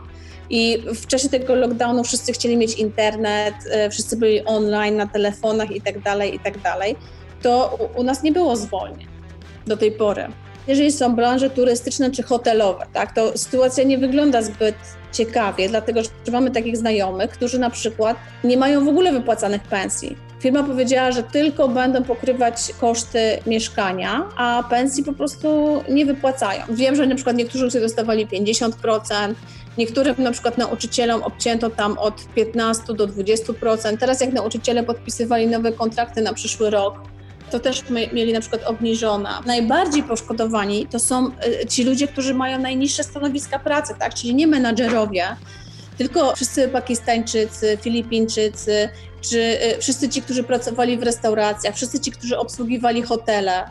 i 0.50 0.78
w 0.96 1.08
czasie 1.08 1.30
tego 1.30 1.56
lockdownu 1.56 2.04
wszyscy 2.04 2.34
chcieli 2.34 2.58
mieć 2.58 2.74
internet, 2.74 3.56
e, 3.72 3.90
wszyscy 3.90 4.18
byli 4.18 4.46
online 4.46 4.96
na 4.96 5.08
telefonach 5.08 5.72
i 5.72 5.82
tak 5.82 6.00
dalej, 6.00 6.36
i 6.36 6.40
tak 6.40 6.54
to 7.42 7.78
u 7.96 8.04
nas 8.04 8.24
nie 8.24 8.32
było 8.32 8.56
zwolnień 8.56 9.08
do 9.68 9.78
tej 9.78 9.92
pory. 9.92 10.28
Jeżeli 10.68 10.92
są 10.92 11.16
branże 11.16 11.50
turystyczne 11.50 12.12
czy 12.12 12.24
hotelowe, 12.24 12.86
tak, 12.94 13.16
to 13.16 13.38
sytuacja 13.38 13.84
nie 13.84 13.98
wygląda 13.98 14.42
zbyt 14.42 14.76
ciekawie, 15.18 15.70
dlatego 15.70 16.04
że 16.04 16.32
mamy 16.32 16.52
takich 16.52 16.78
znajomych, 16.78 17.30
którzy 17.30 17.60
na 17.60 17.70
przykład 17.70 18.18
nie 18.44 18.58
mają 18.58 18.86
w 18.86 18.88
ogóle 18.88 19.12
wypłacanych 19.12 19.62
pensji. 19.62 20.18
Firma 20.40 20.64
powiedziała, 20.64 21.12
że 21.12 21.24
tylko 21.24 21.68
będą 21.68 22.04
pokrywać 22.04 22.72
koszty 22.82 23.20
mieszkania, 23.48 24.26
a 24.38 24.64
pensji 24.70 25.04
po 25.04 25.14
prostu 25.14 25.82
nie 25.90 26.06
wypłacają. 26.06 26.64
Wiem, 26.70 26.96
że 26.96 27.08
na 27.08 27.16
przykład 27.16 27.36
niektórzy 27.36 27.72
sobie 27.72 27.84
dostawali 27.84 28.28
50%, 28.28 29.34
Niektórym 29.78 30.16
na 30.18 30.32
przykład 30.32 30.58
nauczycielom 30.58 31.24
obcięto 31.24 31.70
tam 31.70 31.98
od 31.98 32.28
15 32.36 32.94
do 32.94 33.08
20%. 33.08 33.98
Teraz 33.98 34.22
jak 34.22 34.34
nauczyciele 34.34 34.84
podpisywali 34.84 35.48
nowe 35.48 35.72
kontrakty 35.72 36.22
na 36.22 36.34
przyszły 36.34 36.70
rok, 36.70 36.96
to 37.52 37.60
też 37.60 37.84
mieli 37.90 38.34
na 38.34 38.40
przykład 38.40 38.64
obniżona. 38.64 39.42
Najbardziej 39.46 40.04
poszkodowani 40.04 40.88
to 40.88 41.00
są 41.00 41.28
y, 41.28 41.66
ci 41.66 41.84
ludzie, 41.84 42.08
którzy 42.08 42.34
mają 42.34 42.60
najniższe 42.60 43.04
stanowiska 43.04 43.60
pracy, 43.60 43.94
tak? 44.00 44.14
czyli 44.14 44.36
nie 44.36 44.48
menadżerowie, 44.48 45.26
tylko 45.98 46.36
wszyscy 46.36 46.68
Pakistańczycy, 46.68 47.78
Filipińczycy, 47.82 48.90
czy 49.22 49.40
y, 49.40 49.78
wszyscy 49.80 50.10
ci, 50.10 50.22
którzy 50.22 50.44
pracowali 50.44 50.98
w 50.98 51.04
restauracjach, 51.04 51.76
wszyscy 51.76 52.00
ci, 52.00 52.12
którzy 52.12 52.38
obsługiwali 52.38 53.02
hotele. 53.02 53.64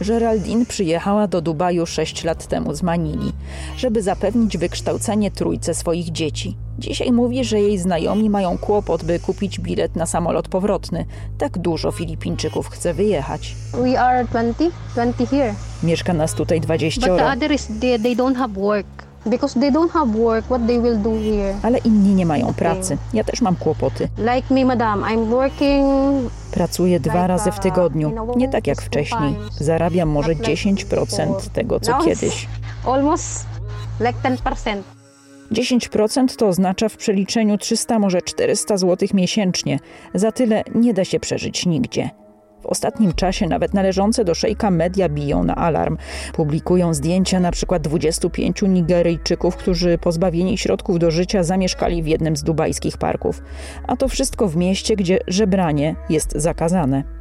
Geraldine 0.00 0.66
przyjechała 0.66 1.26
do 1.26 1.40
Dubaju 1.40 1.86
6 1.86 2.24
lat 2.24 2.46
temu 2.46 2.74
z 2.74 2.82
Manili, 2.82 3.32
żeby 3.76 4.02
zapewnić 4.02 4.58
wykształcenie 4.58 5.30
trójce 5.30 5.74
swoich 5.74 6.12
dzieci. 6.12 6.56
Dzisiaj 6.78 7.12
mówi, 7.12 7.44
że 7.44 7.60
jej 7.60 7.78
znajomi 7.78 8.30
mają 8.30 8.58
kłopot, 8.58 9.04
by 9.04 9.18
kupić 9.18 9.60
bilet 9.60 9.96
na 9.96 10.06
samolot 10.06 10.48
powrotny. 10.48 11.06
Tak 11.38 11.58
dużo 11.58 11.90
Filipińczyków 11.92 12.68
chce 12.68 12.94
wyjechać. 12.94 13.54
We 13.72 14.00
are 14.00 14.24
20, 14.24 14.64
20 14.94 15.26
here. 15.26 15.54
Mieszka 15.82 16.12
nas 16.12 16.34
tutaj 16.34 16.60
But 16.60 16.68
the 16.68 16.88
20. 16.88 17.32
other 17.32 17.52
is 17.52 17.68
they, 17.80 17.98
they 17.98 18.16
don't 18.16 18.36
have 18.36 18.52
work. 18.54 18.86
Because 19.26 19.60
they 19.60 19.72
don't 19.72 19.90
have 19.90 20.18
work, 20.18 20.44
what 20.44 20.66
they 20.66 20.80
will 20.80 20.98
do 21.02 21.10
here? 21.10 21.54
Ale 21.62 21.78
inni 21.78 22.14
nie 22.14 22.26
mają 22.26 22.54
pracy. 22.54 22.98
Ja 23.12 23.24
też 23.24 23.40
mam 23.40 23.56
kłopoty. 23.56 24.08
Like 24.18 24.54
me, 24.54 24.64
madam, 24.64 25.02
I'm 25.02 25.26
working 25.26 26.30
Pracuję 26.50 27.00
dwa 27.00 27.26
razy 27.26 27.52
w 27.52 27.58
tygodniu. 27.58 28.12
Nie 28.36 28.48
tak 28.48 28.66
jak 28.66 28.82
wcześniej. 28.82 29.36
Zarabiam 29.60 30.08
może 30.08 30.32
10% 30.34 31.34
tego, 31.52 31.80
co 31.80 31.98
kiedyś. 31.98 32.48
almost 32.86 33.46
like 34.00 34.36
10%. 34.36 34.82
10% 35.52 36.36
to 36.36 36.48
oznacza 36.48 36.88
w 36.88 36.96
przeliczeniu 36.96 37.58
300, 37.58 37.98
może 37.98 38.22
400 38.22 38.76
zł 38.76 39.08
miesięcznie. 39.14 39.78
Za 40.14 40.32
tyle 40.32 40.64
nie 40.74 40.94
da 40.94 41.04
się 41.04 41.20
przeżyć 41.20 41.66
nigdzie. 41.66 42.10
W 42.62 42.66
ostatnim 42.66 43.12
czasie 43.12 43.46
nawet 43.46 43.74
należące 43.74 44.24
do 44.24 44.34
szejka 44.34 44.70
media 44.70 45.08
biją 45.08 45.44
na 45.44 45.54
alarm. 45.54 45.96
Publikują 46.32 46.94
zdjęcia 46.94 47.40
przykład 47.50 47.82
25 47.82 48.62
Nigeryjczyków, 48.62 49.56
którzy 49.56 49.98
pozbawieni 49.98 50.58
środków 50.58 50.98
do 50.98 51.10
życia 51.10 51.42
zamieszkali 51.42 52.02
w 52.02 52.06
jednym 52.06 52.36
z 52.36 52.42
dubajskich 52.42 52.98
parków. 52.98 53.42
A 53.86 53.96
to 53.96 54.08
wszystko 54.08 54.48
w 54.48 54.56
mieście, 54.56 54.96
gdzie 54.96 55.18
żebranie 55.26 55.96
jest 56.10 56.32
zakazane. 56.32 57.19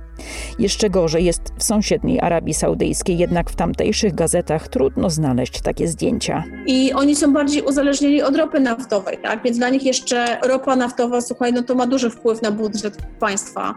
Jeszcze 0.60 0.90
gorzej 0.90 1.26
jest 1.26 1.42
w 1.58 1.64
sąsiedniej 1.64 2.20
Arabii 2.20 2.54
Saudyjskiej, 2.54 3.18
jednak 3.18 3.50
w 3.50 3.56
tamtejszych 3.56 4.16
gazetach 4.16 4.68
trudno 4.68 5.10
znaleźć 5.10 5.62
takie 5.62 5.88
zdjęcia. 5.88 6.44
I 6.66 6.94
oni 6.94 7.16
są 7.16 7.34
bardziej 7.34 7.62
uzależnieni 7.62 8.22
od 8.22 8.36
ropy 8.36 8.60
naftowej, 8.60 9.18
tak? 9.24 9.44
Więc 9.44 9.58
dla 9.58 9.70
nich 9.70 9.84
jeszcze 9.84 10.38
ropa 10.44 10.76
naftowa, 10.76 11.22
słuchaj, 11.22 11.54
no 11.54 11.64
to 11.64 11.76
ma 11.76 11.88
duży 11.88 12.10
wpływ 12.10 12.42
na 12.42 12.52
budżet 12.52 12.98
państwa. 13.20 13.76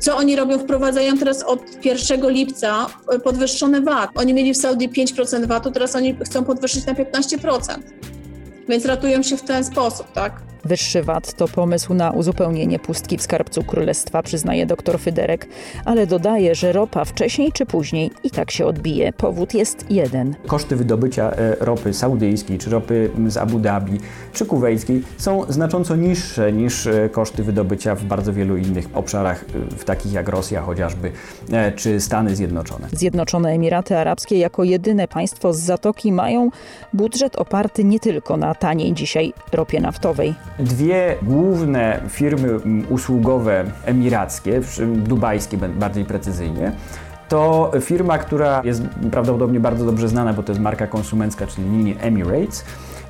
Co 0.00 0.16
oni 0.16 0.36
robią? 0.36 0.58
Wprowadzają 0.58 1.18
teraz 1.18 1.42
od 1.42 1.84
1 1.84 2.30
lipca 2.30 2.86
podwyższony 3.24 3.80
VAT. 3.80 4.10
Oni 4.14 4.34
mieli 4.34 4.54
w 4.54 4.56
Saudii 4.56 4.88
5% 4.88 5.46
VAT-u, 5.46 5.70
teraz 5.70 5.96
oni 5.96 6.16
chcą 6.24 6.44
podwyższyć 6.44 6.86
na 6.86 6.94
15%. 6.94 7.78
Więc 8.68 8.84
ratują 8.84 9.22
się 9.22 9.36
w 9.36 9.42
ten 9.42 9.64
sposób, 9.64 10.12
tak? 10.12 10.42
Wyższy 10.64 11.02
VAT 11.02 11.32
to 11.32 11.48
pomysł 11.48 11.94
na 11.94 12.10
uzupełnienie 12.10 12.78
pustki 12.78 13.18
w 13.18 13.22
skarbcu 13.22 13.64
królestwa, 13.64 14.22
przyznaje 14.22 14.66
dr 14.66 14.98
Fyderek, 14.98 15.48
ale 15.84 16.06
dodaje, 16.06 16.54
że 16.54 16.72
ropa 16.72 17.04
wcześniej 17.04 17.52
czy 17.52 17.66
później 17.66 18.10
i 18.24 18.30
tak 18.30 18.50
się 18.50 18.66
odbije. 18.66 19.12
Powód 19.12 19.54
jest 19.54 19.90
jeden. 19.90 20.34
Koszty 20.46 20.76
wydobycia 20.76 21.30
e, 21.30 21.56
ropy 21.60 21.94
saudyjskiej, 21.94 22.58
czy 22.58 22.70
ropy 22.70 23.10
z 23.26 23.36
Abu 23.36 23.58
Dhabi, 23.58 23.98
czy 24.32 24.46
kuwejskiej 24.46 25.02
są 25.16 25.44
znacząco 25.48 25.96
niższe 25.96 26.52
niż 26.52 26.86
e, 26.86 27.08
koszty 27.08 27.42
wydobycia 27.42 27.94
w 27.94 28.04
bardzo 28.04 28.32
wielu 28.32 28.56
innych 28.56 28.88
obszarach, 28.94 29.44
e, 29.72 29.76
w 29.76 29.84
takich 29.84 30.12
jak 30.12 30.28
Rosja 30.28 30.62
chociażby, 30.62 31.12
czy 31.76 32.00
Stany 32.00 32.36
Zjednoczone. 32.36 32.88
Zjednoczone 32.92 33.50
Emiraty 33.50 33.96
Arabskie 33.96 34.38
jako 34.38 34.64
jedyne 34.64 35.08
państwo 35.08 35.52
z 35.52 35.58
Zatoki 35.58 36.12
mają 36.12 36.50
budżet 36.92 37.36
oparty 37.36 37.84
nie 37.84 38.00
tylko 38.00 38.36
na 38.36 38.54
taniej 38.54 38.92
dzisiaj 38.92 39.32
ropie 39.52 39.80
naftowej. 39.80 40.34
Dwie 40.58 41.16
główne 41.22 42.00
firmy 42.08 42.48
usługowe 42.88 43.64
emirackie, 43.84 44.60
dubajskie 44.86 45.58
bardziej 45.58 46.04
precyzyjnie, 46.04 46.72
to 47.28 47.70
firma, 47.80 48.18
która 48.18 48.60
jest 48.64 48.82
prawdopodobnie 49.10 49.60
bardzo 49.60 49.84
dobrze 49.84 50.08
znana, 50.08 50.32
bo 50.32 50.42
to 50.42 50.52
jest 50.52 50.62
marka 50.62 50.86
konsumencka, 50.86 51.46
czyli 51.46 51.70
linie 51.70 52.00
Emirates, 52.00 52.64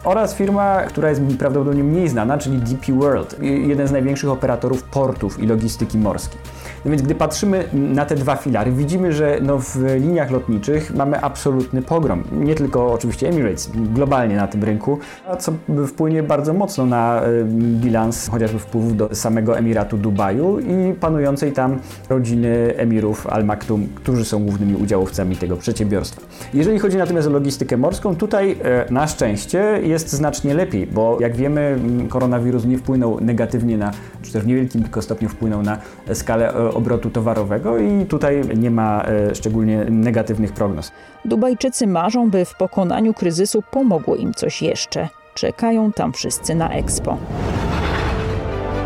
oraz 0.05 0.35
firma, 0.35 0.83
która 0.83 1.11
jest 1.11 1.23
prawdopodobnie 1.39 1.85
mniej 1.85 2.09
znana, 2.09 2.39
czyli 2.39 2.59
DP 2.59 2.93
World, 2.93 3.37
jeden 3.43 3.89
z 3.89 3.93
największych 3.93 4.31
operatorów 4.31 4.83
portów 4.83 5.43
i 5.43 5.47
logistyki 5.47 5.99
morskiej. 5.99 6.41
No 6.85 6.91
więc 6.91 7.03
gdy 7.03 7.15
patrzymy 7.15 7.65
na 7.73 8.07
te 8.07 8.15
dwa 8.15 8.37
filary, 8.37 8.73
widzimy, 8.73 9.13
że 9.13 9.39
no 9.43 9.59
w 9.59 9.77
liniach 10.01 10.31
lotniczych 10.31 10.95
mamy 10.95 11.21
absolutny 11.21 11.83
pogrom. 11.83 12.25
Nie 12.33 12.55
tylko 12.55 12.93
oczywiście 12.93 13.29
Emirates, 13.29 13.71
globalnie 13.95 14.37
na 14.37 14.47
tym 14.47 14.65
rynku, 14.65 14.99
co 15.39 15.53
wpłynie 15.87 16.23
bardzo 16.23 16.53
mocno 16.53 16.87
na 16.87 17.23
y, 17.27 17.45
bilans 17.81 18.29
chociażby 18.29 18.59
wpływów 18.59 18.97
do 18.97 19.15
samego 19.15 19.59
Emiratu 19.59 19.97
Dubaju 19.97 20.59
i 20.59 20.95
panującej 21.01 21.53
tam 21.53 21.79
rodziny 22.09 22.75
emirów 22.77 23.27
Al 23.27 23.45
Maktoum, 23.45 23.89
którzy 23.95 24.25
są 24.25 24.45
głównymi 24.45 24.77
udziałowcami 24.77 25.37
tego 25.37 25.57
przedsiębiorstwa. 25.57 26.21
Jeżeli 26.55 26.79
chodzi 26.79 26.97
natomiast 26.97 27.29
o 27.29 27.31
logistykę 27.31 27.77
morską, 27.77 28.17
tutaj 28.17 28.57
e, 28.65 28.93
na 28.93 29.07
szczęście 29.07 29.81
jest 29.83 30.13
znacznie 30.13 30.55
lepiej, 30.55 30.87
bo 30.87 31.17
jak 31.21 31.37
wiemy, 31.37 31.61
m, 31.61 32.09
koronawirus 32.09 32.65
nie 32.65 32.79
wpłynął 32.79 33.21
negatywnie 33.21 33.79
na, 33.79 33.91
czy 34.23 34.33
też 34.33 34.43
w 34.43 34.47
niewielkim 34.47 34.83
tylko 34.83 35.03
stopniu 35.03 35.29
wpłynął 35.29 35.63
na 35.63 35.79
skalę 36.15 36.55
e, 36.55 36.68
obrotu 36.75 37.11
towarowego 37.11 37.79
i 37.79 38.07
tutaj 38.07 38.43
nie 38.57 38.71
ma 38.71 39.05
e, 39.05 39.35
szczególnie 39.35 39.85
negatywnych 39.91 40.53
prognoz. 40.53 40.93
Dubajczycy 41.25 41.87
marzą, 41.87 42.31
by 42.31 42.45
w 42.45 42.55
pokonaniu 42.55 43.15
kryzysu 43.15 43.63
pomogło 43.71 44.17
im 44.17 44.35
coś 44.35 44.63
jeszcze. 44.63 45.09
Czekają 45.35 45.93
tam 45.93 46.13
wszyscy 46.13 46.55
na 46.55 46.71
Expo. 46.71 47.17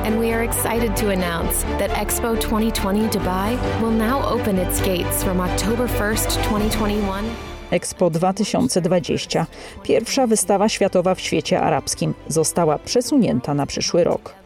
And 0.06 0.16
we 0.16 0.34
are 0.34 0.44
excited 0.44 1.00
to 1.00 1.06
announce 1.06 1.66
that 1.78 2.02
Expo 2.02 2.34
2020 2.36 3.18
Dubai 3.18 3.56
will 3.80 4.08
now 4.08 4.34
open 4.34 4.58
its 4.58 4.80
gates 4.80 5.22
from 5.24 5.40
October 5.40 5.88
1st, 5.88 6.26
2021 6.48 7.24
Expo 7.72 8.10
2020, 8.10 9.46
pierwsza 9.82 10.26
wystawa 10.26 10.68
światowa 10.68 11.14
w 11.14 11.20
świecie 11.20 11.60
arabskim, 11.60 12.14
została 12.28 12.78
przesunięta 12.78 13.54
na 13.54 13.66
przyszły 13.66 14.04
rok. 14.04 14.41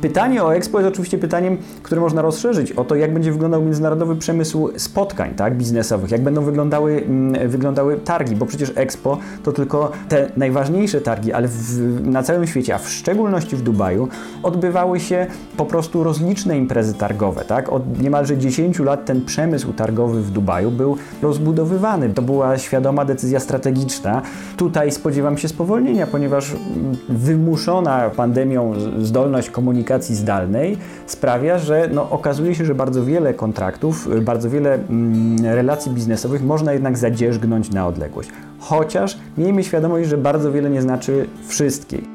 Pytanie 0.00 0.44
o 0.44 0.54
Expo 0.54 0.78
jest 0.78 0.92
oczywiście 0.92 1.18
pytaniem, 1.18 1.58
które 1.82 2.00
można 2.00 2.22
rozszerzyć 2.22 2.72
o 2.72 2.84
to, 2.84 2.94
jak 2.94 3.14
będzie 3.14 3.32
wyglądał 3.32 3.62
międzynarodowy 3.62 4.16
przemysł 4.16 4.70
spotkań 4.76 5.34
tak, 5.34 5.56
biznesowych, 5.56 6.10
jak 6.10 6.22
będą 6.22 6.42
wyglądały, 6.42 7.04
mm, 7.06 7.48
wyglądały 7.48 7.96
targi, 7.96 8.36
bo 8.36 8.46
przecież 8.46 8.72
Expo 8.74 9.18
to 9.42 9.52
tylko 9.52 9.92
te 10.08 10.30
najważniejsze 10.36 11.00
targi, 11.00 11.32
ale 11.32 11.48
w, 11.48 12.06
na 12.06 12.22
całym 12.22 12.46
świecie, 12.46 12.74
a 12.74 12.78
w 12.78 12.88
szczególności 12.88 13.56
w 13.56 13.62
Dubaju, 13.62 14.08
odbywały 14.42 15.00
się 15.00 15.26
po 15.56 15.66
prostu 15.66 16.04
rozliczne 16.04 16.58
imprezy 16.58 16.94
targowe. 16.94 17.44
Tak? 17.44 17.72
Od 17.72 18.02
niemalże 18.02 18.38
10 18.38 18.78
lat 18.78 19.04
ten 19.04 19.24
przemysł 19.24 19.72
targowy 19.72 20.22
w 20.22 20.30
Dubaju 20.30 20.70
był 20.70 20.96
rozbudowywany. 21.22 22.14
To 22.14 22.22
była 22.22 22.58
świadoma 22.58 23.04
decyzja 23.04 23.40
strategiczna. 23.40 24.22
Tutaj 24.56 24.92
spodziewam 24.92 25.38
się 25.38 25.48
spowolnienia, 25.48 26.06
ponieważ 26.06 26.50
mm, 26.50 26.96
wymuszona 27.08 28.10
pandemią 28.10 28.74
zdolność 28.98 29.50
komunikacji 29.50 29.83
zdalnej 30.00 30.78
sprawia, 31.06 31.58
że 31.58 31.88
no, 31.92 32.10
okazuje 32.10 32.54
się, 32.54 32.64
że 32.64 32.74
bardzo 32.74 33.04
wiele 33.04 33.34
kontraktów, 33.34 34.08
y, 34.12 34.20
bardzo 34.20 34.50
wiele 34.50 34.74
mm, 34.74 35.44
relacji 35.44 35.92
biznesowych 35.92 36.42
można 36.42 36.72
jednak 36.72 36.98
zadzierzgnąć 36.98 37.70
na 37.70 37.86
odległość. 37.86 38.30
Chociaż 38.58 39.18
miejmy 39.38 39.64
świadomość, 39.64 40.08
że 40.08 40.18
bardzo 40.18 40.52
wiele 40.52 40.70
nie 40.70 40.82
znaczy 40.82 41.26
wszystkiej. 41.46 42.14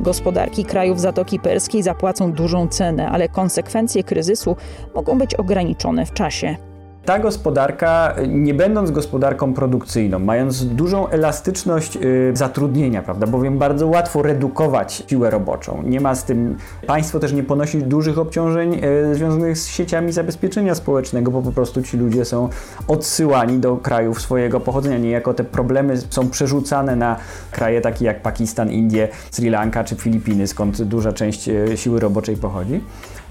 Gospodarki 0.00 0.64
krajów 0.64 1.00
Zatoki 1.00 1.40
Perskiej 1.40 1.82
zapłacą 1.82 2.32
dużą 2.32 2.68
cenę, 2.68 3.08
ale 3.08 3.28
konsekwencje 3.28 4.04
kryzysu 4.04 4.56
mogą 4.94 5.18
być 5.18 5.34
ograniczone 5.34 6.06
w 6.06 6.12
czasie. 6.12 6.56
Ta 7.06 7.18
gospodarka, 7.18 8.14
nie 8.28 8.54
będąc 8.54 8.90
gospodarką 8.90 9.54
produkcyjną, 9.54 10.18
mając 10.18 10.64
dużą 10.64 11.08
elastyczność 11.08 11.96
y, 11.96 12.30
zatrudnienia, 12.34 13.02
prawda, 13.02 13.26
bowiem 13.26 13.58
bardzo 13.58 13.86
łatwo 13.86 14.22
redukować 14.22 15.02
siłę 15.06 15.30
roboczą. 15.30 15.82
Nie 15.82 16.00
ma 16.00 16.14
z 16.14 16.24
tym, 16.24 16.56
państwo 16.86 17.20
też 17.20 17.32
nie 17.32 17.42
ponosi 17.42 17.82
dużych 17.82 18.18
obciążeń 18.18 18.80
y, 19.10 19.14
związanych 19.14 19.58
z 19.58 19.66
sieciami 19.66 20.12
zabezpieczenia 20.12 20.74
społecznego, 20.74 21.30
bo 21.30 21.42
po 21.42 21.52
prostu 21.52 21.82
ci 21.82 21.96
ludzie 21.96 22.24
są 22.24 22.48
odsyłani 22.88 23.58
do 23.58 23.76
krajów 23.76 24.20
swojego 24.20 24.60
pochodzenia. 24.60 24.98
Niejako 24.98 25.34
te 25.34 25.44
problemy 25.44 25.96
są 26.10 26.30
przerzucane 26.30 26.96
na 26.96 27.16
kraje 27.50 27.80
takie 27.80 28.04
jak 28.04 28.22
Pakistan, 28.22 28.70
Indie, 28.70 29.08
Sri 29.30 29.50
Lanka 29.50 29.84
czy 29.84 29.96
Filipiny, 29.96 30.46
skąd 30.46 30.82
duża 30.82 31.12
część 31.12 31.48
y, 31.48 31.76
siły 31.76 32.00
roboczej 32.00 32.36
pochodzi. 32.36 32.80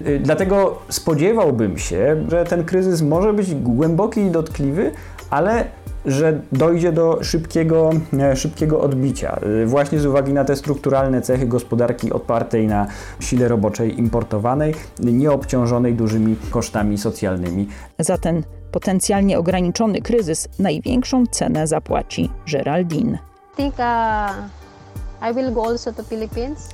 Y, 0.00 0.18
Dlatego 0.18 0.78
spodziewałbym 0.88 1.78
się, 1.78 2.16
że 2.28 2.44
ten 2.44 2.64
kryzys 2.64 3.02
może 3.02 3.32
być 3.32 3.54
głęboki 3.54 4.20
i 4.20 4.30
dotkliwy, 4.30 4.90
ale 5.30 5.64
że 6.06 6.40
dojdzie 6.52 6.92
do 6.92 7.18
szybkiego, 7.22 7.90
e, 8.18 8.36
szybkiego 8.36 8.80
odbicia. 8.80 9.40
Y, 9.62 9.66
Właśnie 9.66 10.00
z 10.00 10.06
uwagi 10.06 10.32
na 10.32 10.44
te 10.44 10.56
strukturalne 10.56 11.22
cechy 11.22 11.46
gospodarki 11.46 12.12
opartej 12.12 12.66
na 12.66 12.86
sile 13.20 13.48
roboczej 13.48 13.98
importowanej, 13.98 14.74
nieobciążonej 15.00 15.94
dużymi 15.94 16.36
kosztami 16.50 16.98
socjalnymi. 16.98 17.68
Za 17.98 18.18
ten 18.18 18.42
potencjalnie 18.72 19.38
ograniczony 19.38 20.02
kryzys 20.02 20.48
największą 20.58 21.26
cenę 21.26 21.66
zapłaci 21.66 22.30
Geraldine. 22.52 23.18
I 23.58 23.72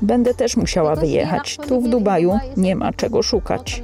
Będę 0.02 0.34
też 0.34 0.56
musiała 0.56 0.94
wyjechać. 0.96 1.58
Tu 1.68 1.80
w 1.80 1.88
Dubaju 1.88 2.38
nie 2.56 2.76
ma 2.76 2.92
czego 2.92 3.22
szukać. 3.22 3.82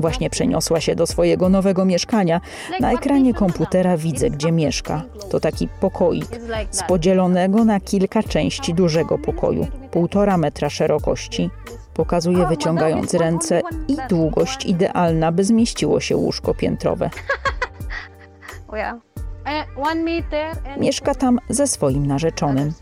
Właśnie 0.00 0.30
przeniosła 0.30 0.80
się 0.80 0.96
do 0.96 1.06
swojego 1.06 1.48
nowego 1.48 1.84
mieszkania. 1.84 2.40
Na 2.80 2.92
ekranie 2.92 3.34
komputera 3.34 3.96
widzę, 3.96 4.30
gdzie 4.30 4.52
mieszka. 4.52 5.02
To 5.30 5.40
taki 5.40 5.68
pokoik 5.80 6.26
z 6.70 6.82
podzielonego 6.82 7.64
na 7.64 7.80
kilka 7.80 8.22
części 8.22 8.74
dużego 8.74 9.18
pokoju, 9.18 9.66
półtora 9.90 10.36
metra 10.36 10.70
szerokości. 10.70 11.50
Pokazuje 11.94 12.46
wyciągając 12.46 13.14
ręce 13.14 13.60
i 13.88 13.96
długość 14.08 14.66
idealna, 14.66 15.32
by 15.32 15.44
zmieściło 15.44 16.00
się 16.00 16.16
łóżko 16.16 16.54
piętrowe. 16.54 17.10
Eh, 19.46 20.80
Mieszka 20.80 21.14
tam 21.14 21.38
ze 21.48 21.66
swoim 21.66 22.06
narzeczonym. 22.06 22.72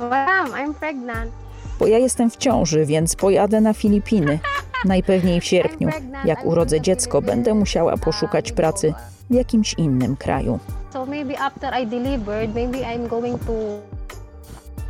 Wow, 0.00 0.54
I'm 0.54 0.74
pregnant. 0.74 1.32
Bo 1.78 1.86
ja 1.86 1.98
jestem 1.98 2.30
w 2.30 2.36
ciąży, 2.36 2.86
więc 2.86 3.16
pojadę 3.16 3.60
na 3.60 3.72
Filipiny. 3.72 4.38
Najpewniej 4.84 5.40
w 5.40 5.44
sierpniu. 5.44 5.88
Jak 6.24 6.44
urodzę 6.44 6.80
dziecko, 6.80 7.22
będę 7.22 7.54
musiała 7.54 7.96
poszukać 7.96 8.52
pracy 8.52 8.94
w 9.30 9.34
jakimś 9.34 9.74
innym 9.74 10.16
kraju. 10.16 10.58
So 10.92 11.06
maybe 11.06 11.38
after 11.38 11.82
I 11.82 11.86
delivered, 11.86 12.54
maybe 12.54 12.78
I'm 12.78 13.08
going 13.08 13.38
to 13.46 13.52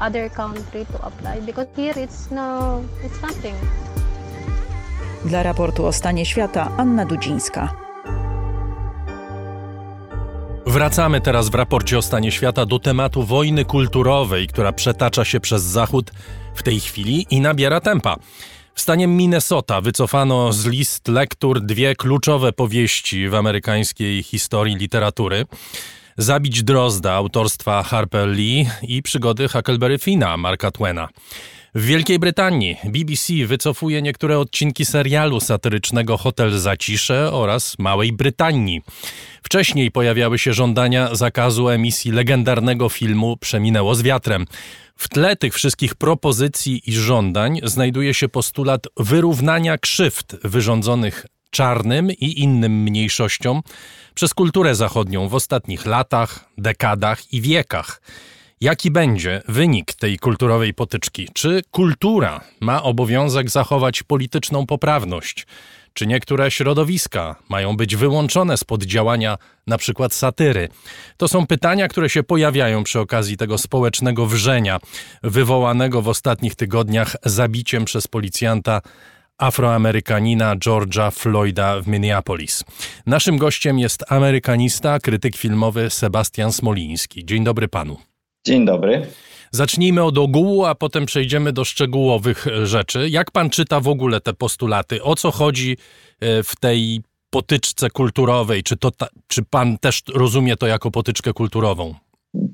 other 0.07 0.31
country 0.31 0.87
to 0.93 1.05
apply 1.05 1.47
because 1.47 1.69
here 1.77 2.05
it's 2.05 2.31
no, 2.31 2.81
it's 3.05 3.23
nothing. 3.23 3.55
Dla 5.25 5.43
raportu 5.43 5.87
o 5.87 5.93
stanie 5.93 6.27
świata 6.27 6.69
Anna 6.77 7.05
Dudzińska. 7.05 7.88
Wracamy 10.69 11.21
teraz 11.21 11.49
w 11.49 11.55
raporcie 11.55 11.99
o 11.99 12.03
stanie 12.03 12.33
świata 12.33 12.67
do 12.67 12.79
tematu 12.79 13.23
wojny 13.23 13.65
kulturowej, 13.65 14.47
która 14.47 14.73
przetacza 14.73 15.25
się 15.25 15.41
przez 15.41 15.63
Zachód 15.63 16.11
w 16.55 16.63
tej 16.63 16.81
chwili 16.81 17.27
i 17.31 17.41
nabiera 17.41 17.81
tempa. 17.81 18.17
W 18.75 18.81
stanie 18.81 19.07
Minnesota 19.07 19.81
wycofano 19.81 20.53
z 20.53 20.67
list 20.67 21.09
lektur 21.09 21.61
dwie 21.61 21.97
kluczowe 21.97 22.53
powieści 22.53 23.29
w 23.29 23.35
amerykańskiej 23.35 24.23
historii 24.23 24.77
literatury. 24.77 25.47
Zabić 26.19 26.63
Drozda 26.63 27.13
autorstwa 27.13 27.83
Harper 27.83 28.29
Lee 28.29 28.67
i 28.83 29.03
przygody 29.03 29.49
Huckleberry 29.49 29.99
Finna 29.99 30.37
Marka 30.37 30.71
Twena. 30.71 31.09
W 31.75 31.85
Wielkiej 31.85 32.19
Brytanii 32.19 32.77
BBC 32.85 33.33
wycofuje 33.47 34.03
niektóre 34.03 34.39
odcinki 34.39 34.85
serialu 34.85 35.41
satyrycznego 35.41 36.17
Hotel 36.17 36.59
Zacisze 36.59 37.33
oraz 37.33 37.79
Małej 37.79 38.13
Brytanii. 38.13 38.83
Wcześniej 39.43 39.91
pojawiały 39.91 40.39
się 40.39 40.53
żądania 40.53 41.15
zakazu 41.15 41.69
emisji 41.69 42.13
legendarnego 42.13 42.89
filmu 42.89 43.37
Przeminęło 43.37 43.95
z 43.95 44.03
wiatrem. 44.03 44.45
W 44.97 45.09
tle 45.09 45.37
tych 45.37 45.55
wszystkich 45.55 45.95
propozycji 45.95 46.83
i 46.87 46.93
żądań 46.93 47.61
znajduje 47.63 48.15
się 48.15 48.29
postulat 48.29 48.87
wyrównania 48.97 49.79
krzywd 49.79 50.37
wyrządzonych 50.45 51.27
czarnym 51.51 52.11
i 52.11 52.41
innym 52.41 52.83
mniejszościom 52.83 53.63
przez 54.15 54.35
kulturę 54.35 54.75
zachodnią 54.75 55.29
w 55.29 55.35
ostatnich 55.35 55.87
latach, 55.87 56.45
dekadach 56.59 57.33
i 57.33 57.41
wiekach. 57.41 58.01
Jaki 58.61 58.91
będzie 58.91 59.43
wynik 59.49 59.95
tej 59.95 60.19
kulturowej 60.19 60.75
potyczki? 60.75 61.29
Czy 61.35 61.63
kultura 61.71 62.41
ma 62.61 62.83
obowiązek 62.83 63.51
zachować 63.51 64.03
polityczną 64.03 64.67
poprawność? 64.67 65.47
Czy 65.93 66.07
niektóre 66.07 66.51
środowiska 66.51 67.37
mają 67.49 67.77
być 67.77 67.97
wyłączone 67.97 68.57
spod 68.57 68.83
działania 68.83 69.39
na 69.67 69.79
przykład 69.79 70.13
satyry? 70.13 70.69
To 71.17 71.29
są 71.29 71.47
pytania, 71.47 71.89
które 71.89 72.11
się 72.11 72.23
pojawiają 72.23 72.85
przy 72.85 73.01
okazji 73.01 73.37
tego 73.37 73.59
społecznego 73.59 74.27
wrzenia 74.27 74.79
wywołanego 75.23 76.03
w 76.03 76.09
ostatnich 76.09 76.55
tygodniach 76.55 77.17
zabiciem 77.25 77.85
przez 77.85 78.09
policjanta 78.09 78.81
Afroamerykanina 79.39 80.57
George'a 80.57 81.13
Floyda 81.13 81.81
w 81.81 81.89
Minneapolis. 81.89 82.65
Naszym 83.07 83.39
gościem 83.39 83.79
jest 83.79 84.13
amerykanista, 84.13 84.99
krytyk 84.99 85.37
filmowy 85.37 85.91
Sebastian 85.91 86.53
Smoliński. 86.53 87.25
Dzień 87.25 87.45
dobry 87.45 87.69
panu. 87.69 88.08
Dzień 88.49 88.65
dobry. 88.65 89.07
Zacznijmy 89.51 90.05
od 90.05 90.19
ogółu, 90.19 90.65
a 90.65 90.75
potem 90.75 91.07
przejdziemy 91.07 91.53
do 91.53 91.65
szczegółowych 91.65 92.47
rzeczy. 92.63 93.09
Jak 93.09 93.31
pan 93.31 93.51
czyta 93.51 93.81
w 93.81 93.89
ogóle 93.89 94.21
te 94.21 94.33
postulaty? 94.33 95.03
O 95.03 95.17
co 95.17 95.31
chodzi 95.31 95.77
e, 96.21 96.43
w 96.43 96.57
tej 96.57 97.01
potyczce 97.31 97.91
kulturowej? 97.91 98.63
Czy, 98.63 98.77
to 98.77 98.91
ta, 98.91 99.07
czy 99.27 99.43
pan 99.43 99.79
też 99.79 100.03
rozumie 100.15 100.57
to 100.57 100.67
jako 100.67 100.91
potyczkę 100.91 101.33
kulturową? 101.33 101.95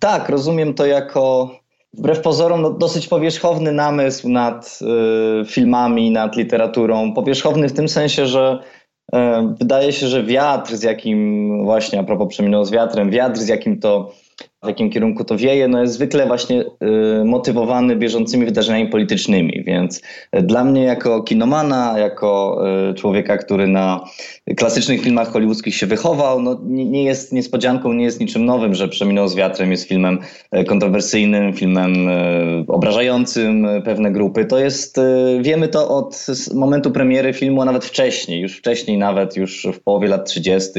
Tak, 0.01 0.29
rozumiem 0.29 0.75
to 0.75 0.87
jako 0.87 1.51
wbrew 1.93 2.21
pozorom 2.21 2.63
no, 2.63 2.71
dosyć 2.71 3.09
powierzchowny 3.09 3.73
namysł 3.73 4.29
nad 4.29 4.79
y, 5.43 5.45
filmami, 5.45 6.11
nad 6.11 6.37
literaturą. 6.37 7.13
Powierzchowny 7.15 7.69
w 7.69 7.73
tym 7.73 7.89
sensie, 7.89 8.27
że 8.27 8.59
y, 9.15 9.19
wydaje 9.59 9.93
się, 9.93 10.09
że 10.09 10.23
wiatr, 10.23 10.77
z 10.77 10.83
jakim 10.83 11.65
właśnie 11.65 12.01
a 12.01 12.05
propos 12.05 12.29
przeminął 12.29 12.65
z 12.65 12.71
wiatrem, 12.71 13.11
wiatr, 13.11 13.39
z 13.39 13.49
jakim 13.49 13.81
to 13.81 14.13
w 14.65 14.69
jakim 14.69 14.91
kierunku 14.91 15.25
to 15.25 15.37
wieje, 15.37 15.69
no 15.69 15.81
jest 15.81 15.95
zwykle 15.95 16.27
właśnie 16.27 16.63
y, 16.63 17.25
motywowany 17.25 17.97
bieżącymi 17.97 18.45
wydarzeniami 18.45 18.91
politycznymi. 18.91 19.65
Więc 19.67 20.03
y, 20.37 20.43
dla 20.43 20.65
mnie 20.65 20.85
jako 20.85 21.23
kinomana, 21.23 21.95
jako 21.99 22.61
y, 22.91 22.95
człowieka, 22.95 23.39
który 23.39 23.67
na 23.67 24.05
klasycznych 24.57 25.01
filmach 25.01 25.33
hollywoodzkich 25.33 25.75
się 25.75 25.87
wychował, 25.87 26.43
no 26.43 26.61
nie, 26.65 26.85
nie, 26.85 27.05
jest 27.05 27.33
niespodzianką, 27.33 27.93
nie 27.93 28.05
jest 28.05 28.21
niczym 28.21 28.45
nowym, 28.45 28.75
że 28.75 28.89
Przeminął 28.89 29.29
z 29.29 29.35
wiatrem 29.35 29.71
jest 29.71 29.89
filmem 29.89 30.19
y, 30.57 30.65
kontrowersyjnym, 30.65 31.53
filmem 31.53 32.09
y, 32.09 32.65
obrażającym 32.69 33.67
pewne 33.85 34.13
grupy. 34.13 34.45
To 34.45 34.59
jest, 34.59 34.99
y, 34.99 35.03
wiemy 35.41 35.69
to 35.69 35.89
od 35.89 36.27
momentu 36.55 36.91
premiery 36.91 37.33
filmu, 37.33 37.63
a 37.63 37.65
nawet 37.65 37.85
wcześniej, 37.85 38.41
już 38.41 38.59
wcześniej 38.59 38.99
nawet, 38.99 39.37
już 39.37 39.67
w 39.75 39.81
połowie 39.81 40.09
lat 40.09 40.29
30., 40.29 40.71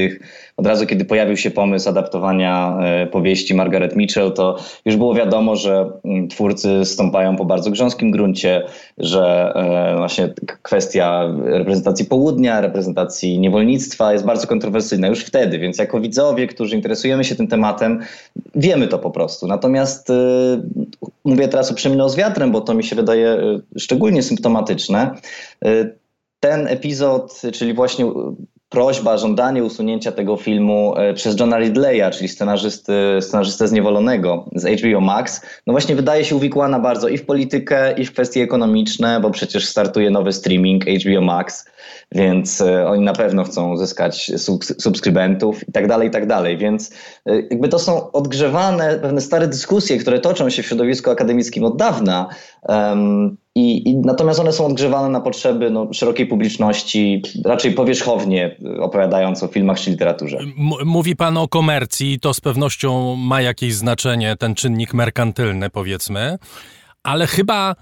od 0.58 0.68
razu 0.68 0.86
kiedy 0.86 1.06
pojawił 1.06 1.38
się 1.38 1.52
pomysł 1.52 1.90
adaptowania 1.90 2.78
powieści 3.12 3.54
Margaret 3.54 3.96
Mitchell, 3.96 4.32
to 4.32 4.58
już 4.86 4.96
było 4.96 5.14
wiadomo, 5.14 5.56
że 5.56 5.90
mm, 6.04 6.28
twórcy 6.28 6.86
stąpają 6.86 7.36
po 7.36 7.46
bardzo 7.46 7.72
grząskim 7.72 8.12
gruncie, 8.12 8.64
że 8.98 9.54
właśnie 9.98 10.34
kwestia 10.62 11.24
reprezentacji 11.44 12.06
południa, 12.06 12.62
reprezentacji 12.62 13.40
niewolnictwa 13.40 14.14
jest 14.14 14.26
bardzo 14.26 14.48
kontrowersyjna 14.48 15.08
już 15.08 15.26
wtedy, 15.26 15.60
więc 15.60 15.78
jako 15.78 16.02
widzowie, 16.02 16.48
którzy 16.48 16.76
interesujemy 16.76 17.24
się 17.24 17.36
tym 17.36 17.48
tematem, 17.48 18.02
wiemy 18.56 18.88
to 18.88 19.00
po 19.00 19.12
prostu. 19.12 19.48
Natomiast 19.48 20.12
mówię 21.26 21.48
teraz 21.48 21.72
o 21.72 21.76
Przeminął 21.76 22.10
z 22.10 22.16
wiatrem, 22.16 22.52
bo 22.52 22.62
to 22.62 22.74
mi 22.74 22.84
się 22.84 22.96
wydaje 22.96 23.38
szczególnie 23.78 24.24
symptomatyczne. 24.24 25.16
Ten 26.40 26.68
epizod, 26.68 27.42
czyli 27.54 27.74
właśnie 27.74 28.06
prośba, 28.70 29.18
żądanie 29.18 29.64
usunięcia 29.64 30.12
tego 30.12 30.38
filmu 30.38 30.94
przez 31.16 31.40
Johna 31.40 31.60
Ridleya, 31.60 32.12
czyli 32.12 32.28
scenarzysty, 32.28 32.94
scenarzystę 33.22 33.68
zniewolonego 33.68 34.46
z 34.56 34.82
HBO 34.82 35.02
Max, 35.02 35.42
no 35.68 35.74
właśnie 35.74 35.96
wydaje 35.96 36.26
się 36.26 36.36
uwikłana 36.36 36.80
bardzo 36.80 37.08
i 37.08 37.18
w 37.18 37.26
politykę, 37.26 37.94
i 37.94 38.06
w 38.06 38.12
kwestie 38.12 38.44
ekonomiczne, 38.44 39.20
bo 39.20 39.32
przecież 39.32 39.68
startuje 39.68 40.10
nowy 40.10 40.34
streaming 40.34 40.86
HBO 40.86 41.22
Max, 41.22 41.66
więc 42.12 42.64
oni 42.88 43.04
na 43.04 43.14
pewno 43.14 43.44
chcą 43.44 43.72
uzyskać 43.74 44.32
subskrybentów 44.80 45.70
i 45.70 45.72
tak 45.72 45.88
dalej, 45.88 46.08
i 46.08 46.12
tak 46.12 46.28
dalej. 46.28 46.58
Więc 46.58 46.92
jakby 47.26 47.68
to 47.68 47.80
są 47.80 48.12
odgrzewane 48.12 49.00
pewne 49.02 49.22
stare 49.22 49.48
dyskusje, 49.48 49.98
które 49.98 50.20
toczą 50.20 50.50
się 50.50 50.64
w 50.64 50.66
środowisku 50.66 51.12
akademickim 51.12 51.64
od 51.64 51.78
dawna. 51.78 52.28
Um, 52.68 53.38
i, 53.56 53.90
I, 53.90 53.96
natomiast 53.96 54.40
one 54.40 54.52
są 54.52 54.66
odgrzewane 54.66 55.10
na 55.10 55.22
potrzeby 55.22 55.70
no, 55.70 55.94
szerokiej 55.94 56.28
publiczności, 56.28 57.22
raczej 57.46 57.74
powierzchownie 57.74 58.56
opowiadając 58.80 59.44
o 59.44 59.48
filmach 59.48 59.80
czy 59.80 59.92
literaturze. 59.92 60.38
M 60.38 60.72
mówi 60.86 61.16
pan 61.16 61.38
o 61.38 61.48
komercji, 61.48 62.20
to 62.20 62.34
z 62.34 62.42
pewnością 62.42 63.16
ma 63.16 63.42
jakieś 63.42 63.74
znaczenie, 63.74 64.36
ten 64.36 64.56
czynnik 64.56 64.94
merkantylny, 64.94 65.70
powiedzmy, 65.70 66.38
ale 67.04 67.28
chyba 67.28 67.76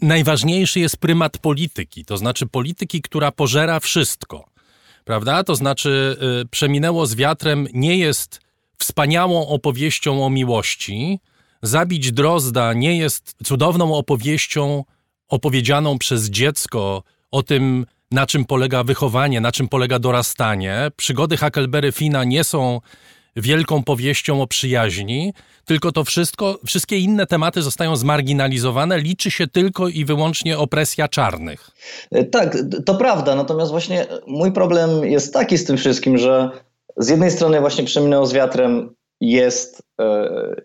najważniejszy 0.00 0.80
jest 0.80 0.96
prymat 0.96 1.38
polityki, 1.38 2.04
to 2.04 2.16
znaczy 2.16 2.46
polityki, 2.46 3.02
która 3.02 3.32
pożera 3.32 3.80
wszystko. 3.80 4.44
Prawda? 5.04 5.44
To 5.44 5.54
znaczy, 5.54 6.16
y, 6.42 6.48
przeminęło 6.48 7.06
z 7.06 7.14
wiatrem 7.14 7.66
nie 7.74 7.96
jest 7.96 8.40
wspaniałą 8.78 9.46
opowieścią 9.46 10.24
o 10.24 10.30
miłości. 10.30 11.18
Zabić 11.62 12.12
Drozda 12.12 12.72
nie 12.72 12.96
jest 12.96 13.34
cudowną 13.44 13.94
opowieścią 13.94 14.84
opowiedzianą 15.32 15.98
przez 15.98 16.30
dziecko 16.30 17.02
o 17.30 17.42
tym, 17.42 17.86
na 18.10 18.26
czym 18.26 18.44
polega 18.44 18.84
wychowanie, 18.84 19.40
na 19.40 19.52
czym 19.52 19.68
polega 19.68 19.98
dorastanie. 19.98 20.90
Przygody 20.96 21.36
Huckleberry 21.36 21.92
Fina 21.92 22.24
nie 22.24 22.44
są 22.44 22.80
wielką 23.36 23.82
powieścią 23.82 24.42
o 24.42 24.46
przyjaźni, 24.46 25.32
tylko 25.64 25.92
to 25.92 26.04
wszystko, 26.04 26.58
wszystkie 26.66 26.98
inne 26.98 27.26
tematy 27.26 27.62
zostają 27.62 27.96
zmarginalizowane, 27.96 28.98
liczy 28.98 29.30
się 29.30 29.46
tylko 29.46 29.88
i 29.88 30.04
wyłącznie 30.04 30.58
opresja 30.58 31.08
czarnych. 31.08 31.70
Tak, 32.30 32.58
to 32.86 32.94
prawda, 32.94 33.34
natomiast 33.34 33.70
właśnie 33.70 34.06
mój 34.26 34.52
problem 34.52 35.04
jest 35.04 35.32
taki 35.32 35.58
z 35.58 35.64
tym 35.64 35.76
wszystkim, 35.76 36.18
że 36.18 36.50
z 36.96 37.08
jednej 37.08 37.30
strony 37.30 37.60
właśnie 37.60 37.84
przeminęło 37.84 38.26
z 38.26 38.32
wiatrem 38.32 38.94
jest, 39.20 39.82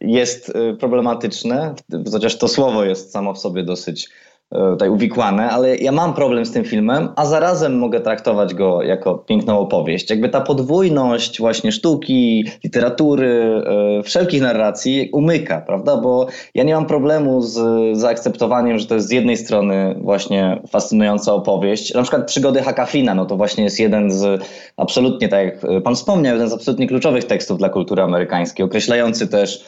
jest 0.02 0.54
problematyczne, 0.80 1.76
chociaż 2.12 2.38
to 2.38 2.48
słowo 2.48 2.84
jest 2.84 3.12
samo 3.12 3.34
w 3.34 3.40
sobie 3.40 3.64
dosyć 3.64 4.10
E, 4.10 4.27
tutaj 4.50 4.90
uwikłane, 4.90 5.50
ale 5.50 5.76
ja 5.76 5.92
mam 5.92 6.14
problem 6.14 6.46
z 6.46 6.52
tym 6.52 6.64
filmem, 6.64 7.10
a 7.16 7.26
zarazem 7.26 7.78
mogę 7.78 8.02
traktować 8.02 8.54
go 8.54 8.82
jako 8.82 9.16
piękną 9.16 9.60
opowieść. 9.60 10.10
Jakby 10.10 10.30
ta 10.30 10.42
podwójność 10.42 11.40
właśnie 11.40 11.72
sztuki, 11.72 12.46
literatury, 12.64 13.64
e, 14.00 14.04
wszelkich 14.04 14.42
narracji 14.42 15.10
umyka, 15.14 15.62
prawda? 15.62 15.98
Bo 15.98 16.28
ja 16.54 16.64
nie 16.64 16.76
mam 16.76 16.86
problemu 16.86 17.42
z 17.42 17.58
zaakceptowaniem, 17.98 18.80
że 18.80 18.86
to 18.86 18.96
jest 18.96 19.08
z 19.08 19.12
jednej 19.12 19.38
strony 19.38 19.96
właśnie 20.02 20.62
fascynująca 20.70 21.34
opowieść. 21.34 21.94
Na 21.94 22.02
przykład 22.02 22.28
przygody 22.28 22.62
Hakafina, 22.62 23.16
no 23.16 23.26
to 23.26 23.38
właśnie 23.38 23.64
jest 23.64 23.80
jeden 23.80 24.12
z 24.12 24.44
absolutnie, 24.78 25.30
tak 25.30 25.46
jak 25.46 25.84
pan 25.84 25.96
wspomniał, 25.96 26.34
jeden 26.34 26.50
z 26.50 26.54
absolutnie 26.54 26.88
kluczowych 26.88 27.24
tekstów 27.24 27.58
dla 27.58 27.70
kultury 27.70 28.02
amerykańskiej, 28.02 28.66
określający 28.66 29.28
też 29.28 29.66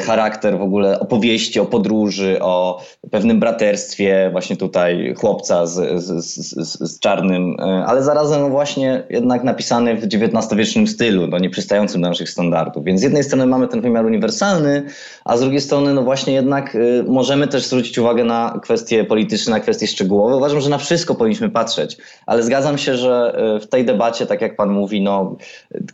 charakter 0.00 0.58
w 0.58 0.62
ogóle 0.62 1.00
opowieści 1.00 1.60
o 1.60 1.66
podróży, 1.66 2.38
o 2.40 2.82
pewnym 3.10 3.40
braterstwie 3.40 4.28
właśnie 4.32 4.56
tutaj 4.56 5.14
chłopca 5.18 5.66
z, 5.66 6.02
z, 6.04 6.24
z, 6.24 6.78
z 6.78 7.00
czarnym, 7.00 7.56
y, 7.60 7.62
ale 7.62 8.02
zarazem 8.02 8.50
właśnie 8.50 9.02
jednak 9.10 9.44
napisany 9.44 9.96
w 9.96 10.04
XIX-wiecznym 10.04 10.86
stylu, 10.86 11.26
no 11.26 11.38
nie 11.38 11.50
przystającym 11.50 12.02
do 12.02 12.08
naszych 12.08 12.30
standardów. 12.30 12.84
Więc 12.84 13.00
z 13.00 13.02
jednej 13.02 13.24
strony 13.24 13.46
mamy 13.46 13.68
ten 13.68 13.80
wymiar 13.80 14.06
uniwersalny, 14.06 14.82
a 15.24 15.36
z 15.36 15.40
drugiej 15.40 15.60
strony 15.60 15.94
no 15.94 16.02
właśnie 16.02 16.32
jednak 16.32 16.74
y, 16.74 17.04
możemy 17.08 17.48
też 17.48 17.64
zwrócić 17.64 17.98
uwagę 17.98 18.24
na 18.24 18.60
kwestie 18.62 19.04
polityczne, 19.04 19.50
na 19.50 19.60
kwestie 19.60 19.86
szczegółowe. 19.86 20.36
Uważam, 20.36 20.60
że 20.60 20.70
na 20.70 20.78
wszystko 20.78 21.14
powinniśmy 21.14 21.50
patrzeć, 21.50 21.96
ale 22.26 22.42
zgadzam 22.42 22.78
się, 22.78 22.96
że 22.96 23.40
w 23.62 23.66
tej 23.66 23.84
debacie, 23.84 24.26
tak 24.26 24.40
jak 24.40 24.56
pan 24.56 24.70
mówi, 24.70 25.02
no 25.02 25.36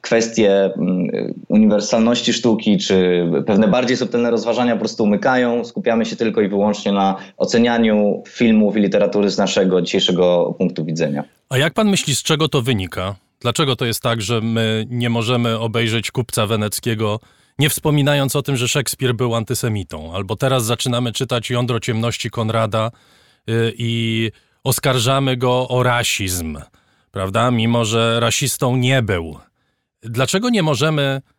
kwestie 0.01 0.65
mm, 0.65 1.35
uniwersalności 1.49 2.33
sztuki, 2.33 2.79
czy 2.79 3.27
pewne 3.47 3.69
bardziej 3.77 3.97
subtelne 3.97 4.31
rozważania 4.31 4.73
po 4.73 4.79
prostu 4.79 5.05
umykają. 5.05 5.65
Skupiamy 5.65 6.07
się 6.07 6.17
tylko 6.17 6.41
i 6.41 6.49
wyłącznie 6.49 6.93
na 6.93 7.17
ocenianiu 7.37 8.23
filmów 8.29 8.77
i 8.77 8.81
literatury 8.81 9.31
z 9.31 9.39
naszego 9.39 9.83
dzisiejszego 9.83 10.55
punktu 10.59 10.85
widzenia. 10.85 11.25
A 11.49 11.59
jak 11.59 11.75
pan 11.75 11.89
myśli, 11.89 12.15
z 12.15 12.23
czego 12.23 12.49
to 12.49 12.63
wynika? 12.63 13.15
Dlaczego 13.41 13.77
to 13.77 13.85
jest 13.85 14.03
tak, 14.03 14.23
że 14.23 14.41
my 14.41 14.87
nie 14.91 15.11
możemy 15.11 15.59
obejrzeć 15.59 16.11
kupca 16.11 16.47
weneckiego, 16.47 17.21
nie 17.59 17.69
wspominając 17.69 18.37
o 18.37 18.43
tym, 18.43 18.57
że 18.57 18.69
Szekspir 18.69 19.15
był 19.15 19.35
antysemitą? 19.35 20.15
Albo 20.15 20.37
teraz 20.37 20.65
zaczynamy 20.65 21.13
czytać 21.13 21.51
Jądro 21.51 21.81
Ciemności 21.81 22.31
Konrada 22.31 22.91
yy, 23.47 23.73
i 23.79 24.31
oskarżamy 24.65 25.37
go 25.37 25.69
o 25.69 25.83
rasizm, 25.83 26.59
prawda? 27.11 27.51
Mimo, 27.51 27.85
że 27.85 28.21
rasistą 28.21 28.77
nie 28.77 29.03
był. 29.03 29.39
Dlaczego 30.03 30.51
nie 30.51 30.63
możemy 30.63 31.21
Y, 31.31 31.36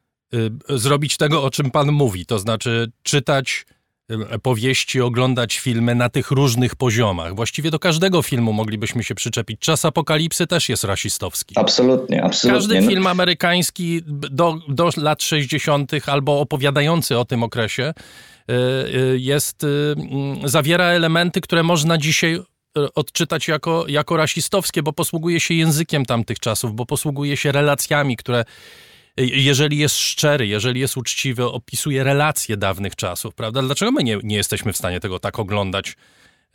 zrobić 0.70 1.18
tego, 1.18 1.44
o 1.44 1.49
czym 1.49 1.72
pan 1.72 1.91
mówi, 1.91 2.26
to 2.26 2.40
znaczy 2.40 2.91
czytać 3.04 3.66
y, 4.12 4.40
powieści, 4.40 5.02
oglądać 5.02 5.58
filmy 5.58 5.95
na 5.95 6.10
tych 6.10 6.32
różnych 6.32 6.76
poziomach. 6.76 7.36
Właściwie 7.36 7.72
do 7.72 7.80
każdego 7.80 8.22
filmu 8.22 8.54
moglibyśmy 8.54 9.04
się 9.04 9.16
przyczepić. 9.16 9.60
Czas 9.60 9.86
apokalipsy 9.86 10.48
też 10.48 10.70
jest 10.70 10.84
rasistowski. 10.84 11.56
Absolutnie, 11.58 12.24
absolutnie. 12.24 12.60
Każdy 12.60 12.82
no. 12.82 12.88
film 12.88 13.08
amerykański 13.08 14.02
do, 14.06 14.60
do 14.68 14.90
lat 14.98 15.24
60. 15.24 15.91
albo 16.06 16.40
opowiadający 16.40 17.18
o 17.18 17.26
tym 17.26 17.44
okresie 17.44 17.94
y, 18.49 19.20
jest, 19.20 19.64
mm, 19.64 20.49
zawiera 20.49 20.86
elementy, 20.86 21.41
które 21.41 21.64
można 21.64 21.98
dzisiaj 21.98 22.40
odczytać 22.95 23.48
jako, 23.48 23.86
jako 23.88 24.18
rasistowskie, 24.18 24.84
bo 24.84 24.94
posługuje 24.94 25.40
się 25.40 25.54
językiem 25.54 26.06
tamtych 26.06 26.40
czasów, 26.40 26.74
bo 26.74 26.86
posługuje 26.86 27.38
się 27.38 27.52
relacjami, 27.52 28.18
które 28.18 28.45
jeżeli 29.18 29.77
jest 29.77 29.98
szczery, 29.98 30.48
jeżeli 30.48 30.80
jest 30.80 30.98
uczciwy, 30.98 31.45
opisuje 31.45 32.03
relacje 32.03 32.57
dawnych 32.57 32.95
czasów, 32.95 33.35
prawda? 33.35 33.61
Dlaczego 33.61 33.91
my 33.91 34.03
nie, 34.03 34.18
nie 34.23 34.35
jesteśmy 34.35 34.73
w 34.73 34.77
stanie 34.77 34.99
tego 34.99 35.19
tak 35.19 35.39
oglądać, 35.39 35.95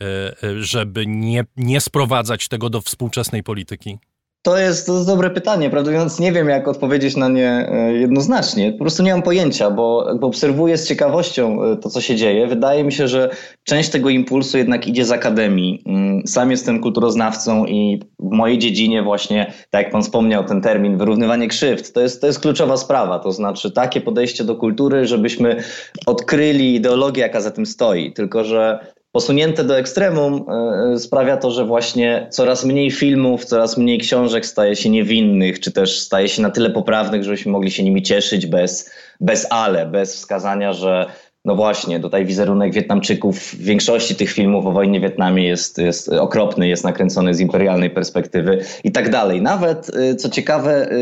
e, 0.01 0.05
e, 0.43 0.63
żeby 0.63 1.07
nie, 1.07 1.45
nie 1.57 1.81
sprowadzać 1.81 2.47
tego 2.47 2.69
do 2.69 2.81
współczesnej 2.81 3.43
polityki? 3.43 3.97
To 4.43 4.57
jest, 4.57 4.85
to 4.87 4.93
jest 4.93 5.07
dobre 5.07 5.29
pytanie, 5.29 5.69
prawdę 5.69 5.91
mówiąc 5.91 6.19
nie 6.19 6.31
wiem 6.31 6.49
jak 6.49 6.67
odpowiedzieć 6.67 7.15
na 7.15 7.29
nie 7.29 7.69
e, 7.71 7.93
jednoznacznie. 7.93 8.71
Po 8.71 8.77
prostu 8.77 9.03
nie 9.03 9.11
mam 9.11 9.21
pojęcia, 9.21 9.71
bo 9.71 10.05
obserwuję 10.21 10.77
z 10.77 10.87
ciekawością 10.87 11.63
e, 11.63 11.77
to, 11.77 11.89
co 11.89 12.01
się 12.01 12.15
dzieje. 12.15 12.47
Wydaje 12.47 12.83
mi 12.83 12.91
się, 12.91 13.07
że 13.07 13.29
część 13.63 13.89
tego 13.89 14.09
impulsu 14.09 14.57
jednak 14.57 14.87
idzie 14.87 15.05
z 15.05 15.11
akademii. 15.11 15.83
Mm, 15.85 16.27
sam 16.27 16.51
jestem 16.51 16.79
kulturoznawcą 16.79 17.65
i 17.65 18.01
w 18.19 18.31
mojej 18.31 18.57
dziedzinie 18.57 19.03
właśnie, 19.03 19.53
tak 19.69 19.83
jak 19.83 19.91
pan 19.91 20.01
wspomniał, 20.01 20.43
ten 20.43 20.61
termin 20.61 20.97
wyrównywanie 20.97 21.47
krzywd, 21.47 21.93
to 21.93 22.01
jest, 22.01 22.21
to 22.21 22.27
jest 22.27 22.39
kluczowa 22.39 22.77
sprawa. 22.77 23.19
To 23.19 23.31
znaczy 23.31 23.71
takie 23.71 24.01
podejście 24.01 24.43
do 24.43 24.55
kultury, 24.55 25.05
żebyśmy 25.05 25.63
odkryli 26.05 26.75
ideologię, 26.75 27.21
jaka 27.21 27.41
za 27.41 27.51
tym 27.51 27.65
stoi. 27.65 28.13
Tylko, 28.13 28.43
że 28.43 28.79
posunięte 29.13 29.63
do 29.63 29.77
ekstremum 29.77 30.45
e, 30.93 30.99
sprawia 30.99 31.37
to, 31.37 31.51
że 31.51 31.65
właśnie 31.65 32.27
coraz 32.29 32.65
mniej 32.65 32.91
filmów, 32.91 33.45
coraz 33.45 33.77
mniej 33.77 33.97
książek 33.99 34.45
staje 34.45 34.75
się 34.75 34.89
niewinnych, 34.89 35.59
czy 35.59 35.71
też 35.71 35.99
staje 35.99 36.29
się 36.29 36.41
na 36.41 36.49
tyle 36.49 36.69
poprawnych, 36.69 37.23
żebyśmy 37.23 37.51
mogli 37.51 37.71
się 37.71 37.83
nimi 37.83 38.01
cieszyć 38.01 38.45
bez, 38.45 38.91
bez 39.19 39.47
ale, 39.49 39.85
bez 39.85 40.15
wskazania, 40.15 40.73
że 40.73 41.05
no 41.45 41.55
właśnie, 41.55 41.99
tutaj 41.99 42.25
wizerunek 42.25 42.73
Wietnamczyków 42.73 43.39
w 43.39 43.57
większości 43.57 44.15
tych 44.15 44.31
filmów 44.31 44.65
o 44.65 44.71
wojnie 44.71 44.99
w 44.99 45.03
Wietnamie 45.03 45.47
jest, 45.47 45.77
jest 45.77 46.09
okropny, 46.09 46.67
jest 46.67 46.83
nakręcony 46.83 47.33
z 47.33 47.39
imperialnej 47.39 47.89
perspektywy 47.89 48.59
i 48.83 48.91
tak 48.91 49.09
dalej. 49.09 49.41
Nawet, 49.41 49.91
e, 49.95 50.15
co 50.15 50.29
ciekawe, 50.29 50.91
e, 50.91 50.95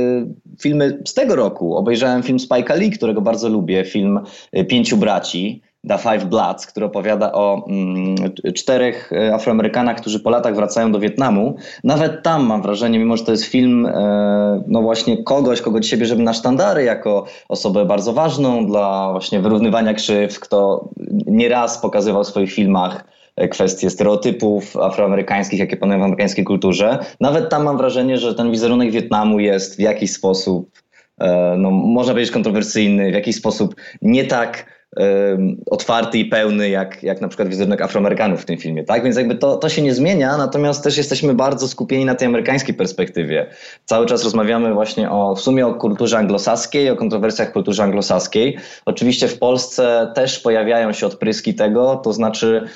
filmy 0.59 0.99
z 1.05 1.13
tego 1.13 1.35
roku, 1.35 1.75
obejrzałem 1.75 2.23
film 2.23 2.37
Spike'a 2.37 2.77
Lee, 2.77 2.91
którego 2.91 3.21
bardzo 3.21 3.49
lubię, 3.49 3.85
film 3.85 4.19
Pięciu 4.67 4.97
Braci, 4.97 5.61
The 5.87 5.97
Five 5.97 6.25
Bloods, 6.25 6.67
który 6.67 6.85
opowiada 6.85 7.31
o 7.31 7.65
mm, 7.67 8.15
czterech 8.55 9.11
e, 9.13 9.33
Afroamerykanach, 9.33 9.97
którzy 9.97 10.19
po 10.19 10.29
latach 10.29 10.55
wracają 10.55 10.91
do 10.91 10.99
Wietnamu. 10.99 11.55
Nawet 11.83 12.23
tam 12.23 12.45
mam 12.45 12.61
wrażenie, 12.61 12.99
mimo 12.99 13.17
że 13.17 13.25
to 13.25 13.31
jest 13.31 13.43
film 13.43 13.85
e, 13.85 14.63
no 14.67 14.81
właśnie 14.81 15.23
kogoś, 15.23 15.61
kogo 15.61 15.79
dzisiaj 15.79 15.99
bierzemy 15.99 16.23
na 16.23 16.33
sztandary 16.33 16.83
jako 16.83 17.25
osobę 17.49 17.85
bardzo 17.85 18.13
ważną 18.13 18.67
dla 18.67 19.11
właśnie 19.11 19.39
wyrównywania 19.39 19.93
krzywd, 19.93 20.39
kto 20.39 20.89
nieraz 21.25 21.77
pokazywał 21.77 22.23
w 22.23 22.27
swoich 22.27 22.53
filmach 22.53 23.05
e, 23.35 23.47
kwestie 23.47 23.89
stereotypów 23.89 24.77
afroamerykańskich, 24.77 25.59
jakie 25.59 25.77
panują 25.77 25.99
w 25.99 26.03
amerykańskiej 26.03 26.45
kulturze. 26.45 26.99
Nawet 27.19 27.49
tam 27.49 27.63
mam 27.63 27.77
wrażenie, 27.77 28.17
że 28.17 28.35
ten 28.35 28.51
wizerunek 28.51 28.91
Wietnamu 28.91 29.39
jest 29.39 29.75
w 29.75 29.79
jakiś 29.79 30.13
sposób, 30.13 30.71
e, 31.19 31.55
no, 31.57 31.71
można 31.71 32.13
powiedzieć 32.13 32.33
kontrowersyjny, 32.33 33.11
w 33.11 33.13
jakiś 33.13 33.35
sposób 33.35 33.75
nie 34.01 34.25
tak 34.25 34.80
otwarty 35.69 36.17
i 36.17 36.25
pełny, 36.25 36.69
jak, 36.69 37.03
jak 37.03 37.21
na 37.21 37.27
przykład 37.27 37.49
wizerunek 37.49 37.81
Afroamerykanów 37.81 38.41
w 38.41 38.45
tym 38.45 38.57
filmie, 38.57 38.83
tak? 38.83 39.03
Więc 39.03 39.17
jakby 39.17 39.35
to, 39.35 39.57
to 39.57 39.69
się 39.69 39.81
nie 39.81 39.93
zmienia, 39.93 40.37
natomiast 40.37 40.83
też 40.83 40.97
jesteśmy 40.97 41.33
bardzo 41.33 41.67
skupieni 41.67 42.05
na 42.05 42.15
tej 42.15 42.27
amerykańskiej 42.27 42.75
perspektywie. 42.75 43.47
Cały 43.85 44.05
czas 44.05 44.23
rozmawiamy 44.23 44.73
właśnie 44.73 45.11
o, 45.11 45.35
w 45.35 45.41
sumie 45.41 45.67
o 45.67 45.73
kulturze 45.73 46.17
anglosaskiej, 46.17 46.89
o 46.89 46.95
kontrowersjach 46.95 47.51
kulturze 47.51 47.83
anglosaskiej. 47.83 48.57
Oczywiście 48.85 49.27
w 49.27 49.39
Polsce 49.39 50.11
też 50.15 50.39
pojawiają 50.39 50.93
się 50.93 51.05
odpryski 51.05 51.53
tego, 51.53 51.95
to 51.95 52.13
znaczy 52.13 52.67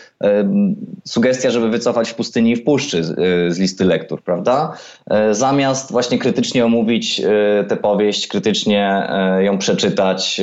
sugestia, 1.05 1.51
żeby 1.51 1.69
wycofać 1.69 2.09
w 2.09 2.15
pustyni 2.15 2.51
i 2.51 2.55
w 2.55 2.63
puszczy 2.63 3.03
z, 3.03 3.09
y, 3.09 3.15
z 3.53 3.59
listy 3.59 3.85
lektur, 3.85 4.23
prawda? 4.23 4.73
E, 5.09 5.33
zamiast 5.33 5.91
właśnie 5.91 6.19
krytycznie 6.19 6.65
omówić 6.65 7.19
e, 7.19 7.63
tę 7.63 7.77
powieść, 7.77 8.27
krytycznie 8.27 9.07
e, 9.09 9.43
ją 9.43 9.57
przeczytać, 9.57 10.41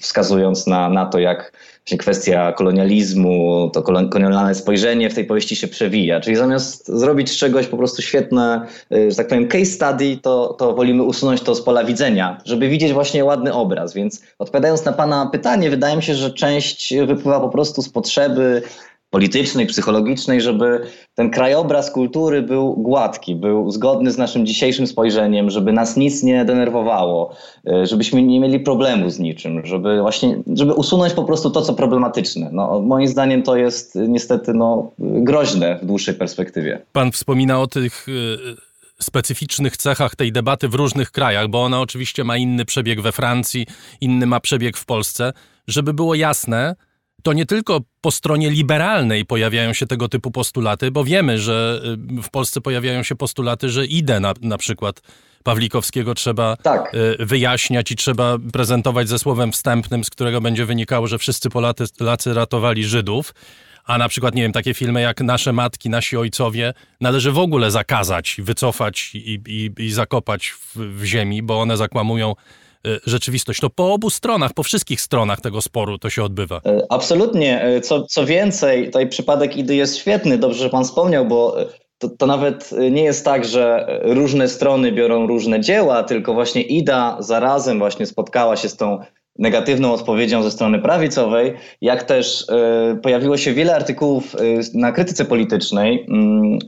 wskazując 0.00 0.66
na, 0.66 0.88
na 0.88 1.06
to, 1.10 1.18
jak 1.18 1.52
się 1.84 1.96
kwestia 1.96 2.52
kolonializmu, 2.52 3.70
to 3.72 3.82
kolonialne 3.82 4.54
spojrzenie 4.54 5.10
w 5.10 5.14
tej 5.14 5.24
powieści 5.24 5.56
się 5.56 5.68
przewija. 5.68 6.20
Czyli 6.20 6.36
zamiast 6.36 6.88
zrobić 6.88 7.30
z 7.30 7.36
czegoś 7.36 7.66
po 7.66 7.76
prostu 7.76 8.02
świetne, 8.02 8.66
y, 8.92 9.10
że 9.10 9.16
tak 9.16 9.28
powiem, 9.28 9.48
case 9.48 9.64
study, 9.64 10.16
to, 10.22 10.54
to 10.58 10.74
wolimy 10.74 11.02
usunąć 11.02 11.40
to 11.40 11.54
z 11.54 11.62
pola 11.62 11.84
widzenia, 11.84 12.38
żeby 12.44 12.68
widzieć 12.68 12.92
właśnie 12.92 13.24
ładny 13.24 13.52
obraz. 13.52 13.94
Więc 13.94 14.22
odpowiadając 14.38 14.84
na 14.84 14.92
Pana 14.92 15.28
pytanie, 15.32 15.70
wydaje 15.70 15.96
mi 15.96 16.02
się, 16.02 16.14
że 16.14 16.30
część 16.30 16.94
wypływa 17.06 17.40
po 17.40 17.48
prostu 17.48 17.82
z 17.82 17.88
potrzeby 17.88 18.62
politycznej, 19.10 19.66
psychologicznej, 19.66 20.40
żeby 20.40 20.80
ten 21.14 21.30
krajobraz 21.30 21.90
kultury 21.90 22.42
był 22.42 22.74
gładki, 22.74 23.34
był 23.34 23.70
zgodny 23.70 24.10
z 24.10 24.18
naszym 24.18 24.46
dzisiejszym 24.46 24.86
spojrzeniem, 24.86 25.50
żeby 25.50 25.72
nas 25.72 25.96
nic 25.96 26.22
nie 26.22 26.44
denerwowało, 26.44 27.36
e, 27.66 27.86
żebyśmy 27.86 28.22
nie 28.22 28.40
mieli 28.40 28.60
problemu 28.60 29.10
z 29.10 29.18
niczym, 29.18 29.66
żeby 29.66 30.00
właśnie, 30.00 30.42
żeby 30.54 30.74
usunąć 30.74 31.12
po 31.12 31.24
prostu 31.24 31.50
to, 31.50 31.62
co 31.62 31.74
problematyczne. 31.74 32.50
No, 32.52 32.80
moim 32.80 33.08
zdaniem 33.08 33.42
to 33.42 33.56
jest 33.56 33.94
niestety 34.08 34.54
no, 34.54 34.90
groźne 34.98 35.78
w 35.82 35.86
dłuższej 35.86 36.14
perspektywie. 36.14 36.82
Pan 36.92 37.12
wspomina 37.12 37.60
o 37.60 37.66
tych 37.66 38.06
specyficznych 39.02 39.76
cechach 39.76 40.16
tej 40.16 40.32
debaty 40.32 40.68
w 40.68 40.74
różnych 40.74 41.10
krajach, 41.10 41.48
bo 41.48 41.64
ona 41.64 41.80
oczywiście 41.80 42.24
ma 42.24 42.36
inny 42.36 42.64
przebieg 42.64 43.00
we 43.00 43.12
Francji, 43.12 43.66
inny 44.00 44.26
ma 44.26 44.40
przebieg 44.40 44.76
w 44.76 44.84
Polsce. 44.84 45.32
Żeby 45.66 45.94
było 45.94 46.14
jasne, 46.14 46.76
to 47.22 47.32
nie 47.32 47.46
tylko 47.46 47.80
po 48.00 48.10
stronie 48.10 48.50
liberalnej 48.50 49.24
pojawiają 49.24 49.72
się 49.72 49.86
tego 49.86 50.08
typu 50.08 50.30
postulaty, 50.30 50.90
bo 50.90 51.04
wiemy, 51.04 51.38
że 51.38 51.82
y, 52.18 52.22
w 52.22 52.30
Polsce 52.30 52.60
pojawiają 52.60 53.02
się 53.02 53.16
postulaty, 53.16 53.68
że 53.68 53.86
idę 53.86 54.20
na, 54.20 54.34
na 54.42 54.58
przykład 54.58 55.00
Pawlikowskiego 55.44 56.14
trzeba 56.14 56.56
tak. 56.56 56.94
y, 57.20 57.26
wyjaśniać 57.26 57.90
i 57.90 57.96
trzeba 57.96 58.38
prezentować 58.52 59.08
ze 59.08 59.18
słowem 59.18 59.52
wstępnym, 59.52 60.04
z 60.04 60.10
którego 60.10 60.40
będzie 60.40 60.66
wynikało, 60.66 61.06
że 61.06 61.18
wszyscy 61.18 61.50
Polacy 61.50 62.34
ratowali 62.34 62.84
Żydów. 62.84 63.34
A 63.84 63.98
na 63.98 64.08
przykład, 64.08 64.34
nie 64.34 64.42
wiem, 64.42 64.52
takie 64.52 64.74
filmy 64.74 65.00
jak 65.00 65.20
Nasze 65.20 65.52
Matki, 65.52 65.90
Nasi 65.90 66.16
Ojcowie 66.16 66.74
należy 67.00 67.32
w 67.32 67.38
ogóle 67.38 67.70
zakazać, 67.70 68.36
wycofać 68.38 69.10
i, 69.14 69.40
i, 69.46 69.70
i 69.78 69.90
zakopać 69.90 70.48
w, 70.48 70.76
w 70.76 71.04
ziemi, 71.04 71.42
bo 71.42 71.60
one 71.60 71.76
zakłamują 71.76 72.34
rzeczywistość. 73.06 73.60
To 73.60 73.70
po 73.70 73.92
obu 73.92 74.10
stronach, 74.10 74.52
po 74.52 74.62
wszystkich 74.62 75.00
stronach 75.00 75.40
tego 75.40 75.62
sporu 75.62 75.98
to 75.98 76.10
się 76.10 76.24
odbywa. 76.24 76.60
E, 76.66 76.86
absolutnie. 76.88 77.62
E, 77.62 77.80
co, 77.80 78.06
co 78.06 78.26
więcej, 78.26 78.86
tutaj 78.86 79.08
przypadek 79.08 79.56
Idy 79.56 79.74
jest 79.74 79.96
świetny, 79.96 80.38
dobrze, 80.38 80.58
że 80.58 80.70
pan 80.70 80.84
wspomniał, 80.84 81.26
bo 81.26 81.56
to, 81.98 82.08
to, 82.08 82.26
nawet 82.26 82.70
nie 82.90 83.04
jest 83.04 83.24
tak, 83.24 83.44
że 83.44 83.86
różne 84.02 84.48
strony 84.48 84.92
biorą 84.92 85.26
różne 85.26 85.60
dzieła, 85.60 86.02
tylko 86.02 86.34
właśnie 86.34 86.62
Ida 86.62 87.16
zarazem 87.20 87.78
właśnie 87.78 88.06
spotkała 88.06 88.56
się 88.56 88.68
z 88.68 88.76
tą 88.76 88.98
negatywną 89.38 89.92
odpowiedzią 89.92 90.42
ze 90.42 90.50
strony 90.50 90.78
prawicowej, 90.78 91.54
jak 91.80 92.02
też 92.02 92.40
y, 92.40 92.96
pojawiło 93.02 93.36
się 93.36 93.52
wiele 93.52 93.74
artykułów 93.74 94.34
y, 94.34 94.60
na 94.74 94.92
krytyce 94.92 95.24
politycznej, 95.24 95.96
y, 95.96 96.06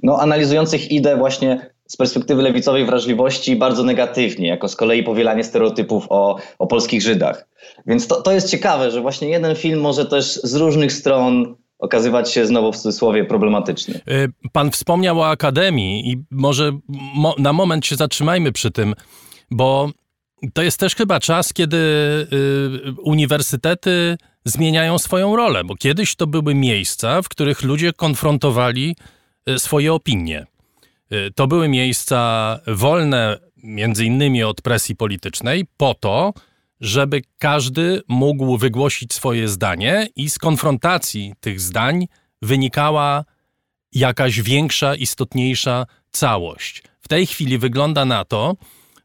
no, 0.02 0.20
analizujących 0.20 0.90
ideę 0.90 1.16
właśnie 1.16 1.70
z 1.92 1.96
perspektywy 1.96 2.42
lewicowej 2.42 2.86
wrażliwości 2.86 3.56
bardzo 3.56 3.84
negatywnie, 3.84 4.48
jako 4.48 4.68
z 4.68 4.76
kolei 4.76 5.02
powielanie 5.02 5.44
stereotypów 5.44 6.06
o, 6.08 6.38
o 6.58 6.66
polskich 6.66 7.02
Żydach. 7.02 7.48
Więc 7.86 8.06
to, 8.06 8.22
to 8.22 8.32
jest 8.32 8.50
ciekawe, 8.50 8.90
że 8.90 9.00
właśnie 9.00 9.28
jeden 9.28 9.56
film 9.56 9.80
może 9.80 10.06
też 10.06 10.40
z 10.44 10.54
różnych 10.54 10.92
stron 10.92 11.56
okazywać 11.78 12.32
się 12.32 12.46
znowu 12.46 12.72
w 12.72 12.76
cudzysłowie 12.76 13.24
problematyczny. 13.24 14.00
Pan 14.52 14.70
wspomniał 14.70 15.20
o 15.20 15.28
Akademii 15.28 16.12
i 16.12 16.22
może 16.30 16.72
mo 17.14 17.34
na 17.38 17.52
moment 17.52 17.86
się 17.86 17.96
zatrzymajmy 17.96 18.52
przy 18.52 18.70
tym, 18.70 18.94
bo 19.50 19.90
to 20.54 20.62
jest 20.62 20.80
też 20.80 20.94
chyba 20.94 21.20
czas, 21.20 21.52
kiedy 21.52 21.76
y, 21.76 22.92
uniwersytety 23.02 24.16
zmieniają 24.44 24.98
swoją 24.98 25.36
rolę, 25.36 25.64
bo 25.64 25.74
kiedyś 25.76 26.16
to 26.16 26.26
były 26.26 26.54
miejsca, 26.54 27.22
w 27.22 27.28
których 27.28 27.62
ludzie 27.62 27.92
konfrontowali 27.92 28.96
y, 29.48 29.58
swoje 29.58 29.94
opinie. 29.94 30.46
Y, 31.12 31.30
to 31.34 31.46
były 31.46 31.68
miejsca 31.68 32.60
wolne 32.66 33.38
między 33.56 34.04
innymi 34.04 34.42
od 34.42 34.62
presji 34.62 34.96
politycznej 34.96 35.66
po 35.76 35.94
to, 35.94 36.32
żeby 36.80 37.22
każdy 37.38 38.02
mógł 38.08 38.58
wygłosić 38.58 39.12
swoje 39.12 39.48
zdanie 39.48 40.08
i 40.16 40.30
z 40.30 40.38
konfrontacji 40.38 41.34
tych 41.40 41.60
zdań 41.60 42.06
wynikała 42.42 43.24
jakaś 43.92 44.40
większa, 44.40 44.94
istotniejsza 44.94 45.86
całość. 46.10 46.82
W 47.00 47.08
tej 47.08 47.26
chwili 47.26 47.58
wygląda 47.58 48.04
na 48.04 48.24
to, 48.24 48.56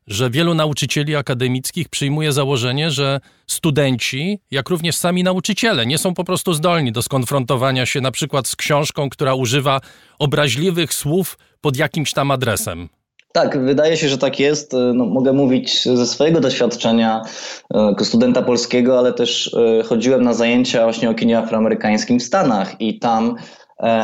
że 0.07 0.29
wielu 0.29 0.53
nauczycieli 0.53 1.15
akademickich 1.15 1.89
przyjmuje 1.89 2.31
założenie, 2.31 2.91
że 2.91 3.19
studenci, 3.47 4.39
jak 4.51 4.69
również 4.69 4.95
sami 4.95 5.23
nauczyciele, 5.23 5.85
nie 5.85 5.97
są 5.97 6.13
po 6.13 6.23
prostu 6.23 6.53
zdolni 6.53 6.91
do 6.91 7.01
skonfrontowania 7.01 7.85
się 7.85 8.01
na 8.01 8.11
przykład 8.11 8.47
z 8.47 8.55
książką, 8.55 9.09
która 9.09 9.35
używa 9.35 9.81
obraźliwych 10.19 10.93
słów 10.93 11.37
pod 11.61 11.77
jakimś 11.77 12.13
tam 12.13 12.31
adresem. 12.31 12.89
Tak, 13.33 13.65
wydaje 13.65 13.97
się, 13.97 14.09
że 14.09 14.17
tak 14.17 14.39
jest. 14.39 14.73
No, 14.93 15.05
mogę 15.05 15.33
mówić 15.33 15.83
ze 15.83 16.07
swojego 16.07 16.39
doświadczenia 16.39 17.21
e, 17.73 17.79
jako 17.79 18.05
studenta 18.05 18.41
polskiego, 18.41 18.99
ale 18.99 19.13
też 19.13 19.53
e, 19.79 19.83
chodziłem 19.83 20.23
na 20.23 20.33
zajęcia 20.33 20.83
właśnie 20.83 21.09
o 21.09 21.13
kinie 21.13 21.37
afroamerykańskim 21.37 22.19
w 22.19 22.23
Stanach 22.23 22.81
i 22.81 22.99
tam 22.99 23.35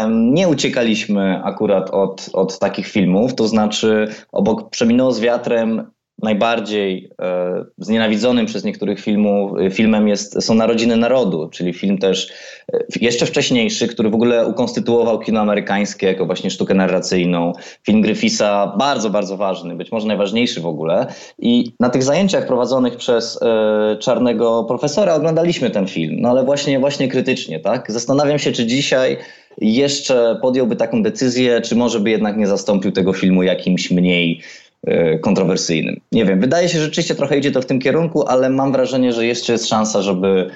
nie 0.09 0.47
uciekaliśmy 0.47 1.41
akurat 1.43 1.89
od, 1.89 2.29
od 2.33 2.59
takich 2.59 2.87
filmów, 2.87 3.35
to 3.35 3.47
znaczy 3.47 4.07
obok 4.31 4.69
Przeminęło 4.69 5.11
z 5.11 5.19
wiatrem 5.19 5.93
najbardziej 6.23 7.09
e, 7.21 7.65
znienawidzonym 7.77 8.45
przez 8.45 8.63
niektórych 8.63 8.99
filmów, 8.99 9.51
filmem 9.71 10.07
jest, 10.07 10.43
są 10.43 10.53
Narodziny 10.53 10.97
Narodu, 10.97 11.49
czyli 11.49 11.73
film 11.73 11.97
też 11.97 12.31
e, 12.73 12.79
jeszcze 13.01 13.25
wcześniejszy, 13.25 13.87
który 13.87 14.09
w 14.09 14.15
ogóle 14.15 14.47
ukonstytuował 14.47 15.19
kino 15.19 15.39
amerykańskie 15.39 16.07
jako 16.07 16.25
właśnie 16.25 16.49
sztukę 16.49 16.73
narracyjną. 16.73 17.53
Film 17.85 18.01
Griffisa, 18.01 18.75
bardzo, 18.77 19.09
bardzo 19.09 19.37
ważny, 19.37 19.75
być 19.75 19.91
może 19.91 20.07
najważniejszy 20.07 20.61
w 20.61 20.65
ogóle. 20.65 21.07
I 21.39 21.73
na 21.79 21.89
tych 21.89 22.03
zajęciach 22.03 22.47
prowadzonych 22.47 22.95
przez 22.95 23.39
e, 23.41 23.97
czarnego 23.99 24.63
profesora 24.63 25.15
oglądaliśmy 25.15 25.69
ten 25.69 25.87
film, 25.87 26.15
no 26.19 26.29
ale 26.29 26.43
właśnie, 26.43 26.79
właśnie 26.79 27.07
krytycznie, 27.07 27.59
tak? 27.59 27.91
Zastanawiam 27.91 28.39
się, 28.39 28.51
czy 28.51 28.65
dzisiaj 28.65 29.17
jeszcze 29.57 30.37
podjąłby 30.41 30.75
taką 30.75 31.03
decyzję, 31.03 31.61
czy 31.61 31.75
może 31.75 31.99
by 31.99 32.09
jednak 32.09 32.37
nie 32.37 32.47
zastąpił 32.47 32.91
tego 32.91 33.13
filmu 33.13 33.43
jakimś 33.43 33.91
mniej 33.91 34.41
e, 34.87 35.19
kontrowersyjnym. 35.19 35.99
Nie 36.11 36.25
wiem, 36.25 36.39
wydaje 36.39 36.69
się, 36.69 36.77
że 36.77 36.85
rzeczywiście 36.85 37.15
trochę 37.15 37.37
idzie 37.37 37.51
to 37.51 37.61
w 37.61 37.65
tym 37.65 37.79
kierunku, 37.79 38.27
ale 38.27 38.49
mam 38.49 38.71
wrażenie, 38.71 39.13
że 39.13 39.25
jeszcze 39.25 39.53
jest 39.53 39.67
szansa, 39.67 40.01
żeby 40.01 40.49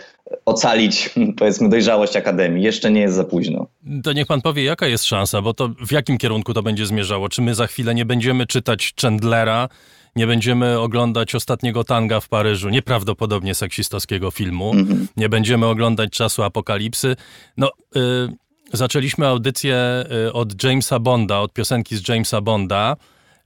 ocalić, 0.46 1.10
powiedzmy, 1.38 1.70
dojrzałość 1.70 2.16
Akademii. 2.16 2.64
Jeszcze 2.64 2.92
nie 2.92 3.02
jest 3.02 3.16
za 3.16 3.24
późno. 3.24 3.68
To 4.04 4.14
niech 4.14 4.28
pan 4.28 4.42
powie, 4.42 4.64
jaka 4.64 4.88
jest 4.88 5.06
szansa, 5.06 5.42
bo 5.42 5.54
to 5.54 5.70
w 5.88 5.92
jakim 5.92 6.18
kierunku 6.18 6.54
to 6.54 6.64
będzie 6.64 6.86
zmierzało? 6.86 7.30
Czy 7.30 7.42
my 7.42 7.56
za 7.56 7.68
chwilę 7.68 7.96
nie 7.96 8.06
będziemy 8.06 8.48
czytać 8.48 8.94
Chandlera, 9.02 9.70
nie 10.16 10.28
będziemy 10.28 10.80
oglądać 10.80 11.36
ostatniego 11.36 11.84
tanga 11.84 12.20
w 12.20 12.30
Paryżu, 12.30 12.70
nieprawdopodobnie 12.70 13.56
seksistowskiego 13.56 14.32
filmu, 14.32 14.72
mm 14.74 14.86
-hmm. 14.86 15.06
nie 15.18 15.30
będziemy 15.30 15.66
oglądać 15.66 16.12
czasu 16.12 16.44
apokalipsy. 16.44 17.16
No... 17.58 17.72
Y 17.96 18.47
zaczęliśmy 18.74 19.28
audycję 19.28 20.06
y, 20.28 20.34
od 20.34 20.64
Jamesa 20.64 21.00
Bonda, 21.00 21.40
od 21.40 21.54
piosenki 21.54 21.98
z 21.98 22.08
Jamesa 22.08 22.42
Bonda. 22.42 22.96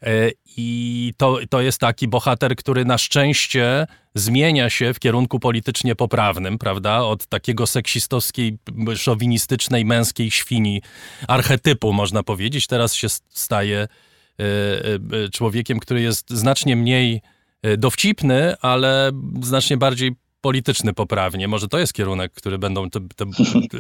Y, 0.08 0.32
I 0.58 1.14
to, 1.18 1.38
to 1.50 1.62
jest 1.62 1.80
taki 1.80 2.08
bohater, 2.08 2.56
który 2.56 2.86
na 2.86 2.98
szczęście 2.98 3.88
zmienia 4.16 4.70
się 4.70 4.94
w 4.94 5.00
kierunku 5.00 5.40
politycznie 5.40 5.96
poprawnym, 5.96 6.58
prawda? 6.58 7.04
Od 7.04 7.28
takiego 7.28 7.68
seksistowskiej, 7.68 8.58
szowinistycznej, 8.96 9.86
męskiej 9.86 10.32
świni, 10.32 10.82
archetypu, 11.28 11.94
można 11.94 12.24
powiedzieć. 12.24 12.68
Teraz 12.68 12.94
się 12.94 13.08
staje 13.30 13.88
y, 14.42 15.30
człowiekiem, 15.30 15.80
który 15.80 16.02
jest 16.02 16.30
znacznie 16.30 16.76
mniej 16.76 17.22
dowcipny, 17.78 18.56
ale 18.62 19.12
znacznie 19.42 19.78
bardziej 19.78 20.16
polityczny 20.42 20.94
poprawnie. 20.94 21.48
Może 21.48 21.68
to 21.68 21.80
jest 21.80 21.94
kierunek, 21.94 22.32
który 22.32 22.58
będą 22.58 22.90
te, 22.90 23.00
te, 23.16 23.26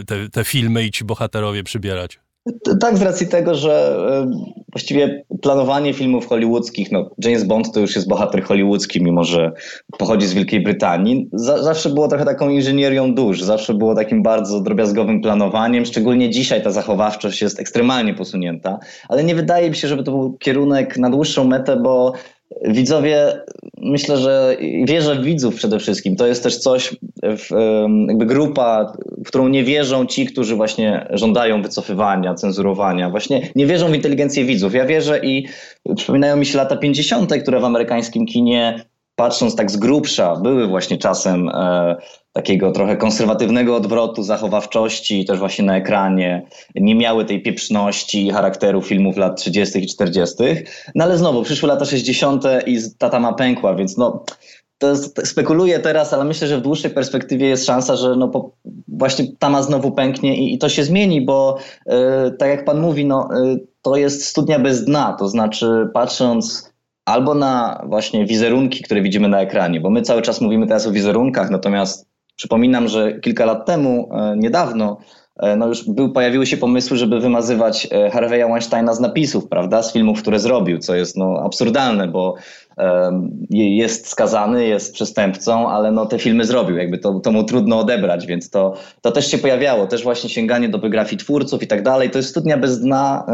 te, 0.05 0.29
te 0.29 0.43
filmy 0.43 0.83
i 0.83 0.91
ci 0.91 1.05
bohaterowie 1.05 1.63
przybierać. 1.63 2.19
Tak, 2.79 2.97
z 2.97 3.01
racji 3.01 3.27
tego, 3.27 3.55
że 3.55 3.97
właściwie 4.71 5.23
planowanie 5.41 5.93
filmów 5.93 6.27
hollywoodzkich, 6.27 6.91
no 6.91 7.09
James 7.23 7.43
Bond 7.43 7.73
to 7.73 7.79
już 7.79 7.95
jest 7.95 8.07
bohater 8.07 8.43
hollywoodzki, 8.43 9.03
mimo 9.03 9.23
że 9.23 9.51
pochodzi 9.97 10.27
z 10.27 10.33
Wielkiej 10.33 10.63
Brytanii, 10.63 11.29
zawsze 11.33 11.89
było 11.89 12.07
trochę 12.07 12.25
taką 12.25 12.49
inżynierią 12.49 13.15
dusz, 13.15 13.41
zawsze 13.41 13.73
było 13.73 13.95
takim 13.95 14.23
bardzo 14.23 14.61
drobiazgowym 14.61 15.21
planowaniem, 15.21 15.85
szczególnie 15.85 16.29
dzisiaj 16.29 16.63
ta 16.63 16.71
zachowawczość 16.71 17.41
jest 17.41 17.59
ekstremalnie 17.59 18.13
posunięta, 18.13 18.79
ale 19.09 19.23
nie 19.23 19.35
wydaje 19.35 19.69
mi 19.69 19.75
się, 19.75 19.88
żeby 19.88 20.03
to 20.03 20.11
był 20.11 20.38
kierunek 20.38 20.97
na 20.97 21.09
dłuższą 21.09 21.43
metę, 21.43 21.77
bo 21.77 22.13
widzowie, 22.65 23.41
myślę, 23.77 24.17
że 24.17 24.57
wierzę 24.85 25.15
w 25.15 25.23
widzów 25.23 25.55
przede 25.55 25.79
wszystkim. 25.79 26.15
To 26.15 26.27
jest 26.27 26.43
też 26.43 26.57
coś, 26.57 26.95
jakby 28.07 28.25
grupa, 28.25 28.93
w 29.25 29.27
którą 29.27 29.47
nie 29.47 29.63
wierzą 29.63 30.05
ci, 30.05 30.25
którzy 30.25 30.55
właśnie 30.55 31.07
żądają 31.09 31.61
wycofywania, 31.61 32.33
cenzurowania. 32.33 33.09
Właśnie 33.09 33.41
nie 33.55 33.65
wierzą 33.65 33.91
w 33.91 33.95
inteligencję 33.95 34.45
widzów. 34.45 34.73
Ja 34.73 34.85
wierzę 34.85 35.19
i 35.23 35.47
przypominają 35.95 36.37
mi 36.37 36.45
się 36.45 36.57
lata 36.57 36.77
50., 36.77 37.33
które 37.33 37.59
w 37.59 37.65
amerykańskim 37.65 38.25
kinie 38.25 38.85
patrząc 39.15 39.55
tak 39.55 39.71
z 39.71 39.77
grubsza, 39.77 40.35
były 40.35 40.67
właśnie 40.67 40.97
czasem 40.97 41.49
e, 41.49 41.95
takiego 42.33 42.71
trochę 42.71 42.97
konserwatywnego 42.97 43.75
odwrotu, 43.75 44.23
zachowawczości 44.23 45.25
też 45.25 45.39
właśnie 45.39 45.65
na 45.65 45.77
ekranie. 45.77 46.45
Nie 46.75 46.95
miały 46.95 47.25
tej 47.25 47.41
pieprzności 47.41 48.27
i 48.27 48.31
charakteru 48.31 48.81
filmów 48.81 49.17
lat 49.17 49.37
30. 49.37 49.79
i 49.79 49.87
40. 49.87 50.35
No 50.95 51.03
ale 51.03 51.17
znowu, 51.17 51.43
przyszły 51.43 51.67
lata 51.69 51.85
60. 51.85 52.43
i 52.65 52.79
ta 52.97 53.09
tama 53.09 53.33
pękła, 53.33 53.75
więc 53.75 53.97
no 53.97 54.25
to 54.77 54.95
spekuluję 55.25 55.79
teraz, 55.79 56.13
ale 56.13 56.25
myślę, 56.25 56.47
że 56.47 56.57
w 56.57 56.61
dłuższej 56.61 56.91
perspektywie 56.91 57.47
jest 57.47 57.65
szansa, 57.65 57.95
że 57.95 58.15
no 58.15 58.27
po, 58.27 58.51
właśnie 58.87 59.25
tama 59.39 59.63
znowu 59.63 59.91
pęknie 59.91 60.37
i, 60.37 60.53
i 60.53 60.57
to 60.57 60.69
się 60.69 60.83
zmieni, 60.83 61.21
bo 61.25 61.57
e, 61.85 62.31
tak 62.31 62.49
jak 62.49 62.65
pan 62.65 62.81
mówi, 62.81 63.05
no, 63.05 63.29
e, 63.33 63.57
to 63.81 63.95
jest 63.95 64.25
studnia 64.25 64.59
bez 64.59 64.85
dna, 64.85 65.15
to 65.19 65.27
znaczy 65.27 65.89
patrząc 65.93 66.71
albo 67.05 67.33
na 67.33 67.83
właśnie 67.87 68.25
wizerunki, 68.25 68.83
które 68.83 69.01
widzimy 69.01 69.27
na 69.27 69.41
ekranie, 69.41 69.81
bo 69.81 69.89
my 69.89 70.01
cały 70.01 70.21
czas 70.21 70.41
mówimy 70.41 70.67
teraz 70.67 70.87
o 70.87 70.91
wizerunkach, 70.91 71.49
natomiast 71.49 72.10
przypominam, 72.35 72.87
że 72.87 73.19
kilka 73.19 73.45
lat 73.45 73.65
temu, 73.65 74.09
e, 74.13 74.37
niedawno, 74.37 74.97
e, 75.39 75.55
no 75.55 75.67
już 75.67 75.89
był, 75.89 76.11
pojawiły 76.11 76.45
się 76.45 76.57
pomysły, 76.57 76.97
żeby 76.97 77.19
wymazywać 77.19 77.87
e, 77.91 78.09
Harvey'a 78.09 78.47
Weinsteina 78.47 78.93
z 78.93 78.99
napisów, 78.99 79.47
prawda, 79.47 79.83
z 79.83 79.93
filmów, 79.93 80.21
które 80.21 80.39
zrobił, 80.39 80.79
co 80.79 80.95
jest 80.95 81.17
no, 81.17 81.41
absurdalne, 81.45 82.07
bo 82.07 82.35
jest 83.49 84.07
skazany, 84.07 84.65
jest 84.65 84.93
przestępcą, 84.93 85.69
ale 85.69 85.91
no 85.91 86.05
te 86.05 86.19
filmy 86.19 86.45
zrobił, 86.45 86.77
jakby 86.77 86.97
to, 86.97 87.19
to 87.19 87.31
mu 87.31 87.43
trudno 87.43 87.79
odebrać, 87.79 88.27
więc 88.27 88.49
to, 88.49 88.73
to 89.01 89.11
też 89.11 89.31
się 89.31 89.37
pojawiało, 89.37 89.87
też 89.87 90.03
właśnie 90.03 90.29
sięganie 90.29 90.69
do 90.69 90.79
biografii 90.79 91.17
twórców 91.17 91.63
i 91.63 91.67
tak 91.67 91.83
dalej, 91.83 92.09
to 92.09 92.17
jest 92.17 92.29
studnia 92.29 92.57
bez 92.57 92.79
dna, 92.79 93.25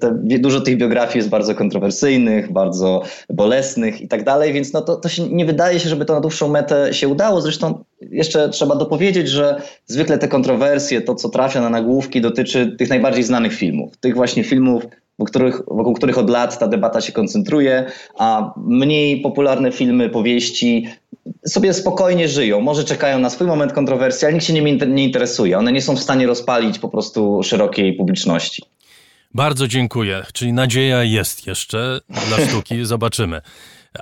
te, 0.00 0.18
dużo 0.38 0.60
tych 0.60 0.76
biografii 0.76 1.16
jest 1.16 1.28
bardzo 1.28 1.54
kontrowersyjnych, 1.54 2.52
bardzo 2.52 3.02
bolesnych 3.30 4.00
i 4.00 4.08
tak 4.08 4.24
dalej, 4.24 4.52
więc 4.52 4.72
no 4.72 4.80
to, 4.80 4.96
to 4.96 5.08
się 5.08 5.28
nie 5.28 5.46
wydaje 5.46 5.80
się, 5.80 5.88
żeby 5.88 6.04
to 6.04 6.14
na 6.14 6.20
dłuższą 6.20 6.48
metę 6.48 6.94
się 6.94 7.08
udało, 7.08 7.40
zresztą 7.40 7.84
jeszcze 8.10 8.48
trzeba 8.48 8.76
dopowiedzieć, 8.76 9.28
że 9.28 9.62
zwykle 9.86 10.18
te 10.18 10.28
kontrowersje, 10.28 11.00
to 11.00 11.14
co 11.14 11.28
trafia 11.28 11.60
na 11.60 11.70
nagłówki 11.70 12.20
dotyczy 12.20 12.76
tych 12.78 12.88
najbardziej 12.88 13.24
znanych 13.24 13.54
filmów, 13.54 13.96
tych 13.96 14.14
właśnie 14.14 14.44
filmów 14.44 14.82
wokół 15.18 15.26
których, 15.26 15.62
wokół 15.68 15.94
których 15.94 16.18
od 16.18 16.30
lat 16.30 16.58
ta 16.58 16.68
debata 16.68 17.00
się 17.00 17.12
koncentruje, 17.12 17.84
a 18.18 18.52
mniej 18.56 19.20
popularne 19.20 19.72
filmy, 19.72 20.10
powieści 20.10 20.88
sobie 21.46 21.74
spokojnie 21.74 22.28
żyją. 22.28 22.60
Może 22.60 22.84
czekają 22.84 23.18
na 23.18 23.30
swój 23.30 23.46
moment 23.46 23.72
kontrowersji, 23.72 24.26
ale 24.26 24.34
nikt 24.34 24.46
się 24.46 24.52
nimi 24.52 24.78
nie 24.88 25.04
interesuje. 25.04 25.58
One 25.58 25.72
nie 25.72 25.82
są 25.82 25.96
w 25.96 26.00
stanie 26.00 26.26
rozpalić 26.26 26.78
po 26.78 26.88
prostu 26.88 27.42
szerokiej 27.42 27.92
publiczności. 27.92 28.62
Bardzo 29.34 29.68
dziękuję. 29.68 30.22
Czyli 30.32 30.52
nadzieja 30.52 31.04
jest 31.04 31.46
jeszcze 31.46 32.00
dla 32.28 32.46
sztuki. 32.46 32.84
Zobaczymy. 32.94 33.40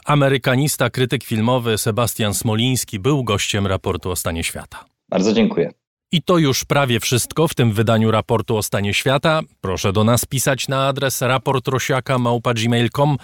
Amerykanista, 0.04 0.90
krytyk 0.90 1.24
filmowy 1.24 1.78
Sebastian 1.78 2.34
Smoliński 2.34 2.98
był 2.98 3.24
gościem 3.24 3.66
raportu 3.66 4.10
o 4.10 4.16
stanie 4.16 4.44
świata. 4.44 4.84
Bardzo 5.08 5.32
dziękuję. 5.32 5.72
I 6.12 6.22
to 6.22 6.38
już 6.38 6.64
prawie 6.64 7.00
wszystko 7.00 7.48
w 7.48 7.54
tym 7.54 7.72
wydaniu 7.72 8.10
raportu 8.10 8.56
o 8.56 8.62
stanie 8.62 8.94
świata. 8.94 9.40
Proszę 9.60 9.92
do 9.92 10.04
nas 10.04 10.24
pisać 10.24 10.68
na 10.68 10.88
adres 10.88 11.22
raportrosiaka.gmail.com, 11.22 13.16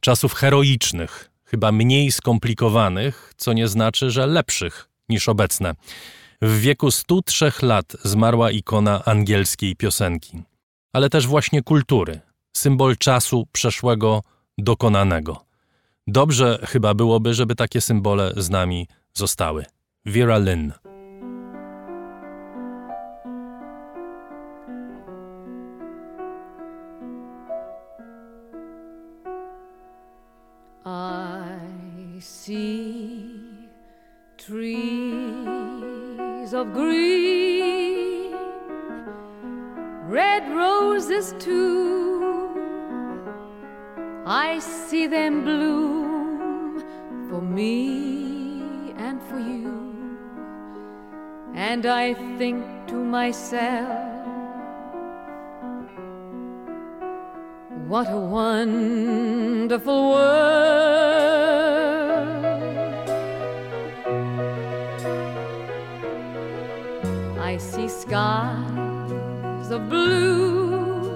Czasów 0.00 0.34
heroicznych, 0.34 1.30
chyba 1.44 1.72
mniej 1.72 2.12
skomplikowanych, 2.12 3.34
co 3.36 3.52
nie 3.52 3.68
znaczy, 3.68 4.10
że 4.10 4.26
lepszych 4.26 4.88
niż 5.08 5.28
obecne. 5.28 5.74
W 6.42 6.60
wieku 6.60 6.90
103 6.90 7.52
lat 7.62 7.96
zmarła 8.04 8.50
ikona 8.50 9.04
angielskiej 9.04 9.76
piosenki, 9.76 10.42
ale 10.94 11.10
też 11.10 11.26
właśnie 11.26 11.62
kultury, 11.62 12.20
symbol 12.56 12.96
czasu 12.96 13.46
przeszłego, 13.52 14.22
dokonanego. 14.58 15.44
Dobrze 16.06 16.58
chyba 16.62 16.94
byłoby, 16.94 17.34
żeby 17.34 17.54
takie 17.54 17.80
symbole 17.80 18.32
z 18.36 18.50
nami 18.50 18.88
zostały. 19.14 19.64
Vera 20.06 20.38
Lynn. 20.38 20.72
trees 34.46 36.52
of 36.52 36.66
green, 36.74 37.53
red 40.06 40.50
roses 40.52 41.34
too. 41.38 42.50
I 44.26 44.58
see 44.58 45.06
them 45.06 45.44
bloom 45.44 46.82
for 47.28 47.40
me 47.40 48.92
and 48.96 49.22
for 49.22 49.38
you. 49.38 50.18
And 51.54 51.86
I 51.86 52.14
think 52.38 52.64
to 52.88 52.94
myself, 52.94 54.26
what 57.88 58.10
a 58.10 58.18
wonderful 58.18 60.10
world. 60.10 60.84
I 67.38 67.56
see 67.56 67.88
skies 67.88 68.73
of 69.70 69.88
blue, 69.88 71.10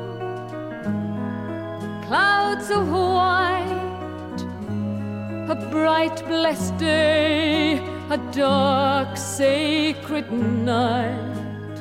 clouds 2.07 2.71
of 2.71 2.89
white, 2.91 4.41
a 5.49 5.69
bright, 5.71 6.27
blessed 6.27 6.77
day, 6.79 7.79
a 8.11 8.19
dark, 8.33 9.17
sacred 9.17 10.33
night, 10.33 11.77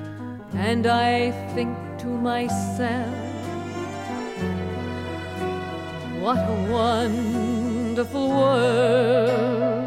and 0.54 0.88
I 0.88 1.32
think 1.54 1.78
to 2.00 2.08
myself, 2.08 3.16
what 6.20 6.38
a 6.38 6.72
wonderful 6.72 8.30
world. 8.30 9.87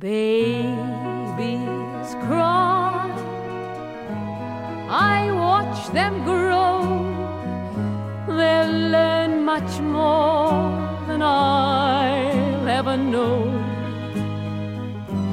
babies 0.00 0.80
cry. 2.24 3.06
I 4.88 5.30
watch 5.30 5.88
them 5.92 6.24
grow. 6.24 6.80
They'll 8.26 8.78
learn 8.96 9.44
much 9.44 9.78
more 9.80 10.52
than 11.06 11.20
I'll 11.20 12.66
ever 12.66 12.96
know. 12.96 13.44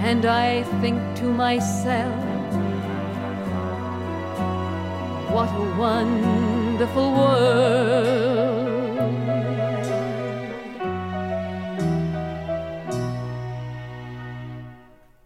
And 0.02 0.26
I 0.26 0.64
think 0.82 1.00
to 1.20 1.32
myself, 1.32 2.14
what 5.32 5.50
a 5.50 5.66
wonderful 5.80 7.12
world. 7.14 8.57